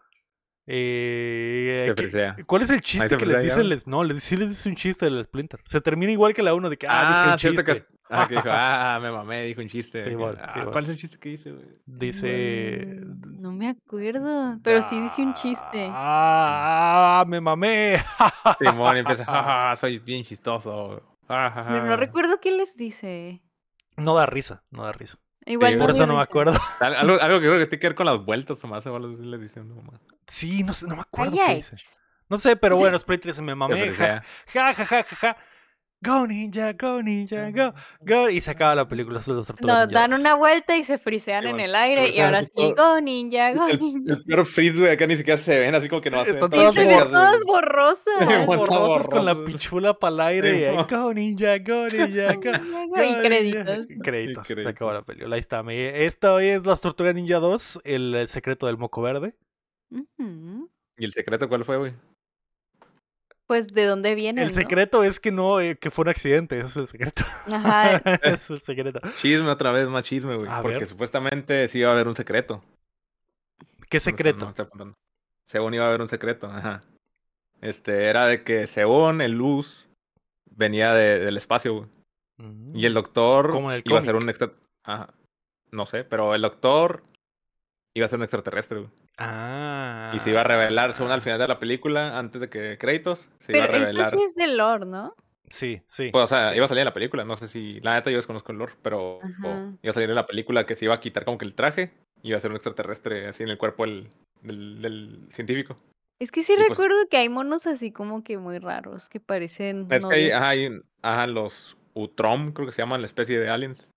eh, 0.73 1.85
Que 1.89 1.95
¿qué- 1.95 2.03
frisea. 2.03 2.37
¿Cuál 2.47 2.63
es 2.63 2.71
el 2.71 2.81
chiste 2.81 3.17
que 3.17 3.27
les 3.27 3.43
dice. 3.43 3.83
No, 3.87 4.05
les, 4.05 4.23
sí 4.23 4.37
les 4.37 4.51
dice 4.51 4.69
un 4.69 4.77
chiste 4.77 5.05
del 5.07 5.25
Splinter. 5.25 5.61
Se 5.65 5.81
termina 5.81 6.13
igual 6.13 6.33
que 6.33 6.43
la 6.43 6.55
uno 6.55 6.71
de 6.71 6.77
que... 6.77 6.87
Ah, 6.87 7.01
Ah, 7.03 7.23
dije 7.23 7.33
un 7.33 7.39
cierto 7.39 7.63
chiste. 7.63 7.87
que, 7.89 7.97
ah, 8.11 8.27
que 8.29 8.35
dijo, 8.37 8.49
ah, 8.51 8.99
me 9.03 9.11
mamé, 9.11 9.43
dijo 9.45 9.61
un 9.61 9.69
chiste. 9.69 10.05
Sí, 10.05 10.11
ah. 10.41 10.69
¿Cuál 10.71 10.85
es 10.85 10.91
el 10.91 10.99
chiste 10.99 11.19
que 11.19 11.29
dice, 11.31 11.51
güey? 11.53 11.65
Dice... 11.87 13.01
Mm, 13.05 13.41
No 13.43 13.53
me 13.53 13.69
acuerdo, 13.69 14.59
pero 14.63 14.83
sí 14.83 15.01
dice 15.01 15.23
un 15.23 15.35
chiste. 15.35 15.89
Ah, 15.91 17.25
me 17.27 17.41
mamé. 17.41 17.97
Simón 18.61 18.97
y 18.97 19.01
empieza, 19.01 19.25
jaja, 19.25 19.77
soy 19.77 19.99
bien 19.99 20.25
chistoso. 20.25 21.03
Ja, 21.29 21.53
Pero 21.69 21.81
ja". 21.83 21.87
no 21.87 21.97
recuerdo 21.97 22.39
qué 22.41 22.51
les 22.53 22.77
dice. 22.77 23.41
No 23.97 24.15
da 24.15 24.27
risa, 24.27 24.63
no 24.71 24.85
da 24.85 24.93
risa. 24.93 25.19
Igual 25.47 25.73
Sí, 25.73 25.79
Por 25.79 25.91
eso 25.91 26.07
no 26.07 26.17
me 26.17 26.23
acuerdo. 26.23 26.59
Al- 26.81 26.95
Algo, 26.95 27.21
algo 27.21 27.41
que 27.41 27.47
creo 27.47 27.59
que 27.59 27.67
tiene 27.67 27.81
que 27.81 27.87
ver 27.89 27.95
con 27.95 28.07
las 28.07 28.25
vueltas, 28.25 28.59
Tomás, 28.59 28.87
o 28.87 28.95
algo 28.97 29.13
así 29.15 29.25
le 29.25 29.39
dicen. 29.39 29.69
No, 29.69 29.77
man. 29.77 30.01
Sí, 30.27 30.63
no 30.63 30.75
sé, 30.75 30.87
no 30.87 30.97
me 30.97 31.03
acuerdo 31.03 31.33
Ay, 31.33 31.39
qué 31.39 31.51
ay. 31.51 31.57
dice. 31.57 31.77
No 32.29 32.39
sé, 32.39 32.57
pero 32.57 32.77
bueno, 32.77 32.99
Splinter 32.99 33.33
dice, 33.33 33.43
me 33.43 33.53
Que 33.53 33.57
mamé. 33.57 33.93
Ja, 33.95 34.23
ja, 34.47 34.75
ja, 34.75 34.85
ja, 34.87 35.05
ja. 35.05 35.37
Go 36.03 36.27
ninja, 36.27 36.73
go 36.73 37.03
ninja, 37.03 37.51
go, 37.51 37.75
go. 38.01 38.31
Y 38.31 38.41
se 38.41 38.51
acaba 38.53 38.75
la 38.75 38.89
película. 38.89 39.21
Tortugas 39.21 39.61
No, 39.61 39.87
dan 39.87 40.15
una 40.15 40.35
vuelta 40.35 40.75
y 40.75 40.83
se 40.83 40.97
frisean 40.97 41.43
Sí, 41.43 41.49
en 41.51 41.61
el 41.61 41.75
aire 41.75 42.09
y 42.09 42.19
ahora 42.21 42.43
sí, 42.43 42.51
todo- 42.55 42.75
go 42.75 43.01
ninja, 43.03 43.53
go 43.53 43.69
El, 43.69 43.79
ninja. 43.81 44.15
el 44.15 44.25
peor 44.25 44.47
freeze, 44.47 44.79
güey, 44.81 44.93
acá 44.93 45.07
ni 45.07 45.17
siquiera 45.17 45.37
se 45.37 45.59
ven, 45.61 45.75
así 45.75 45.91
como 45.91 46.01
que 46.01 46.11
no 46.11 46.21
hacen 46.21 46.37
Están 46.37 46.49
Y 46.49 46.57
todas 46.57 46.75
se 46.75 46.81
ven 46.87 46.89
borrosas, 46.95 47.13
todas 47.13 47.45
borrosas. 47.45 48.15
Simón. 48.19 48.47
Borrosos 48.47 49.09
con 49.11 49.25
la 49.27 49.45
pichula 49.45 49.93
para 49.99 50.15
el 50.15 50.21
aire. 50.21 50.57
y 50.57 50.71
Simón. 50.71 50.87
go 50.89 51.13
ninja, 51.13 51.59
go 51.67 51.87
ninja, 51.89 52.35
go. 52.35 52.51
Y 52.51 53.15
go, 53.15 53.21
créditos. 53.23 53.89
ninja. 53.89 54.03
Créditos. 54.03 54.47
Se 54.47 54.55
créditos. 54.55 54.75
acabó 54.75 54.93
la 54.95 55.03
película. 55.03 55.35
Ahí 55.35 55.41
está. 55.41 55.63
me- 55.63 56.05
Esta 56.07 56.43
es 56.43 56.65
Las 56.65 56.81
Tortugas 56.81 57.15
Ninja 57.15 57.39
2, 57.41 57.83
el, 57.85 58.15
el 58.15 58.29
secreto 58.29 58.67
del 58.69 58.79
moco 58.79 59.03
verde. 59.03 59.35
¿Y 59.91 61.05
el 61.05 61.13
secreto 61.13 61.47
cuál 61.49 61.67
fue, 61.67 61.77
güey? 61.77 61.93
Pues, 63.51 63.67
¿de 63.75 63.85
dónde 63.85 64.15
viene? 64.15 64.45
El 64.45 64.53
secreto 64.53 65.03
es 65.03 65.19
que 65.19 65.33
no, 65.33 65.59
eh, 65.59 65.77
que 65.77 65.91
fue 65.91 66.05
un 66.05 66.09
accidente, 66.11 66.61
eso 66.61 66.69
es 66.69 66.77
el 66.77 66.87
secreto. 66.87 67.25
Ajá. 67.51 67.97
Es 68.23 68.49
el 68.49 68.63
secreto. 68.63 69.01
Chisme 69.21 69.49
otra 69.49 69.73
vez, 69.73 69.89
más 69.89 70.05
chisme, 70.05 70.37
güey. 70.37 70.49
A 70.49 70.63
Porque 70.63 70.79
ver. 70.79 70.87
supuestamente 70.87 71.67
sí 71.67 71.81
iba 71.81 71.89
a 71.89 71.93
haber 71.95 72.07
un 72.07 72.15
secreto. 72.15 72.63
¿Qué 73.89 73.99
secreto? 73.99 74.55
Según 75.45 75.75
iba 75.75 75.85
a 75.85 75.89
haber 75.89 76.01
un 76.01 76.07
secreto, 76.07 76.47
ajá. 76.47 76.85
Este, 77.61 78.05
era 78.05 78.27
de 78.27 78.45
que 78.45 78.69
según 78.69 79.21
el 79.21 79.33
luz 79.33 79.89
venía 80.53 80.95
de- 80.95 81.19
del 81.19 81.37
espacio, 81.37 81.75
güey. 81.75 81.89
Y 82.73 82.87
el 82.87 82.95
doctor 82.95 83.51
Como 83.51 83.73
en 83.73 83.79
el 83.79 83.83
iba 83.85 83.99
a 83.99 84.03
ser 84.03 84.15
un 84.15 84.29
extra... 84.29 84.53
Ajá. 84.85 85.13
No 85.73 85.87
sé, 85.87 86.05
pero 86.05 86.37
el 86.37 86.43
doctor 86.43 87.03
iba 87.95 88.07
a 88.07 88.09
ser 88.09 88.19
un 88.19 88.23
extraterrestre, 88.25 88.79
güey. 88.81 88.91
Ah. 89.19 90.13
Y 90.15 90.19
se 90.19 90.31
iba 90.31 90.41
a 90.41 90.45
revelar, 90.45 90.93
según 90.95 91.13
al 91.13 91.23
final 91.23 91.39
de 91.39 91.49
la 91.49 91.59
película, 91.59 92.19
antes 92.19 92.41
de 92.41 92.49
que 92.49 92.79
créditos, 92.79 93.29
se 93.41 93.53
iba 93.57 93.65
Pero 93.67 93.75
a 93.75 93.77
esto 93.83 93.89
revelar. 93.91 94.11
sí 94.11 94.23
es 94.25 94.35
de 94.35 94.47
lore, 94.49 94.87
¿no? 94.87 95.15
Sí, 95.51 95.83
sí. 95.89 96.11
Pues, 96.13 96.25
o 96.25 96.27
sea, 96.29 96.51
sí. 96.51 96.57
iba 96.57 96.65
a 96.65 96.69
salir 96.69 96.81
en 96.83 96.87
la 96.87 96.95
película, 96.95 97.25
no 97.25 97.35
sé 97.37 97.49
si... 97.49 97.81
La 97.81 97.95
neta 97.95 98.11
yo 98.11 98.17
desconozco 98.19 98.53
el 98.53 98.59
lore, 98.59 98.75
pero 98.83 99.19
o- 99.19 99.73
iba 99.83 99.91
a 99.91 99.93
salir 99.93 100.09
en 100.09 100.15
la 100.15 100.27
película 100.27 100.65
que 100.65 100.77
se 100.77 100.85
iba 100.85 100.95
a 100.95 101.01
quitar 101.01 101.25
como 101.25 101.39
que 101.39 101.45
el 101.45 101.55
traje 101.55 101.93
y 102.23 102.29
iba 102.29 102.37
a 102.37 102.41
ser 102.41 102.51
un 102.51 102.57
extraterrestre 102.57 103.27
así 103.27 103.43
en 103.43 103.49
el 103.49 103.59
cuerpo 103.59 103.85
del, 103.85 104.11
del, 104.43 104.81
del 104.81 105.29
científico. 105.33 105.77
Es 106.21 106.31
que 106.31 106.43
sí 106.43 106.53
Y, 106.53 106.57
pues- 106.57 106.69
recuerdo 106.69 106.97
que 107.11 107.17
hay 107.17 107.29
monos 107.29 107.67
así 107.67 107.91
como 107.91 108.23
que 108.23 108.39
muy 108.39 108.59
raros, 108.59 109.09
que 109.09 109.19
parecen 109.19 109.87
Es 109.91 110.05
no 110.05 110.11
que 110.11 110.33
hay, 110.35 110.71
ajá, 111.03 111.27
los 111.27 111.77
Utrom, 111.95 112.53
creo 112.53 112.67
que 112.69 112.73
se 112.73 112.83
llaman 112.83 113.01
la 113.01 113.07
especie 113.07 113.41
de 113.41 113.49
aliens. 113.51 113.91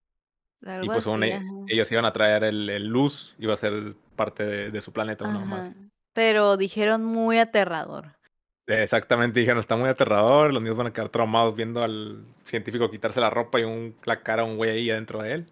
Algo 0.67 0.85
y 0.85 0.87
pues 0.87 1.05
así, 1.05 1.23
e- 1.25 1.41
ellos 1.67 1.91
iban 1.91 2.05
a 2.05 2.13
traer 2.13 2.43
el, 2.43 2.69
el 2.69 2.87
luz, 2.87 3.35
iba 3.39 3.53
a 3.53 3.57
ser 3.57 3.95
parte 4.15 4.45
de, 4.45 4.71
de 4.71 4.81
su 4.81 4.91
planeta, 4.91 5.27
una 5.27 5.39
más. 5.39 5.67
Ajá. 5.67 5.75
Pero 6.13 6.57
dijeron 6.57 7.03
muy 7.03 7.39
aterrador. 7.39 8.15
Exactamente, 8.65 9.39
dijeron, 9.39 9.59
está 9.59 9.75
muy 9.75 9.89
aterrador, 9.89 10.53
los 10.53 10.61
niños 10.61 10.77
van 10.77 10.87
a 10.87 10.93
quedar 10.93 11.09
traumados 11.09 11.55
viendo 11.55 11.83
al 11.83 12.23
científico 12.45 12.89
quitarse 12.89 13.19
la 13.19 13.29
ropa 13.29 13.59
y 13.59 13.63
un, 13.63 13.95
la 14.05 14.21
cara 14.21 14.43
a 14.43 14.45
un 14.45 14.55
güey 14.55 14.71
ahí 14.71 14.89
adentro 14.89 15.21
de 15.21 15.33
él. 15.33 15.45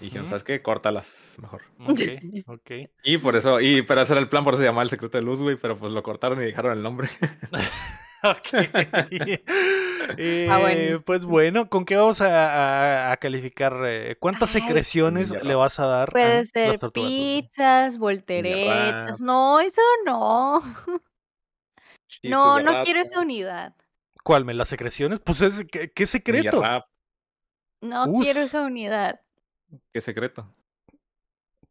Y 0.00 0.04
dijeron. 0.04 0.26
¿sabes 0.26 0.44
qué? 0.44 0.62
Córtalas 0.62 1.36
mejor. 1.40 1.62
Ok, 1.86 2.00
ok. 2.46 2.70
Y 3.04 3.18
por 3.18 3.36
eso, 3.36 3.60
y 3.60 3.82
pero 3.82 4.02
ese 4.02 4.12
era 4.12 4.20
el 4.20 4.28
plan, 4.28 4.44
por 4.44 4.54
eso 4.54 4.60
se 4.62 4.66
llamaba 4.66 4.82
el 4.82 4.90
secreto 4.90 5.16
de 5.18 5.24
luz, 5.24 5.40
güey, 5.40 5.56
pero 5.56 5.76
pues 5.78 5.92
lo 5.92 6.02
cortaron 6.02 6.40
y 6.42 6.44
dejaron 6.44 6.76
el 6.76 6.82
nombre. 6.82 7.08
Ok. 8.24 8.48
Eh, 10.16 10.48
Ah, 10.50 10.58
bueno. 10.58 11.02
Pues 11.04 11.24
bueno, 11.24 11.68
¿con 11.68 11.84
qué 11.84 11.94
vamos 11.96 12.20
a, 12.20 12.26
a- 13.08 13.12
a 13.12 13.16
calificar? 13.18 13.76
eh, 13.86 14.16
¿Cuántas 14.18 14.54
Ay. 14.54 14.62
secreciones 14.62 15.30
le 15.44 15.54
vas 15.54 15.78
a 15.78 15.86
dar? 15.86 16.10
Puede 16.10 16.46
ser 16.46 16.78
pizzas, 16.92 17.96
volteretas. 17.98 19.20
No, 19.20 19.60
eso 19.60 19.80
no. 20.04 20.60
No, 22.24 22.60
no 22.60 22.82
quiero 22.82 23.00
esa 23.00 23.20
unidad. 23.20 23.74
¿Cuál? 24.24 24.44
¿Me 24.44 24.54
las 24.54 24.68
secreciones? 24.68 25.20
Pues 25.20 25.40
es, 25.42 25.64
¿qué, 25.70 25.90
qué 25.92 26.06
secreto? 26.06 26.62
No 27.80 28.04
Us. 28.06 28.24
quiero 28.24 28.40
esa 28.40 28.62
unidad. 28.62 29.20
¿Qué 29.92 30.00
secreto? 30.00 30.52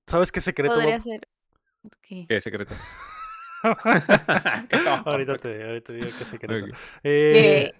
¿Sabes 0.08 0.32
qué 0.32 0.42
secreto? 0.42 0.76
Podría 0.76 0.98
Bob? 0.98 1.04
ser. 1.04 1.28
¿Qué 2.28 2.42
secreto? 2.42 2.74
ahorita, 5.06 5.38
te, 5.38 5.64
ahorita 5.64 5.94
digo 5.94 6.08
qué 6.18 6.26
secreto. 6.26 6.66
Ok. 6.66 6.72
Eh, 7.04 7.72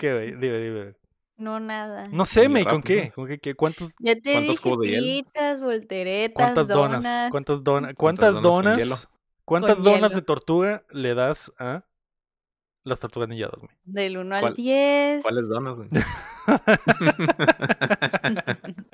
¿Qué, 0.00 0.12
güey? 0.12 0.32
Dime, 0.32 0.58
dime. 0.58 0.94
No, 1.38 1.60
nada. 1.60 2.06
No 2.10 2.24
sé, 2.24 2.48
May, 2.48 2.64
¿con 2.64 2.82
qué? 2.82 3.12
¿Con 3.14 3.26
qué, 3.28 3.38
qué? 3.38 3.54
¿Cuántos, 3.54 3.94
Ya 3.98 4.14
te 4.14 4.32
¿Cuántos 4.32 4.50
dije 4.56 4.62
cubos 4.62 4.80
de 4.80 4.86
hielo? 4.88 5.02
pizzas, 5.02 5.60
volteretas, 5.60 6.34
¿Cuántas 6.34 6.68
donas? 6.68 7.02
donas. 7.02 7.30
¿Cuántas 7.30 7.64
donas? 7.64 7.94
¿Cuántas 7.94 8.32
¿Cuántas 8.32 8.42
donas 8.42 8.78
donas? 8.78 9.08
¿Cuántas 9.44 9.82
donas 9.82 10.10
hielo. 10.10 10.20
de 10.20 10.22
tortuga 10.22 10.82
le 10.90 11.14
das 11.14 11.52
a 11.58 11.84
las 12.84 13.00
tortugas 13.00 13.28
2? 13.48 13.62
May? 13.62 13.70
Del 13.84 14.16
1 14.16 14.34
al 14.34 14.40
¿Cuál- 14.40 14.54
10. 14.54 15.22
¿Cuáles 15.22 15.48
donas? 15.48 15.76
güey? 15.76 15.88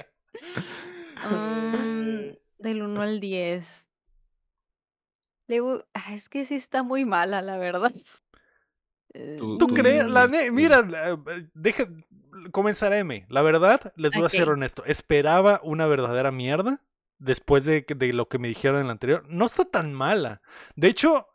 Mm, 1.30 2.32
del 2.58 2.82
1 2.82 3.02
al 3.02 3.20
10. 3.20 3.81
Le 5.52 5.60
gu- 5.60 5.84
ah, 5.92 6.14
es 6.14 6.30
que 6.30 6.46
sí 6.46 6.54
está 6.54 6.82
muy 6.82 7.04
mala, 7.04 7.42
la 7.42 7.58
verdad. 7.58 7.92
Eh, 9.12 9.36
Tú- 9.38 9.58
¿Tú 9.58 9.66
tú- 9.66 9.74
crees? 9.74 10.06
La 10.06 10.26
ne- 10.26 10.50
mira, 10.50 10.80
la- 10.80 11.10
eh, 11.10 11.46
deja. 11.52 11.84
La 13.28 13.42
verdad, 13.42 13.92
les 13.96 14.12
voy 14.12 14.24
a 14.24 14.30
ser 14.30 14.44
Ok. 14.48 14.54
honesto. 14.54 14.82
Esperaba 14.86 15.60
una 15.62 15.84
verdadera 15.86 16.30
mierda 16.32 16.80
después 17.18 17.66
de, 17.66 17.84
que- 17.84 17.94
de 17.94 18.14
lo 18.14 18.28
que 18.30 18.38
me 18.38 18.48
dijeron 18.48 18.80
en 18.80 18.86
la 18.86 18.92
anterior. 18.92 19.24
No 19.28 19.44
está 19.44 19.66
tan 19.66 19.92
mala. 19.92 20.40
De 20.74 20.88
hecho, 20.88 21.26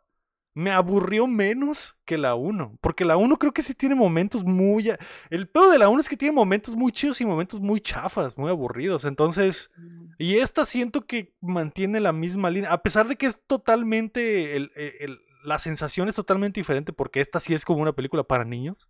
me 0.58 0.72
aburrió 0.72 1.28
menos 1.28 1.96
que 2.04 2.18
la 2.18 2.34
1. 2.34 2.78
Porque 2.80 3.04
la 3.04 3.16
1 3.16 3.36
creo 3.38 3.52
que 3.52 3.62
sí 3.62 3.74
tiene 3.74 3.94
momentos 3.94 4.42
muy... 4.42 4.92
El 5.30 5.48
pedo 5.48 5.70
de 5.70 5.78
la 5.78 5.88
1 5.88 6.00
es 6.00 6.08
que 6.08 6.16
tiene 6.16 6.34
momentos 6.34 6.74
muy 6.74 6.90
chidos 6.90 7.20
y 7.20 7.24
momentos 7.26 7.60
muy 7.60 7.80
chafas, 7.80 8.36
muy 8.36 8.50
aburridos. 8.50 9.04
Entonces... 9.04 9.70
Y 10.18 10.38
esta 10.38 10.66
siento 10.66 11.06
que 11.06 11.32
mantiene 11.40 12.00
la 12.00 12.12
misma 12.12 12.50
línea, 12.50 12.72
a 12.72 12.82
pesar 12.82 13.06
de 13.06 13.14
que 13.14 13.26
es 13.26 13.40
totalmente, 13.46 14.56
el- 14.56 14.72
el- 14.74 14.94
el- 14.98 15.18
la 15.44 15.60
sensación 15.60 16.08
es 16.08 16.16
totalmente 16.16 16.58
diferente, 16.58 16.92
porque 16.92 17.20
esta 17.20 17.38
sí 17.38 17.54
es 17.54 17.64
como 17.64 17.80
una 17.80 17.92
película 17.92 18.24
para 18.24 18.44
niños. 18.44 18.88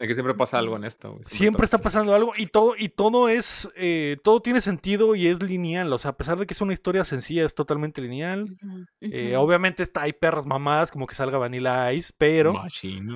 Es 0.00 0.08
que 0.08 0.14
siempre 0.14 0.32
pasa 0.34 0.58
algo 0.58 0.76
en 0.76 0.84
esto. 0.84 1.10
güey. 1.12 1.24
Siempre 1.26 1.66
está 1.66 1.76
pasando 1.76 2.14
algo 2.14 2.32
y 2.38 2.46
todo, 2.46 2.74
y 2.76 2.88
todo 2.88 3.28
es, 3.28 3.70
eh, 3.76 4.16
todo 4.24 4.40
tiene 4.40 4.62
sentido 4.62 5.14
y 5.14 5.26
es 5.26 5.42
lineal. 5.42 5.92
O 5.92 5.98
sea, 5.98 6.12
a 6.12 6.16
pesar 6.16 6.38
de 6.38 6.46
que 6.46 6.54
es 6.54 6.60
una 6.62 6.72
historia 6.72 7.04
sencilla, 7.04 7.44
es 7.44 7.54
totalmente 7.54 8.00
lineal. 8.00 8.56
Eh, 9.02 9.36
obviamente 9.36 9.82
está, 9.82 10.00
hay 10.02 10.14
perras 10.14 10.46
mamadas, 10.46 10.90
como 10.90 11.06
que 11.06 11.14
salga 11.14 11.36
Vanilla 11.36 11.92
Ice, 11.92 12.14
pero 12.16 12.54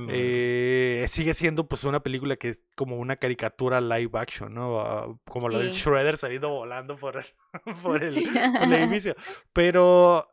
eh, 0.09 1.07
sigue 1.09 1.32
siendo 1.35 1.66
pues 1.66 1.85
una 1.85 2.01
película 2.01 2.37
que 2.37 2.51
es 2.51 2.62
como 2.76 2.97
una 2.99 3.16
caricatura 3.16 3.80
live 3.80 4.11
action, 4.12 4.53
¿no? 4.55 4.80
Ah, 4.80 5.09
como 5.26 5.49
lo 5.49 5.59
del 5.59 5.72
Sí. 5.72 5.80
Shredder 5.85 6.18
saliendo 6.18 6.51
volando 6.51 6.97
por 6.97 7.16
el, 7.16 7.24
por 7.82 8.05
el, 8.05 8.12
Sí. 8.12 8.28
el 8.61 8.72
edificio. 8.74 9.16
Pero 9.55 10.28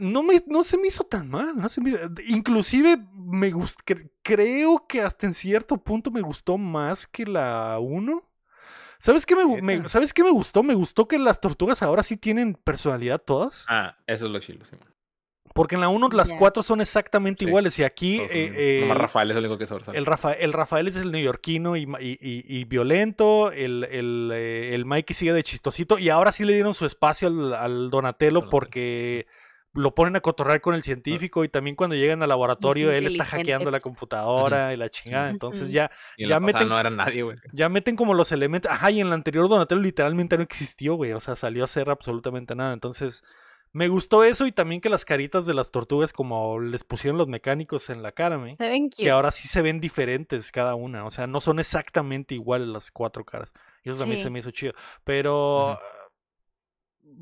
no 0.00 0.22
me 0.22 0.42
no 0.46 0.64
se 0.64 0.76
me 0.78 0.88
hizo 0.88 1.04
tan 1.04 1.28
mal, 1.28 1.56
no 1.56 1.68
se 1.68 1.80
me 1.80 1.92
inclusive 2.26 2.96
me 3.14 3.52
gust- 3.52 3.80
cre- 3.86 4.10
creo 4.22 4.86
que 4.88 5.00
hasta 5.02 5.26
en 5.26 5.34
cierto 5.34 5.76
punto 5.76 6.10
me 6.10 6.20
gustó 6.20 6.58
más 6.58 7.06
que 7.06 7.24
la 7.26 7.78
1. 7.80 8.22
¿Sabes 8.98 9.24
qué 9.24 9.34
me. 9.34 9.88
¿Sabes 9.88 10.12
qué 10.12 10.22
me 10.22 10.30
gustó? 10.30 10.62
Me 10.62 10.74
gustó 10.74 11.08
que 11.08 11.18
las 11.18 11.40
tortugas 11.40 11.82
ahora 11.82 12.02
sí 12.02 12.16
tienen 12.18 12.54
personalidad 12.54 13.18
todas. 13.22 13.64
Ah, 13.68 13.96
eso 14.06 14.26
es 14.26 14.30
lo 14.32 14.38
chilo, 14.40 14.64
sí. 14.64 14.76
Porque 15.54 15.74
en 15.74 15.80
la 15.80 15.88
1 15.88 16.08
las 16.12 16.28
Ya. 16.30 16.38
cuatro 16.38 16.62
son 16.62 16.80
exactamente 16.80 17.40
Sí, 17.44 17.48
iguales 17.48 17.76
y 17.78 17.82
aquí 17.82 18.20
eh, 18.20 18.24
iguales. 18.24 18.54
eh, 18.56 18.78
Nomás 18.82 18.98
Rafael 18.98 19.30
es 19.32 19.36
el 19.36 19.44
único 19.46 19.58
que 19.58 19.66
sobresale. 19.66 19.98
el, 19.98 20.06
Rafa- 20.06 20.32
el 20.34 20.52
Rafael 20.52 20.86
es 20.86 20.94
el 20.96 21.10
neoyorquino 21.10 21.76
y, 21.76 21.82
y- 21.98 22.18
y- 22.20 22.44
y 22.60 22.64
violento, 22.66 23.50
el, 23.50 23.82
el, 23.90 24.30
eh, 24.32 24.74
el 24.76 24.84
Mikey 24.84 25.14
sigue 25.14 25.32
de 25.32 25.42
chistosito 25.42 25.98
y 25.98 26.08
ahora 26.08 26.30
sí 26.30 26.44
le 26.44 26.52
dieron 26.52 26.72
su 26.72 26.86
espacio 26.86 27.26
al, 27.28 27.54
al 27.54 27.90
Donatello 27.90 28.34
Donatello. 28.34 28.50
porque 28.50 29.26
lo 29.72 29.94
ponen 29.94 30.16
a 30.16 30.20
cotorrear 30.20 30.60
con 30.60 30.74
el 30.74 30.82
científico 30.82 31.44
y 31.44 31.48
también 31.48 31.76
cuando 31.76 31.94
llegan 31.94 32.22
al 32.24 32.28
laboratorio 32.28 32.90
él 32.90 33.06
está 33.06 33.24
hackeando 33.24 33.70
la 33.70 33.78
computadora 33.78 34.72
y 34.74 34.76
la 34.76 34.88
chingada, 34.90 35.30
entonces 35.30 35.70
ya, 35.70 35.90
y 36.16 36.24
en 36.24 36.28
ya 36.30 36.40
la 36.40 36.46
meten- 36.46 36.68
no 36.68 36.78
era 36.80 36.90
nadie, 36.90 37.22
güey. 37.22 37.36
ya 37.52 37.68
meten 37.68 37.94
como 37.94 38.14
los 38.14 38.32
elementos, 38.32 38.70
ajá, 38.70 38.90
y 38.90 39.00
en 39.00 39.06
el 39.06 39.12
anterior 39.12 39.48
Donatello 39.48 39.80
literalmente 39.80 40.36
no 40.36 40.42
existió, 40.42 40.94
güey, 40.96 41.12
o 41.12 41.20
sea, 41.20 41.36
salió 41.36 41.62
a 41.62 41.66
hacer 41.66 41.88
absolutamente 41.88 42.54
nada, 42.56 42.72
entonces 42.72 43.22
me 43.72 43.86
gustó 43.86 44.24
eso 44.24 44.48
y 44.48 44.50
también 44.52 44.80
que 44.80 44.88
las 44.90 45.04
caritas 45.04 45.46
de 45.46 45.54
las 45.54 45.70
tortugas 45.70 46.12
como 46.12 46.58
les 46.58 46.82
pusieron 46.82 47.16
los 47.18 47.28
mecánicos 47.28 47.88
en 47.90 48.02
la 48.02 48.10
cara, 48.10 48.34
güey 48.34 48.56
Se 48.56 48.68
ven 48.68 48.90
que 48.90 49.08
ahora 49.12 49.30
sí 49.30 49.46
se 49.46 49.62
ven 49.62 49.78
diferentes 49.80 50.50
cada 50.50 50.74
una, 50.74 51.04
o 51.04 51.12
sea, 51.12 51.28
no 51.28 51.40
son 51.40 51.60
exactamente 51.60 52.34
iguales 52.34 52.66
las 52.66 52.90
cuatro 52.90 53.24
caras. 53.24 53.52
Y 53.84 53.88
eso 53.90 53.98
también 53.98 54.18
Sí. 54.18 54.24
se 54.24 54.30
me 54.30 54.40
hizo 54.40 54.50
chido. 54.50 54.72
Pero 55.04 55.78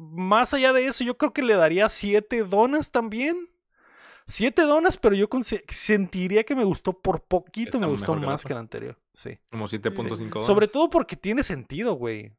más 0.01 0.55
allá 0.55 0.73
de 0.73 0.87
eso, 0.87 1.03
yo 1.05 1.17
creo 1.19 1.33
que 1.33 1.43
le 1.43 1.55
daría 1.55 1.89
siete 1.89 2.45
donas 2.45 2.91
también. 2.93 3.49
Siete 4.27 4.63
donas, 4.63 4.97
pero 4.99 5.15
yo 5.17 5.27
sentiría 5.71 6.45
que 6.45 6.55
me 6.55 6.65
gustó 6.65 6.93
por 7.01 7.25
poquito, 7.25 7.77
Está 7.77 7.87
me 7.87 7.87
gustó 7.87 8.15
más 8.15 8.45
que 8.45 8.53
la 8.55 8.61
anterior. 8.61 8.99
Sí. 9.15 9.39
Como 9.51 9.67
7.5 9.69 10.43
Sobre 10.43 10.67
dólares. 10.67 10.73
todo 10.73 10.91
porque 10.91 11.17
tiene 11.17 11.43
sentido, 11.43 11.95
güey. 11.95 12.33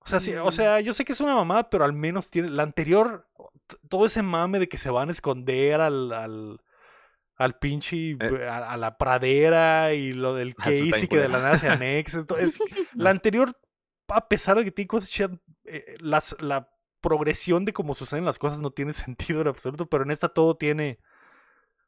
O 0.00 0.08
sea, 0.08 0.18
sí- 0.18 0.34
o 0.34 0.46
Mm. 0.48 0.52
sea, 0.52 0.80
yo 0.80 0.92
sé 0.92 1.04
que 1.04 1.12
es 1.12 1.20
una 1.20 1.34
mamada, 1.36 1.70
pero 1.70 1.84
al 1.84 1.92
menos 1.92 2.28
tiene. 2.30 2.50
La 2.50 2.64
anterior, 2.64 3.28
todo 3.88 4.04
ese 4.06 4.22
mame 4.22 4.58
de 4.58 4.68
que 4.68 4.78
se 4.78 4.90
van 4.90 5.08
a 5.08 5.12
esconder 5.12 5.80
al. 5.80 6.12
al 6.12 6.60
al 7.38 7.58
pinche, 7.58 8.10
Eh. 8.20 8.48
a, 8.48 8.72
a 8.72 8.76
la 8.76 8.98
pradera 8.98 9.94
y 9.94 10.12
lo 10.12 10.34
del 10.34 10.54
Casey 10.92 11.08
que 11.08 11.16
de 11.16 11.28
la 11.28 11.38
nada 11.40 11.58
se 11.58 11.68
anexa. 11.68 12.20
esto 12.20 12.36
es- 12.36 12.58
la 12.94 13.10
anterior, 13.10 13.56
a 14.08 14.28
pesar 14.28 14.58
de 14.58 14.64
que 14.64 14.70
tiene 14.70 14.86
cosas 14.86 15.08
chidas, 15.10 15.30
eh, 15.64 15.96
las, 16.00 16.36
la 16.40 16.68
progresión 17.02 17.66
de 17.66 17.74
cómo 17.74 17.94
suceden 17.94 18.24
las 18.24 18.38
cosas 18.38 18.60
no 18.60 18.70
tiene 18.70 18.92
sentido 19.34 19.42
en 19.42 19.48
absoluto, 19.48 19.86
pero 19.86 20.04
en 20.04 20.10
esta 20.12 20.30
todo 20.30 20.56
tiene 20.56 20.98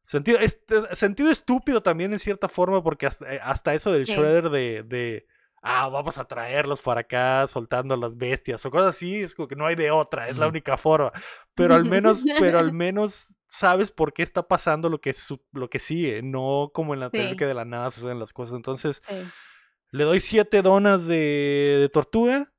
sentido. 0.04 0.38
Este, 0.40 0.94
sentido 0.94 1.30
estúpido 1.30 1.82
también 1.82 2.12
en 2.12 2.18
cierta 2.18 2.48
forma, 2.48 2.82
porque 2.82 3.06
hasta, 3.06 3.32
eh, 3.34 3.40
hasta 3.42 3.72
eso 3.74 3.90
del 3.92 4.04
Sí. 4.04 4.12
Shredder 4.12 4.50
de, 4.50 4.82
de, 4.82 5.26
ah, 5.62 5.88
vamos 5.88 6.18
a 6.18 6.26
traerlos 6.26 6.82
para 6.82 7.00
acá 7.00 7.46
soltando 7.46 7.94
a 7.94 7.96
las 7.96 8.16
bestias 8.18 8.66
o 8.66 8.70
cosas 8.70 8.96
así, 8.96 9.16
es 9.22 9.34
como 9.34 9.48
que 9.48 9.56
no 9.56 9.64
hay 9.66 9.76
de 9.76 9.90
otra, 9.90 10.28
es 10.28 10.36
la 10.36 10.46
única 10.48 10.76
forma. 10.76 11.10
Pero 11.54 11.74
al 11.74 11.84
menos, 11.86 12.22
pero 12.38 12.58
al 12.58 12.72
menos 12.74 13.34
sabes 13.46 13.90
por 13.92 14.12
qué 14.12 14.22
está 14.24 14.46
pasando 14.48 14.88
lo 14.90 15.00
que, 15.00 15.14
su- 15.14 15.40
lo 15.52 15.70
que 15.70 15.78
sigue, 15.78 16.20
no 16.22 16.70
como 16.74 16.92
en 16.92 17.00
la 17.00 17.08
tele 17.10 17.30
Sí. 17.30 17.36
que 17.36 17.46
de 17.46 17.54
la 17.54 17.64
nada 17.64 17.90
suceden 17.90 18.18
las 18.18 18.32
cosas. 18.32 18.56
Entonces, 18.56 19.00
Sí. 19.08 19.14
le 19.92 20.04
doy 20.04 20.18
7 20.20 20.60
donas 20.60 21.06
de, 21.06 21.78
de 21.80 21.88
tortuga. 21.88 22.50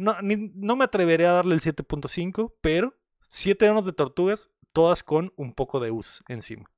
No, 0.00 0.20
ni- 0.22 0.50
no 0.54 0.76
me 0.76 0.84
atreveré 0.84 1.26
a 1.26 1.32
darle 1.32 1.54
el 1.54 1.60
7.5, 1.60 2.54
pero 2.62 2.94
7 3.20 3.66
donas 3.66 3.84
de 3.84 3.92
tortugas, 3.92 4.50
todas 4.72 5.02
con 5.02 5.32
un 5.36 5.52
poco 5.52 5.78
de 5.78 5.90
us 5.90 6.24
encima. 6.28 6.70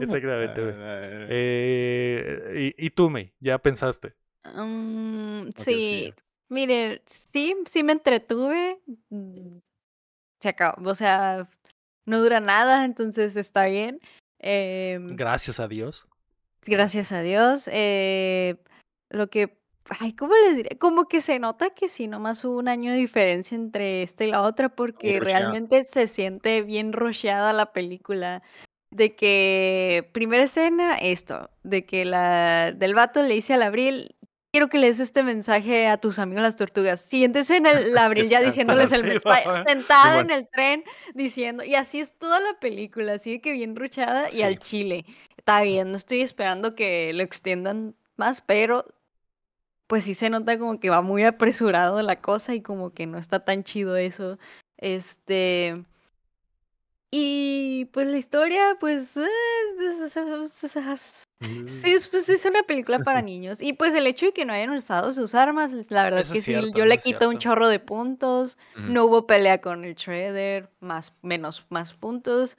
Exactamente. 0.01 0.61
Ah, 0.61 1.27
Eh, 1.29 2.73
y, 2.77 2.85
y 2.87 2.89
tú, 2.89 3.09
May, 3.09 3.31
ya 3.39 3.57
pensaste. 3.59 4.13
Mm, 4.43 5.49
sí, 5.55 6.13
mire, 6.49 7.03
sí, 7.31 7.55
sí 7.69 7.83
me 7.83 7.93
entretuve. 7.93 8.79
Se 10.41 10.49
acabó, 10.49 10.89
o 10.89 10.95
sea, 10.95 11.47
no 12.05 12.19
dura 12.21 12.39
nada, 12.41 12.83
entonces 12.85 13.35
está 13.37 13.65
bien. 13.65 13.99
Em, 14.39 15.15
Gracias 15.15 15.59
a 15.61 15.67
Dios. 15.69 16.05
Gracias 16.65 17.11
a 17.11 17.21
Dios. 17.21 17.69
eh, 17.71 18.55
lo 19.09 19.29
que, 19.29 19.57
ay, 19.99 20.13
¿cómo 20.13 20.33
les 20.35 20.55
diré? 20.55 20.77
Como 20.77 21.07
que 21.07 21.21
se 21.21 21.39
nota 21.39 21.69
que 21.71 21.87
sí, 21.87 22.07
nomás 22.07 22.43
hubo 22.43 22.57
un 22.57 22.67
año 22.67 22.91
de 22.91 22.97
diferencia 22.97 23.55
entre 23.55 24.01
esta 24.01 24.25
y 24.25 24.31
la 24.31 24.41
otra, 24.41 24.69
porque 24.69 25.19
realmente 25.19 25.83
se 25.83 26.07
siente 26.07 26.61
bien 26.61 26.93
rusheada 26.93 27.53
la 27.53 27.71
película. 27.71 28.41
De 28.89 29.15
que, 29.15 30.07
primera 30.13 30.43
escena, 30.43 30.97
esto, 30.97 31.49
de 31.63 31.83
que 31.83 32.05
la 32.05 32.71
del 32.73 32.93
vato 32.93 33.23
le 33.23 33.33
dice 33.33 33.55
al 33.55 33.63
Abril, 33.63 34.15
quiero 34.51 34.69
que 34.69 34.77
le 34.77 34.85
des 34.85 34.99
este 34.99 35.23
mensaje 35.23 35.87
a 35.87 35.97
tus 35.97 36.19
amigos 36.19 36.43
las 36.43 36.55
tortugas. 36.55 37.01
Siguiente 37.01 37.39
escena, 37.39 37.71
el 37.71 37.97
Abril 37.97 38.29
ya 38.29 38.39
diciéndoles 38.39 38.91
el 38.91 39.03
mensaje, 39.03 39.49
sentada 39.65 40.19
en 40.19 40.29
el 40.29 40.47
tren, 40.47 40.83
diciendo, 41.15 41.63
y 41.63 41.73
así 41.73 41.99
es 41.99 42.17
toda 42.19 42.39
la 42.39 42.53
película, 42.59 43.13
así 43.13 43.31
de 43.31 43.41
que 43.41 43.51
bien 43.51 43.75
ruchada 43.75 44.29
y 44.31 44.43
al 44.43 44.59
chile. 44.59 45.05
Está 45.43 45.61
bien, 45.63 45.91
no 45.91 45.97
estoy 45.97 46.21
esperando 46.21 46.73
que 46.73 47.11
lo 47.11 47.21
extiendan 47.21 47.95
más, 48.15 48.39
pero 48.39 48.85
pues 49.87 50.05
sí 50.05 50.13
se 50.13 50.29
nota 50.29 50.57
como 50.57 50.79
que 50.79 50.89
va 50.89 51.01
muy 51.01 51.25
apresurado 51.25 52.01
la 52.01 52.21
cosa 52.21 52.55
y 52.55 52.61
como 52.61 52.93
que 52.93 53.07
no 53.07 53.17
está 53.17 53.41
tan 53.43 53.65
chido 53.65 53.97
eso. 53.97 54.37
Este. 54.77 55.83
Y 57.11 57.89
pues 57.91 58.07
la 58.07 58.15
historia, 58.15 58.77
pues. 58.79 59.17
eh, 59.17 59.27
Sí, 61.65 61.91
es- 61.91 62.07
pues 62.07 62.29
es 62.29 62.45
una 62.45 62.63
película 62.63 62.99
para 62.99 63.21
niños. 63.21 63.61
Y 63.61 63.73
pues 63.73 63.93
el 63.93 64.07
hecho 64.07 64.27
de 64.27 64.31
que 64.31 64.45
no 64.45 64.53
hayan 64.53 64.69
usado 64.69 65.11
sus 65.11 65.35
armas, 65.35 65.73
la 65.89 66.03
verdad 66.03 66.21
Eso 66.21 66.31
que 66.31 66.39
es 66.39 66.45
sí, 66.45 66.53
yo 66.73 66.85
le 66.85 66.99
quito 66.99 67.27
un 67.29 67.37
chorro 67.39 67.67
de 67.67 67.79
puntos. 67.79 68.57
No 68.77 69.03
hubo 69.03 69.27
pelea 69.27 69.59
con 69.59 69.83
el 69.83 69.95
Shredder, 69.95 70.69
más, 70.79 71.11
menos, 71.21 71.65
más 71.69 71.93
puntos. 71.93 72.55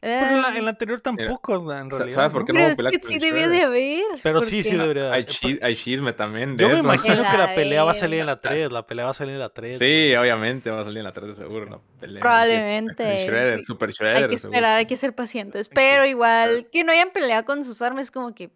Pero 0.00 0.26
en 0.36 0.42
la, 0.42 0.56
en 0.56 0.64
la 0.64 0.70
anterior 0.70 1.00
tampoco, 1.00 1.54
en 1.72 1.90
Sa- 1.90 1.98
realidad. 1.98 2.14
¿sabes 2.16 2.32
por 2.32 2.42
¿no? 2.42 2.46
qué 2.46 2.52
no 2.52 2.56
pero 2.58 2.64
hubo 2.66 2.70
es 2.70 2.76
pelea 2.76 2.90
que 2.92 3.00
con 3.00 3.08
sí 3.08 3.14
el 3.14 3.20
debía 3.20 3.48
de 3.48 3.62
haber. 3.62 4.02
Pero 4.22 4.42
sí, 4.42 4.62
sí 4.62 4.76
debería 4.76 5.12
Hay, 5.12 5.24
chi- 5.24 5.58
hay 5.62 5.74
chisme 5.76 6.12
también 6.12 6.56
de 6.56 6.62
Yo 6.62 6.68
me 6.68 6.74
eso. 6.74 6.84
imagino 6.84 7.14
que 7.30 7.38
la 7.38 7.54
pelea 7.54 7.82
va 7.84 7.90
a 7.92 7.94
salir 7.94 8.20
en 8.20 8.26
la 8.26 8.40
3. 8.40 8.70
La 8.70 8.86
pelea 8.86 9.04
va 9.06 9.10
a 9.10 9.14
salir 9.14 9.34
en 9.34 9.40
la 9.40 9.48
3. 9.48 9.78
Sí, 9.78 10.14
obviamente 10.14 10.70
va 10.70 10.80
a 10.80 10.84
salir 10.84 10.98
en 10.98 11.04
la 11.04 11.12
3 11.12 11.28
de 11.28 11.34
seguro. 11.34 11.64
La 11.66 11.78
pelea. 12.00 12.20
Probablemente, 12.20 13.18
Shredder, 13.20 13.58
sí. 13.60 13.64
Super 13.64 13.88
Hay 13.88 13.94
Shredder. 13.94 14.22
que 14.22 14.28
de 14.28 14.38
seguro. 14.38 14.56
esperar, 14.56 14.76
hay 14.78 14.86
que 14.86 14.96
ser 14.96 15.14
pacientes. 15.14 15.66
Hay 15.66 15.70
que 15.70 15.74
Pero 15.74 16.06
igual, 16.06 16.68
que 16.70 16.84
no 16.84 16.92
hayan 16.92 17.10
peleado 17.10 17.44
con 17.44 17.64
sus 17.64 17.82
armas, 17.82 18.10
como 18.10 18.34
que, 18.34 18.50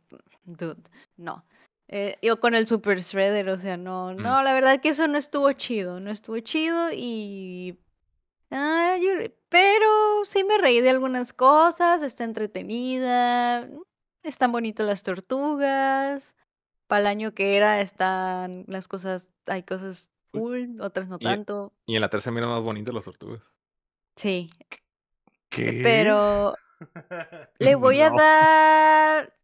dude, 0.45 0.77
no. 1.17 1.45
Eh, 1.89 2.17
yo 2.23 2.39
con 2.39 2.55
el 2.55 2.69
Super 2.69 3.01
Shredder, 3.01 3.49
o 3.49 3.59
sea, 3.59 3.77
no, 3.77 4.15
no, 4.15 4.43
la 4.45 4.53
verdad 4.53 4.81
que 4.81 4.91
eso 4.91 5.09
no 5.09 5.19
estuvo 5.19 5.51
chido, 5.55 5.99
no 5.99 6.11
estuvo 6.13 6.39
chido 6.39 6.91
y... 6.93 7.77
ah, 8.51 8.97
yo- 9.01 9.31
pero 9.49 10.25
sí 10.25 10.45
me 10.45 10.59
reí 10.59 10.81
de 10.81 10.91
algunas 10.91 11.33
cosas, 11.33 12.03
está 12.03 12.25
entretenida, 12.25 13.69
están 14.23 14.53
bonitas 14.53 14.87
las 14.87 15.03
tortugas, 15.03 16.35
para 16.87 17.01
el 17.03 17.07
año 17.07 17.35
que 17.35 17.57
era 17.57 17.81
están 17.81 18.65
las 18.69 18.89
cosas, 18.89 19.29
hay 19.47 19.63
cosas 19.63 20.11
cool, 20.33 20.81
otras 20.81 21.09
no 21.09 21.17
Y- 21.21 21.25
tanto, 21.25 21.73
Y 21.87 21.95
en 21.97 22.01
la 22.03 22.09
3 22.09 22.23
se 22.23 22.31
miran 22.31 22.51
más 22.51 22.63
bonitas 22.63 22.95
las 22.95 23.05
tortugas. 23.05 23.51
sí. 24.17 24.51
¿Qué? 25.49 25.81
Pero 25.83 26.55
le 27.59 27.75
voy 27.75 28.01
a 28.03 28.11
No. 28.11 28.17
dar. 28.17 29.35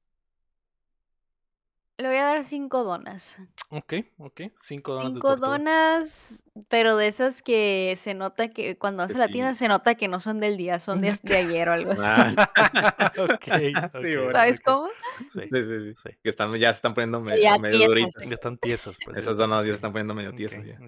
Le 1.98 2.08
voy 2.08 2.16
a 2.18 2.24
dar 2.24 2.44
cinco 2.44 2.84
donas. 2.84 3.38
Ok, 3.70 3.94
ok. 4.18 4.40
Cinco 4.60 4.94
donas 4.94 5.12
Cinco 5.14 5.36
donas, 5.36 6.44
pero 6.68 6.96
de 6.96 7.08
esas 7.08 7.42
que 7.42 7.94
se 7.96 8.14
nota 8.14 8.48
que 8.48 8.76
cuando 8.76 9.02
hace 9.02 9.14
Que 9.14 9.18
la 9.18 9.28
tienda 9.28 9.54
se 9.54 9.66
nota 9.66 9.94
que 9.94 10.06
no 10.06 10.20
son 10.20 10.38
del 10.38 10.56
día, 10.56 10.78
son 10.78 11.00
de, 11.00 11.18
de 11.22 11.36
ayer 11.36 11.68
o 11.68 11.72
algo 11.72 11.92
así. 11.92 12.02
Ah, 12.04 12.34
ok, 13.18 13.44
Sí, 13.46 13.74
ok, 13.74 14.02
bueno. 14.02 14.32
¿Sabes 14.32 14.60
cómo? 14.60 14.88
Sí, 15.32 15.40
sí, 15.40 15.48
sí, 15.50 15.94
sí. 16.02 16.10
Que 16.22 16.30
están, 16.30 16.54
ya 16.56 16.68
se 16.72 16.76
están 16.76 16.94
poniendo 16.94 17.20
medio 17.20 17.60
tiesas, 17.70 17.88
duritas. 17.88 18.28
Ya 18.28 18.34
están 18.34 18.58
tiesas, 18.58 18.98
pues. 19.04 19.18
Esas 19.18 19.36
donas 19.36 19.62
ya 19.64 19.70
se 19.70 19.74
están 19.74 19.92
poniendo 19.92 20.14
medio 20.14 20.34
tiesas 20.34 20.64
ya. 20.66 20.78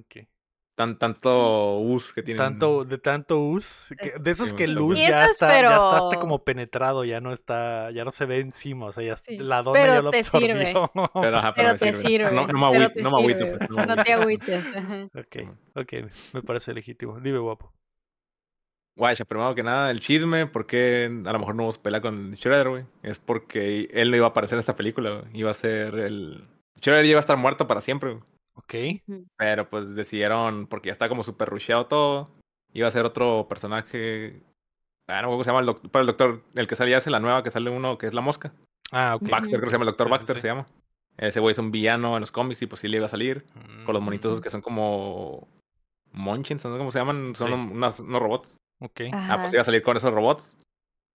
Tan, 0.79 0.97
tanto 0.97 1.79
us 1.81 2.13
que 2.13 2.23
tienen. 2.23 2.39
Tanto, 2.39 2.85
de 2.85 2.99
tanto 2.99 3.41
us, 3.41 3.93
que- 4.01 4.15
de 4.21 4.31
esos 4.31 4.51
Sí, 4.51 4.55
que 4.55 4.69
luz 4.69 4.97
ya 4.97 5.25
está, 5.27 5.49
ya 5.61 5.71
está 5.73 5.99
hasta 5.99 6.21
como 6.21 6.45
penetrado, 6.45 7.05
ya 7.05 7.21
no 7.21 7.33
está, 7.33 7.91
ya 7.91 8.05
no 8.05 8.13
se 8.13 8.27
ve 8.27 8.39
encima, 8.39 8.87
o 8.87 8.93
sea, 8.93 9.03
ya 9.03 9.17
Sí, 9.17 9.39
la 9.39 9.65
dona 9.65 9.81
pero 9.81 9.95
ya 9.95 10.03
lo 10.03 10.11
te 10.13 10.21
absorbió. 10.21 10.47
sirve. 10.49 10.73
Pero, 11.21 11.39
ajá, 11.39 11.53
Pero 11.55 11.73
me 11.73 11.79
te 11.79 11.93
sirve. 11.93 12.31
No, 12.31 12.47
no 12.47 12.59
me 12.61 12.67
agüito, 12.67 12.93
te 12.93 13.03
no 13.03 13.11
me 13.11 13.19
agüito, 13.19 13.41
sirve, 13.45 13.59
pues, 13.59 13.87
no 13.89 13.97
te 14.05 14.13
agüites. 14.13 14.65
ok, 15.17 15.37
ok, 15.75 15.93
me 16.35 16.43
parece 16.43 16.73
legítimo. 16.73 17.19
Dime, 17.19 17.39
guapo. 17.41 17.73
Guacha, 18.97 19.25
primero 19.25 19.55
que 19.57 19.65
nada, 19.65 19.91
el 19.91 19.99
chisme, 19.99 20.47
porque 20.47 21.11
a 21.25 21.33
lo 21.33 21.39
mejor 21.41 21.57
no 21.57 21.65
hubo 21.65 21.73
pelea 21.83 22.01
con 22.01 22.35
Shredder, 22.35 22.69
güey. 22.69 22.85
Es 23.03 23.19
porque 23.19 23.89
él 23.93 24.13
no 24.13 24.17
iba 24.17 24.27
a 24.27 24.31
aparecer 24.31 24.55
en 24.57 24.61
esta 24.61 24.77
película, 24.77 25.11
güey. 25.11 25.25
Iba 25.35 25.51
a 25.51 25.55
ser 25.55 25.97
el. 25.97 26.45
Shredder 26.81 27.05
iba 27.07 27.19
a 27.19 27.21
estar 27.21 27.37
muerto 27.37 27.67
para 27.67 27.81
siempre, 27.81 28.11
güey. 28.13 28.23
Ok, 28.59 28.75
Pero 29.37 29.71
pues 29.71 29.95
decidieron, 29.95 30.67
porque 30.67 30.89
ya 30.89 30.93
está 30.93 31.09
como 31.09 31.23
super 31.25 31.49
rusheado 31.49 31.87
todo. 31.87 32.31
Iba 32.73 32.89
a 32.89 32.91
ser 32.91 33.05
otro 33.05 33.47
personaje. 33.49 34.43
Ah, 35.09 35.23
no, 35.23 35.29
¿cómo 35.29 35.43
se 35.45 35.49
llama 35.51 35.61
el 35.61 35.67
doctor? 35.67 35.91
Pero 35.91 36.01
el 36.03 36.07
doctor, 36.07 36.43
el 36.55 36.67
que 36.67 36.77
salía 36.77 36.99
hace 36.99 37.11
la 37.11 37.21
nueva, 37.21 37.43
que 37.43 37.51
sale 37.51 37.71
uno 37.71 37.97
que 37.99 38.07
es 38.07 38.15
la 38.15 38.21
mosca. 38.21 38.53
ah, 38.93 39.15
ok. 39.17 39.29
Baxter, 39.31 39.59
creo 39.59 39.63
que 39.63 39.71
se 39.71 39.75
llama 39.75 39.85
el 39.85 39.91
doctor 39.91 40.07
Sí, 40.09 40.11
Baxter, 40.11 40.37
sí. 40.37 40.43
se 40.43 40.49
llama. 40.49 40.67
Ese 41.17 41.41
güey 41.41 41.53
es 41.53 41.59
un 41.59 41.71
villano 41.71 42.17
en 42.17 42.21
los 42.21 42.31
cómics 42.31 42.61
y 42.63 42.67
pues 42.67 42.81
sí 42.81 42.89
le 42.89 42.97
iba 42.99 43.07
a 43.07 43.09
salir. 43.09 43.45
Con 43.87 43.95
los 43.95 44.03
monitos 44.03 44.39
Mm, 44.39 44.43
que 44.43 44.51
son 44.51 44.61
como. 44.61 45.49
Munchkins, 46.13 46.65
¿no? 46.65 46.77
¿Cómo 46.79 46.91
se 46.91 46.99
llaman? 46.99 47.35
Son 47.35 47.49
Sí. 47.49 47.55
unas- 47.55 48.01
unos 48.01 48.21
robots. 48.23 48.57
Ok. 48.81 49.01
Ah, 49.13 49.39
pues 49.41 49.53
iba 49.53 49.63
a 49.63 49.65
salir 49.65 49.83
con 49.83 49.97
esos 49.97 50.13
robots. 50.13 50.57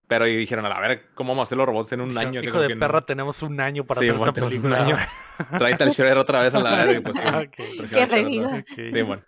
Pero 0.07 0.27
y 0.27 0.35
dijeron, 0.35 0.65
a 0.65 0.69
la 0.69 0.79
ver, 0.79 1.07
¿cómo 1.15 1.29
vamos 1.31 1.43
a 1.43 1.47
hacer 1.47 1.57
los 1.57 1.65
robots 1.65 1.91
en 1.93 2.01
un 2.01 2.11
Hijo- 2.11 2.19
año? 2.19 2.41
Que 2.41 2.47
Hijo 2.47 2.59
de 2.59 2.67
que 2.67 2.75
no. 2.75 2.79
perra, 2.79 3.01
tenemos 3.05 3.41
un 3.41 3.59
año 3.61 3.83
para 3.85 4.01
Sí, 4.01 4.07
hacer 4.09 4.17
bueno, 4.17 4.29
esta 4.31 4.41
tenemos 4.41 4.53
un 4.65 4.71
película. 4.71 4.85
año. 4.85 5.57
Tráete 5.59 5.83
al 5.85 5.91
Shredder 5.91 6.17
otra 6.17 6.41
vez 6.41 6.53
a 6.53 6.59
la 6.59 6.85
verga. 6.85 7.01
Pues, 7.01 7.15
sí, 7.15 7.21
Ok. 7.27 7.77
trajeron 7.77 7.89
Qué 7.89 8.05
reviva. 8.05 8.51
vez. 8.51 8.65
Ok. 8.71 8.75
Sí, 8.93 9.01
bueno. 9.01 9.23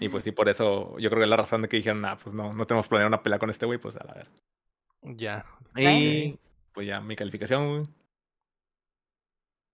Y 0.00 0.08
pues 0.08 0.24
sí, 0.24 0.32
por 0.32 0.48
eso 0.48 0.96
yo 0.98 1.08
creo 1.10 1.20
que 1.20 1.24
es 1.24 1.30
la 1.30 1.36
razón 1.36 1.62
de 1.62 1.68
que 1.68 1.76
dijeron, 1.76 2.04
ah, 2.04 2.16
pues 2.20 2.34
no, 2.34 2.52
no 2.52 2.66
tenemos 2.66 2.88
planeado 2.88 3.08
una 3.08 3.22
pelea 3.22 3.38
con 3.38 3.50
este 3.50 3.64
güey, 3.66 3.78
pues 3.78 3.96
a 3.96 4.04
la 4.04 4.14
ver. 4.14 4.28
Ya. 5.02 5.44
Y 5.76 6.38
pues 6.72 6.86
ya, 6.86 7.00
mi 7.00 7.14
calificación, 7.16 7.68
güey. 7.68 7.86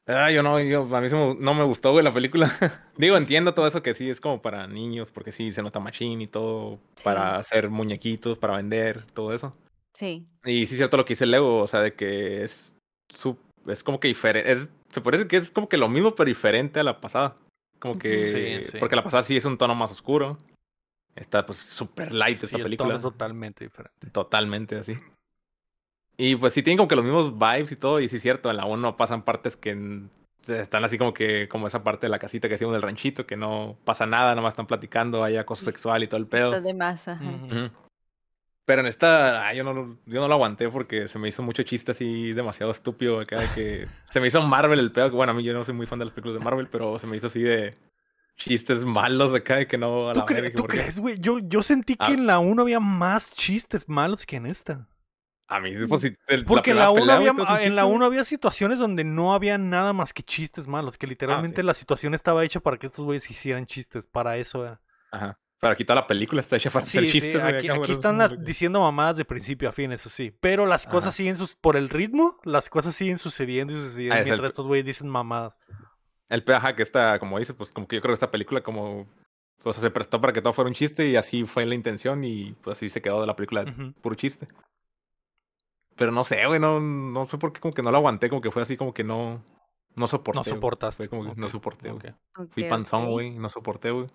Ah, 0.07 0.31
yo 0.31 0.43
no, 0.43 0.59
yo, 0.59 0.83
a 0.95 1.01
mí 1.01 1.09
se 1.09 1.15
me- 1.15 1.37
no 1.37 1.55
me 1.55 1.63
gustó, 1.63 1.93
güey, 1.93 2.05
la 2.05 2.13
película. 2.13 2.51
Digo, 2.97 3.17
entiendo 3.17 3.55
todo 3.55 3.67
eso 3.69 3.83
que 3.83 3.95
sí 3.95 4.11
es 4.11 4.21
como 4.21 4.43
para 4.43 4.67
niños, 4.67 5.11
porque 5.13 5.31
sí 5.31 5.53
se 5.53 5.63
nota 5.63 5.79
machine 5.79 6.25
y 6.25 6.27
todo, 6.27 6.81
Sí. 6.97 7.05
para 7.05 7.37
hacer 7.37 7.71
muñequitos, 7.71 8.37
para 8.39 8.57
vender, 8.57 9.05
todo 9.15 9.33
eso. 9.33 9.57
Sí. 9.95 10.27
Y 10.45 10.67
sí 10.67 10.75
es 10.75 10.79
cierto 10.79 10.97
lo 10.97 11.05
que 11.05 11.13
dice 11.15 11.27
Lego, 11.27 11.59
o 11.59 11.67
sea, 11.67 11.81
de 11.83 11.95
que 11.95 12.43
es 12.45 12.75
su, 13.09 13.37
es 13.67 13.83
como 13.83 14.01
que 14.01 14.09
diferente, 14.09 14.51
es, 14.51 14.71
se 14.91 15.01
parece 15.01 15.27
que 15.29 15.37
es 15.39 15.51
como 15.51 15.69
que 15.69 15.77
lo 15.77 15.89
mismo 15.89 16.13
pero 16.13 16.29
diferente 16.29 16.81
a 16.81 16.85
la 16.85 17.01
pasada. 17.01 17.37
Como 17.79 17.99
que, 17.99 18.27
Sí, 18.27 18.71
sí. 18.71 18.79
porque 18.79 18.97
la 18.97 19.03
pasada 19.03 19.23
sí 19.23 19.37
es 19.37 19.45
un 19.45 19.57
tono 19.59 19.75
más 19.75 19.91
oscuro. 19.91 20.39
Está 21.17 21.45
pues 21.45 21.59
súper 21.59 22.13
light 22.15 22.39
Sí, 22.39 22.45
esta 22.47 22.57
el 22.57 22.63
tono 22.63 22.65
película. 22.67 22.97
es 22.97 23.03
totalmente 23.03 23.65
diferente. 23.65 24.11
Totalmente 24.11 24.77
así. 24.77 24.97
Y 26.17 26.37
pues 26.37 26.53
sí 26.53 26.63
tienen 26.63 26.77
como 26.79 26.89
que 26.89 26.97
los 26.97 27.05
mismos 27.05 27.39
vibes 27.39 27.73
y 27.73 27.77
todo, 27.77 27.99
y 28.01 28.09
sí 28.09 28.17
es 28.17 28.23
cierto, 28.23 28.51
en 28.51 28.59
la 28.59 28.67
1 28.67 28.97
pasan 28.97 29.23
partes 29.25 29.57
que 29.57 30.03
están 30.47 30.85
así 30.85 30.99
como 30.99 31.15
que, 31.15 31.49
como 31.49 31.67
esa 31.67 31.83
parte 31.83 32.07
de 32.07 32.11
la 32.11 32.19
casita 32.19 32.49
que 32.49 32.55
hicimos 32.57 32.75
del 32.75 32.83
ranchito, 32.83 33.27
que 33.27 33.37
no 33.37 33.77
pasa 33.85 34.05
nada, 34.07 34.31
nada 34.31 34.43
más 34.43 34.53
están 34.53 34.67
platicando, 34.67 35.25
hay 35.25 35.37
acoso 35.37 35.65
sexual 35.65 36.03
y 36.03 36.09
todo 36.09 36.19
el 36.19 36.27
pedo. 36.27 36.49
Está 36.55 36.61
de 36.61 36.75
más, 36.75 37.09
ajá. 37.09 37.25
Ujú. 37.25 37.71
Pero 38.67 38.83
en 38.83 38.87
esta, 38.87 39.49
ah, 39.49 39.55
yo 39.55 39.65
no, 39.65 39.73
lo- 39.73 39.99
yo 40.07 40.21
no 40.21 40.29
lo 40.29 40.35
aguanté 40.35 40.69
porque 40.69 41.09
se 41.09 41.19
me 41.19 41.29
hizo 41.29 41.43
mucho 41.43 41.63
chiste 41.65 41.91
así 41.93 42.33
demasiado 42.33 42.71
estúpido 42.71 43.19
acá 43.21 43.41
de 43.41 43.49
que 43.55 43.89
se 44.11 44.21
me 44.21 44.29
hizo 44.29 44.41
Marvel 44.43 44.79
el 44.79 44.93
pedo, 44.93 45.11
que 45.11 45.17
bueno, 45.17 45.33
a 45.33 45.35
mí 45.35 45.43
yo 45.43 45.53
no 45.55 45.65
soy 45.65 45.75
muy 45.75 45.87
fan 45.87 45.99
de 45.99 46.05
las 46.05 46.15
películas 46.15 46.39
de 46.39 46.45
Marvel, 46.45 46.69
pero 46.69 46.99
se 46.99 47.07
me 47.07 47.17
hizo 47.17 47.27
así 47.29 47.41
de 47.43 47.77
chistes 48.37 48.85
malos 48.85 49.35
acá 49.35 49.57
de 49.57 49.67
que 49.67 49.77
no 49.77 50.11
a 50.11 50.13
¿Tú, 50.13 50.21
la 50.21 50.27
cre- 50.27 50.35
verga, 50.43 50.53
tú 50.57 50.65
crees, 50.65 50.99
güey? 51.01 51.19
Yo, 51.19 51.39
yo 51.41 51.63
sentí 51.63 51.97
que 51.97 52.05
Ah. 52.05 52.13
en 52.13 52.27
la 52.27 52.39
1 52.39 52.63
había 52.63 52.81
más 52.81 53.35
chistes 53.35 53.89
malos 53.89 54.25
que 54.25 54.37
en 54.37 54.47
esta. 54.47 54.87
A 55.49 55.59
mí, 55.59 55.73
pues, 55.89 56.03
sí, 56.03 56.17
el- 56.29 56.45
Porque 56.45 56.73
la 56.73 56.91
1 56.91 57.01
pelea, 57.01 57.17
güey, 57.17 57.29
había, 57.29 57.31
en 57.43 57.49
la 57.49 57.59
chiste, 57.65 57.83
güey. 57.83 57.95
uno 57.97 58.05
había 58.05 58.25
situaciones 58.25 58.79
donde 58.79 59.03
no 59.03 59.35
había 59.35 59.59
nada 59.59 59.93
más 59.93 60.13
que 60.13 60.23
chistes 60.23 60.69
malos, 60.69 60.97
que 60.97 61.09
literalmente 61.09 61.63
sí. 61.63 61.67
la 61.67 61.75
situación 61.75 62.15
estaba 62.15 62.45
hecha 62.45 62.61
para 62.61 62.77
que 62.79 62.87
estos 62.87 63.05
güeyes 63.05 63.29
hicieran 63.29 63.67
chistes, 63.67 64.07
para 64.07 64.37
eso 64.37 64.65
era. 64.65 64.81
Ajá. 65.11 65.39
Pero 65.61 65.73
aquí 65.75 65.85
toda 65.85 66.01
la 66.01 66.07
película 66.07 66.41
está 66.41 66.57
hecha 66.57 66.71
para 66.71 66.87
Sí, 66.87 66.97
hacer 66.99 67.11
sí, 67.11 67.21
chistes, 67.21 67.37
aquí, 67.43 67.67
acá, 67.69 67.75
aquí 67.75 67.79
güey, 67.79 67.93
están 67.93 68.17
las- 68.19 68.43
diciendo 68.45 68.81
mamadas 68.81 69.17
de 69.17 69.27
principio 69.27 69.69
a 69.69 69.73
fin, 69.73 69.93
eso 69.93 70.09
sí. 70.09 70.35
Pero 70.41 70.65
las 70.65 70.87
cosas 70.87 71.09
Ajá. 71.09 71.13
siguen 71.13 71.37
sus, 71.37 71.55
por 71.55 71.77
el 71.77 71.91
ritmo, 71.91 72.39
las 72.45 72.71
cosas 72.71 72.97
siguen 72.97 73.19
sucediendo 73.19 73.73
y 73.75 73.77
sucediendo 73.77 74.15
Ah, 74.15 74.19
es 74.21 74.23
el- 74.27 74.31
mientras 74.33 74.51
estos 74.53 74.67
güeyes 74.67 74.87
dicen 74.87 75.09
mamadas. 75.09 75.53
El 76.31 76.45
peaje 76.45 76.75
que 76.77 76.83
está, 76.83 77.19
como 77.19 77.39
dice, 77.39 77.53
pues 77.55 77.71
como 77.71 77.87
que 77.87 77.97
yo 77.97 78.03
creo 78.03 78.13
que 78.13 78.15
esta 78.15 78.31
película 78.31 78.63
como... 78.63 79.07
O 79.63 79.73
sea, 79.75 79.83
se 79.83 79.91
prestó 79.91 80.19
para 80.21 80.33
que 80.33 80.41
todo 80.41 80.55
fuera 80.55 80.69
un 80.69 80.75
chiste 80.75 81.07
y 81.09 81.17
así 81.17 81.45
fue 81.45 81.67
la 81.67 81.75
intención 81.75 82.25
y 82.25 82.53
pues 82.63 82.79
así 82.79 82.89
se 82.89 83.03
quedó 83.03 83.21
de 83.21 83.27
la 83.27 83.37
película 83.37 83.63
Ujú. 83.65 83.93
puro 84.01 84.15
chiste. 84.15 84.49
Pero 85.97 86.13
no 86.13 86.25
sé, 86.25 86.47
güey, 86.47 86.59
no, 86.59 86.81
no 86.81 87.27
sé 87.27 87.37
por 87.37 87.53
qué 87.53 87.61
como 87.61 87.75
que 87.75 87.83
no 87.83 87.91
lo 87.91 87.99
aguanté, 87.99 88.31
como 88.31 88.41
que 88.41 88.51
fue 88.51 88.63
así 88.63 88.77
como 88.79 88.95
que 88.95 89.05
no... 89.05 89.45
No 89.97 90.07
soporté. 90.07 90.39
No 90.39 90.45
soportaste. 90.45 90.97
Fue 90.97 91.09
como 91.09 91.35
que 91.35 91.39
no 91.41 91.49
soporté, 91.49 91.91
güey. 91.91 92.15
Fui 92.53 92.65
panzón, 92.65 93.11
güey, 93.11 93.31
no 93.33 93.49
soporté, 93.51 93.91
güey. 93.91 94.07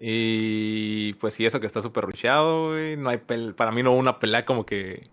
Y 0.00 1.14
pues 1.14 1.34
sí, 1.34 1.46
eso 1.46 1.60
que 1.60 1.66
está 1.66 1.80
súper 1.80 2.04
rushado, 2.04 2.70
güey. 2.70 2.96
No 2.96 3.10
hay 3.10 3.18
pel 3.18 3.54
para 3.54 3.70
mí 3.72 3.82
no 3.82 3.92
hubo 3.92 3.98
una 3.98 4.18
pelea 4.18 4.44
como 4.44 4.66
que. 4.66 5.10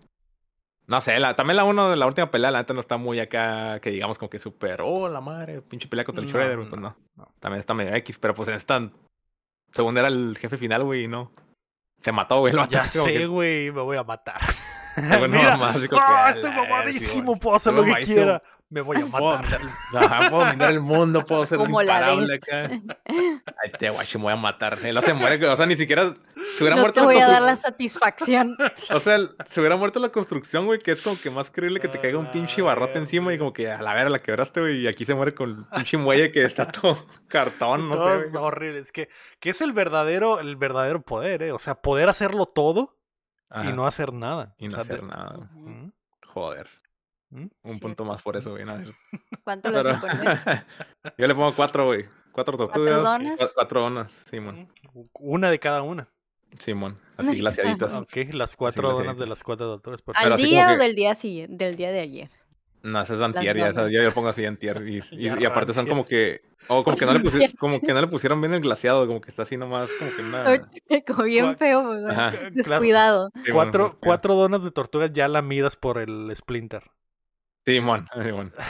No 0.86 1.00
sé, 1.00 1.18
la, 1.18 1.34
también 1.34 1.56
la 1.56 1.64
uno, 1.64 1.96
la 1.96 2.06
última 2.06 2.30
pelea, 2.30 2.50
la 2.50 2.58
neta 2.58 2.74
no 2.74 2.80
está 2.80 2.98
muy 2.98 3.18
acá, 3.18 3.80
que 3.80 3.88
digamos 3.90 4.18
como 4.18 4.28
que 4.28 4.38
súper, 4.38 4.82
oh 4.82 5.08
la 5.08 5.22
madre, 5.22 5.62
pinche 5.62 5.88
pelea 5.88 6.04
contra 6.04 6.22
el 6.22 6.30
No, 6.30 6.38
Shredder, 6.38 6.68
pues 6.68 6.80
no. 6.80 6.94
También 7.40 7.60
está 7.60 7.72
medio 7.72 7.94
X, 7.94 8.18
pero 8.18 8.34
pues 8.34 8.50
en 8.50 8.56
esta, 8.56 8.90
según 9.72 9.96
era 9.96 10.08
el 10.08 10.36
jefe 10.38 10.58
final, 10.58 10.84
güey, 10.84 11.04
y 11.04 11.08
no. 11.08 11.32
Se 12.02 12.12
mató, 12.12 12.40
güey, 12.40 12.52
Ya 12.52 12.66
como 12.80 13.06
sé, 13.06 13.12
que- 13.14 13.26
güey, 13.26 13.70
me 13.72 13.80
voy 13.80 13.96
a 13.96 14.04
matar. 14.04 14.38
Mira, 14.96 15.58
que, 15.88 15.88
¡ah, 15.98 16.32
estoy 16.34 16.50
mamadísimo, 16.52 17.38
puedo 17.38 17.56
hacer 17.56 17.72
lo 17.72 17.82
que 17.84 18.04
quiera. 18.04 18.42
Me 18.74 18.80
voy 18.80 18.96
a 18.96 19.06
Puedo 19.06 19.36
matar. 19.38 19.60
ajá, 19.94 20.30
puedo 20.30 20.44
dominar 20.46 20.70
el 20.72 20.80
mundo, 20.80 21.24
puedo 21.24 21.46
ser 21.46 21.58
Como 21.58 21.80
imparable 21.80 22.34
acá. 22.34 22.68
Ay, 23.06 23.70
te 23.78 23.88
guacho, 23.88 24.18
me 24.18 24.24
voy 24.24 24.32
a 24.32 24.36
matar. 24.36 24.80
Él 24.82 24.94
no 24.96 25.00
se 25.00 25.14
muere, 25.14 25.46
o 25.46 25.54
sea, 25.54 25.64
ni 25.64 25.76
siquiera 25.76 26.16
se 26.56 26.64
hubiera 26.64 26.74
No 26.74 26.82
muerto 26.82 27.00
te 27.00 27.06
voy 27.06 27.18
a 27.18 27.28
dar 27.28 27.42
la 27.42 27.54
satisfacción. 27.54 28.56
O 28.92 28.98
sea, 28.98 29.18
se 29.46 29.60
hubiera 29.60 29.76
muerto 29.76 30.00
la 30.00 30.08
construcción, 30.08 30.66
güey, 30.66 30.80
que 30.80 30.90
es 30.90 31.00
como 31.02 31.16
que 31.20 31.30
más 31.30 31.50
creíble 31.52 31.78
que 31.78 31.86
te 31.86 32.00
caiga 32.00 32.18
un 32.18 32.30
pinche 32.32 32.62
barrote 32.62 32.98
encima 32.98 33.26
y 33.32 33.36
verga. 33.36 33.38
como 33.38 33.52
que 33.52 33.70
a 33.70 33.80
la 33.80 33.94
vera 33.94 34.10
la 34.10 34.18
quebraste, 34.20 34.60
güey, 34.60 34.80
y 34.80 34.86
aquí 34.88 35.04
se 35.04 35.14
muere 35.14 35.34
con 35.34 35.50
el 35.50 35.64
pinche 35.66 35.96
muelle 35.96 36.32
que 36.32 36.44
está 36.44 36.66
todo 36.70 36.96
cartón, 37.28 37.88
no 37.88 37.94
Todo 37.94 38.20
sé, 38.22 38.26
es 38.26 38.34
horrible. 38.34 38.80
Es 38.80 38.90
que, 38.90 39.08
que 39.38 39.50
es 39.50 39.60
el 39.60 39.72
verdadero, 39.72 40.40
el 40.40 40.56
verdadero 40.56 41.00
poder, 41.02 41.44
¿eh? 41.44 41.52
O 41.52 41.60
sea, 41.60 41.76
poder 41.76 42.08
hacerlo 42.08 42.46
todo 42.46 42.98
Ajá, 43.50 43.70
y 43.70 43.72
no 43.72 43.86
hacer 43.86 44.12
nada. 44.12 44.56
y 44.58 44.64
O 44.66 44.70
no 44.70 44.72
sea, 44.72 44.80
hacer 44.80 45.00
de- 45.00 45.06
nada. 45.06 45.34
güey. 45.36 45.48
Ujú, 45.76 45.92
Joder. 46.26 46.68
Un 47.34 47.50
Cierto. 47.62 47.80
punto 47.80 48.04
más 48.04 48.22
por 48.22 48.36
eso, 48.36 48.52
güey. 48.52 48.64
nada. 48.64 48.82
¿Cuánto 49.42 49.70
le 49.70 49.82
Pero... 49.82 49.94
Yo 51.18 51.26
le 51.26 51.34
pongo 51.34 51.54
cuatro, 51.54 51.86
güey. 51.86 52.04
Cuatro 52.32 52.56
tortugas. 52.56 53.02
donas? 53.02 53.52
Cuatro 53.54 53.80
donas, 53.82 54.12
Simón. 54.30 54.68
Una 55.20 55.50
de 55.50 55.58
cada 55.58 55.82
una. 55.82 56.08
Simón, 56.58 56.98
así 57.16 57.36
glaciaditas. 57.36 57.98
Ok, 57.98 58.16
las 58.32 58.54
cuatro 58.54 58.92
donas 58.92 59.18
de 59.18 59.26
las 59.26 59.42
cuatro 59.42 59.66
doctores. 59.66 60.00
¿Al 60.14 60.22
Pero 60.22 60.34
así 60.36 60.44
día 60.44 60.66
o 60.66 60.78
que- 60.78 60.84
del 60.84 60.94
día 60.94 61.14
siguiente? 61.16 61.64
Del 61.64 61.76
día 61.76 61.90
de 61.90 62.00
ayer. 62.00 62.30
No, 62.84 63.00
esa 63.00 63.14
es 63.14 63.20
antier, 63.22 63.56
ya, 63.56 63.68
esa, 63.70 63.88
yo, 63.90 64.02
lo 64.02 64.12
pongo 64.12 64.28
así 64.28 64.44
antier. 64.44 64.86
Y, 64.86 65.02
y, 65.12 65.44
aparte 65.46 65.72
son 65.72 65.86
como 65.88 66.06
que. 66.06 66.42
O 66.68 66.84
como 66.84 66.96
que, 66.96 67.06
no 67.06 67.12
le 67.14 67.20
pusieron, 67.20 67.40
Rancias. 67.46 67.58
como 67.58 67.80
que 67.80 67.92
no 67.94 68.00
le 68.02 68.06
pusieron 68.08 68.40
bien 68.40 68.52
el 68.54 68.60
glaciado, 68.60 69.06
como 69.06 69.20
que 69.20 69.30
está 69.30 69.42
así 69.42 69.56
nomás, 69.56 69.90
como 69.98 70.10
que 70.14 70.22
una. 70.22 70.68
Como 71.06 71.22
bien 71.24 71.56
feo. 71.56 71.92
Descuidado. 72.52 73.30
Sí, 73.34 73.50
bueno, 73.50 73.54
Cuatro, 73.54 73.84
pues, 73.86 73.96
cuatro 74.00 74.34
donas 74.34 74.62
de 74.62 74.70
tortugas 74.70 75.10
ya 75.12 75.26
lamidas 75.28 75.76
por 75.76 75.98
el 75.98 76.30
Splinter. 76.36 76.82
Simón, 77.66 78.08
Simón. 78.22 78.52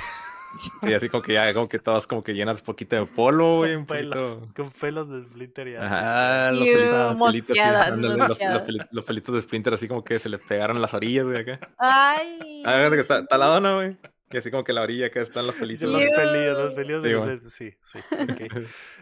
Sí, 0.84 0.94
así 0.94 1.08
como 1.08 1.20
que 1.20 1.32
ya, 1.32 1.52
como 1.52 1.68
que 1.68 1.80
todas 1.80 2.06
como 2.06 2.22
que 2.22 2.32
llenas 2.32 2.62
poquito 2.62 2.94
de 2.94 3.06
polo, 3.06 3.56
güey, 3.56 3.74
un 3.74 3.86
Con 3.86 3.96
pelos, 3.96 4.36
poquito. 4.36 4.54
con 4.62 4.70
pelos 4.70 5.10
de 5.10 5.24
Splinter 5.24 5.72
ya. 5.72 5.84
Ajá, 5.84 6.52
los 6.52 6.60
pelitos, 6.60 6.80
pelitos, 6.86 7.18
mosqueadas, 7.18 7.98
los, 7.98 8.16
los 8.16 8.28
mosqueadas. 8.28 8.62
peli- 8.62 8.80
los 8.92 9.04
pelitos 9.04 9.34
de 9.34 9.40
Splinter 9.40 9.74
así 9.74 9.88
como 9.88 10.04
que 10.04 10.20
se 10.20 10.28
le 10.28 10.38
pegaron 10.38 10.80
las 10.80 10.94
orillas, 10.94 11.24
güey, 11.24 11.38
acá. 11.40 11.58
Ay. 11.76 12.62
Ah, 12.64 12.74
fíjate 12.76 12.94
que 12.94 13.00
está, 13.02 13.18
está 13.18 13.36
la 13.36 13.46
dona, 13.46 13.74
güey. 13.74 13.96
Y 14.30 14.36
así 14.36 14.52
como 14.52 14.62
que 14.62 14.72
la 14.72 14.82
orilla 14.82 15.06
acá 15.08 15.22
están 15.22 15.44
los 15.48 15.56
Y 15.56 15.58
pelitos. 15.58 15.90
los 15.92 16.00
Ew. 16.00 16.10
pelillos, 16.14 16.58
los 16.58 16.74
pelillos 16.74 17.02
de, 17.02 17.08
Sí, 17.08 17.14
bueno. 17.16 17.40
sí, 17.50 17.74
sí. 17.86 17.98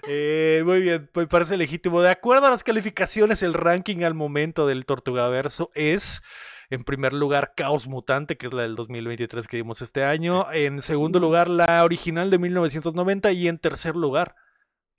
Eh, 0.09 0.63
muy 0.65 0.81
bien, 0.81 1.11
me 1.15 1.27
parece 1.27 1.59
legítimo. 1.59 2.01
De 2.01 2.09
acuerdo 2.09 2.47
a 2.47 2.51
las 2.51 2.65
calificaciones, 2.65 3.43
el 3.43 3.53
ranking 3.53 4.05
al 4.05 4.15
momento 4.15 4.67
del 4.67 4.87
Tortugaverso 4.87 5.71
es, 5.75 6.23
en 6.73 6.85
primer 6.85 7.13
lugar, 7.13 7.53
Caos 7.55 7.87
Mutante, 7.87 8.39
que 8.39 8.47
es 8.47 8.53
la 8.55 8.63
del 8.63 8.77
2023 8.77 9.47
que 9.47 9.59
vimos 9.59 9.83
este 9.83 10.05
año. 10.05 10.51
En 10.53 10.81
segundo 10.81 11.21
lugar, 11.21 11.51
la 11.51 11.85
original 11.85 12.31
de 12.31 12.39
1990. 12.39 13.31
Y 13.33 13.47
en 13.47 13.59
tercer 13.59 13.95
lugar, 13.95 14.37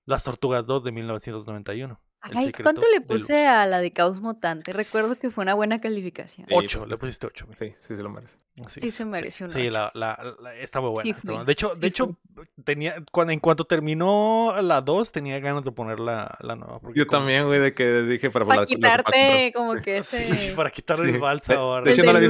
Las 0.05 0.23
Tortugas 0.23 0.67
2 0.67 0.83
de 0.83 0.91
1991. 0.91 1.99
El 2.29 2.37
Ay, 2.37 2.51
¿cuánto 2.51 2.83
le 2.91 3.01
puse 3.01 3.47
a 3.47 3.65
la 3.65 3.79
de 3.79 3.91
Caos 3.91 4.21
Mutante? 4.21 4.71
Recuerdo 4.71 5.17
que 5.17 5.31
fue 5.31 5.41
una 5.41 5.55
buena 5.55 5.81
calificación. 5.81 6.45
Sí, 6.47 6.53
8, 6.55 6.79
pues, 6.79 6.89
le 6.91 6.97
pusiste 6.97 7.25
8. 7.25 7.47
Sí, 7.57 7.73
sí, 7.79 7.95
se 7.95 8.03
lo 8.03 8.11
merece. 8.11 8.37
Sí 8.69 8.91
se 8.91 9.03
mereció 9.03 9.47
una 9.47 9.55
Sí, 9.55 9.67
la, 9.71 9.91
la, 9.95 10.35
la- 10.39 10.55
está 10.57 10.79
muy 10.79 10.89
buena. 10.91 11.01
Sí 11.01 11.09
está 11.09 11.21
fui, 11.21 11.29
buena. 11.31 11.43
De 11.45 11.51
hecho, 11.53 11.73
sí 11.73 11.81
de 11.81 11.87
hecho 11.87 12.17
tenía, 12.63 12.95
cuando, 13.11 13.33
en 13.33 13.39
cuanto 13.39 13.65
terminó 13.65 14.53
la 14.61 14.79
2, 14.81 15.11
tenía 15.11 15.39
ganas 15.39 15.63
de 15.63 15.71
poner 15.71 15.99
la, 15.99 16.37
la 16.39 16.55
nueva. 16.55 16.79
Yo 16.93 17.07
como- 17.07 17.19
también, 17.19 17.45
güey, 17.47 17.59
de 17.59 17.73
que 17.73 18.03
dije 18.03 18.29
para 18.29 18.45
Para 18.45 18.55
la- 18.57 18.61
la- 18.61 18.67
quitarte 18.67 19.51
como 19.55 19.73
que 19.81 20.03
Sí, 20.03 20.17
ese... 20.17 20.53
para 20.55 20.69
quitarle 20.69 21.07
Sí. 21.09 21.15
el 21.15 21.19
balsa 21.19 21.55
ahora. 21.55 21.83
de 21.83 21.93
hecho, 21.93 22.03
no 22.03 22.13
la, 22.13 22.19
vi, 22.19 22.27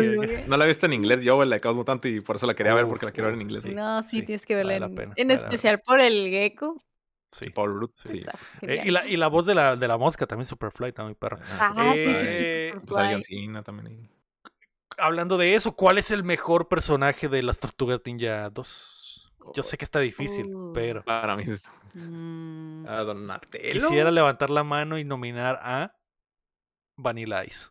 no 0.48 0.56
la 0.56 0.64
he 0.64 0.68
visto 0.70 0.86
en 0.86 0.94
inglés 0.94 1.20
yo, 1.20 1.36
güey, 1.36 1.50
la 1.50 1.56
de 1.58 1.62
Caos 1.62 1.76
Mutante, 1.76 2.08
y 2.08 2.22
por 2.22 2.38
eso 2.38 2.48
la 2.48 2.54
quería 2.54 2.74
ver, 2.74 2.88
porque 2.88 3.06
la 3.06 3.12
quiero 3.12 3.28
ver 3.28 3.36
en 3.36 3.41
inglés. 3.41 3.66
No, 3.66 4.02
sí, 4.02 4.20
Sí, 4.22 4.26
tienes 4.26 4.45
que 4.45 4.56
verla 4.56 4.78
en, 4.78 4.95
pena, 4.95 5.14
en 5.18 5.30
especial 5.30 5.82
por 5.82 6.00
el 6.00 6.30
gecko. 6.30 6.82
Sí. 7.34 7.50
Paul 7.50 7.74
Rudd, 7.80 7.91
Sí. 7.98 8.08
sí. 8.10 8.18
Está 8.20 8.38
Eh, 8.62 8.82
y, 8.86 8.91
la, 8.91 9.06
y 9.08 9.18
la 9.18 9.28
voz 9.28 9.45
de 9.45 9.56
la, 9.56 9.76
de 9.76 9.88
la 9.90 9.98
mosca 9.98 10.26
también, 10.26 10.45
Superfly, 10.45 10.90
está 10.90 11.04
muy 11.04 11.16
perra. 11.16 11.40
Ajá, 11.60 11.74
Ah, 11.76 11.94
sí, 11.95 12.04
sí, 12.04 12.14
Superfly. 12.14 12.28
Eh, 12.30 12.72
sí, 12.76 12.80
Pues 12.86 12.98
a 12.98 13.02
John 13.12 13.24
Superfly. 13.24 13.41
Cena 13.45 13.64
también. 13.64 14.10
Hablando 14.98 15.38
de 15.38 15.56
eso, 15.56 15.76
¿cuál 15.76 15.98
es 15.98 16.11
el 16.11 16.24
mejor 16.24 16.68
personaje 16.68 17.28
de 17.30 17.44
las 17.44 17.60
Tortugas 17.60 18.02
Ninja 18.06 18.49
2? 18.49 19.32
Yo 19.56 19.64
sé 19.64 19.78
que 19.78 19.86
está 19.86 19.99
difícil, 19.99 20.45
Uh. 20.53 20.72
pero 20.74 21.03
Para 21.03 21.36
mí 21.36 21.44
es 21.48 21.64
Mm, 21.95 22.88
a 22.88 23.02
Donatello. 23.02 23.72
quisiera 23.88 24.10
levantar 24.10 24.49
la 24.49 24.64
mano 24.64 24.98
y 24.98 25.03
nominar 25.03 25.60
a 25.61 25.95
Vanilla 26.98 27.44
Ice. 27.45 27.68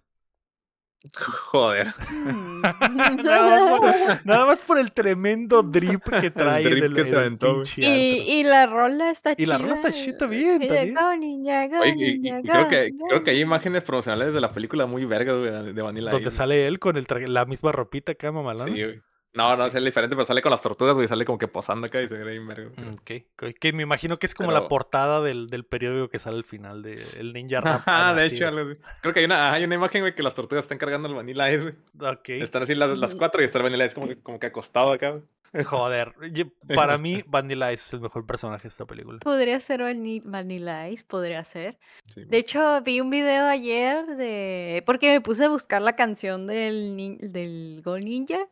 Joder. 1.50 1.88
mm. 2.10 2.62
nada, 3.24 3.50
más 3.50 3.80
por, 3.80 3.90
nada 4.26 4.46
más 4.46 4.60
por 4.60 4.78
el 4.78 4.92
tremendo 4.92 5.62
drip 5.62 6.02
que 6.20 6.30
trae 6.30 6.62
drip 6.64 6.82
del, 6.82 6.94
que 6.94 7.04
se 7.06 7.16
aventó, 7.16 7.62
y, 7.76 7.84
y 7.84 8.44
la 8.44 8.66
rola 8.66 9.10
está 9.10 9.32
Y 9.32 9.36
chida. 9.36 9.48
la 9.48 9.58
rola 9.58 9.74
está 9.76 9.92
chida 9.92 10.18
también, 10.18 10.62
Y 10.62 10.68
de 10.68 10.74
también. 10.76 10.94
Go 10.94 11.16
Ninja, 11.16 11.66
Go 11.68 11.80
Oye, 11.80 11.94
y, 11.96 12.04
y- 12.04 12.18
Ninja, 12.18 12.38
y 12.40 12.42
creo 12.42 12.68
que 12.68 12.92
creo 13.08 13.24
que 13.24 13.30
hay 13.32 13.40
imágenes 13.40 13.82
promocionales 13.82 14.32
de 14.34 14.40
la 14.40 14.52
película 14.52 14.86
muy 14.86 15.04
vergas, 15.04 15.36
güey, 15.38 15.72
de- 15.74 15.82
Vanilla 15.82 16.10
Donde 16.10 16.30
sale 16.30 16.66
él 16.66 16.78
con 16.78 16.96
el 16.96 17.06
traje- 17.06 17.26
la 17.28 17.44
misma 17.44 17.72
ropita 17.72 18.12
acá, 18.12 18.30
mamalona. 18.32 18.72
Sí, 18.72 18.82
güey. 18.82 19.00
No, 19.34 19.56
no, 19.56 19.66
es 19.66 19.72
diferente, 19.84 20.14
pero 20.14 20.24
sale 20.26 20.42
con 20.42 20.50
las 20.50 20.60
tortugas, 20.60 20.94
güey, 20.94 21.08
sale 21.08 21.24
como 21.24 21.38
que 21.38 21.48
posando 21.48 21.86
acá 21.86 22.02
y 22.02 22.08
se 22.08 22.16
ve 22.16 22.38
güey. 22.38 22.66
Mm, 22.66 22.94
Ok, 22.94 23.10
ok, 23.42 23.54
que 23.58 23.72
me 23.72 23.82
imagino 23.82 24.18
que 24.18 24.26
es 24.26 24.34
como 24.34 24.52
la 24.52 24.68
portada 24.68 25.22
del, 25.22 25.48
del 25.48 25.64
periódico 25.64 26.08
que 26.08 26.18
sale 26.18 26.36
al 26.36 26.44
final 26.44 26.82
de 26.82 26.94
el 27.18 27.32
Ninja 27.32 27.60
Rap. 27.62 27.80
Ajá, 27.88 28.14
de 28.14 28.26
hecho, 28.26 28.46
algo 28.48 28.70
así. 28.70 28.80
creo 29.00 29.14
que 29.14 29.20
hay 29.20 29.26
una, 29.26 29.52
hay 29.54 29.64
una 29.64 29.74
imagen, 29.74 30.02
güey, 30.02 30.14
que 30.14 30.22
las 30.22 30.34
tortugas 30.34 30.64
están 30.64 30.76
cargando 30.78 31.08
el 31.08 31.14
Vanilla 31.14 31.50
Ice, 31.50 31.62
güey. 31.62 32.12
Ok, 32.12 32.28
Están 32.28 32.64
así 32.64 32.74
las, 32.74 32.96
las 32.98 33.14
cuatro 33.14 33.40
y 33.40 33.46
está 33.46 33.58
el 33.58 33.64
Vanilla 33.64 33.86
Ice 33.86 33.94
como 33.94 34.08
que, 34.08 34.20
como 34.20 34.38
que 34.38 34.46
acostado 34.48 34.92
acá, 34.92 35.10
güey. 35.10 35.22
joder. 35.64 36.14
yo- 36.32 36.46
Para 36.74 36.96
mí, 36.98 37.22
Vanilla 37.26 37.72
Ice 37.72 37.84
es 37.86 37.92
el 37.94 38.00
mejor 38.00 38.26
personaje 38.26 38.62
de 38.64 38.68
esta 38.68 38.84
película. 38.86 39.18
Podría 39.20 39.60
ser 39.60 39.80
Vani- 39.80 40.22
Vanilla 40.24 40.88
Ice, 40.90 41.04
podría 41.06 41.42
ser. 41.44 41.78
Sí, 42.06 42.24
De 42.26 42.38
hecho, 42.38 42.80
vi 42.82 43.00
un 43.00 43.08
video 43.10 43.46
ayer 43.46 44.04
de... 44.16 44.82
Porque 44.86 45.10
me 45.12 45.20
puse 45.20 45.44
a 45.44 45.48
buscar 45.50 45.80
la 45.82 45.94
canción 45.96 46.46
del, 46.46 46.96
nin- 46.96 47.18
del 47.18 47.82
Go 47.84 47.98
Ninja 47.98 48.46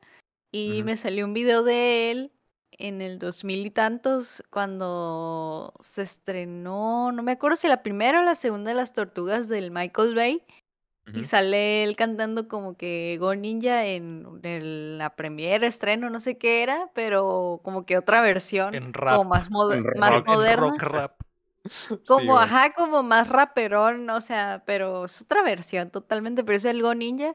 y 0.53 0.83
me 0.85 0.97
salió 0.97 1.25
un 1.25 1.33
video 1.35 1.63
de 1.63 2.11
él 2.11 2.33
en 2.73 3.03
el 3.03 3.19
2000 3.19 3.67
y 3.67 3.71
tantos 3.71 4.43
cuando 4.51 5.75
se 5.83 6.03
estrenó, 6.03 7.13
no 7.13 7.23
me 7.23 7.33
acuerdo 7.33 7.57
si 7.57 7.69
la 7.69 7.83
primera 7.83 8.21
o 8.21 8.25
la 8.25 8.35
segunda 8.35 8.71
de 8.71 8.77
las 8.77 8.93
tortugas 8.93 9.49
del 9.49 9.71
Michael 9.71 10.15
Bay 10.15 10.43
y 11.13 11.25
sale 11.25 11.83
él 11.83 11.97
cantando 11.97 12.47
como 12.47 12.77
que 12.77 13.17
Go 13.19 13.35
Ninja 13.35 13.85
en 13.87 14.27
el- 14.45 14.97
la 14.97 15.17
premiere, 15.17 15.67
estreno, 15.67 16.09
no 16.09 16.21
sé 16.21 16.39
qué 16.39 16.63
era, 16.63 16.89
pero 16.95 17.61
como 17.65 17.85
que 17.85 17.99
otra 17.99 18.21
versión 18.21 18.75
En 18.75 18.93
como 18.93 18.93
rap. 18.93 19.27
más, 19.27 19.51
moder- 19.51 19.93
En 19.95 20.01
más 20.01 20.11
rock, 20.15 20.29
En 20.29 20.35
moderna. 20.35 20.57
rock 20.71 20.83
rap. 20.83 21.21
Como, 22.07 22.39
Sí, 22.39 22.45
ajá, 22.45 22.73
como 22.73 23.03
más 23.03 23.29
raperón, 23.29 24.09
o 24.09 24.21
sea, 24.23 24.63
pero 24.65 25.05
es 25.05 25.21
otra 25.21 25.43
versión 25.43 25.91
totalmente, 25.91 26.43
pero 26.43 26.57
es 26.57 26.65
el 26.65 26.81
Go 26.81 26.95
Ninja 26.95 27.35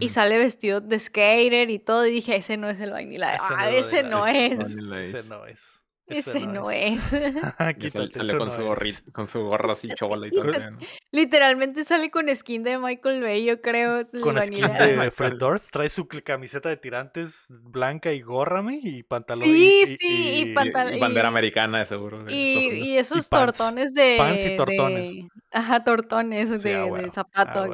y 0.00 0.08
sale 0.10 0.38
vestido 0.38 0.80
de 0.80 0.98
skater 0.98 1.70
y 1.70 1.78
todo, 1.78 2.06
y 2.06 2.10
dije, 2.12 2.36
ese 2.36 2.56
no 2.56 2.68
es 2.68 2.78
el 2.80 2.90
Vanilla. 2.92 3.34
Ese 3.34 3.42
no 3.50 3.56
ah, 3.58 3.70
es 3.70 3.86
ese 3.86 4.02
no 4.02 4.26
es. 4.26 4.60
Ese 4.60 5.28
no 5.28 5.46
es. 5.46 5.74
Ese 6.10 6.46
no 6.46 6.70
es. 6.70 7.02
sale 8.14 8.36
con 8.38 8.48
no 8.48 8.50
su 8.50 8.60
eres. 8.60 8.66
gorrito, 8.66 9.00
con 9.12 9.26
su 9.28 9.40
gorra 9.42 9.72
así 9.72 9.88
chola 9.94 10.26
y 10.26 10.30
todo. 10.30 10.44
¿no? 10.44 10.78
Literalmente 11.12 11.84
sale 11.84 12.10
con 12.10 12.34
skin 12.34 12.62
de 12.62 12.78
Michael 12.78 13.20
Bay, 13.20 13.44
yo 13.44 13.60
creo. 13.60 14.00
Con 14.22 14.40
skin 14.42 14.72
de. 14.78 15.10
Fred 15.10 15.34
Durst, 15.34 15.68
trae 15.70 15.90
su 15.90 16.08
camiseta 16.08 16.70
de 16.70 16.78
tirantes 16.78 17.44
blanca 17.50 18.10
y 18.12 18.22
górrame 18.22 18.80
y 18.82 19.02
pantalón. 19.02 19.44
Sí, 19.44 19.82
y, 19.86 19.96
sí, 19.98 20.06
y 20.08 20.42
Y- 20.44 20.50
y 20.50 20.98
bandera 20.98 21.24
y- 21.24 21.28
americana, 21.28 21.78
de 21.80 21.84
seguro. 21.84 22.24
de 22.24 22.32
Y, 22.34 22.96
esos 22.96 23.28
pants. 23.28 23.58
tortones 23.58 23.92
de. 23.92 24.16
Pants 24.18 24.46
y 24.46 24.56
tortones. 24.56 25.10
de- 25.12 25.28
Ajá, 25.52 25.84
tortones 25.84 26.48
Sí, 26.62 26.68
de, 26.70 26.74
a 26.74 26.78
de 26.84 26.84
huevo, 26.90 27.12
zapato. 27.12 27.66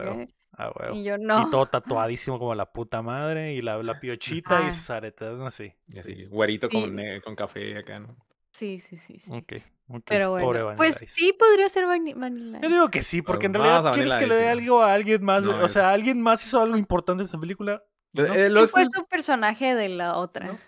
Ah. 0.56 0.72
Y 0.93 1.02
yo 1.05 1.16
Y 1.16 1.20
no. 1.22 1.51
todo 1.51 1.66
tatuadísimo 2.10 2.39
como 2.39 2.55
la 2.55 2.70
puta 2.72 3.02
madre 3.02 3.55
y 3.55 3.62
la, 3.62 3.82
la 3.82 3.98
piochita 4.01 4.68
y 4.68 4.72
sus 4.72 4.89
aretas, 4.90 5.36
no 5.36 5.51
sé. 5.51 5.76
Y 5.89 5.98
así, 5.98 6.24
güerito 6.26 6.68
Sí. 6.70 6.81
con, 6.81 6.94
ne- 6.94 7.20
con 7.22 7.35
café 7.35 7.78
acá, 7.78 7.98
¿no? 7.98 8.16
Sí, 8.52 8.81
sí, 8.89 8.97
sí. 8.98 9.18
sí. 9.18 9.31
Ok, 9.32 9.52
ok. 9.89 10.02
Pero 10.06 10.31
Pobre 10.39 10.62
bueno, 10.62 10.76
pues 10.76 11.02
Ice. 11.02 11.09
sí 11.09 11.32
podría 11.32 11.68
ser 11.68 11.86
Vani- 11.86 12.14
Vanilla 12.14 12.60
Yo 12.62 12.68
digo 12.68 12.89
que 12.90 13.02
sí, 13.02 13.20
porque 13.20 13.47
en 13.47 13.55
realidad 13.55 13.82
quieres 13.93 14.10
Vanilla 14.10 14.18
que 14.18 14.26
le 14.28 14.35
dé 14.36 14.48
algo 14.48 14.81
a 14.82 14.93
alguien 14.94 15.24
más. 15.24 15.43
No, 15.43 15.59
o 15.62 15.68
sea, 15.68 15.90
alguien 15.90 16.20
más 16.22 16.44
hizo 16.47 16.60
algo 16.62 16.76
importante 16.76 17.22
en 17.22 17.26
esta 17.26 17.39
película. 17.40 17.82
Eh, 18.14 18.22
No. 18.22 18.22
El 18.35 18.52
¿Quién 18.52 18.56
Oz 18.59 18.70
fue 18.70 18.86
su 18.89 19.05
personaje 19.06 19.74
de 19.74 19.89
la 19.89 20.16
otra? 20.16 20.47
¿No? 20.47 20.59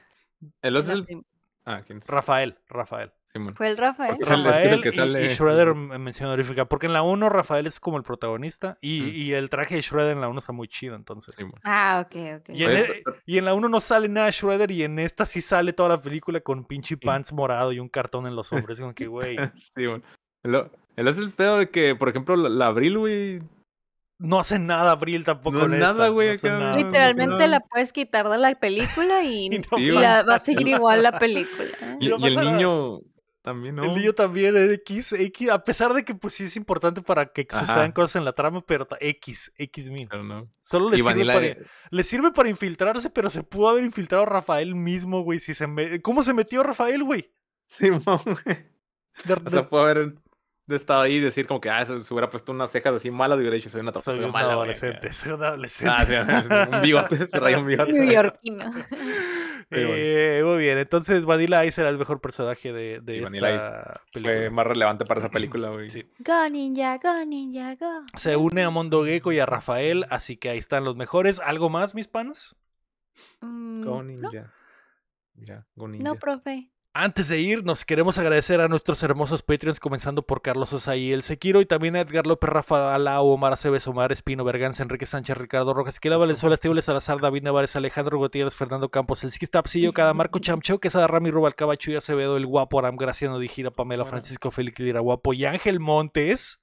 el 0.63 0.77
es 0.77 0.89
el- 0.89 1.07
Ah, 1.65 1.83
¿quién 1.87 1.99
es? 1.99 2.07
Rafael, 2.09 2.59
Rafael. 2.69 3.13
Simón. 3.33 3.55
¿Fue 3.55 3.69
el 3.69 3.77
Rafael? 3.77 4.17
Porque 4.17 4.23
es 4.25 4.31
el- 4.31 4.47
es 4.47 4.47
que 4.47 4.49
es 4.51 4.57
el 4.57 4.63
Rafael 4.63 4.81
que 4.83 4.89
y- 4.89 4.93
sale- 4.93 5.25
y, 5.27 5.29
Shredder 5.35 5.69
en 5.69 6.03
mención 6.03 6.29
honorífica. 6.29 6.65
Porque 6.65 6.87
en 6.87 6.93
la 6.93 7.03
1 7.03 7.29
Rafael 7.29 7.67
es 7.67 7.79
como 7.81 7.97
el 7.99 8.03
protagonista 8.03 8.79
y, 8.81 9.01
Mm. 9.03 9.09
y 9.15 9.33
el 9.33 9.51
traje 9.51 9.75
de 9.75 9.83
Shredder 9.83 10.13
en 10.13 10.21
la 10.21 10.29
1 10.29 10.39
está 10.41 10.53
muy 10.53 10.69
chido, 10.69 10.95
entonces. 10.97 11.35
Simón. 11.35 11.61
Ah, 11.65 12.05
ok, 12.07 12.17
ok. 12.41 12.49
Y 12.55 12.65
en, 12.65 12.71
e- 12.71 13.03
y 13.27 13.39
en 13.39 13.45
la 13.45 13.55
1 13.55 13.69
no 13.69 13.81
sale 13.81 14.09
nada 14.09 14.27
de 14.27 14.33
Shredder 14.33 14.71
y 14.71 14.85
en 14.85 14.99
esta 14.99 15.27
sí 15.27 15.41
sale 15.41 15.73
toda 15.73 15.91
la 15.91 15.99
película 16.03 16.41
con 16.41 16.65
pinche 16.65 16.97
pants 16.97 17.33
morado 17.33 17.73
y 17.73 17.81
un 17.81 17.89
cartón 17.89 18.27
en 18.27 18.35
los 18.37 18.53
hombros. 18.53 18.81
Como 18.81 18.95
que, 18.95 19.07
güey, 19.07 19.37
Simón. 19.77 20.03
El, 20.43 20.55
O- 20.55 20.71
el 20.97 21.09
Oz 21.09 21.17
es 21.17 21.23
el 21.23 21.31
pedo 21.33 21.59
de 21.59 21.69
que, 21.71 21.95
por 21.95 22.09
ejemplo, 22.09 22.37
la, 22.37 22.49
la 22.49 22.67
Abril, 22.69 22.97
güey. 22.99 23.43
no 24.19 24.41
hace 24.41 24.59
nada 24.59 24.93
Abril 24.93 25.25
tampoco. 25.25 25.59
No, 25.59 25.65
esta, 25.75 25.77
nada, 25.93 26.09
güey, 26.09 26.29
no 26.29 26.35
hace 26.35 26.49
nada. 26.49 26.75
Literalmente 26.77 27.35
nada. 27.35 27.47
la 27.49 27.61
puedes 27.61 27.93
quitar 27.93 28.29
de 28.31 28.39
la 28.39 28.55
película 28.55 29.23
y, 29.25 29.47
Y 29.47 29.49
no 29.51 29.57
y 29.57 29.59
pasa 29.63 29.77
la, 30.01 30.23
va 30.23 30.35
a 30.37 30.39
seguir 30.39 30.69
igual 30.69 31.03
la 31.03 31.19
película. 31.19 31.69
¿eh? 31.83 31.97
Y, 32.01 32.09
y 32.09 32.27
el 32.27 32.37
niño 32.41 33.01
también, 33.47 33.77
¿no? 33.77 33.85
El 33.85 33.95
niño 33.95 34.13
también 34.13 34.57
es 34.57 34.71
X, 34.73 35.13
X, 35.13 35.51
a 35.51 35.63
pesar 35.63 35.95
de 35.95 36.05
que 36.05 36.17
pues 36.17 36.35
sí 36.35 36.45
es 36.45 36.57
importante 36.57 37.01
para 37.01 37.27
que 37.27 37.47
sucedan 37.49 37.93
cosas 37.93 38.17
en 38.17 38.25
la 38.25 38.33
trama, 38.33 38.61
pero 38.67 38.89
X, 39.01 39.53
X 39.57 39.87
no. 39.87 40.51
Solo 40.63 40.91
le 40.91 40.97
sirve, 41.01 41.25
para, 41.25 41.57
le 41.91 42.05
sirve 42.05 42.33
para 42.33 42.49
infiltrarse, 42.49 43.09
pero 43.09 43.31
se 43.31 43.45
pudo 43.45 43.69
haber 43.69 43.85
infiltrado 43.85 44.25
Rafael 44.27 44.75
mismo, 44.75 45.21
güey. 45.23 45.39
Si 45.39 45.55
se 45.55 45.69
me- 45.69 46.03
¿Cómo 46.03 46.25
se 46.25 46.35
metió 46.35 46.65
Rafael, 46.65 47.05
güey? 47.05 47.31
Simón, 47.67 48.03
güey. 48.25 48.57
De- 49.25 49.35
O 49.35 49.49
sea, 49.51 49.61
de- 49.61 49.67
puede 49.69 49.85
haber 49.91 50.15
estado 50.69 51.03
ahí 51.03 51.15
y 51.15 51.21
decir 51.21 51.47
como 51.47 51.61
que, 51.61 51.71
ah, 51.71 51.85
se, 51.87 52.03
se 52.03 52.13
hubiera 52.13 52.29
puesto 52.29 52.51
unas 52.51 52.73
cejas 52.73 52.97
así 52.97 53.09
malas 53.13 53.37
y 53.37 53.43
hubiera 53.43 53.55
dicho, 53.55 53.71
soy 53.71 53.81
una 53.81 53.93
soy 53.93 54.03
tortuga 54.03 54.27
un 54.27 54.33
mala, 54.33 54.47
güey. 54.47 54.57
adolescente, 54.57 55.13
soy 55.13 55.33
un 55.33 55.45
adolescente. 55.45 55.95
Ah, 55.97 56.05
sí, 56.05 56.15
un 56.75 56.83
bigote, 56.83 57.27
se 57.29 57.39
raya 57.39 57.59
un 57.61 57.67
bigote. 57.69 57.93
Neoyorquino. 57.93 58.73
Eh, 59.71 60.43
muy 60.45 60.59
bien, 60.59 60.79
entonces 60.79 61.25
Vanilla 61.25 61.65
Ice 61.65 61.81
era 61.81 61.91
el 61.91 61.99
mejor 61.99 62.21
personaje 62.21 62.73
de, 62.73 63.01
de 63.01 63.19
esta 63.19 63.25
Vanilla 63.31 63.55
Ice 63.57 63.71
película. 64.13 64.35
Fue 64.37 64.51
más 64.51 64.67
relevante 64.67 65.05
para 65.05 65.21
esa 65.21 65.31
película, 65.31 65.71
güey. 65.71 65.91
Sí. 65.91 66.05
Go 66.21 66.49
ninja, 66.49 66.99
go 66.99 67.25
ninja, 67.25 67.75
go. 67.75 68.05
Se 68.17 68.37
une 68.37 68.63
a 68.63 68.71
Mondo 68.71 69.05
Gecko 69.05 69.33
y 69.33 69.41
a 69.41 69.47
Rafael, 69.47 70.07
así 70.11 70.37
que 70.37 70.51
ahí 70.51 70.59
están 70.59 70.85
los 70.85 70.95
mejores. 70.97 71.41
¿Algo 71.41 71.69
más, 71.69 71.95
mis 71.95 72.07
panas? 72.07 72.55
Mm, 73.41 73.83
Go 73.85 73.91
no, 73.97 74.03
Ninja. 74.05 74.53
Ya, 75.35 75.67
Go 75.75 75.89
Ninja. 75.89 76.05
no, 76.05 76.15
profe. 76.17 76.71
Antes 76.99 77.29
de 77.29 77.39
ir, 77.39 77.63
nos 77.63 77.85
queremos 77.85 78.17
agradecer 78.17 78.59
a 78.63 78.69
nuestros 78.69 79.03
hermosos 79.03 79.43
Patreons, 79.43 79.81
comenzando 79.81 80.23
por 80.23 80.41
Carlos 80.41 80.73
Osaí 80.73 81.13
El 81.13 81.23
Sequiro 81.23 81.61
y 81.61 81.67
también 81.67 81.95
a 81.95 82.01
Edgar 82.01 82.27
López, 82.27 82.49
Rafa 82.49 82.95
Alao, 82.95 83.27
Omar 83.27 83.53
Aceves, 83.53 83.87
Omar 83.87 84.13
Espino, 84.13 84.45
Berganza, 84.45 84.83
Enrique 84.83 85.05
Sánchez, 85.05 85.37
Ricardo 85.37 85.75
Rojas, 85.75 85.97
Esquila 85.97 86.17
Valenzuela, 86.17 86.55
Estíbal 86.55 86.83
Salazar, 86.83 87.21
David 87.21 87.43
Navarez, 87.43 87.77
Alejandro 87.77 88.17
Gutiérrez, 88.17 88.57
Fernando 88.57 88.89
Campos, 88.89 89.25
El 89.25 89.51
Tapsillo, 89.51 89.93
Cada 89.93 90.15
Marco 90.15 90.39
Chamcho, 90.39 90.81
Quesada 90.81 91.07
Rami, 91.07 91.31
Rubalcaba, 91.31 91.77
Chuy 91.77 91.97
Acevedo, 91.97 92.39
El 92.39 92.47
Guapo, 92.47 92.79
Aram 92.79 92.97
Graciano, 92.97 93.39
Dijira, 93.39 93.71
Pamela. 93.71 94.07
Francisco 94.07 94.51
Félix 94.51 94.79
Lira 94.79 95.01
Guapo 95.01 95.35
y 95.35 95.45
Ángel 95.45 95.81
Montes. 95.81 96.63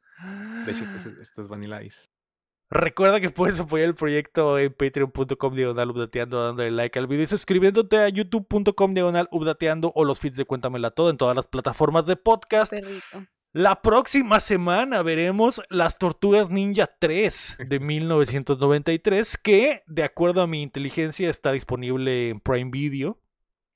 De 0.66 0.72
hecho, 0.72 0.84
esto 0.86 0.96
es, 0.96 1.18
esto 1.20 1.44
es 1.44 1.48
Vanilla 1.48 1.84
Ice. 1.84 2.13
Recuerda 2.70 3.20
que 3.20 3.30
puedes 3.30 3.60
apoyar 3.60 3.90
el 3.90 3.96
proyecto 3.96 4.58
en 4.58 4.74
patreon.com 4.74 5.56
diagonal 5.56 5.92
updateando 5.92 6.44
dándole 6.44 6.72
like 6.72 6.98
al 6.98 7.08
video 7.08 7.24
y 7.24 7.28
suscribiéndote 7.28 7.98
a 7.98 8.10
youtube.com 8.10 8.94
diagonal 8.94 9.28
updateando 9.32 9.92
o 9.96 10.06
los 10.06 10.20
feeds 10.20 10.38
de 10.38 10.46
Cuéntamela 10.46 10.92
Todo 10.92 11.10
en 11.10 11.18
todas 11.18 11.36
las 11.36 11.48
plataformas 11.48 12.06
de 12.08 12.16
podcast. 12.16 12.72
Perrito. 12.72 13.28
La 13.56 13.84
próxima 13.84 14.40
semana 14.40 15.04
veremos 15.04 15.62
Las 15.70 16.00
Tortugas 16.00 16.50
Ninja 16.50 16.90
3 16.98 17.58
de 17.70 17.80
1993 17.80 19.38
que, 19.38 19.84
de 19.86 20.04
acuerdo 20.04 20.42
a 20.42 20.48
mi 20.48 20.64
inteligencia, 20.64 21.30
está 21.30 21.52
disponible 21.52 22.30
en 22.30 22.40
Prime 22.40 22.72
Video. 22.72 23.20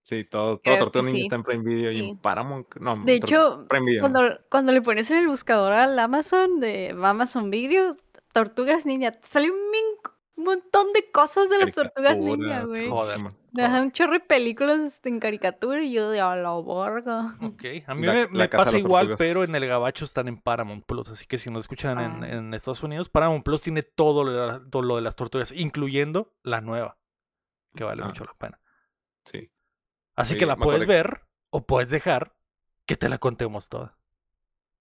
Sí, 0.02 0.24
todo, 0.24 0.58
todo 0.58 0.78
Tortuga 0.80 1.06
Ninja 1.06 1.18
sí. 1.18 1.24
está 1.26 1.36
en 1.36 1.44
Prime 1.44 1.64
Video 1.64 1.92
y 1.92 2.10
en 2.10 2.18
Paramount. 2.18 2.76
No, 2.78 3.04
De 3.06 3.14
hecho, 3.14 3.68
Prime 3.70 3.86
Video. 3.86 4.02
¿no? 4.02 4.10
cuando, 4.10 4.40
cuando 4.50 4.72
le 4.72 4.82
pones 4.82 5.12
en 5.12 5.18
el 5.18 5.28
buscador 5.28 5.74
al 5.74 6.00
Amazon 6.00 6.60
de 6.60 6.96
Amazon 7.00 7.52
Video, 7.52 7.92
Tortugas 8.44 8.86
Ninja, 8.86 9.14
sale 9.32 9.50
un, 9.52 9.58
montón 10.44 10.94
de 10.94 11.10
cosas 11.12 11.50
de 11.50 11.58
las 11.58 11.74
Tortugas 11.74 12.16
Ninja, 12.18 12.64
güey. 12.66 12.88
Joder. 12.90 13.20
Dejan 13.52 13.86
un 13.86 13.92
chorro 13.92 14.14
de 14.14 14.20
películas 14.20 14.80
este, 14.82 15.10
en 15.10 15.20
caricatura 15.20 15.82
y 15.84 15.92
yo 15.92 16.10
de 16.12 16.20
a 16.22 16.36
la 16.36 16.52
borga. 16.52 17.36
Ok, 17.42 17.64
a 17.88 17.96
mí 17.96 18.06
La- 18.06 18.14
me, 18.28 18.38
la 18.38 18.48
pasa 18.50 18.78
igual, 18.78 19.08
Tortugas. 19.08 19.18
pero 19.18 19.44
en 19.44 19.56
el 19.56 19.66
Gabacho 19.66 20.06
están 20.06 20.28
en 20.28 20.38
Paramount 20.40 20.86
Plus. 20.86 21.10
Así 21.10 21.26
que 21.26 21.40
si 21.40 21.50
nos 21.50 21.62
escuchan 21.62 22.00
en, 22.00 22.24
Ah. 22.24 22.30
en 22.38 22.54
Estados 22.54 22.84
Unidos, 22.84 23.10
Paramount 23.10 23.44
Plus 23.44 23.64
tiene 23.64 23.82
todo 23.82 24.24
lo, 24.24 24.32
de 24.32 24.48
la- 24.48 24.70
todo 24.70 24.84
lo 24.84 24.96
de 24.98 25.02
las 25.02 25.16
tortugas, 25.16 25.52
incluyendo 25.52 26.36
la 26.44 26.62
nueva, 26.62 27.00
que 27.76 27.84
vale 27.84 28.04
Ah. 28.04 28.08
mucho 28.08 28.24
la 28.24 28.36
pena. 28.36 28.62
Sí. 29.26 29.50
Así 30.16 30.34
Sí, 30.34 30.40
que 30.40 30.46
la 30.46 30.56
puedes 30.58 30.86
ver 30.86 31.22
o 31.50 31.66
puedes 31.66 31.90
dejar 31.90 32.36
que 32.86 32.96
te 32.96 33.10
la 33.10 33.18
contemos 33.18 33.70
toda. 33.70 33.98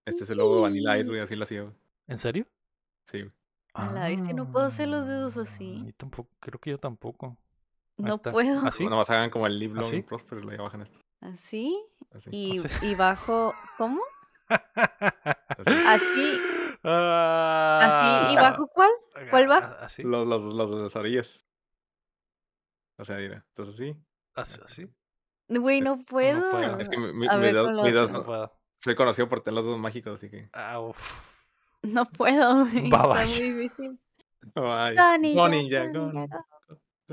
Este 0.04 0.24
es 0.24 0.30
el 0.30 0.36
logo 0.38 0.56
de 0.56 0.62
Vanilla 0.62 0.98
Ice, 0.98 1.08
güey, 1.08 1.20
así 1.22 1.34
lo 1.34 1.44
hacía. 1.44 1.72
¿En 2.08 2.18
serio? 2.18 2.46
Sí. 3.06 3.24
A 3.76 3.92
la 3.92 4.04
bestia, 4.08 4.32
no 4.32 4.50
puedo 4.50 4.66
hacer 4.66 4.88
los 4.88 5.06
dedos 5.06 5.36
así. 5.36 5.80
Ah, 5.82 5.86
yo 5.86 5.92
tampoco, 5.94 6.30
creo 6.40 6.58
que 6.60 6.70
yo 6.70 6.78
tampoco. 6.78 7.36
Ahí 7.98 8.04
No 8.04 8.14
está. 8.16 8.32
puedo. 8.32 8.66
¿Así? 8.66 8.84
Nada 8.84 8.96
más 8.96 9.10
hagan 9.10 9.30
como 9.30 9.46
el 9.46 9.58
Long 9.58 9.78
¿Así? 9.78 9.96
and 9.96 10.04
Prosper 10.04 10.38
y 10.44 10.56
bajan 10.56 10.82
esto. 10.82 10.98
Así 11.20 11.78
Así. 12.12 12.28
y, 12.30 12.58
Así. 12.64 12.86
y 12.86 12.94
bajo, 12.94 13.54
¿cómo? 13.78 14.00
así. 14.48 15.70
Así, 15.86 16.38
Ah. 16.84 17.80
así 18.28 18.32
y 18.32 18.36
bajo 18.36 18.66
cuál? 18.68 18.90
¿Cuál 19.30 19.50
va? 19.50 19.56
Ah, 19.58 19.84
Así, 19.86 20.02
Los, 20.02 20.26
los, 20.26 20.44
las 20.44 20.94
orillas. 20.96 21.44
O 22.98 23.04
sea, 23.04 23.16
mira. 23.16 23.44
Entonces 23.56 23.74
así. 23.74 23.96
así, 24.34 24.60
así. 24.64 24.90
Güey, 25.48 25.80
no 25.80 25.98
puedo. 26.04 26.50
puedo. 26.50 26.78
Es 26.78 26.88
que 26.88 26.96
mi, 26.98 27.12
mi- 27.12 27.28
ver, 27.28 27.56
otra. 27.56 27.72
No 28.12 28.24
puedo. 28.24 28.52
soy 28.78 28.94
conocido 28.94 29.28
por 29.28 29.40
tener 29.42 29.56
los 29.56 29.64
dedos 29.64 29.78
mágicos, 29.80 30.14
así 30.14 30.28
que. 30.30 30.48
Ah, 30.52 30.80
uf. 30.80 31.35
No 31.86 32.04
puedo, 32.06 32.66
Está 32.74 33.26
muy 33.26 33.52
difícil. 33.52 33.98